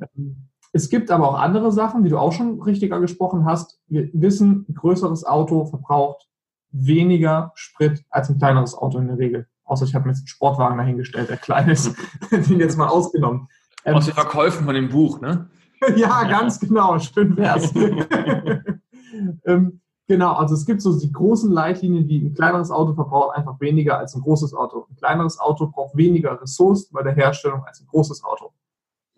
Ähm, 0.00 0.48
es 0.72 0.88
gibt 0.88 1.10
aber 1.10 1.30
auch 1.30 1.38
andere 1.38 1.70
Sachen, 1.72 2.04
wie 2.04 2.08
du 2.08 2.18
auch 2.18 2.32
schon 2.32 2.60
richtig 2.62 2.92
angesprochen 2.92 3.44
hast. 3.44 3.80
Wir 3.86 4.08
wissen, 4.14 4.64
ein 4.68 4.74
größeres 4.74 5.24
Auto 5.24 5.66
verbraucht 5.66 6.26
weniger 6.70 7.52
Sprit 7.54 8.04
als 8.10 8.28
ein 8.28 8.38
kleineres 8.38 8.74
Auto 8.74 8.98
in 8.98 9.08
der 9.08 9.18
Regel. 9.18 9.46
Außer 9.66 9.84
ich 9.84 9.94
habe 9.94 10.06
mir 10.06 10.12
jetzt 10.12 10.20
einen 10.20 10.28
Sportwagen 10.28 10.78
dahingestellt, 10.78 11.28
der 11.28 11.36
klein 11.36 11.68
ist, 11.68 11.94
den 12.30 12.60
jetzt 12.60 12.78
mal 12.78 12.88
ausgenommen. 12.88 13.48
Ähm, 13.84 13.96
Aus 13.96 14.06
den 14.06 14.14
Verkäufen 14.14 14.64
von 14.64 14.74
dem 14.74 14.88
Buch, 14.88 15.20
ne? 15.20 15.48
ja, 15.96 16.24
ganz 16.24 16.58
genau. 16.58 16.98
Schön 16.98 17.36
wär's. 17.36 17.72
ähm, 19.44 19.80
Genau, 20.08 20.34
also 20.34 20.54
es 20.54 20.64
gibt 20.66 20.82
so 20.82 20.98
die 20.98 21.10
großen 21.10 21.50
Leitlinien, 21.50 22.06
wie 22.06 22.24
ein 22.24 22.32
kleineres 22.32 22.70
Auto 22.70 22.94
verbraucht 22.94 23.36
einfach 23.36 23.60
weniger 23.60 23.98
als 23.98 24.14
ein 24.14 24.22
großes 24.22 24.54
Auto. 24.54 24.86
Ein 24.88 24.96
kleineres 24.96 25.40
Auto 25.40 25.66
braucht 25.66 25.96
weniger 25.96 26.40
Ressourcen 26.40 26.92
bei 26.92 27.02
der 27.02 27.14
Herstellung 27.14 27.64
als 27.64 27.80
ein 27.80 27.88
großes 27.88 28.22
Auto. 28.22 28.52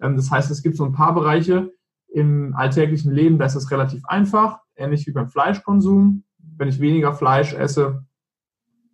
Ähm, 0.00 0.16
das 0.16 0.30
heißt, 0.30 0.50
es 0.50 0.62
gibt 0.62 0.76
so 0.76 0.84
ein 0.84 0.92
paar 0.92 1.14
Bereiche 1.14 1.72
im 2.08 2.54
alltäglichen 2.56 3.12
Leben, 3.12 3.38
da 3.38 3.44
ist 3.44 3.54
es 3.54 3.70
relativ 3.70 4.02
einfach, 4.06 4.60
ähnlich 4.76 5.06
wie 5.06 5.12
beim 5.12 5.28
Fleischkonsum. 5.28 6.24
Wenn 6.38 6.68
ich 6.68 6.80
weniger 6.80 7.12
Fleisch 7.12 7.52
esse, 7.52 8.06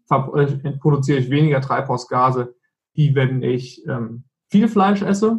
produziere 0.08 1.18
ich 1.18 1.30
weniger 1.30 1.60
Treibhausgase, 1.60 2.54
wie 2.94 3.14
wenn 3.14 3.42
ich 3.42 3.86
ähm, 3.86 4.24
viel 4.50 4.68
Fleisch 4.68 5.02
esse. 5.02 5.38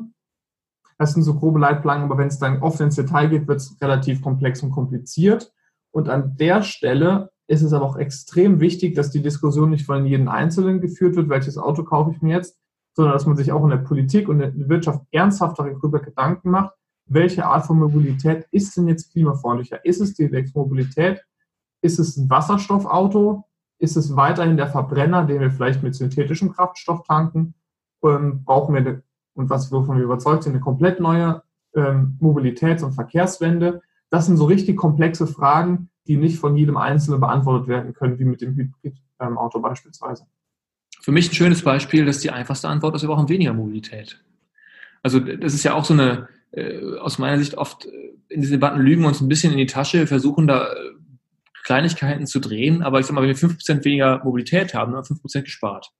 Das 0.97 1.13
sind 1.13 1.23
so 1.23 1.35
grobe 1.35 1.59
Leitplanken, 1.59 2.05
aber 2.05 2.17
wenn 2.17 2.27
es 2.27 2.39
dann 2.39 2.61
oft 2.61 2.79
ins 2.79 2.95
Detail 2.95 3.27
geht, 3.27 3.47
wird 3.47 3.59
es 3.59 3.77
relativ 3.81 4.21
komplex 4.21 4.63
und 4.63 4.71
kompliziert. 4.71 5.53
Und 5.91 6.09
an 6.09 6.35
der 6.37 6.63
Stelle 6.63 7.31
ist 7.47 7.61
es 7.61 7.73
aber 7.73 7.85
auch 7.85 7.97
extrem 7.97 8.59
wichtig, 8.59 8.95
dass 8.95 9.11
die 9.11 9.21
Diskussion 9.21 9.69
nicht 9.69 9.85
von 9.85 10.05
jedem 10.05 10.27
Einzelnen 10.27 10.81
geführt 10.81 11.15
wird, 11.15 11.29
welches 11.29 11.57
Auto 11.57 11.83
kaufe 11.83 12.11
ich 12.11 12.21
mir 12.21 12.35
jetzt, 12.35 12.57
sondern 12.93 13.13
dass 13.13 13.25
man 13.25 13.35
sich 13.35 13.51
auch 13.51 13.63
in 13.63 13.69
der 13.69 13.77
Politik 13.77 14.27
und 14.29 14.39
in 14.39 14.59
der 14.59 14.69
Wirtschaft 14.69 15.01
ernsthaft 15.11 15.59
darüber 15.59 15.99
Gedanken 15.99 16.49
macht, 16.49 16.73
welche 17.07 17.45
Art 17.45 17.65
von 17.65 17.77
Mobilität 17.77 18.47
ist 18.51 18.75
denn 18.75 18.87
jetzt 18.87 19.11
klimafreundlicher? 19.11 19.85
Ist 19.85 20.01
es 20.01 20.15
die 20.15 20.23
Elektromobilität? 20.23 21.23
Ist 21.81 21.99
es 21.99 22.17
ein 22.17 22.29
Wasserstoffauto? 22.29 23.45
Ist 23.77 23.97
es 23.97 24.15
weiterhin 24.15 24.57
der 24.57 24.67
Verbrenner, 24.67 25.25
den 25.25 25.41
wir 25.41 25.51
vielleicht 25.51 25.83
mit 25.83 25.95
synthetischem 25.95 26.53
Kraftstoff 26.53 27.03
tanken? 27.03 27.53
Ähm, 28.03 28.43
brauchen 28.43 28.73
wir, 28.73 28.81
eine, 28.81 29.03
und 29.33 29.49
was 29.49 29.71
wovon 29.71 29.97
wir 29.97 30.03
überzeugt 30.03 30.43
sind, 30.43 30.53
eine 30.53 30.61
komplett 30.61 30.99
neue 30.99 31.43
ähm, 31.75 32.17
Mobilitäts- 32.21 32.83
und 32.83 32.93
Verkehrswende? 32.93 33.81
Das 34.09 34.27
sind 34.27 34.37
so 34.37 34.45
richtig 34.45 34.77
komplexe 34.77 35.27
Fragen, 35.27 35.89
die 36.07 36.17
nicht 36.17 36.39
von 36.39 36.55
jedem 36.55 36.77
Einzelnen 36.77 37.19
beantwortet 37.19 37.67
werden 37.67 37.93
können, 37.93 38.19
wie 38.19 38.25
mit 38.25 38.41
dem 38.41 38.55
Hybrid-Auto 38.55 39.59
beispielsweise. 39.59 40.25
Für 41.01 41.11
mich 41.11 41.29
ein 41.29 41.35
schönes 41.35 41.61
Beispiel, 41.63 42.05
dass 42.05 42.19
die 42.19 42.31
einfachste 42.31 42.69
Antwort 42.69 42.95
ist, 42.95 43.01
wir 43.01 43.09
brauchen 43.09 43.29
weniger 43.29 43.53
Mobilität. 43.53 44.23
Also 45.03 45.19
das 45.19 45.53
ist 45.53 45.63
ja 45.63 45.73
auch 45.73 45.85
so 45.85 45.93
eine, 45.93 46.27
äh, 46.51 46.97
aus 46.97 47.19
meiner 47.19 47.37
Sicht 47.37 47.55
oft 47.57 47.85
äh, 47.85 48.05
in 48.29 48.41
diesen 48.41 48.53
Debatten 48.53 48.79
lügen 48.81 49.01
wir 49.01 49.07
uns 49.07 49.21
ein 49.21 49.27
bisschen 49.27 49.51
in 49.51 49.57
die 49.57 49.65
Tasche, 49.65 50.07
versuchen 50.07 50.47
da 50.47 50.65
äh, 50.65 50.75
Kleinigkeiten 51.65 52.27
zu 52.27 52.39
drehen, 52.39 52.83
aber 52.83 52.99
ich 52.99 53.07
sag 53.07 53.15
mal, 53.15 53.21
wenn 53.21 53.29
wir 53.29 53.35
5% 53.35 53.83
weniger 53.83 54.23
Mobilität 54.23 54.73
haben, 54.73 54.93
dann 54.93 55.03
haben 55.03 55.09
wir 55.09 55.17
5% 55.17 55.41
gespart. 55.41 55.91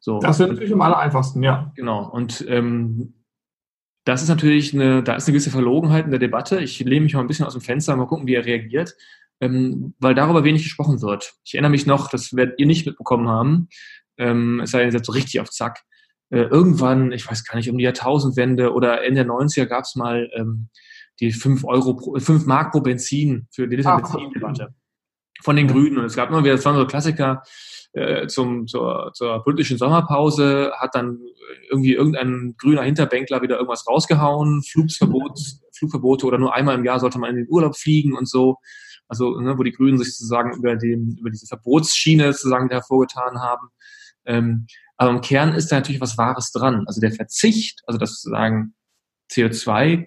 So. 0.00 0.18
Das 0.18 0.38
wäre 0.38 0.50
natürlich 0.50 0.72
am 0.72 0.82
aller 0.82 0.98
einfachsten, 0.98 1.42
ja. 1.42 1.72
Genau. 1.76 2.10
Und 2.10 2.44
ähm, 2.46 3.14
das 4.04 4.22
ist 4.22 4.28
natürlich 4.28 4.74
eine, 4.74 5.02
da 5.02 5.14
ist 5.14 5.26
eine 5.26 5.32
gewisse 5.32 5.50
Verlogenheit 5.50 6.04
in 6.04 6.10
der 6.10 6.20
Debatte. 6.20 6.60
Ich 6.60 6.78
lehne 6.80 7.04
mich 7.04 7.14
mal 7.14 7.20
ein 7.20 7.26
bisschen 7.26 7.46
aus 7.46 7.54
dem 7.54 7.62
Fenster, 7.62 7.96
mal 7.96 8.06
gucken, 8.06 8.26
wie 8.26 8.34
er 8.34 8.44
reagiert, 8.44 8.94
ähm, 9.40 9.94
weil 9.98 10.14
darüber 10.14 10.44
wenig 10.44 10.62
gesprochen 10.62 11.00
wird. 11.00 11.32
Ich 11.42 11.54
erinnere 11.54 11.70
mich 11.70 11.86
noch, 11.86 12.10
das 12.10 12.36
werdet 12.36 12.58
ihr 12.58 12.66
nicht 12.66 12.84
mitbekommen 12.84 13.28
haben, 13.28 13.68
ähm, 14.18 14.60
es 14.60 14.72
sei 14.72 14.80
denn, 14.80 14.88
ihr 14.88 14.92
seid 14.92 15.06
so 15.06 15.12
richtig 15.12 15.40
auf 15.40 15.48
Zack. 15.50 15.84
Äh, 16.28 16.42
irgendwann, 16.42 17.12
ich 17.12 17.26
weiß 17.26 17.44
gar 17.44 17.56
nicht, 17.56 17.70
um 17.70 17.78
die 17.78 17.84
Jahrtausendwende 17.84 18.74
oder 18.74 19.02
Ende 19.04 19.24
der 19.24 19.32
90er 19.32 19.64
gab 19.64 19.84
es 19.84 19.94
mal 19.94 20.30
ähm, 20.34 20.68
die 21.20 21.32
5 21.32 21.64
Euro, 21.64 21.94
pro, 21.94 22.18
5 22.18 22.46
Mark 22.46 22.72
pro 22.72 22.80
Benzin 22.80 23.46
für 23.50 23.68
die 23.68 23.76
Liter 23.76 23.96
Benzin-Debatte 23.96 24.74
von 25.42 25.56
den 25.56 25.68
Grünen. 25.68 25.98
Und 25.98 26.04
es 26.04 26.16
gab 26.16 26.30
immer 26.30 26.42
wieder, 26.42 26.54
das 26.54 26.64
waren 26.64 26.76
so 26.76 26.86
Klassiker, 26.86 27.42
äh, 27.92 28.26
zum, 28.26 28.66
zur, 28.66 29.12
zur 29.14 29.42
politischen 29.44 29.78
Sommerpause, 29.78 30.72
hat 30.78 30.94
dann 30.94 31.20
irgendwie 31.70 31.94
irgendein 31.94 32.54
grüner 32.58 32.82
Hinterbänkler 32.82 33.42
wieder 33.42 33.56
irgendwas 33.56 33.86
rausgehauen, 33.86 34.62
Flugverbot, 34.62 35.38
Flugverbote 35.78 36.26
oder 36.26 36.38
nur 36.38 36.54
einmal 36.54 36.74
im 36.74 36.84
Jahr 36.84 36.98
sollte 36.98 37.18
man 37.18 37.30
in 37.30 37.36
den 37.36 37.48
Urlaub 37.48 37.76
fliegen 37.76 38.16
und 38.16 38.28
so. 38.28 38.56
Also, 39.06 39.38
ne, 39.38 39.56
wo 39.58 39.62
die 39.62 39.72
Grünen 39.72 39.98
sich 39.98 40.16
sozusagen 40.16 40.56
über, 40.56 40.76
den, 40.76 41.16
über 41.20 41.30
diese 41.30 41.46
Verbotsschiene 41.46 42.32
sozusagen 42.32 42.70
hervorgetan 42.70 43.38
haben. 43.38 43.68
Ähm, 44.24 44.66
aber 44.96 45.10
im 45.10 45.20
Kern 45.20 45.54
ist 45.54 45.70
da 45.70 45.76
natürlich 45.76 46.00
was 46.00 46.16
Wahres 46.16 46.50
dran. 46.52 46.84
Also 46.86 47.00
der 47.00 47.12
Verzicht, 47.12 47.82
also 47.86 47.98
das 47.98 48.20
sozusagen 48.20 48.74
CO2 49.30 50.06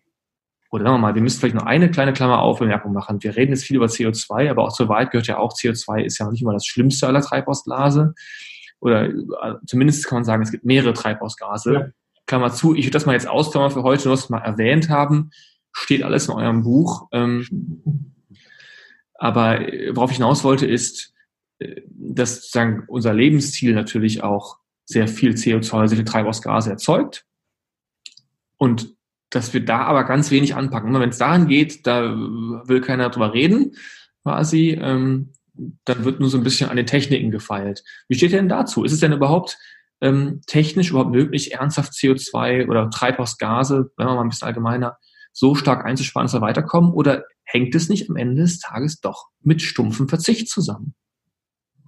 oder 0.69 0.83
sagen 0.83 0.95
wir 0.95 0.99
mal, 0.99 1.15
wir 1.15 1.21
müssen 1.21 1.39
vielleicht 1.39 1.55
noch 1.55 1.65
eine 1.65 1.89
kleine 1.89 2.13
Klammer 2.13 2.39
Aufbemerkung 2.39 2.93
machen. 2.93 3.23
Wir 3.23 3.35
reden 3.35 3.51
jetzt 3.53 3.63
viel 3.63 3.77
über 3.77 3.85
CO2, 3.85 4.49
aber 4.49 4.63
auch 4.63 4.73
zur 4.73 4.89
Wahrheit 4.89 5.11
gehört 5.11 5.27
ja 5.27 5.37
auch, 5.37 5.53
CO2 5.53 6.03
ist 6.03 6.17
ja 6.17 6.29
nicht 6.29 6.41
immer 6.41 6.53
das 6.53 6.65
Schlimmste 6.65 7.07
aller 7.07 7.21
Treibhausgase. 7.21 8.13
Oder 8.79 9.05
äh, 9.05 9.55
zumindest 9.65 10.05
kann 10.07 10.17
man 10.17 10.23
sagen, 10.25 10.43
es 10.43 10.51
gibt 10.51 10.65
mehrere 10.65 10.93
Treibhausgase. 10.93 11.73
Ja. 11.73 11.87
Klammer 12.25 12.51
zu, 12.51 12.75
ich 12.75 12.85
würde 12.85 12.91
das 12.91 13.05
mal 13.05 13.13
jetzt 13.13 13.27
ausklammern 13.27 13.71
für 13.71 13.83
heute, 13.83 14.07
nur 14.07 14.15
das 14.15 14.29
mal 14.29 14.39
erwähnt 14.39 14.89
haben. 14.89 15.31
Steht 15.71 16.03
alles 16.03 16.27
in 16.27 16.33
eurem 16.33 16.63
Buch. 16.63 17.07
Ähm, 17.13 18.13
aber 19.13 19.61
äh, 19.61 19.95
worauf 19.95 20.11
ich 20.11 20.17
hinaus 20.17 20.43
wollte, 20.43 20.67
ist, 20.67 21.13
äh, 21.59 21.81
dass 21.89 22.35
sozusagen 22.35 22.83
unser 22.87 23.13
Lebensziel 23.13 23.73
natürlich 23.73 24.21
auch 24.23 24.57
sehr 24.85 25.07
viel 25.07 25.31
CO2, 25.31 25.87
sehr 25.87 25.97
viel 25.97 26.05
Treibhausgase 26.05 26.69
erzeugt. 26.69 27.25
Und 28.57 28.96
dass 29.29 29.53
wir 29.53 29.63
da 29.63 29.81
aber 29.81 30.03
ganz 30.05 30.31
wenig 30.31 30.55
anpacken. 30.55 30.93
Wenn 30.93 31.09
es 31.09 31.17
daran 31.17 31.47
geht, 31.47 31.85
da 31.85 32.15
will 32.15 32.81
keiner 32.81 33.09
drüber 33.09 33.33
reden, 33.33 33.75
quasi, 34.23 34.77
ähm, 34.81 35.33
dann 35.85 36.05
wird 36.05 36.19
nur 36.19 36.29
so 36.29 36.37
ein 36.37 36.43
bisschen 36.43 36.69
an 36.69 36.77
den 36.77 36.85
Techniken 36.85 37.31
gefeilt. 37.31 37.83
Wie 38.07 38.15
steht 38.15 38.31
denn 38.31 38.49
dazu? 38.49 38.83
Ist 38.83 38.91
es 38.93 38.99
denn 38.99 39.13
überhaupt 39.13 39.57
ähm, 40.01 40.41
technisch 40.45 40.91
überhaupt 40.91 41.11
möglich, 41.11 41.53
ernsthaft 41.53 41.93
CO2 41.93 42.67
oder 42.67 42.89
Treibhausgase, 42.89 43.91
wenn 43.97 44.05
man 44.05 44.15
mal 44.15 44.21
ein 44.21 44.29
bisschen 44.29 44.47
allgemeiner, 44.47 44.97
so 45.33 45.55
stark 45.55 45.85
einzusparen, 45.85 46.25
dass 46.25 46.33
wir 46.33 46.41
weiterkommen? 46.41 46.91
Oder 46.91 47.23
hängt 47.43 47.73
es 47.75 47.89
nicht 47.89 48.09
am 48.09 48.15
Ende 48.15 48.43
des 48.43 48.59
Tages 48.59 48.99
doch 48.99 49.27
mit 49.41 49.61
stumpfem 49.61 50.07
Verzicht 50.07 50.49
zusammen? 50.49 50.93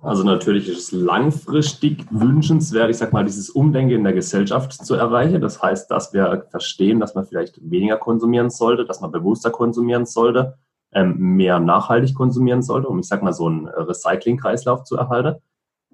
Also 0.02 0.24
natürlich 0.24 0.70
ist 0.70 0.78
es 0.78 0.92
langfristig 0.94 2.06
wünschenswert, 2.10 2.90
ich 2.90 2.98
sag 2.98 3.12
mal, 3.12 3.26
dieses 3.26 3.50
Umdenken 3.50 3.96
in 3.96 4.04
der 4.04 4.14
Gesellschaft 4.14 4.74
zu 4.74 4.96
erreichen. 4.96 5.42
Das 5.42 5.62
heißt, 5.62 5.92
dass 5.92 6.14
wir 6.14 6.46
verstehen, 6.50 7.02
dass 7.02 7.16
man 7.16 7.26
vielleicht 7.26 7.60
weniger 7.70 7.98
konsumieren 7.98 8.50
sollte, 8.50 8.86
dass 8.86 9.02
man 9.02 9.12
bewusster 9.12 9.52
konsumieren 9.52 10.06
sollte, 10.06 10.58
ähm, 10.94 11.18
mehr 11.18 11.60
nachhaltig 11.60 12.16
konsumieren 12.16 12.62
sollte, 12.62 12.88
um 12.88 13.00
ich 13.00 13.08
sag 13.08 13.22
mal 13.22 13.34
so 13.34 13.48
einen 13.48 13.68
Recycling-Kreislauf 13.68 14.84
zu 14.84 14.96
erhalten. 14.96 15.42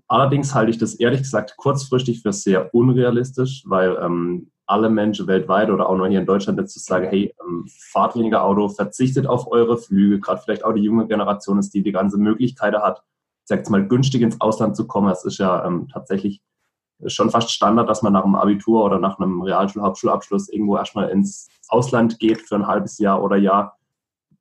allerdings 0.08 0.54
halte 0.54 0.70
ich 0.70 0.78
das 0.78 0.94
ehrlich 0.96 1.22
gesagt 1.22 1.58
kurzfristig 1.58 2.22
für 2.22 2.32
sehr 2.32 2.74
unrealistisch, 2.76 3.64
weil 3.66 3.98
ähm, 4.00 4.52
alle 4.68 4.90
Menschen 4.90 5.28
weltweit 5.28 5.70
oder 5.72 5.90
auch 5.90 5.98
noch 5.98 6.06
hier 6.08 6.20
in 6.20 6.26
Deutschland 6.28 6.60
jetzt 6.60 6.74
zu 6.74 6.80
sagen, 6.80 7.08
hey, 7.10 7.34
ähm, 7.42 7.66
fahrt 7.92 8.16
weniger 8.16 8.44
Auto, 8.44 8.70
verzichtet 8.70 9.26
auf 9.26 9.52
eure 9.52 9.78
Flüge, 9.78 10.20
gerade 10.20 10.42
vielleicht 10.42 10.64
auch 10.64 10.74
die 10.74 10.84
junge 10.84 11.08
Generation 11.08 11.58
ist, 11.58 11.74
die 11.74 11.82
die 11.82 11.92
ganze 11.92 12.18
Möglichkeit 12.20 12.76
hat, 12.76 13.04
sagt 13.46 13.70
mal, 13.70 13.88
günstig 13.88 14.22
ins 14.22 14.42
Ausland 14.42 14.76
zu 14.76 14.88
kommen. 14.88 15.10
Es 15.10 15.24
ist 15.24 15.38
ja 15.38 15.66
ähm, 15.66 15.88
tatsächlich 15.88 16.42
schon 17.08 17.30
fast 17.30 17.52
Standard, 17.52 17.90
dass 17.90 18.02
man 18.02 18.14
nach 18.14 18.24
einem 18.24 18.36
Abitur 18.36 18.84
oder 18.84 19.00
nach 19.00 19.20
einem 19.20 19.42
Realschul-Hauptschulabschluss 19.42 20.50
irgendwo 20.50 20.78
erstmal 20.78 21.10
ins 21.10 21.48
Ausland 21.68 22.20
geht 22.20 22.42
für 22.42 22.56
ein 22.56 22.68
halbes 22.68 22.98
Jahr 22.98 23.22
oder 23.22 23.36
Jahr. 23.38 23.78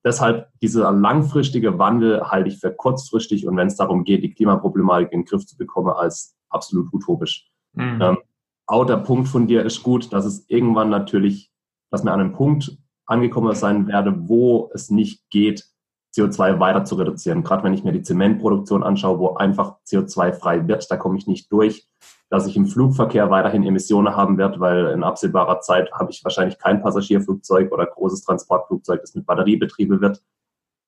Deshalb 0.04 0.48
dieser 0.60 0.92
langfristige 0.92 1.78
Wandel 1.78 2.22
halte 2.30 2.48
ich 2.48 2.58
für 2.58 2.70
kurzfristig 2.70 3.46
und 3.46 3.56
wenn 3.56 3.68
es 3.68 3.76
darum 3.76 4.04
geht, 4.04 4.22
die 4.22 4.32
Klimaproblematik 4.32 5.12
in 5.12 5.20
den 5.20 5.26
Griff 5.26 5.46
zu 5.46 5.56
bekommen, 5.56 5.88
als 5.88 6.36
absolut 6.50 6.92
utopisch. 6.92 7.48
Mhm. 7.72 8.00
Ähm, 8.00 8.18
auch 8.66 8.84
der 8.84 8.98
Punkt 8.98 9.28
von 9.28 9.46
dir 9.46 9.64
ist 9.64 9.82
gut, 9.82 10.12
dass 10.12 10.24
es 10.24 10.48
irgendwann 10.48 10.90
natürlich, 10.90 11.50
dass 11.90 12.04
wir 12.04 12.12
an 12.12 12.20
einem 12.20 12.32
Punkt 12.32 12.78
angekommen 13.06 13.54
sein 13.54 13.86
werde, 13.86 14.28
wo 14.28 14.70
es 14.72 14.90
nicht 14.90 15.28
geht, 15.30 15.66
CO2 16.14 16.60
weiter 16.60 16.84
zu 16.84 16.94
reduzieren. 16.94 17.42
Gerade 17.42 17.64
wenn 17.64 17.74
ich 17.74 17.84
mir 17.84 17.92
die 17.92 18.02
Zementproduktion 18.02 18.82
anschaue, 18.82 19.18
wo 19.18 19.34
einfach 19.34 19.76
CO2 19.86 20.32
frei 20.32 20.68
wird, 20.68 20.90
da 20.90 20.96
komme 20.96 21.18
ich 21.18 21.26
nicht 21.26 21.50
durch. 21.50 21.88
Dass 22.30 22.46
ich 22.46 22.56
im 22.56 22.66
Flugverkehr 22.66 23.30
weiterhin 23.30 23.64
Emissionen 23.64 24.16
haben 24.16 24.38
werde, 24.38 24.58
weil 24.60 24.86
in 24.86 25.04
absehbarer 25.04 25.60
Zeit 25.60 25.92
habe 25.92 26.10
ich 26.10 26.24
wahrscheinlich 26.24 26.58
kein 26.58 26.82
Passagierflugzeug 26.82 27.70
oder 27.72 27.86
großes 27.86 28.22
Transportflugzeug, 28.22 29.00
das 29.00 29.14
mit 29.14 29.26
Batterie 29.26 29.56
betrieben 29.56 30.00
wird. 30.00 30.22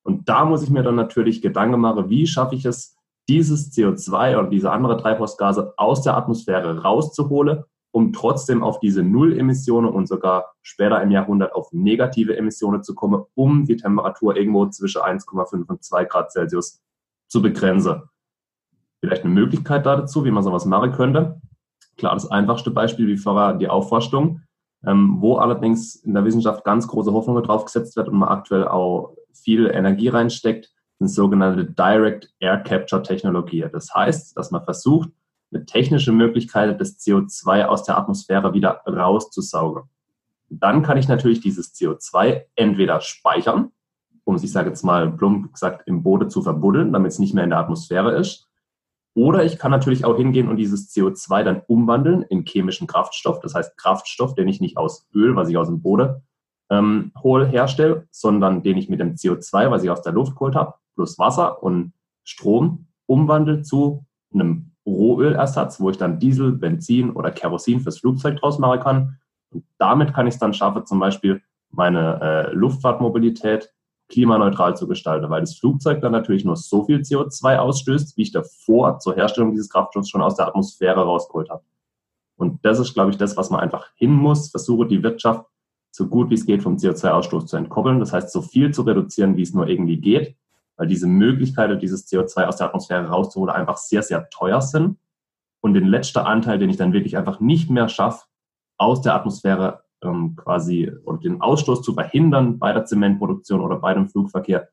Und 0.03 0.29
da 0.29 0.45
muss 0.45 0.63
ich 0.63 0.71
mir 0.71 0.83
dann 0.83 0.95
natürlich 0.95 1.43
Gedanken 1.43 1.81
machen, 1.81 2.09
wie 2.09 2.27
schaffe 2.27 2.55
ich 2.55 2.65
es, 2.65 2.97
dieses 3.29 3.73
CO2 3.73 4.39
oder 4.39 4.49
diese 4.49 4.71
andere 4.71 4.97
Treibhausgase 4.97 5.75
aus 5.77 6.03
der 6.03 6.17
Atmosphäre 6.17 6.83
rauszuholen, 6.83 7.65
um 7.97 8.13
trotzdem 8.13 8.63
auf 8.63 8.79
diese 8.79 9.03
Null-Emissionen 9.03 9.91
und 9.91 10.07
sogar 10.07 10.53
später 10.61 11.01
im 11.01 11.11
Jahrhundert 11.11 11.55
auf 11.55 11.73
negative 11.73 12.37
Emissionen 12.37 12.83
zu 12.83 12.95
kommen, 12.95 13.25
um 13.33 13.65
die 13.65 13.79
Temperatur 13.79 14.37
irgendwo 14.37 14.67
zwischen 14.67 15.01
1,5 15.01 15.67
und 15.67 15.83
2 15.83 16.05
Grad 16.05 16.31
Celsius 16.31 16.83
zu 17.27 17.41
begrenzen. 17.41 18.03
Vielleicht 19.01 19.25
eine 19.25 19.33
Möglichkeit 19.33 19.87
dazu, 19.87 20.27
wie 20.27 20.31
man 20.31 20.43
sowas 20.43 20.67
machen 20.67 20.93
könnte. 20.93 21.41
Klar, 21.97 22.13
das 22.13 22.31
einfachste 22.31 22.71
Beispiel 22.71 23.07
wie 23.07 23.17
vorher 23.17 23.55
die 23.55 23.69
Aufforstung, 23.69 24.43
ähm, 24.87 25.17
wo 25.21 25.37
allerdings 25.37 25.95
in 25.95 26.13
der 26.13 26.27
Wissenschaft 26.27 26.65
ganz 26.65 26.87
große 26.87 27.15
Hoffnungen 27.15 27.45
drauf 27.45 27.65
gesetzt 27.65 27.97
wird 27.97 28.09
und 28.11 28.19
man 28.19 28.29
aktuell 28.29 28.69
auch 28.69 29.17
viel 29.33 29.69
Energie 29.69 30.09
reinsteckt, 30.09 30.71
sind 30.99 31.09
sogenannte 31.09 31.65
Direct 31.65 32.31
Air 32.41 32.59
Capture 32.59 33.03
Technologie. 33.03 33.65
Das 33.73 33.95
heißt, 33.95 34.37
dass 34.37 34.51
man 34.51 34.65
versucht, 34.65 35.09
mit 35.51 35.67
technischen 35.67 36.17
Möglichkeiten 36.17 36.79
das 36.79 36.99
CO2 36.99 37.65
aus 37.65 37.85
der 37.85 37.99
Atmosphäre 37.99 38.53
wieder 38.53 38.83
rauszusaugen. 38.87 39.85
Dann 40.49 40.83
kann 40.83 40.99
ich 40.99 41.09
natürlich 41.09 41.41
dieses 41.41 41.75
CO2 41.75 42.43
entweder 42.55 43.01
speichern, 43.01 43.73
um 44.25 44.35
es, 44.35 44.43
ich 44.43 44.53
sage 44.53 44.69
jetzt 44.69 44.85
mal 44.85 45.11
plump 45.11 45.53
gesagt, 45.53 45.87
im 45.87 46.03
Boden 46.03 46.31
zu 46.31 46.43
verbuddeln, 46.43 46.93
damit 46.93 47.13
es 47.13 47.19
nicht 47.19 47.35
mehr 47.35 47.45
in 47.45 47.51
der 47.51 47.61
Atmosphäre 47.61 48.13
ist. 48.17 48.49
Oder 49.15 49.45
ich 49.45 49.59
kann 49.59 49.71
natürlich 49.71 50.05
auch 50.05 50.17
hingehen 50.17 50.49
und 50.49 50.57
dieses 50.57 50.95
CO2 50.95 51.43
dann 51.43 51.63
umwandeln 51.67 52.23
in 52.23 52.45
chemischen 52.45 52.87
Kraftstoff. 52.87 53.41
Das 53.41 53.55
heißt 53.55 53.79
Kraftstoff, 53.79 54.35
den 54.35 54.47
ich 54.47 54.61
nicht 54.61 54.77
aus 54.77 55.09
Öl, 55.15 55.37
was 55.37 55.49
ich 55.49 55.57
aus 55.57 55.69
dem 55.69 55.81
Boden 55.81 56.23
ähm, 56.71 57.13
hole, 57.23 57.47
herstelle, 57.47 58.07
sondern 58.11 58.63
den 58.63 58.77
ich 58.77 58.89
mit 58.89 59.01
dem 59.01 59.15
CO2, 59.15 59.71
was 59.71 59.83
ich 59.83 59.91
aus 59.91 60.03
der 60.03 60.13
Luft 60.13 60.35
geholt 60.35 60.55
habe, 60.55 60.75
plus 60.95 61.19
Wasser 61.19 61.63
und 61.63 61.93
Strom 62.25 62.89
umwandle 63.07 63.63
zu 63.63 64.05
einem 64.35 64.73
Rohölersatz, 64.87 65.81
wo 65.81 65.91
ich 65.91 65.99
dann 65.99 66.19
Diesel, 66.19 66.53
Benzin 66.53 67.11
oder 67.11 67.31
Kerosin 67.31 67.81
fürs 67.81 67.99
Flugzeug 67.99 68.37
draus 68.37 68.59
machen 68.59 68.81
kann. 68.81 69.19
Und 69.51 69.65
damit 69.79 70.15
kann 70.15 70.27
ich 70.27 70.35
es 70.35 70.41
dann 70.41 70.55
schaffen, 70.55 70.87
zum 70.87 70.99
Beispiel 70.99 71.43
meine 71.71 72.21
äh, 72.21 72.53
Luftfahrtmobilität 72.53 73.73
klimaneutral 74.09 74.77
zu 74.77 74.87
gestalten, 74.87 75.29
weil 75.31 75.41
das 75.41 75.59
Flugzeug 75.59 76.01
dann 76.01 76.13
natürlich 76.13 76.45
nur 76.45 76.57
so 76.57 76.85
viel 76.85 76.99
CO2 76.99 77.57
ausstößt, 77.57 78.17
wie 78.17 78.23
ich 78.23 78.33
davor 78.33 79.01
zur 79.01 79.17
Herstellung 79.17 79.51
dieses 79.51 79.69
Kraftstoffs 79.69 80.09
schon 80.09 80.23
aus 80.23 80.37
der 80.37 80.47
Atmosphäre 80.47 81.03
rausgeholt 81.03 81.51
habe. 81.51 81.65
Und 82.37 82.65
das 82.65 82.79
ist, 82.79 82.95
glaube 82.95 83.11
ich, 83.11 83.17
das, 83.17 83.37
was 83.37 83.51
man 83.51 83.61
einfach 83.61 83.91
hin 83.97 84.13
muss, 84.13 84.51
versuche 84.51 84.87
die 84.87 85.03
Wirtschaft 85.03 85.45
so 85.97 86.07
gut 86.07 86.29
wie 86.29 86.35
es 86.35 86.45
geht 86.45 86.63
vom 86.63 86.77
CO2-Ausstoß 86.77 87.47
zu 87.47 87.57
entkoppeln. 87.57 88.01
Das 88.01 88.13
heißt, 88.13 88.31
so 88.31 88.43
viel 88.43 88.73
zu 88.73 88.83
reduzieren, 88.83 89.37
wie 89.37 89.43
es 89.43 89.55
nur 89.55 89.67
irgendwie 89.67 89.97
geht, 89.97 90.37
weil 90.77 90.87
diese 90.87 91.07
Möglichkeiten, 91.07 91.79
dieses 91.79 92.07
CO2 92.07 92.45
aus 92.45 92.57
der 92.57 92.69
Atmosphäre 92.69 93.09
rauszuholen, 93.09 93.55
einfach 93.55 93.79
sehr, 93.79 94.03
sehr 94.03 94.29
teuer 94.31 94.61
sind. 94.61 94.99
Und 95.61 95.75
den 95.75 95.87
letzten 95.87 96.21
Anteil, 96.21 96.59
den 96.59 96.71
ich 96.71 96.77
dann 96.77 96.93
wirklich 96.93 97.17
einfach 97.17 97.41
nicht 97.41 97.71
mehr 97.71 97.89
schaffe, 97.89 98.27
aus 98.79 99.01
der 99.01 99.15
Atmosphäre 99.15 99.85
ähm, 100.03 100.37
quasi 100.37 100.93
oder 101.05 101.19
den 101.19 101.41
Ausstoß 101.41 101.83
zu 101.83 101.95
verhindern 101.95 102.59
bei 102.59 102.73
der 102.73 102.85
Zementproduktion 102.85 103.61
oder 103.61 103.77
bei 103.77 103.95
dem 103.95 104.09
Flugverkehr, 104.09 104.69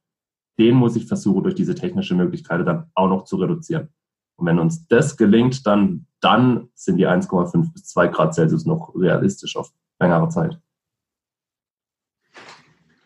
den 0.60 0.76
muss 0.76 0.96
ich 0.96 1.08
versuchen, 1.08 1.44
durch 1.44 1.56
diese 1.56 1.74
technische 1.74 2.16
Möglichkeit 2.16 2.68
dann 2.68 2.92
auch 2.94 3.08
noch 3.08 3.24
zu 3.24 3.38
reduzieren. 3.38 3.90
Und 4.36 4.46
wenn 4.48 4.60
uns 4.60 4.88
das 4.88 5.18
gelingt, 5.18 5.66
dann, 5.66 6.08
dann 6.20 6.70
sind 6.74 6.98
die 6.98 7.08
1,5 7.08 7.72
bis 7.72 7.86
2 7.86 8.08
Grad 8.10 8.34
Celsius 8.34 8.66
noch 8.66 8.94
realistisch 8.96 9.56
auf 9.56 9.72
längere 10.00 10.30
Zeit. 10.30 10.60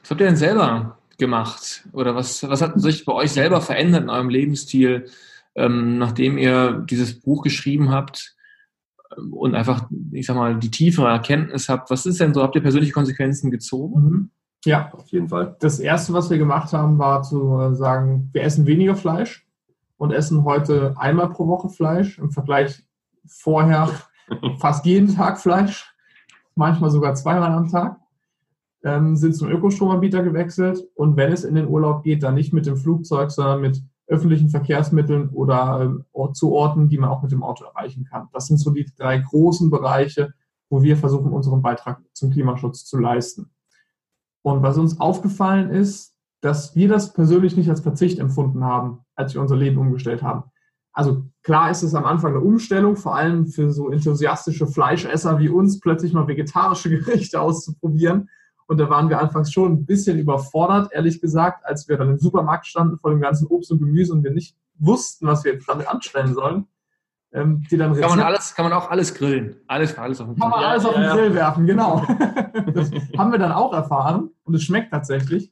Was 0.02 0.12
habt 0.12 0.22
ihr 0.22 0.28
denn 0.28 0.36
selber 0.36 0.97
gemacht? 1.18 1.88
Oder 1.94 2.16
was, 2.16 2.48
was 2.48 2.62
hat 2.62 2.80
sich 2.80 3.06
bei 3.06 3.14
euch 3.14 3.32
selber 3.32 3.62
verändert 3.62 4.04
in 4.04 4.10
eurem 4.10 4.30
Lebensstil, 4.30 5.10
ähm, 5.56 5.98
nachdem 5.98 6.38
ihr 6.38 6.86
dieses 6.90 7.20
Buch 7.20 7.44
geschrieben 7.44 7.92
habt 7.92 8.36
ähm, 9.18 9.34
und 9.34 9.56
einfach, 9.56 9.90
ich 10.12 10.26
sag 10.26 10.36
mal, 10.36 10.56
die 10.58 10.72
tiefere 10.72 11.10
Erkenntnis 11.10 11.70
habt? 11.70 11.90
Was 11.90 12.06
ist 12.06 12.20
denn 12.20 12.34
so? 12.34 12.44
Habt 12.44 12.56
ihr 12.56 12.62
persönliche 12.62 12.94
Konsequenzen 12.94 13.52
gezogen? 13.52 14.02
Mhm. 14.02 14.30
Ja, 14.66 14.92
auf 14.92 15.08
jeden 15.10 15.30
Fall. 15.30 15.56
Das 15.60 15.80
erste, 15.80 16.14
was 16.14 16.30
wir 16.30 16.38
gemacht 16.38 16.74
haben, 16.74 16.98
war 16.98 17.22
zu 17.24 17.60
äh, 17.60 17.76
sagen, 17.76 18.30
wir 18.34 18.44
essen 18.44 18.66
weniger 18.66 18.96
Fleisch 18.96 19.48
und 19.98 20.12
essen 20.12 20.44
heute 20.44 20.96
einmal 20.98 21.30
pro 21.30 21.48
Woche 21.48 21.70
Fleisch 21.70 22.18
im 22.18 22.32
Vergleich 22.32 22.84
vorher 23.26 23.90
fast 24.60 24.86
jeden 24.86 25.16
Tag 25.16 25.40
Fleisch, 25.40 25.94
manchmal 26.56 26.90
sogar 26.90 27.16
zweimal 27.16 27.52
am 27.52 27.70
Tag 27.70 27.98
ähm, 28.84 29.16
sind 29.16 29.36
zum 29.36 29.50
Ökostromanbieter 29.50 30.24
gewechselt 30.24 30.84
und 30.96 31.18
wenn 31.18 31.32
es 31.32 31.44
in 31.44 31.56
den 31.56 31.68
Urlaub 31.68 32.04
geht, 32.04 32.24
dann 32.24 32.36
nicht 32.36 32.54
mit 32.54 32.66
dem 32.66 32.78
Flugzeug, 32.78 33.32
sondern 33.32 33.62
mit 33.62 33.82
öffentlichen 34.08 34.50
Verkehrsmitteln 34.50 35.30
oder 35.30 36.00
äh, 36.14 36.34
zu 36.34 36.54
Orten, 36.54 36.88
die 36.88 36.98
man 36.98 37.10
auch 37.10 37.22
mit 37.22 37.32
dem 37.32 37.44
Auto 37.44 37.66
erreichen 37.66 38.06
kann. 38.06 38.30
Das 38.32 38.48
sind 38.48 38.58
so 38.58 38.72
die 38.72 38.86
drei 38.98 39.18
großen 39.18 39.70
Bereiche, 39.70 40.34
wo 40.70 40.82
wir 40.82 40.98
versuchen, 40.98 41.34
unseren 41.34 41.62
Beitrag 41.62 42.02
zum 42.14 42.32
Klimaschutz 42.32 42.86
zu 42.86 42.98
leisten. 42.98 43.52
Und 44.44 44.64
was 44.64 44.78
uns 44.78 45.00
aufgefallen 45.00 45.70
ist, 45.70 46.16
dass 46.42 46.76
wir 46.76 46.88
das 46.88 47.14
persönlich 47.14 47.58
nicht 47.58 47.70
als 47.70 47.82
Verzicht 47.82 48.20
empfunden 48.20 48.64
haben, 48.64 49.00
als 49.16 49.34
wir 49.34 49.42
unser 49.42 49.58
Leben 49.58 49.78
umgestellt 49.78 50.24
haben. 50.24 50.44
Also 50.94 51.26
klar 51.44 51.70
ist 51.70 51.84
es 51.84 51.94
am 51.94 52.06
Anfang 52.06 52.34
eine 52.34 52.44
Umstellung, 52.44 52.96
vor 52.96 53.16
allem 53.16 53.48
für 53.48 53.72
so 53.72 53.92
enthusiastische 53.92 54.68
Fleischesser 54.68 55.38
wie 55.40 55.50
uns, 55.50 55.80
plötzlich 55.80 56.14
mal 56.14 56.28
vegetarische 56.28 56.90
Gerichte 56.98 57.42
auszuprobieren. 57.42 58.30
Und 58.68 58.78
da 58.78 58.90
waren 58.90 59.10
wir 59.10 59.20
anfangs 59.20 59.52
schon 59.52 59.72
ein 59.72 59.86
bisschen 59.86 60.20
überfordert, 60.20 60.92
ehrlich 60.92 61.22
gesagt, 61.22 61.66
als 61.66 61.88
wir 61.88 61.98
dann 61.98 62.10
im 62.10 62.20
Supermarkt 62.20 62.68
standen 62.68 63.00
vor 63.00 63.12
dem 63.12 63.22
ganzen 63.22 63.48
Obst 63.48 63.72
und 63.72 63.80
Gemüse 63.80 64.14
und 64.14 64.24
wir 64.24 64.32
nicht 64.32 64.56
wussten, 64.78 65.26
was 65.26 65.44
wir 65.46 65.58
damit 65.66 65.88
anstellen 65.88 66.34
sollen. 66.34 66.68
Ähm, 67.34 67.64
die 67.70 67.78
dann 67.78 67.94
kann, 67.94 68.10
man 68.10 68.20
alles, 68.22 68.56
kann 68.56 68.66
man 68.66 68.74
auch 68.74 68.90
alles 68.90 69.14
grillen. 69.14 69.58
Alles, 69.68 69.98
alles 69.98 70.22
auf 70.22 70.28
den 70.28 70.36
Grill. 70.36 70.42
Kann 70.42 70.50
man 70.50 70.64
alles 70.64 70.86
auf 70.86 70.94
den 70.94 71.04
ja, 71.04 71.14
Grill 71.14 71.30
ja. 71.30 71.36
werfen, 71.36 71.66
genau. 71.66 72.06
das 72.74 72.92
haben 73.18 73.32
wir 73.32 73.40
dann 73.40 73.52
auch 73.52 73.74
erfahren 73.74 74.30
und 74.44 74.54
es 74.54 74.64
schmeckt 74.64 74.92
tatsächlich. 74.92 75.52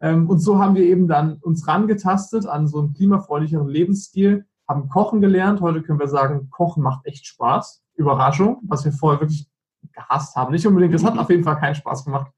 Ähm, 0.00 0.28
und 0.28 0.38
so 0.38 0.58
haben 0.58 0.74
wir 0.74 0.84
eben 0.84 1.08
dann 1.08 1.38
uns 1.38 1.66
rangetastet 1.66 2.46
an 2.46 2.68
so 2.68 2.78
einen 2.78 2.94
klimafreundlicheren 2.94 3.68
Lebensstil, 3.68 4.46
haben 4.68 4.88
Kochen 4.88 5.20
gelernt. 5.20 5.60
Heute 5.60 5.82
können 5.82 5.98
wir 5.98 6.08
sagen, 6.08 6.50
Kochen 6.50 6.82
macht 6.82 7.04
echt 7.04 7.26
Spaß. 7.26 7.82
Überraschung, 7.94 8.58
was 8.62 8.84
wir 8.84 8.92
vorher 8.92 9.20
wirklich 9.20 9.48
gehasst 9.92 10.36
haben. 10.36 10.52
Nicht 10.52 10.66
unbedingt, 10.66 10.94
das 10.94 11.04
hat 11.04 11.18
auf 11.18 11.30
jeden 11.30 11.42
Fall 11.42 11.58
keinen 11.58 11.74
Spaß 11.74 12.04
gemacht. 12.04 12.30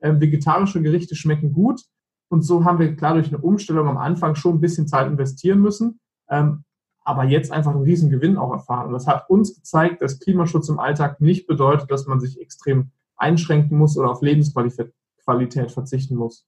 Ähm, 0.00 0.20
vegetarische 0.20 0.82
Gerichte 0.82 1.16
schmecken 1.16 1.52
gut. 1.52 1.82
Und 2.28 2.42
so 2.42 2.64
haben 2.64 2.78
wir 2.78 2.96
klar 2.96 3.14
durch 3.14 3.28
eine 3.28 3.38
Umstellung 3.38 3.88
am 3.88 3.98
Anfang 3.98 4.34
schon 4.34 4.56
ein 4.56 4.60
bisschen 4.60 4.88
Zeit 4.88 5.06
investieren 5.06 5.60
müssen, 5.60 6.00
ähm, 6.28 6.64
aber 7.04 7.24
jetzt 7.24 7.52
einfach 7.52 7.72
einen 7.72 7.84
riesen 7.84 8.10
Gewinn 8.10 8.36
auch 8.36 8.52
erfahren. 8.52 8.88
Und 8.88 8.92
das 8.92 9.06
hat 9.06 9.30
uns 9.30 9.54
gezeigt, 9.54 10.02
dass 10.02 10.18
Klimaschutz 10.18 10.68
im 10.68 10.80
Alltag 10.80 11.20
nicht 11.20 11.46
bedeutet, 11.46 11.90
dass 11.90 12.06
man 12.06 12.18
sich 12.18 12.40
extrem 12.40 12.90
einschränken 13.16 13.78
muss 13.78 13.96
oder 13.96 14.10
auf 14.10 14.22
Lebensqualität 14.22 15.70
verzichten 15.70 16.16
muss. 16.16 16.44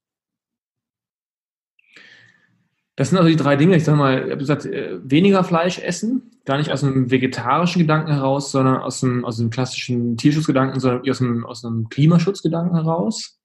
Das 2.96 3.10
sind 3.10 3.18
also 3.18 3.30
die 3.30 3.36
drei 3.36 3.54
Dinge. 3.54 3.76
Ich 3.76 3.84
sage 3.84 3.96
mal, 3.96 4.24
ich 4.24 4.30
habe 4.30 4.38
gesagt, 4.38 4.66
äh, 4.66 4.98
weniger 5.04 5.44
Fleisch 5.44 5.78
essen, 5.78 6.32
gar 6.44 6.58
nicht 6.58 6.72
aus 6.72 6.82
einem 6.82 7.12
vegetarischen 7.12 7.80
Gedanken 7.80 8.12
heraus, 8.12 8.50
sondern 8.50 8.78
aus 8.78 9.04
einem, 9.04 9.24
aus 9.24 9.38
einem 9.38 9.50
klassischen 9.50 10.16
Tierschutzgedanken, 10.16 10.80
sondern 10.80 11.08
aus 11.08 11.20
einem, 11.20 11.46
aus 11.46 11.64
einem 11.64 11.88
Klimaschutzgedanken 11.88 12.74
heraus. 12.74 13.37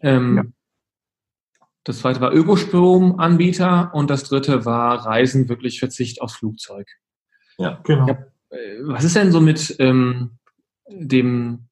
Ähm, 0.00 0.36
ja. 0.36 0.44
Das 1.84 2.00
zweite 2.00 2.20
war 2.20 2.32
Ökostromanbieter 2.32 3.94
und 3.94 4.10
das 4.10 4.24
dritte 4.24 4.64
war 4.64 5.06
Reisen, 5.06 5.48
wirklich 5.48 5.78
Verzicht 5.78 6.20
aufs 6.20 6.34
Flugzeug. 6.34 6.88
Ja, 7.58 7.80
genau. 7.84 8.08
Ja, 8.08 8.26
äh, 8.50 8.78
was 8.82 9.04
ist 9.04 9.16
denn 9.16 9.30
so 9.30 9.40
mit 9.40 9.76
ähm, 9.78 10.38
dem, 10.88 11.68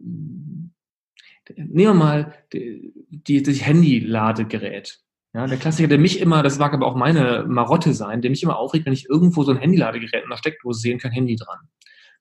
nehmen 0.00 1.76
wir 1.76 1.94
mal 1.94 2.34
die, 2.52 2.92
die, 3.10 3.42
das 3.42 3.64
Handy-Ladegerät. 3.64 5.00
Ja, 5.34 5.46
der 5.46 5.58
Klassiker, 5.58 5.88
der 5.88 5.98
mich 5.98 6.20
immer, 6.20 6.42
das 6.42 6.58
mag 6.58 6.72
aber 6.72 6.86
auch 6.86 6.94
meine 6.94 7.44
Marotte 7.48 7.92
sein, 7.92 8.22
der 8.22 8.30
mich 8.30 8.44
immer 8.44 8.56
aufregt, 8.56 8.86
wenn 8.86 8.92
ich 8.92 9.08
irgendwo 9.08 9.42
so 9.42 9.50
ein 9.50 9.58
Handy-Ladegerät 9.58 10.22
in 10.22 10.30
der 10.30 10.36
Steckdose 10.36 10.80
sehe 10.80 10.94
und 10.94 11.02
kein 11.02 11.12
Handy 11.12 11.36
dran. 11.36 11.58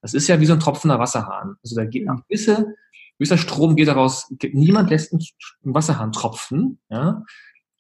Das 0.02 0.14
ist 0.14 0.28
ja 0.28 0.40
wie 0.40 0.46
so 0.46 0.54
ein 0.54 0.60
tropfender 0.60 1.00
Wasserhahn. 1.00 1.56
Also 1.64 1.76
da 1.76 1.86
geht 1.86 2.10
ein 2.10 2.24
gewisse, 2.28 2.76
gewisser 3.18 3.38
Strom 3.38 3.76
geht 3.76 3.88
daraus, 3.88 4.32
niemand 4.52 4.90
lässt 4.90 5.14
einen 5.14 5.22
Wasserhahn 5.64 6.12
tropfen, 6.12 6.80
ja. 6.90 7.24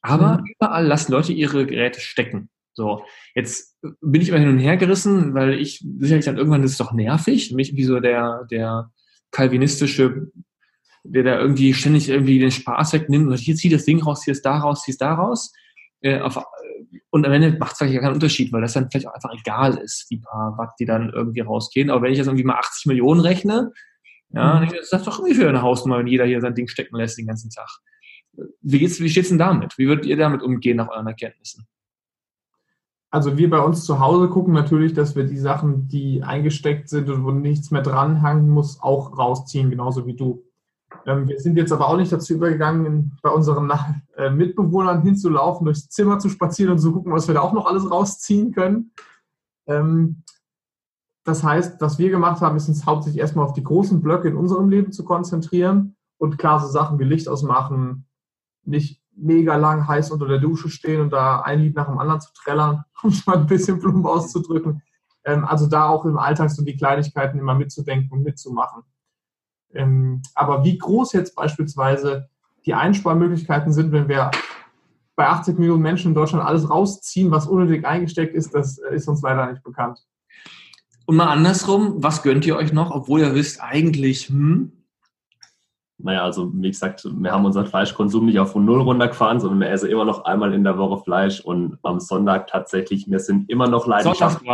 Aber 0.01 0.39
mhm. 0.39 0.53
überall 0.55 0.85
lassen 0.85 1.11
Leute 1.13 1.33
ihre 1.33 1.65
Geräte 1.65 2.01
stecken. 2.01 2.49
So, 2.73 3.03
jetzt 3.35 3.77
bin 4.01 4.21
ich 4.21 4.29
immer 4.29 4.39
hin 4.39 4.49
und 4.49 4.57
her 4.57 4.77
gerissen, 4.77 5.33
weil 5.33 5.59
ich 5.59 5.85
sicherlich 5.99 6.25
dann 6.25 6.37
irgendwann 6.37 6.63
ist 6.63 6.71
es 6.71 6.77
doch 6.77 6.91
nervig, 6.91 7.51
mich 7.51 7.75
wie 7.75 7.83
so 7.83 7.99
der, 7.99 8.45
der 8.49 8.91
kalvinistische, 9.31 10.31
der 11.03 11.23
da 11.23 11.39
irgendwie 11.39 11.73
ständig 11.73 12.09
irgendwie 12.09 12.39
den 12.39 12.51
Spaß 12.51 12.93
wegnimmt 12.93 13.29
und 13.29 13.37
hier 13.37 13.55
zieht 13.55 13.73
das 13.73 13.85
Ding 13.85 14.01
raus, 14.01 14.23
hier 14.23 14.31
ist 14.31 14.45
da 14.45 14.57
raus, 14.57 14.83
hier 14.85 14.93
ist 14.93 15.01
da 15.01 15.13
raus. 15.13 15.53
Äh, 16.01 16.19
auf, 16.19 16.43
und 17.11 17.25
am 17.25 17.31
Ende 17.31 17.57
macht 17.59 17.73
es 17.73 17.77
vielleicht 17.77 18.01
keinen 18.01 18.15
Unterschied, 18.15 18.51
weil 18.51 18.61
das 18.61 18.73
dann 18.73 18.89
vielleicht 18.89 19.07
auch 19.07 19.13
einfach 19.13 19.33
egal 19.39 19.77
ist, 19.77 20.07
die 20.09 20.17
paar 20.17 20.57
Watt, 20.57 20.73
die 20.79 20.85
dann 20.85 21.11
irgendwie 21.11 21.41
rausgehen. 21.41 21.91
Aber 21.91 22.01
wenn 22.01 22.11
ich 22.11 22.17
jetzt 22.17 22.27
irgendwie 22.27 22.43
mal 22.43 22.57
80 22.57 22.87
Millionen 22.87 23.21
rechne, 23.21 23.71
ja, 24.33 24.59
mhm. 24.59 24.69
das 24.69 24.91
ist 24.91 25.07
doch 25.07 25.19
irgendwie 25.19 25.35
für 25.35 25.47
eine 25.47 25.61
Hausnummer, 25.61 25.99
wenn 25.99 26.07
jeder 26.07 26.25
hier 26.25 26.41
sein 26.41 26.55
Ding 26.55 26.67
stecken 26.67 26.95
lässt 26.95 27.17
den 27.17 27.27
ganzen 27.27 27.49
Tag. 27.49 27.69
Wie, 28.61 28.79
geht's, 28.79 28.99
wie 28.99 29.09
steht's 29.09 29.29
denn 29.29 29.37
damit? 29.37 29.77
Wie 29.77 29.87
würdet 29.87 30.05
ihr 30.05 30.17
damit 30.17 30.41
umgehen 30.41 30.77
nach 30.77 30.89
euren 30.89 31.05
Erkenntnissen? 31.05 31.67
Also 33.11 33.37
wir 33.37 33.47
bei 33.47 33.59
uns 33.59 33.85
zu 33.85 33.99
Hause 33.99 34.27
gucken 34.27 34.55
natürlich, 34.55 34.93
dass 34.93 35.15
wir 35.15 35.25
die 35.25 35.37
Sachen, 35.37 35.87
die 35.87 36.23
eingesteckt 36.23 36.89
sind 36.89 37.11
und 37.11 37.23
wo 37.23 37.29
nichts 37.29 37.69
mehr 37.69 37.83
dranhängen 37.83 38.49
muss, 38.49 38.81
auch 38.81 39.15
rausziehen, 39.15 39.69
genauso 39.69 40.07
wie 40.07 40.15
du. 40.15 40.43
Ähm, 41.05 41.27
wir 41.27 41.39
sind 41.39 41.55
jetzt 41.55 41.71
aber 41.71 41.89
auch 41.89 41.97
nicht 41.97 42.11
dazu 42.11 42.33
übergegangen, 42.33 43.15
bei 43.21 43.29
unseren 43.29 43.71
äh, 44.17 44.31
Mitbewohnern 44.31 45.03
hinzulaufen, 45.03 45.65
durchs 45.65 45.89
Zimmer 45.89 46.17
zu 46.17 46.29
spazieren 46.29 46.71
und 46.71 46.79
zu 46.79 46.91
gucken, 46.91 47.13
was 47.13 47.27
wir 47.27 47.35
da 47.35 47.41
auch 47.41 47.53
noch 47.53 47.67
alles 47.67 47.89
rausziehen 47.89 48.51
können. 48.51 48.93
Ähm, 49.67 50.22
das 51.23 51.43
heißt, 51.43 51.79
was 51.79 51.99
wir 51.99 52.09
gemacht 52.09 52.41
haben, 52.41 52.57
ist 52.57 52.67
uns 52.67 52.85
hauptsächlich 52.85 53.21
erstmal 53.21 53.45
auf 53.45 53.53
die 53.53 53.63
großen 53.63 54.01
Blöcke 54.01 54.27
in 54.27 54.35
unserem 54.35 54.69
Leben 54.69 54.91
zu 54.91 55.05
konzentrieren 55.05 55.95
und 56.17 56.37
klar 56.37 56.59
so 56.59 56.67
Sachen 56.67 56.99
wie 56.99 57.05
Licht 57.05 57.29
ausmachen, 57.29 58.07
nicht 58.65 59.01
mega 59.15 59.55
lang 59.55 59.87
heiß 59.87 60.11
unter 60.11 60.27
der 60.27 60.39
Dusche 60.39 60.69
stehen 60.69 61.01
und 61.01 61.11
da 61.11 61.41
ein 61.41 61.59
Lied 61.59 61.75
nach 61.75 61.87
dem 61.87 61.97
anderen 61.97 62.21
zu 62.21 62.31
trällern, 62.33 62.83
um 63.03 63.11
es 63.11 63.25
mal 63.25 63.37
ein 63.37 63.47
bisschen 63.47 63.79
plump 63.79 64.05
auszudrücken. 64.05 64.81
Ähm, 65.23 65.45
also 65.45 65.67
da 65.67 65.87
auch 65.87 66.05
im 66.05 66.17
Alltag 66.17 66.49
so 66.49 66.63
die 66.63 66.75
Kleinigkeiten 66.75 67.39
immer 67.39 67.55
mitzudenken 67.55 68.11
und 68.11 68.23
mitzumachen. 68.23 68.83
Ähm, 69.73 70.21
aber 70.35 70.63
wie 70.63 70.77
groß 70.77 71.13
jetzt 71.13 71.35
beispielsweise 71.35 72.29
die 72.65 72.73
Einsparmöglichkeiten 72.73 73.73
sind, 73.73 73.91
wenn 73.91 74.07
wir 74.07 74.31
bei 75.15 75.27
80 75.27 75.59
Millionen 75.59 75.81
Menschen 75.81 76.09
in 76.09 76.15
Deutschland 76.15 76.45
alles 76.45 76.69
rausziehen, 76.69 77.31
was 77.31 77.47
unnötig 77.47 77.85
eingesteckt 77.85 78.35
ist, 78.35 78.53
das 78.53 78.77
ist 78.77 79.07
uns 79.07 79.21
leider 79.21 79.51
nicht 79.51 79.63
bekannt. 79.63 79.99
Und 81.05 81.15
mal 81.15 81.27
andersrum, 81.27 81.95
was 81.97 82.23
gönnt 82.23 82.45
ihr 82.45 82.55
euch 82.55 82.71
noch, 82.71 82.91
obwohl 82.91 83.21
ihr 83.21 83.35
wisst 83.35 83.61
eigentlich, 83.61 84.29
hm, 84.29 84.71
naja, 86.03 86.23
also 86.23 86.51
wie 86.53 86.69
gesagt, 86.69 87.05
wir 87.05 87.31
haben 87.31 87.45
unseren 87.45 87.65
Fleischkonsum 87.65 88.25
nicht 88.25 88.39
auf 88.39 88.51
von 88.51 88.65
Null 88.65 88.81
runtergefahren, 88.81 89.39
sondern 89.39 89.61
wir 89.61 89.69
essen 89.69 89.89
immer 89.89 90.03
noch 90.03 90.25
einmal 90.25 90.53
in 90.53 90.63
der 90.63 90.77
Woche 90.77 91.01
Fleisch 91.01 91.39
und 91.39 91.77
am 91.83 91.99
Sonntag 92.01 92.47
tatsächlich, 92.47 93.09
wir 93.09 93.19
sind 93.19 93.49
immer 93.49 93.67
noch 93.67 93.87
leidenschaftlich. 93.87 94.49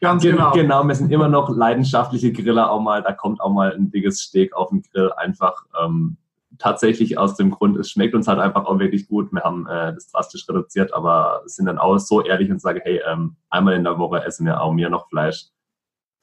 Ganz 0.00 0.22
genau. 0.22 0.52
Genau, 0.52 0.86
wir 0.86 0.94
sind 0.94 1.10
immer 1.10 1.28
noch 1.28 1.48
leidenschaftliche 1.48 2.30
Griller 2.30 2.70
auch 2.70 2.80
mal, 2.80 3.02
da 3.02 3.12
kommt 3.12 3.40
auch 3.40 3.50
mal 3.50 3.72
ein 3.72 3.90
dickes 3.90 4.20
Steak 4.20 4.54
auf 4.54 4.68
den 4.68 4.82
Grill, 4.82 5.10
einfach 5.16 5.64
ähm, 5.82 6.18
tatsächlich 6.58 7.16
aus 7.16 7.36
dem 7.36 7.50
Grund, 7.52 7.78
es 7.78 7.90
schmeckt 7.90 8.14
uns 8.14 8.28
halt 8.28 8.38
einfach 8.38 8.66
auch 8.66 8.78
wirklich 8.78 9.08
gut. 9.08 9.32
Wir 9.32 9.42
haben 9.42 9.66
äh, 9.66 9.94
das 9.94 10.10
drastisch 10.10 10.46
reduziert, 10.46 10.92
aber 10.92 11.40
sind 11.46 11.66
dann 11.66 11.78
auch 11.78 11.96
so 11.98 12.22
ehrlich 12.22 12.50
und 12.50 12.60
sagen, 12.60 12.80
hey, 12.82 13.00
ähm, 13.10 13.36
einmal 13.48 13.74
in 13.74 13.84
der 13.84 13.98
Woche 13.98 14.22
essen 14.24 14.44
wir 14.44 14.60
auch 14.60 14.72
mir 14.72 14.90
noch 14.90 15.08
Fleisch. 15.08 15.46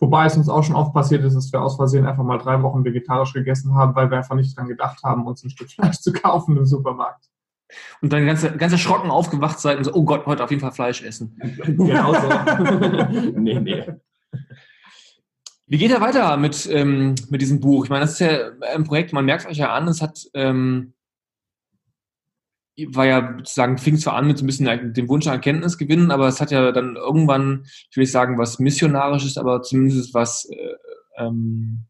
Wobei 0.03 0.25
es 0.25 0.35
uns 0.35 0.49
auch 0.49 0.65
schon 0.65 0.75
oft 0.75 0.93
passiert 0.93 1.23
ist, 1.23 1.33
dass 1.33 1.53
wir 1.53 1.61
aus 1.61 1.77
Versehen 1.77 2.05
einfach 2.05 2.25
mal 2.25 2.37
drei 2.37 2.61
Wochen 2.61 2.83
vegetarisch 2.83 3.31
gegessen 3.31 3.73
haben, 3.73 3.95
weil 3.95 4.11
wir 4.11 4.17
einfach 4.17 4.35
nicht 4.35 4.57
dran 4.57 4.67
gedacht 4.67 5.01
haben, 5.01 5.25
uns 5.25 5.45
ein 5.45 5.49
Stück 5.49 5.71
Fleisch 5.71 5.95
zu 6.01 6.11
kaufen 6.11 6.57
im 6.57 6.65
Supermarkt. 6.65 7.29
Und 8.01 8.11
dann 8.11 8.25
ganz, 8.25 8.45
ganz 8.57 8.73
erschrocken 8.73 9.09
aufgewacht 9.09 9.61
seid 9.61 9.77
und 9.77 9.85
so, 9.85 9.93
oh 9.93 10.03
Gott, 10.03 10.25
heute 10.25 10.43
auf 10.43 10.49
jeden 10.49 10.61
Fall 10.61 10.73
Fleisch 10.73 11.01
essen. 11.03 11.39
genau 11.65 12.13
so. 12.13 12.27
nee, 13.39 13.57
nee. 13.61 13.85
Wie 15.67 15.77
geht 15.77 15.91
er 15.91 16.01
weiter 16.01 16.35
mit, 16.35 16.67
ähm, 16.69 17.15
mit 17.29 17.41
diesem 17.41 17.61
Buch? 17.61 17.85
Ich 17.85 17.89
meine, 17.89 18.01
das 18.01 18.19
ist 18.19 18.19
ja 18.19 18.49
ein 18.75 18.83
Projekt, 18.83 19.13
man 19.13 19.23
merkt 19.23 19.45
es 19.45 19.51
euch 19.51 19.57
ja 19.57 19.73
an, 19.73 19.87
es 19.87 20.01
hat 20.01 20.19
ähm, 20.33 20.95
war 22.89 23.05
ja 23.05 23.35
sozusagen, 23.37 23.77
fing 23.77 23.97
zwar 23.97 24.15
an 24.15 24.27
mit 24.27 24.37
so 24.37 24.43
ein 24.43 24.47
bisschen 24.47 24.93
dem 24.93 25.09
Wunsch 25.09 25.27
an 25.27 25.33
Erkenntnis 25.33 25.77
gewinnen, 25.77 26.11
aber 26.11 26.27
es 26.27 26.41
hat 26.41 26.51
ja 26.51 26.71
dann 26.71 26.95
irgendwann, 26.95 27.63
ich 27.65 27.95
will 27.95 28.01
nicht 28.01 28.11
sagen, 28.11 28.37
was 28.37 28.59
Missionarisches, 28.59 29.37
aber 29.37 29.61
zumindest 29.61 30.13
was, 30.13 30.49
äh, 30.49 30.75
ähm, 31.17 31.85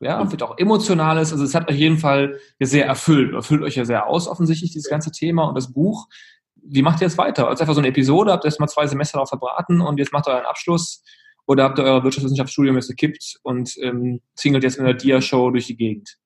ja, 0.00 0.30
wird 0.30 0.42
auch 0.42 0.58
Emotionales. 0.58 1.32
Also 1.32 1.44
es 1.44 1.54
hat 1.54 1.70
euch 1.70 1.78
jeden 1.78 1.98
Fall 1.98 2.38
ja 2.58 2.66
sehr 2.66 2.86
erfüllt, 2.86 3.34
erfüllt 3.34 3.62
euch 3.62 3.76
ja 3.76 3.84
sehr 3.84 4.06
aus, 4.06 4.28
offensichtlich, 4.28 4.72
dieses 4.72 4.90
ganze 4.90 5.12
Thema 5.12 5.44
und 5.44 5.54
das 5.54 5.72
Buch. 5.72 6.08
Wie 6.56 6.82
macht 6.82 7.00
ihr 7.00 7.06
jetzt 7.06 7.18
weiter? 7.18 7.48
Als 7.48 7.60
einfach 7.60 7.74
so 7.74 7.80
eine 7.80 7.88
Episode, 7.88 8.32
habt 8.32 8.44
ihr 8.44 8.46
erst 8.46 8.60
mal 8.60 8.68
zwei 8.68 8.86
Semester 8.86 9.16
darauf 9.16 9.28
verbraten 9.28 9.80
und 9.80 9.98
jetzt 9.98 10.12
macht 10.12 10.26
ihr 10.26 10.32
euren 10.32 10.46
Abschluss 10.46 11.04
oder 11.46 11.64
habt 11.64 11.78
ihr 11.78 11.84
euer 11.84 12.02
Wirtschaftswissenschaftsstudium 12.02 12.76
jetzt 12.76 12.88
gekippt 12.88 13.38
und 13.42 13.76
ähm, 13.80 14.20
zingelt 14.34 14.64
jetzt 14.64 14.78
mit 14.78 14.86
einer 14.86 14.96
Dia-Show 14.96 15.50
durch 15.50 15.66
die 15.66 15.76
Gegend? 15.76 16.16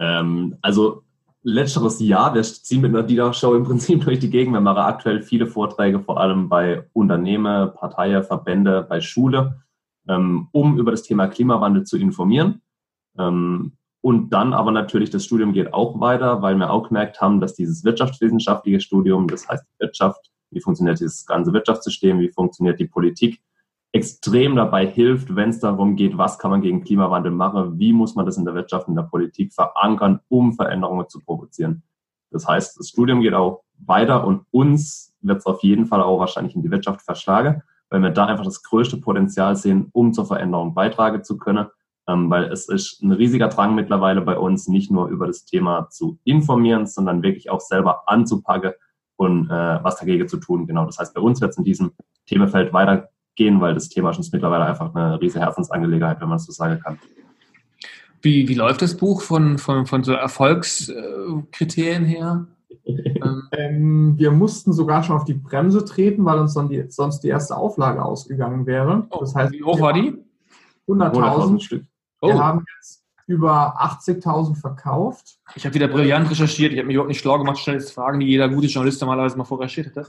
Ähm, 0.00 0.56
also 0.62 1.02
letzteres 1.48 1.98
Jahr. 1.98 2.34
Wir 2.34 2.42
ziehen 2.42 2.82
mit 2.82 2.94
einer 2.94 3.02
DIDA-Show 3.02 3.54
im 3.54 3.64
Prinzip 3.64 4.00
durch 4.04 4.18
die 4.18 4.30
Gegend. 4.30 4.54
Wir 4.54 4.60
machen 4.60 4.78
aktuell 4.78 5.22
viele 5.22 5.46
Vorträge, 5.46 6.00
vor 6.00 6.20
allem 6.20 6.48
bei 6.48 6.86
Unternehmen, 6.92 7.72
Parteien, 7.74 8.22
Verbände, 8.22 8.86
bei 8.88 9.00
Schule, 9.00 9.62
ähm, 10.08 10.48
um 10.52 10.78
über 10.78 10.90
das 10.90 11.02
Thema 11.02 11.26
Klimawandel 11.26 11.84
zu 11.84 11.96
informieren. 11.96 12.60
Ähm, 13.18 13.72
und 14.00 14.30
dann 14.30 14.52
aber 14.52 14.70
natürlich, 14.70 15.10
das 15.10 15.24
Studium 15.24 15.52
geht 15.52 15.72
auch 15.74 15.98
weiter, 16.00 16.40
weil 16.42 16.54
wir 16.56 16.70
auch 16.70 16.88
gemerkt 16.88 17.20
haben, 17.20 17.40
dass 17.40 17.54
dieses 17.54 17.82
wirtschaftswissenschaftliche 17.82 18.80
Studium, 18.80 19.26
das 19.26 19.48
heißt 19.48 19.64
Wirtschaft, 19.80 20.30
wie 20.50 20.60
funktioniert 20.60 21.00
dieses 21.00 21.26
ganze 21.26 21.52
Wirtschaftssystem, 21.52 22.20
wie 22.20 22.30
funktioniert 22.30 22.78
die 22.78 22.86
Politik, 22.86 23.40
extrem 23.92 24.56
dabei 24.56 24.86
hilft, 24.86 25.34
wenn 25.34 25.50
es 25.50 25.60
darum 25.60 25.96
geht, 25.96 26.18
was 26.18 26.38
kann 26.38 26.50
man 26.50 26.60
gegen 26.60 26.82
Klimawandel 26.82 27.32
machen, 27.32 27.78
wie 27.78 27.92
muss 27.92 28.14
man 28.14 28.26
das 28.26 28.36
in 28.36 28.44
der 28.44 28.54
Wirtschaft, 28.54 28.88
in 28.88 28.94
der 28.94 29.02
Politik 29.02 29.52
verankern, 29.52 30.20
um 30.28 30.52
Veränderungen 30.52 31.08
zu 31.08 31.20
provozieren. 31.20 31.82
Das 32.30 32.46
heißt, 32.46 32.78
das 32.78 32.88
Studium 32.88 33.22
geht 33.22 33.32
auch 33.32 33.62
weiter 33.78 34.26
und 34.26 34.44
uns 34.50 35.14
wird 35.22 35.38
es 35.38 35.46
auf 35.46 35.62
jeden 35.62 35.86
Fall 35.86 36.02
auch 36.02 36.20
wahrscheinlich 36.20 36.54
in 36.54 36.62
die 36.62 36.70
Wirtschaft 36.70 37.02
verschlagen, 37.02 37.62
weil 37.88 38.02
wir 38.02 38.10
da 38.10 38.26
einfach 38.26 38.44
das 38.44 38.62
größte 38.62 38.98
Potenzial 38.98 39.56
sehen, 39.56 39.88
um 39.92 40.12
zur 40.12 40.26
Veränderung 40.26 40.74
beitragen 40.74 41.24
zu 41.24 41.38
können, 41.38 41.68
ähm, 42.06 42.28
weil 42.28 42.44
es 42.44 42.68
ist 42.68 43.02
ein 43.02 43.12
riesiger 43.12 43.48
Drang 43.48 43.74
mittlerweile 43.74 44.20
bei 44.20 44.36
uns, 44.36 44.68
nicht 44.68 44.90
nur 44.90 45.08
über 45.08 45.26
das 45.26 45.46
Thema 45.46 45.88
zu 45.88 46.18
informieren, 46.24 46.86
sondern 46.86 47.22
wirklich 47.22 47.50
auch 47.50 47.60
selber 47.60 48.02
anzupacken 48.06 48.72
und 49.16 49.46
äh, 49.46 49.82
was 49.82 49.96
dagegen 49.96 50.28
zu 50.28 50.36
tun. 50.36 50.66
Genau, 50.66 50.84
das 50.84 50.98
heißt, 50.98 51.14
bei 51.14 51.22
uns 51.22 51.40
wird 51.40 51.52
es 51.52 51.58
in 51.58 51.64
diesem 51.64 51.92
Themenfeld 52.26 52.74
weiter 52.74 53.08
gehen, 53.38 53.62
weil 53.62 53.72
das 53.72 53.88
Thema 53.88 54.12
schon 54.12 54.26
mittlerweile 54.32 54.66
einfach 54.66 54.94
eine 54.94 55.18
riesige 55.20 55.44
Herzensangelegenheit, 55.44 56.20
wenn 56.20 56.28
man 56.28 56.36
es 56.36 56.44
so 56.44 56.52
sagen 56.52 56.80
kann. 56.80 56.98
Wie, 58.20 58.48
wie 58.48 58.54
läuft 58.54 58.82
das 58.82 58.96
Buch 58.96 59.22
von, 59.22 59.58
von, 59.58 59.86
von 59.86 60.02
so 60.02 60.12
Erfolgskriterien 60.12 62.04
her? 62.04 62.46
ähm, 63.52 64.18
wir 64.18 64.32
mussten 64.32 64.72
sogar 64.72 65.04
schon 65.04 65.16
auf 65.16 65.24
die 65.24 65.34
Bremse 65.34 65.84
treten, 65.84 66.24
weil 66.24 66.38
uns 66.38 66.54
dann 66.54 66.68
die, 66.68 66.84
sonst 66.88 67.20
die 67.20 67.28
erste 67.28 67.56
Auflage 67.56 68.04
ausgegangen 68.04 68.66
wäre. 68.66 69.06
Oh, 69.10 69.20
das 69.20 69.34
heißt, 69.34 69.52
wie 69.52 69.62
hoch 69.62 69.80
war 69.80 69.92
die? 69.92 70.14
100.000 70.88 71.60
Stück. 71.60 71.84
Wir 72.20 72.34
oh. 72.34 72.38
haben 72.38 72.64
jetzt 72.76 72.97
über 73.28 73.78
80.000 73.78 74.56
verkauft. 74.56 75.38
Ich 75.54 75.66
habe 75.66 75.74
wieder 75.74 75.86
brillant 75.86 76.30
recherchiert. 76.30 76.72
Ich 76.72 76.78
habe 76.78 76.86
mich 76.86 76.94
überhaupt 76.94 77.10
nicht 77.10 77.20
schlau 77.20 77.38
gemacht. 77.38 77.58
Jetzt 77.66 77.92
Fragen, 77.92 78.20
die 78.20 78.26
jeder 78.26 78.48
gute 78.48 78.68
Journalist 78.68 79.02
normalerweise 79.02 79.36
mal 79.36 79.44
vorrecherchiert 79.44 79.88
hätte. 79.88 80.06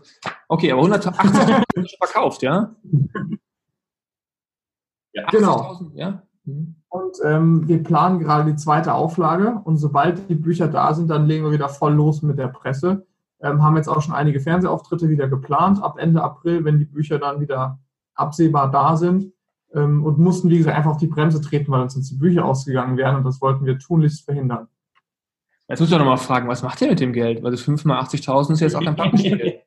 Okay, 0.47 0.71
aber 0.71 0.83
180.000 0.83 1.97
verkauft, 1.97 2.41
ja? 2.41 2.73
Ja, 5.11 5.25
genau. 5.31 5.81
Ja? 5.95 6.23
Mhm. 6.45 6.75
Und 6.87 7.17
ähm, 7.25 7.67
wir 7.67 7.83
planen 7.83 8.19
gerade 8.19 8.49
die 8.49 8.57
zweite 8.57 8.93
Auflage. 8.93 9.59
Und 9.65 9.77
sobald 9.77 10.29
die 10.29 10.35
Bücher 10.35 10.69
da 10.69 10.93
sind, 10.93 11.09
dann 11.09 11.25
legen 11.25 11.43
wir 11.43 11.51
wieder 11.51 11.67
voll 11.67 11.93
los 11.93 12.21
mit 12.21 12.39
der 12.39 12.47
Presse. 12.47 13.05
Ähm, 13.41 13.61
haben 13.61 13.75
jetzt 13.75 13.89
auch 13.89 14.01
schon 14.01 14.15
einige 14.15 14.39
Fernsehauftritte 14.39 15.09
wieder 15.09 15.27
geplant 15.27 15.83
ab 15.83 15.97
Ende 15.99 16.23
April, 16.23 16.63
wenn 16.63 16.79
die 16.79 16.85
Bücher 16.85 17.19
dann 17.19 17.41
wieder 17.41 17.79
absehbar 18.15 18.71
da 18.71 18.95
sind 18.95 19.33
ähm, 19.73 20.03
und 20.03 20.19
mussten, 20.19 20.49
wie 20.49 20.57
gesagt, 20.57 20.77
einfach 20.77 20.91
auf 20.91 20.97
die 20.97 21.07
Bremse 21.07 21.41
treten, 21.41 21.71
weil 21.71 21.81
uns 21.81 21.93
sonst 21.93 22.09
die 22.09 22.17
Bücher 22.17 22.45
ausgegangen 22.45 22.97
wären 22.97 23.15
und 23.15 23.23
das 23.23 23.41
wollten 23.41 23.65
wir 23.65 23.77
tunlichst 23.77 24.25
verhindern. 24.25 24.67
Jetzt 25.67 25.81
muss 25.81 25.89
ich 25.89 25.93
doch 25.93 25.99
nochmal 25.99 26.17
fragen, 26.17 26.47
was 26.47 26.63
macht 26.63 26.81
ihr 26.81 26.87
mit 26.87 26.99
dem 26.99 27.13
Geld? 27.13 27.43
Weil 27.43 27.51
das 27.51 27.61
5 27.61 27.85
mal 27.85 28.01
80.000 28.01 28.53
ist 28.53 28.59
jetzt 28.59 28.75
auch 28.75 28.83
kein 28.83 28.95
Pappenspiel. 28.95 29.59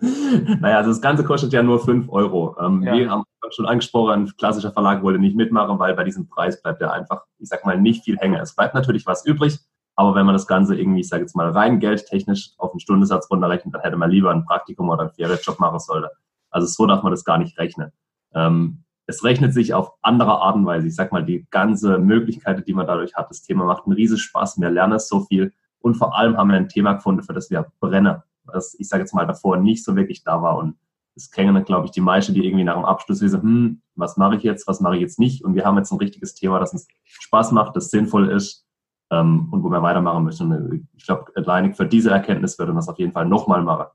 naja, 0.60 0.78
also 0.78 0.90
das 0.90 1.02
Ganze 1.02 1.24
kostet 1.24 1.52
ja 1.52 1.62
nur 1.62 1.78
5 1.78 2.08
Euro. 2.08 2.56
Ähm, 2.58 2.82
ja. 2.82 2.94
Wir 2.94 3.10
haben 3.10 3.24
schon 3.50 3.66
angesprochen, 3.66 4.12
ein 4.12 4.36
klassischer 4.38 4.72
Verlag 4.72 5.02
wollte 5.02 5.18
nicht 5.18 5.36
mitmachen, 5.36 5.78
weil 5.78 5.94
bei 5.94 6.04
diesem 6.04 6.26
Preis 6.26 6.62
bleibt 6.62 6.80
ja 6.80 6.90
einfach, 6.90 7.24
ich 7.38 7.50
sag 7.50 7.66
mal, 7.66 7.78
nicht 7.78 8.02
viel 8.04 8.16
hängen. 8.16 8.40
Es 8.40 8.56
bleibt 8.56 8.74
natürlich 8.74 9.04
was 9.04 9.26
übrig, 9.26 9.58
aber 9.94 10.14
wenn 10.14 10.24
man 10.24 10.34
das 10.34 10.46
Ganze 10.46 10.74
irgendwie, 10.74 11.00
ich 11.00 11.08
sage 11.08 11.22
jetzt 11.22 11.36
mal, 11.36 11.50
rein 11.50 11.80
geldtechnisch 11.80 12.52
auf 12.56 12.70
den 12.70 12.80
Stundensatz 12.80 13.30
runterrechnet, 13.30 13.74
dann 13.74 13.82
hätte 13.82 13.96
man 13.96 14.10
lieber 14.10 14.30
ein 14.30 14.46
Praktikum 14.46 14.88
oder 14.88 15.02
einen 15.02 15.10
Ferienjob 15.10 15.60
machen 15.60 15.80
sollen. 15.80 16.06
Also 16.50 16.66
so 16.66 16.86
darf 16.86 17.02
man 17.02 17.12
das 17.12 17.24
gar 17.24 17.36
nicht 17.36 17.58
rechnen. 17.58 17.92
Ähm, 18.34 18.84
es 19.06 19.24
rechnet 19.24 19.52
sich 19.52 19.74
auf 19.74 19.92
andere 20.02 20.40
Art 20.40 20.56
und 20.56 20.66
Weise. 20.66 20.86
Ich 20.86 20.94
sag 20.94 21.12
mal, 21.12 21.24
die 21.24 21.46
ganze 21.50 21.98
Möglichkeit, 21.98 22.66
die 22.66 22.74
man 22.74 22.86
dadurch 22.86 23.14
hat, 23.14 23.30
das 23.30 23.42
Thema 23.42 23.64
macht 23.64 23.86
einen 23.86 23.94
riesen 23.94 24.18
Spaß. 24.18 24.60
Wir 24.60 24.70
lernen 24.70 24.98
so 24.98 25.20
viel 25.20 25.52
und 25.80 25.94
vor 25.96 26.16
allem 26.16 26.36
haben 26.36 26.50
wir 26.50 26.56
ein 26.56 26.68
Thema 26.68 26.94
gefunden, 26.94 27.22
für 27.22 27.32
das 27.32 27.50
wir 27.50 27.66
brennen. 27.80 28.22
Was 28.44 28.74
ich 28.78 28.88
sage 28.88 29.02
jetzt 29.02 29.14
mal 29.14 29.26
davor 29.26 29.56
nicht 29.56 29.84
so 29.84 29.96
wirklich 29.96 30.24
da 30.24 30.42
war 30.42 30.58
und 30.58 30.76
das 31.14 31.30
kennen, 31.30 31.62
glaube 31.64 31.86
ich, 31.86 31.92
die 31.92 32.00
meisten, 32.00 32.32
die 32.32 32.46
irgendwie 32.46 32.64
nach 32.64 32.74
dem 32.74 32.84
Abschluss 32.84 33.20
wissen, 33.20 33.42
hm, 33.42 33.82
was 33.96 34.16
mache 34.16 34.36
ich 34.36 34.42
jetzt, 34.42 34.66
was 34.66 34.80
mache 34.80 34.96
ich 34.96 35.02
jetzt 35.02 35.18
nicht? 35.18 35.44
Und 35.44 35.54
wir 35.54 35.64
haben 35.64 35.76
jetzt 35.76 35.92
ein 35.92 35.98
richtiges 35.98 36.34
Thema, 36.34 36.58
das 36.58 36.72
uns 36.72 36.88
Spaß 37.04 37.52
macht, 37.52 37.76
das 37.76 37.90
sinnvoll 37.90 38.30
ist 38.30 38.66
ähm, 39.10 39.48
und 39.50 39.62
wo 39.62 39.68
wir 39.68 39.82
weitermachen 39.82 40.24
müssen. 40.24 40.50
Und 40.50 40.88
ich 40.96 41.04
glaube, 41.04 41.30
Atlantic 41.36 41.76
für 41.76 41.86
diese 41.86 42.10
Erkenntnis 42.10 42.58
würde 42.58 42.72
das 42.72 42.88
auf 42.88 42.98
jeden 42.98 43.12
Fall 43.12 43.26
nochmal 43.26 43.62
machen. 43.62 43.86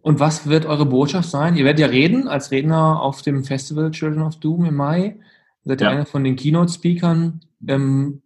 Und 0.00 0.18
was 0.18 0.48
wird 0.48 0.66
eure 0.66 0.86
Botschaft 0.86 1.28
sein? 1.28 1.56
Ihr 1.56 1.64
werdet 1.64 1.80
ja 1.80 1.86
reden 1.86 2.26
als 2.26 2.50
Redner 2.50 3.00
auf 3.00 3.22
dem 3.22 3.44
Festival 3.44 3.90
Children 3.92 4.22
of 4.22 4.36
Doom 4.36 4.64
im 4.64 4.74
Mai. 4.74 5.16
Seid 5.64 5.80
ihr 5.80 5.86
ja. 5.86 5.90
einer 5.90 6.06
von 6.06 6.24
den 6.24 6.36
Keynote-Speakern. 6.36 7.40
Ähm, 7.68 8.22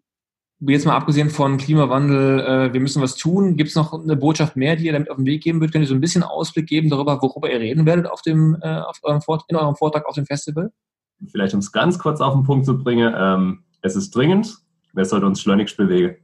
jetzt 0.60 0.86
mal 0.86 0.96
abgesehen 0.96 1.28
von 1.28 1.58
Klimawandel, 1.58 2.40
äh, 2.40 2.72
wir 2.72 2.80
müssen 2.80 3.02
was 3.02 3.16
tun. 3.16 3.56
Gibt 3.56 3.70
es 3.70 3.76
noch 3.76 3.92
eine 3.92 4.16
Botschaft 4.16 4.56
mehr, 4.56 4.76
die 4.76 4.86
ihr 4.86 4.92
damit 4.92 5.10
auf 5.10 5.16
den 5.16 5.26
Weg 5.26 5.42
geben 5.42 5.60
würdet? 5.60 5.72
Könnt 5.72 5.84
ihr 5.84 5.88
so 5.88 5.94
ein 5.94 6.00
bisschen 6.00 6.22
Ausblick 6.22 6.66
geben 6.66 6.88
darüber, 6.88 7.20
worüber 7.20 7.50
ihr 7.50 7.60
reden 7.60 7.84
werdet 7.84 8.06
auf 8.06 8.22
dem, 8.22 8.56
äh, 8.62 8.78
auf 8.78 8.98
eurem 9.02 9.20
in 9.48 9.56
eurem 9.56 9.76
Vortrag 9.76 10.06
auf 10.06 10.14
dem 10.14 10.26
Festival? 10.26 10.72
Vielleicht 11.30 11.54
um 11.54 11.60
es 11.60 11.72
ganz 11.72 11.98
kurz 11.98 12.20
auf 12.20 12.34
den 12.34 12.44
Punkt 12.44 12.66
zu 12.66 12.78
bringen, 12.78 13.14
ähm, 13.16 13.64
es 13.82 13.96
ist 13.96 14.14
dringend, 14.14 14.56
wer 14.94 15.04
sollte 15.04 15.26
uns 15.26 15.40
schleunigst 15.40 15.76
bewegen? 15.76 16.16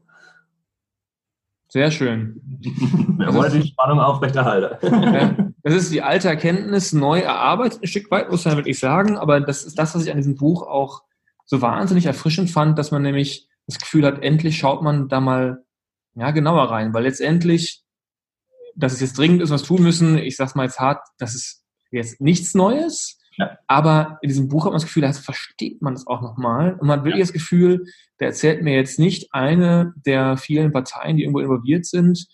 Sehr 1.71 1.93
schön. 1.93 2.41
wer 3.17 3.33
wollte 3.33 3.61
die 3.61 3.69
Spannung 3.69 4.01
aufrechterhalten? 4.01 5.55
das 5.63 5.75
ist 5.75 5.93
die 5.93 6.03
alte 6.03 6.29
Erkenntnis, 6.29 6.93
neu 6.93 7.21
erarbeitet, 7.21 7.83
ein 7.83 7.87
Stück 7.87 8.11
weit, 8.11 8.29
muss 8.29 8.45
man 8.45 8.57
wirklich 8.57 8.79
sagen. 8.79 9.17
Aber 9.17 9.41
das 9.41 9.63
ist 9.63 9.79
das, 9.79 9.95
was 9.95 10.05
ich 10.05 10.11
an 10.11 10.17
diesem 10.17 10.35
Buch 10.35 10.63
auch 10.63 11.03
so 11.47 11.63
wahnsinnig 11.63 12.07
erfrischend 12.07 12.51
fand, 12.51 12.77
dass 12.77 12.91
man 12.91 13.03
nämlich 13.03 13.49
das 13.67 13.79
Gefühl 13.79 14.05
hat, 14.05 14.23
endlich 14.23 14.59
schaut 14.59 14.83
man 14.83 15.09
da 15.09 15.21
mal 15.21 15.65
ja, 16.15 16.33
genauer 16.33 16.71
rein, 16.71 16.93
weil 16.93 17.05
letztendlich, 17.05 17.85
dass 18.75 18.93
es 18.93 19.01
jetzt 19.01 19.17
dringend 19.17 19.41
ist, 19.43 19.51
was 19.51 19.63
tun 19.63 19.83
müssen, 19.83 20.19
ich 20.19 20.37
sag's 20.37 20.57
mal 20.57 20.65
jetzt 20.65 20.81
hart, 20.81 21.07
das 21.19 21.37
ist 21.37 21.65
jetzt 21.93 22.21
nichts 22.21 22.55
Neues, 22.55 23.20
ja. 23.41 23.59
aber 23.67 24.19
in 24.23 24.29
diesem 24.29 24.49
Buch 24.49 24.65
hat 24.65 24.73
man 24.73 24.77
das 24.81 24.85
Gefühl, 24.85 25.03
da 25.03 25.13
versteht 25.13 25.83
man 25.83 25.95
es 25.95 26.07
auch 26.07 26.21
nochmal 26.21 26.75
und 26.75 26.87
man 26.87 26.99
hat 26.99 27.05
wirklich 27.05 27.19
ja. 27.19 27.25
das 27.25 27.33
Gefühl, 27.33 27.87
der 28.21 28.29
erzählt 28.29 28.63
mir 28.63 28.75
jetzt 28.75 28.99
nicht 28.99 29.33
eine 29.33 29.93
der 30.07 30.37
vielen 30.37 30.73
Parteien, 30.73 31.17
die 31.17 31.23
irgendwo 31.23 31.41
involviert 31.41 31.87
sind, 31.87 32.29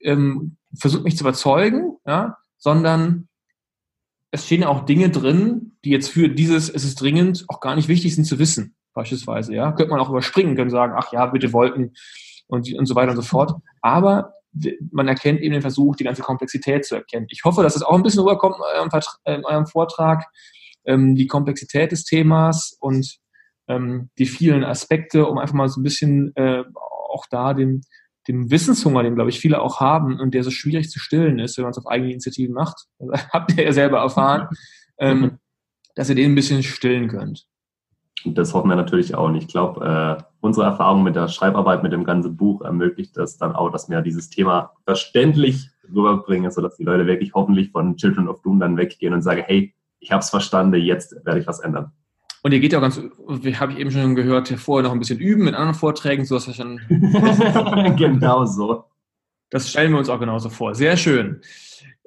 ähm, 0.00 0.56
versucht 0.78 1.04
mich 1.04 1.16
zu 1.16 1.24
überzeugen, 1.24 1.96
ja, 2.06 2.36
sondern 2.58 3.28
es 4.30 4.46
stehen 4.46 4.62
ja 4.62 4.68
auch 4.68 4.84
Dinge 4.84 5.10
drin, 5.10 5.72
die 5.84 5.90
jetzt 5.90 6.10
für 6.10 6.28
dieses, 6.28 6.68
es 6.68 6.84
ist 6.84 7.00
dringend, 7.00 7.44
auch 7.48 7.60
gar 7.60 7.74
nicht 7.74 7.88
wichtig 7.88 8.14
sind 8.14 8.24
zu 8.24 8.38
wissen 8.38 8.76
beispielsweise, 8.94 9.54
ja. 9.54 9.72
Könnte 9.72 9.90
man 9.90 10.00
auch 10.00 10.10
überspringen, 10.10 10.56
können 10.56 10.70
sagen, 10.70 10.94
ach 10.96 11.12
ja, 11.12 11.26
bitte 11.26 11.52
Wolken 11.52 11.94
und, 12.46 12.72
und 12.74 12.86
so 12.86 12.94
weiter 12.94 13.10
und 13.10 13.16
so 13.16 13.22
fort. 13.22 13.54
Aber 13.80 14.34
man 14.90 15.08
erkennt 15.08 15.40
eben 15.40 15.52
den 15.52 15.62
Versuch, 15.62 15.96
die 15.96 16.04
ganze 16.04 16.22
Komplexität 16.22 16.84
zu 16.84 16.96
erkennen. 16.96 17.26
Ich 17.30 17.44
hoffe, 17.44 17.62
dass 17.62 17.76
es 17.76 17.82
auch 17.82 17.94
ein 17.94 18.02
bisschen 18.02 18.22
rüberkommt 18.22 18.56
in 18.56 18.62
eurem, 18.62 18.90
in 19.26 19.44
eurem 19.44 19.66
Vortrag, 19.66 20.24
ähm, 20.84 21.14
die 21.14 21.26
Komplexität 21.26 21.92
des 21.92 22.04
Themas 22.04 22.76
und 22.80 23.18
ähm, 23.68 24.10
die 24.18 24.26
vielen 24.26 24.64
Aspekte, 24.64 25.26
um 25.26 25.38
einfach 25.38 25.54
mal 25.54 25.68
so 25.68 25.80
ein 25.80 25.84
bisschen 25.84 26.34
äh, 26.34 26.64
auch 27.10 27.26
da 27.30 27.54
den, 27.54 27.82
den 28.28 28.50
Wissenshunger, 28.50 29.02
den, 29.02 29.14
glaube 29.14 29.30
ich, 29.30 29.40
viele 29.40 29.60
auch 29.60 29.80
haben 29.80 30.18
und 30.18 30.34
der 30.34 30.42
so 30.42 30.50
schwierig 30.50 30.90
zu 30.90 30.98
stillen 30.98 31.38
ist, 31.38 31.56
wenn 31.56 31.64
man 31.64 31.72
es 31.72 31.78
auf 31.78 31.86
eigene 31.86 32.10
Initiativen 32.10 32.54
macht. 32.54 32.86
Das 32.98 33.28
habt 33.32 33.56
ihr 33.56 33.64
ja 33.64 33.72
selber 33.72 33.98
erfahren, 33.98 34.48
ähm, 34.98 35.38
dass 35.94 36.08
ihr 36.08 36.14
den 36.14 36.32
ein 36.32 36.34
bisschen 36.34 36.62
stillen 36.62 37.08
könnt. 37.08 37.46
Das 38.24 38.52
hoffen 38.54 38.68
wir 38.68 38.76
natürlich 38.76 39.14
auch. 39.14 39.28
Und 39.28 39.36
ich 39.36 39.48
glaube, 39.48 40.18
äh, 40.20 40.22
unsere 40.40 40.66
Erfahrung 40.66 41.02
mit 41.02 41.16
der 41.16 41.28
Schreibarbeit, 41.28 41.82
mit 41.82 41.92
dem 41.92 42.04
ganzen 42.04 42.36
Buch 42.36 42.62
ermöglicht 42.62 43.16
das 43.16 43.38
dann 43.38 43.54
auch, 43.54 43.70
dass 43.70 43.88
wir 43.88 44.02
dieses 44.02 44.28
Thema 44.30 44.72
verständlich 44.84 45.70
rüberbringen, 45.94 46.50
sodass 46.50 46.76
die 46.76 46.84
Leute 46.84 47.06
wirklich 47.06 47.34
hoffentlich 47.34 47.70
von 47.70 47.96
Children 47.96 48.28
of 48.28 48.42
Doom 48.42 48.60
dann 48.60 48.76
weggehen 48.76 49.14
und 49.14 49.22
sagen, 49.22 49.42
hey, 49.46 49.74
ich 50.00 50.12
habe 50.12 50.20
es 50.20 50.30
verstanden, 50.30 50.80
jetzt 50.80 51.14
werde 51.24 51.40
ich 51.40 51.46
was 51.46 51.60
ändern. 51.60 51.92
Und 52.42 52.52
ihr 52.52 52.60
geht 52.60 52.72
ja 52.72 52.78
auch 52.78 52.82
ganz, 52.82 53.00
wie 53.28 53.56
habe 53.56 53.72
ich 53.72 53.78
eben 53.78 53.90
schon 53.90 54.14
gehört, 54.14 54.48
vorher 54.48 54.84
noch 54.84 54.92
ein 54.92 54.98
bisschen 54.98 55.18
üben 55.18 55.44
mit 55.44 55.54
anderen 55.54 55.74
Vorträgen, 55.74 56.24
so 56.24 56.36
dass 56.36 56.46
wir 56.46 56.54
schon. 56.54 56.80
genau 57.96 58.46
so. 58.46 58.84
Das 59.50 59.68
stellen 59.68 59.92
wir 59.92 59.98
uns 59.98 60.08
auch 60.08 60.20
genauso 60.20 60.48
vor. 60.48 60.74
Sehr 60.74 60.96
schön. 60.96 61.42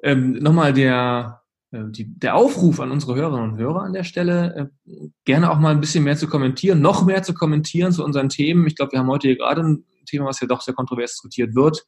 Ähm, 0.02 0.32
Nochmal 0.32 0.72
der 0.72 1.43
die, 1.88 2.06
der 2.18 2.36
Aufruf 2.36 2.80
an 2.80 2.90
unsere 2.90 3.14
Hörerinnen 3.16 3.52
und 3.52 3.58
Hörer 3.58 3.82
an 3.82 3.92
der 3.92 4.04
Stelle, 4.04 4.70
äh, 4.86 5.08
gerne 5.24 5.50
auch 5.50 5.58
mal 5.58 5.72
ein 5.72 5.80
bisschen 5.80 6.04
mehr 6.04 6.16
zu 6.16 6.28
kommentieren, 6.28 6.80
noch 6.80 7.04
mehr 7.04 7.22
zu 7.22 7.34
kommentieren 7.34 7.92
zu 7.92 8.04
unseren 8.04 8.28
Themen. 8.28 8.66
Ich 8.66 8.76
glaube, 8.76 8.92
wir 8.92 9.00
haben 9.00 9.08
heute 9.08 9.28
hier 9.28 9.36
gerade 9.36 9.62
ein 9.62 9.84
Thema, 10.06 10.26
was 10.26 10.40
ja 10.40 10.46
doch 10.46 10.60
sehr 10.60 10.74
kontrovers 10.74 11.12
diskutiert 11.12 11.54
wird. 11.54 11.84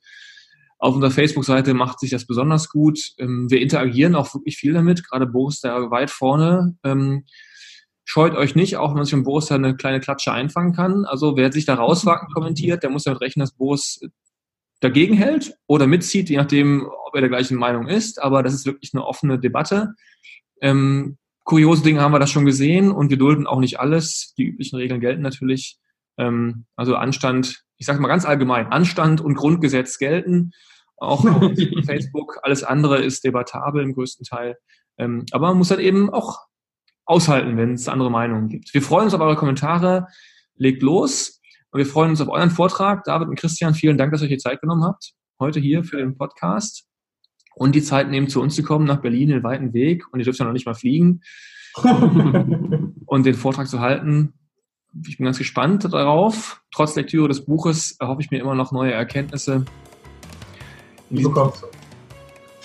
Auf 0.78 0.94
unserer 0.94 1.10
Facebook-Seite 1.10 1.72
macht 1.72 2.00
sich 2.00 2.10
das 2.10 2.26
besonders 2.26 2.68
gut. 2.68 2.98
Ähm, 3.18 3.46
wir 3.50 3.60
interagieren 3.60 4.14
auch 4.14 4.34
wirklich 4.34 4.56
viel 4.56 4.72
damit, 4.72 5.08
gerade 5.08 5.26
Boris 5.26 5.60
da 5.60 5.90
weit 5.90 6.10
vorne. 6.10 6.76
Ähm, 6.84 7.24
scheut 8.04 8.34
euch 8.34 8.54
nicht, 8.54 8.76
auch 8.76 8.90
wenn 8.90 8.96
man 8.96 9.04
sich 9.04 9.14
von 9.14 9.24
Boris 9.24 9.46
da 9.46 9.54
eine 9.54 9.76
kleine 9.76 10.00
Klatsche 10.00 10.32
einfangen 10.32 10.72
kann. 10.72 11.04
Also 11.04 11.36
wer 11.36 11.52
sich 11.52 11.64
da 11.64 11.74
rauswagt 11.74 12.24
und 12.26 12.34
kommentiert, 12.34 12.82
der 12.82 12.90
muss 12.90 13.04
damit 13.04 13.20
rechnen, 13.20 13.40
dass 13.42 13.52
Boris 13.52 14.00
dagegen 14.80 15.14
hält 15.14 15.56
oder 15.66 15.86
mitzieht, 15.86 16.28
je 16.28 16.36
nachdem, 16.36 16.86
ob 17.06 17.14
er 17.14 17.20
der 17.20 17.30
gleichen 17.30 17.56
Meinung 17.56 17.88
ist. 17.88 18.22
Aber 18.22 18.42
das 18.42 18.54
ist 18.54 18.66
wirklich 18.66 18.92
eine 18.94 19.04
offene 19.04 19.38
Debatte. 19.38 19.94
Ähm, 20.60 21.18
kuriose 21.44 21.82
Dinge 21.82 22.00
haben 22.00 22.12
wir 22.12 22.18
das 22.18 22.30
schon 22.30 22.44
gesehen 22.44 22.90
und 22.90 23.10
wir 23.10 23.16
dulden 23.16 23.46
auch 23.46 23.60
nicht 23.60 23.80
alles. 23.80 24.34
Die 24.36 24.44
üblichen 24.44 24.76
Regeln 24.76 25.00
gelten 25.00 25.22
natürlich. 25.22 25.78
Ähm, 26.18 26.66
also 26.76 26.96
Anstand, 26.96 27.62
ich 27.78 27.86
sage 27.86 28.00
mal 28.00 28.08
ganz 28.08 28.24
allgemein, 28.24 28.66
Anstand 28.66 29.20
und 29.20 29.34
Grundgesetz 29.34 29.98
gelten. 29.98 30.52
Auch 30.96 31.24
auf 31.24 31.52
Facebook. 31.86 32.38
Alles 32.42 32.62
andere 32.64 33.02
ist 33.02 33.24
debattabel 33.24 33.82
im 33.82 33.94
größten 33.94 34.24
Teil. 34.24 34.56
Ähm, 34.98 35.24
aber 35.30 35.48
man 35.48 35.58
muss 35.58 35.70
halt 35.70 35.80
eben 35.80 36.10
auch 36.10 36.40
aushalten, 37.04 37.56
wenn 37.56 37.74
es 37.74 37.88
andere 37.88 38.10
Meinungen 38.10 38.48
gibt. 38.48 38.74
Wir 38.74 38.82
freuen 38.82 39.04
uns 39.04 39.14
auf 39.14 39.20
eure 39.20 39.36
Kommentare. 39.36 40.08
Legt 40.56 40.82
los. 40.82 41.35
Und 41.70 41.78
wir 41.78 41.86
freuen 41.86 42.10
uns 42.10 42.20
auf 42.20 42.28
euren 42.28 42.50
Vortrag. 42.50 43.04
David 43.04 43.28
und 43.28 43.38
Christian, 43.38 43.74
vielen 43.74 43.98
Dank, 43.98 44.12
dass 44.12 44.22
ihr 44.22 44.26
euch 44.26 44.34
die 44.34 44.38
Zeit 44.38 44.60
genommen 44.60 44.84
habt, 44.84 45.12
heute 45.40 45.60
hier 45.60 45.84
für 45.84 45.98
den 45.98 46.16
Podcast. 46.16 46.86
Und 47.54 47.74
die 47.74 47.82
Zeit 47.82 48.10
nehmen, 48.10 48.28
zu 48.28 48.42
uns 48.42 48.54
zu 48.54 48.62
kommen, 48.62 48.84
nach 48.84 49.00
Berlin, 49.00 49.30
den 49.30 49.42
weiten 49.42 49.72
Weg. 49.72 50.04
Und 50.12 50.18
ihr 50.18 50.24
dürft 50.24 50.38
ja 50.38 50.44
noch 50.44 50.52
nicht 50.52 50.66
mal 50.66 50.74
fliegen. 50.74 51.22
und 53.06 53.26
den 53.26 53.34
Vortrag 53.34 53.66
zu 53.66 53.80
halten. 53.80 54.34
Ich 55.06 55.18
bin 55.18 55.24
ganz 55.24 55.38
gespannt 55.38 55.84
darauf. 55.84 56.62
Trotz 56.72 56.96
Lektüre 56.96 57.28
des 57.28 57.44
Buches 57.44 57.96
erhoffe 57.98 58.22
ich 58.22 58.30
mir 58.30 58.40
immer 58.40 58.54
noch 58.54 58.72
neue 58.72 58.92
Erkenntnisse. 58.92 59.64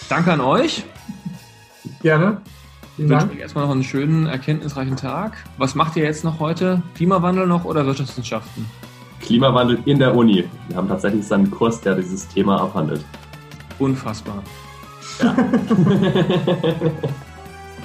Danke 0.09 0.33
an 0.33 0.41
euch. 0.41 0.83
Gerne. 2.01 2.41
Ich 2.97 3.07
wünsche 3.07 3.29
euch 3.29 3.39
erstmal 3.39 3.65
noch 3.65 3.71
einen 3.71 3.83
schönen, 3.83 4.27
erkenntnisreichen 4.27 4.95
Tag. 4.95 5.37
Was 5.57 5.75
macht 5.75 5.95
ihr 5.95 6.03
jetzt 6.03 6.23
noch 6.23 6.39
heute? 6.39 6.83
Klimawandel 6.95 7.47
noch 7.47 7.65
oder 7.65 7.85
Wirtschaftswissenschaften? 7.85 8.65
Klimawandel 9.21 9.79
in 9.85 9.99
der 9.99 10.15
Uni. 10.15 10.47
Wir 10.67 10.77
haben 10.77 10.87
tatsächlich 10.87 11.31
einen 11.31 11.49
Kurs, 11.49 11.81
der 11.81 11.95
dieses 11.95 12.27
Thema 12.27 12.61
abhandelt. 12.61 13.05
Unfassbar. 13.79 14.43
Ja. 15.21 15.35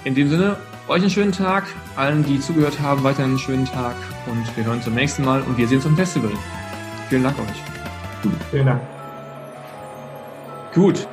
in 0.05 0.15
dem 0.15 0.29
Sinne, 0.29 0.57
euch 0.89 1.03
einen 1.03 1.11
schönen 1.11 1.33
Tag. 1.33 1.65
Allen, 1.97 2.25
die 2.25 2.41
zugehört 2.41 2.81
haben, 2.81 3.03
weiterhin 3.03 3.31
einen 3.31 3.39
schönen 3.39 3.65
Tag. 3.65 3.97
Und 4.27 4.57
wir 4.57 4.65
hören 4.65 4.77
uns 4.77 4.85
zum 4.85 4.95
nächsten 4.95 5.25
Mal 5.25 5.43
und 5.43 5.59
wir 5.59 5.67
sehen 5.67 5.79
uns 5.79 5.87
am 5.87 5.97
Festival. 5.97 6.31
Vielen 7.09 7.23
Dank 7.23 7.37
euch. 7.39 7.63
Vielen 8.51 8.67
Dank. 8.67 8.81
Gut. 10.75 11.09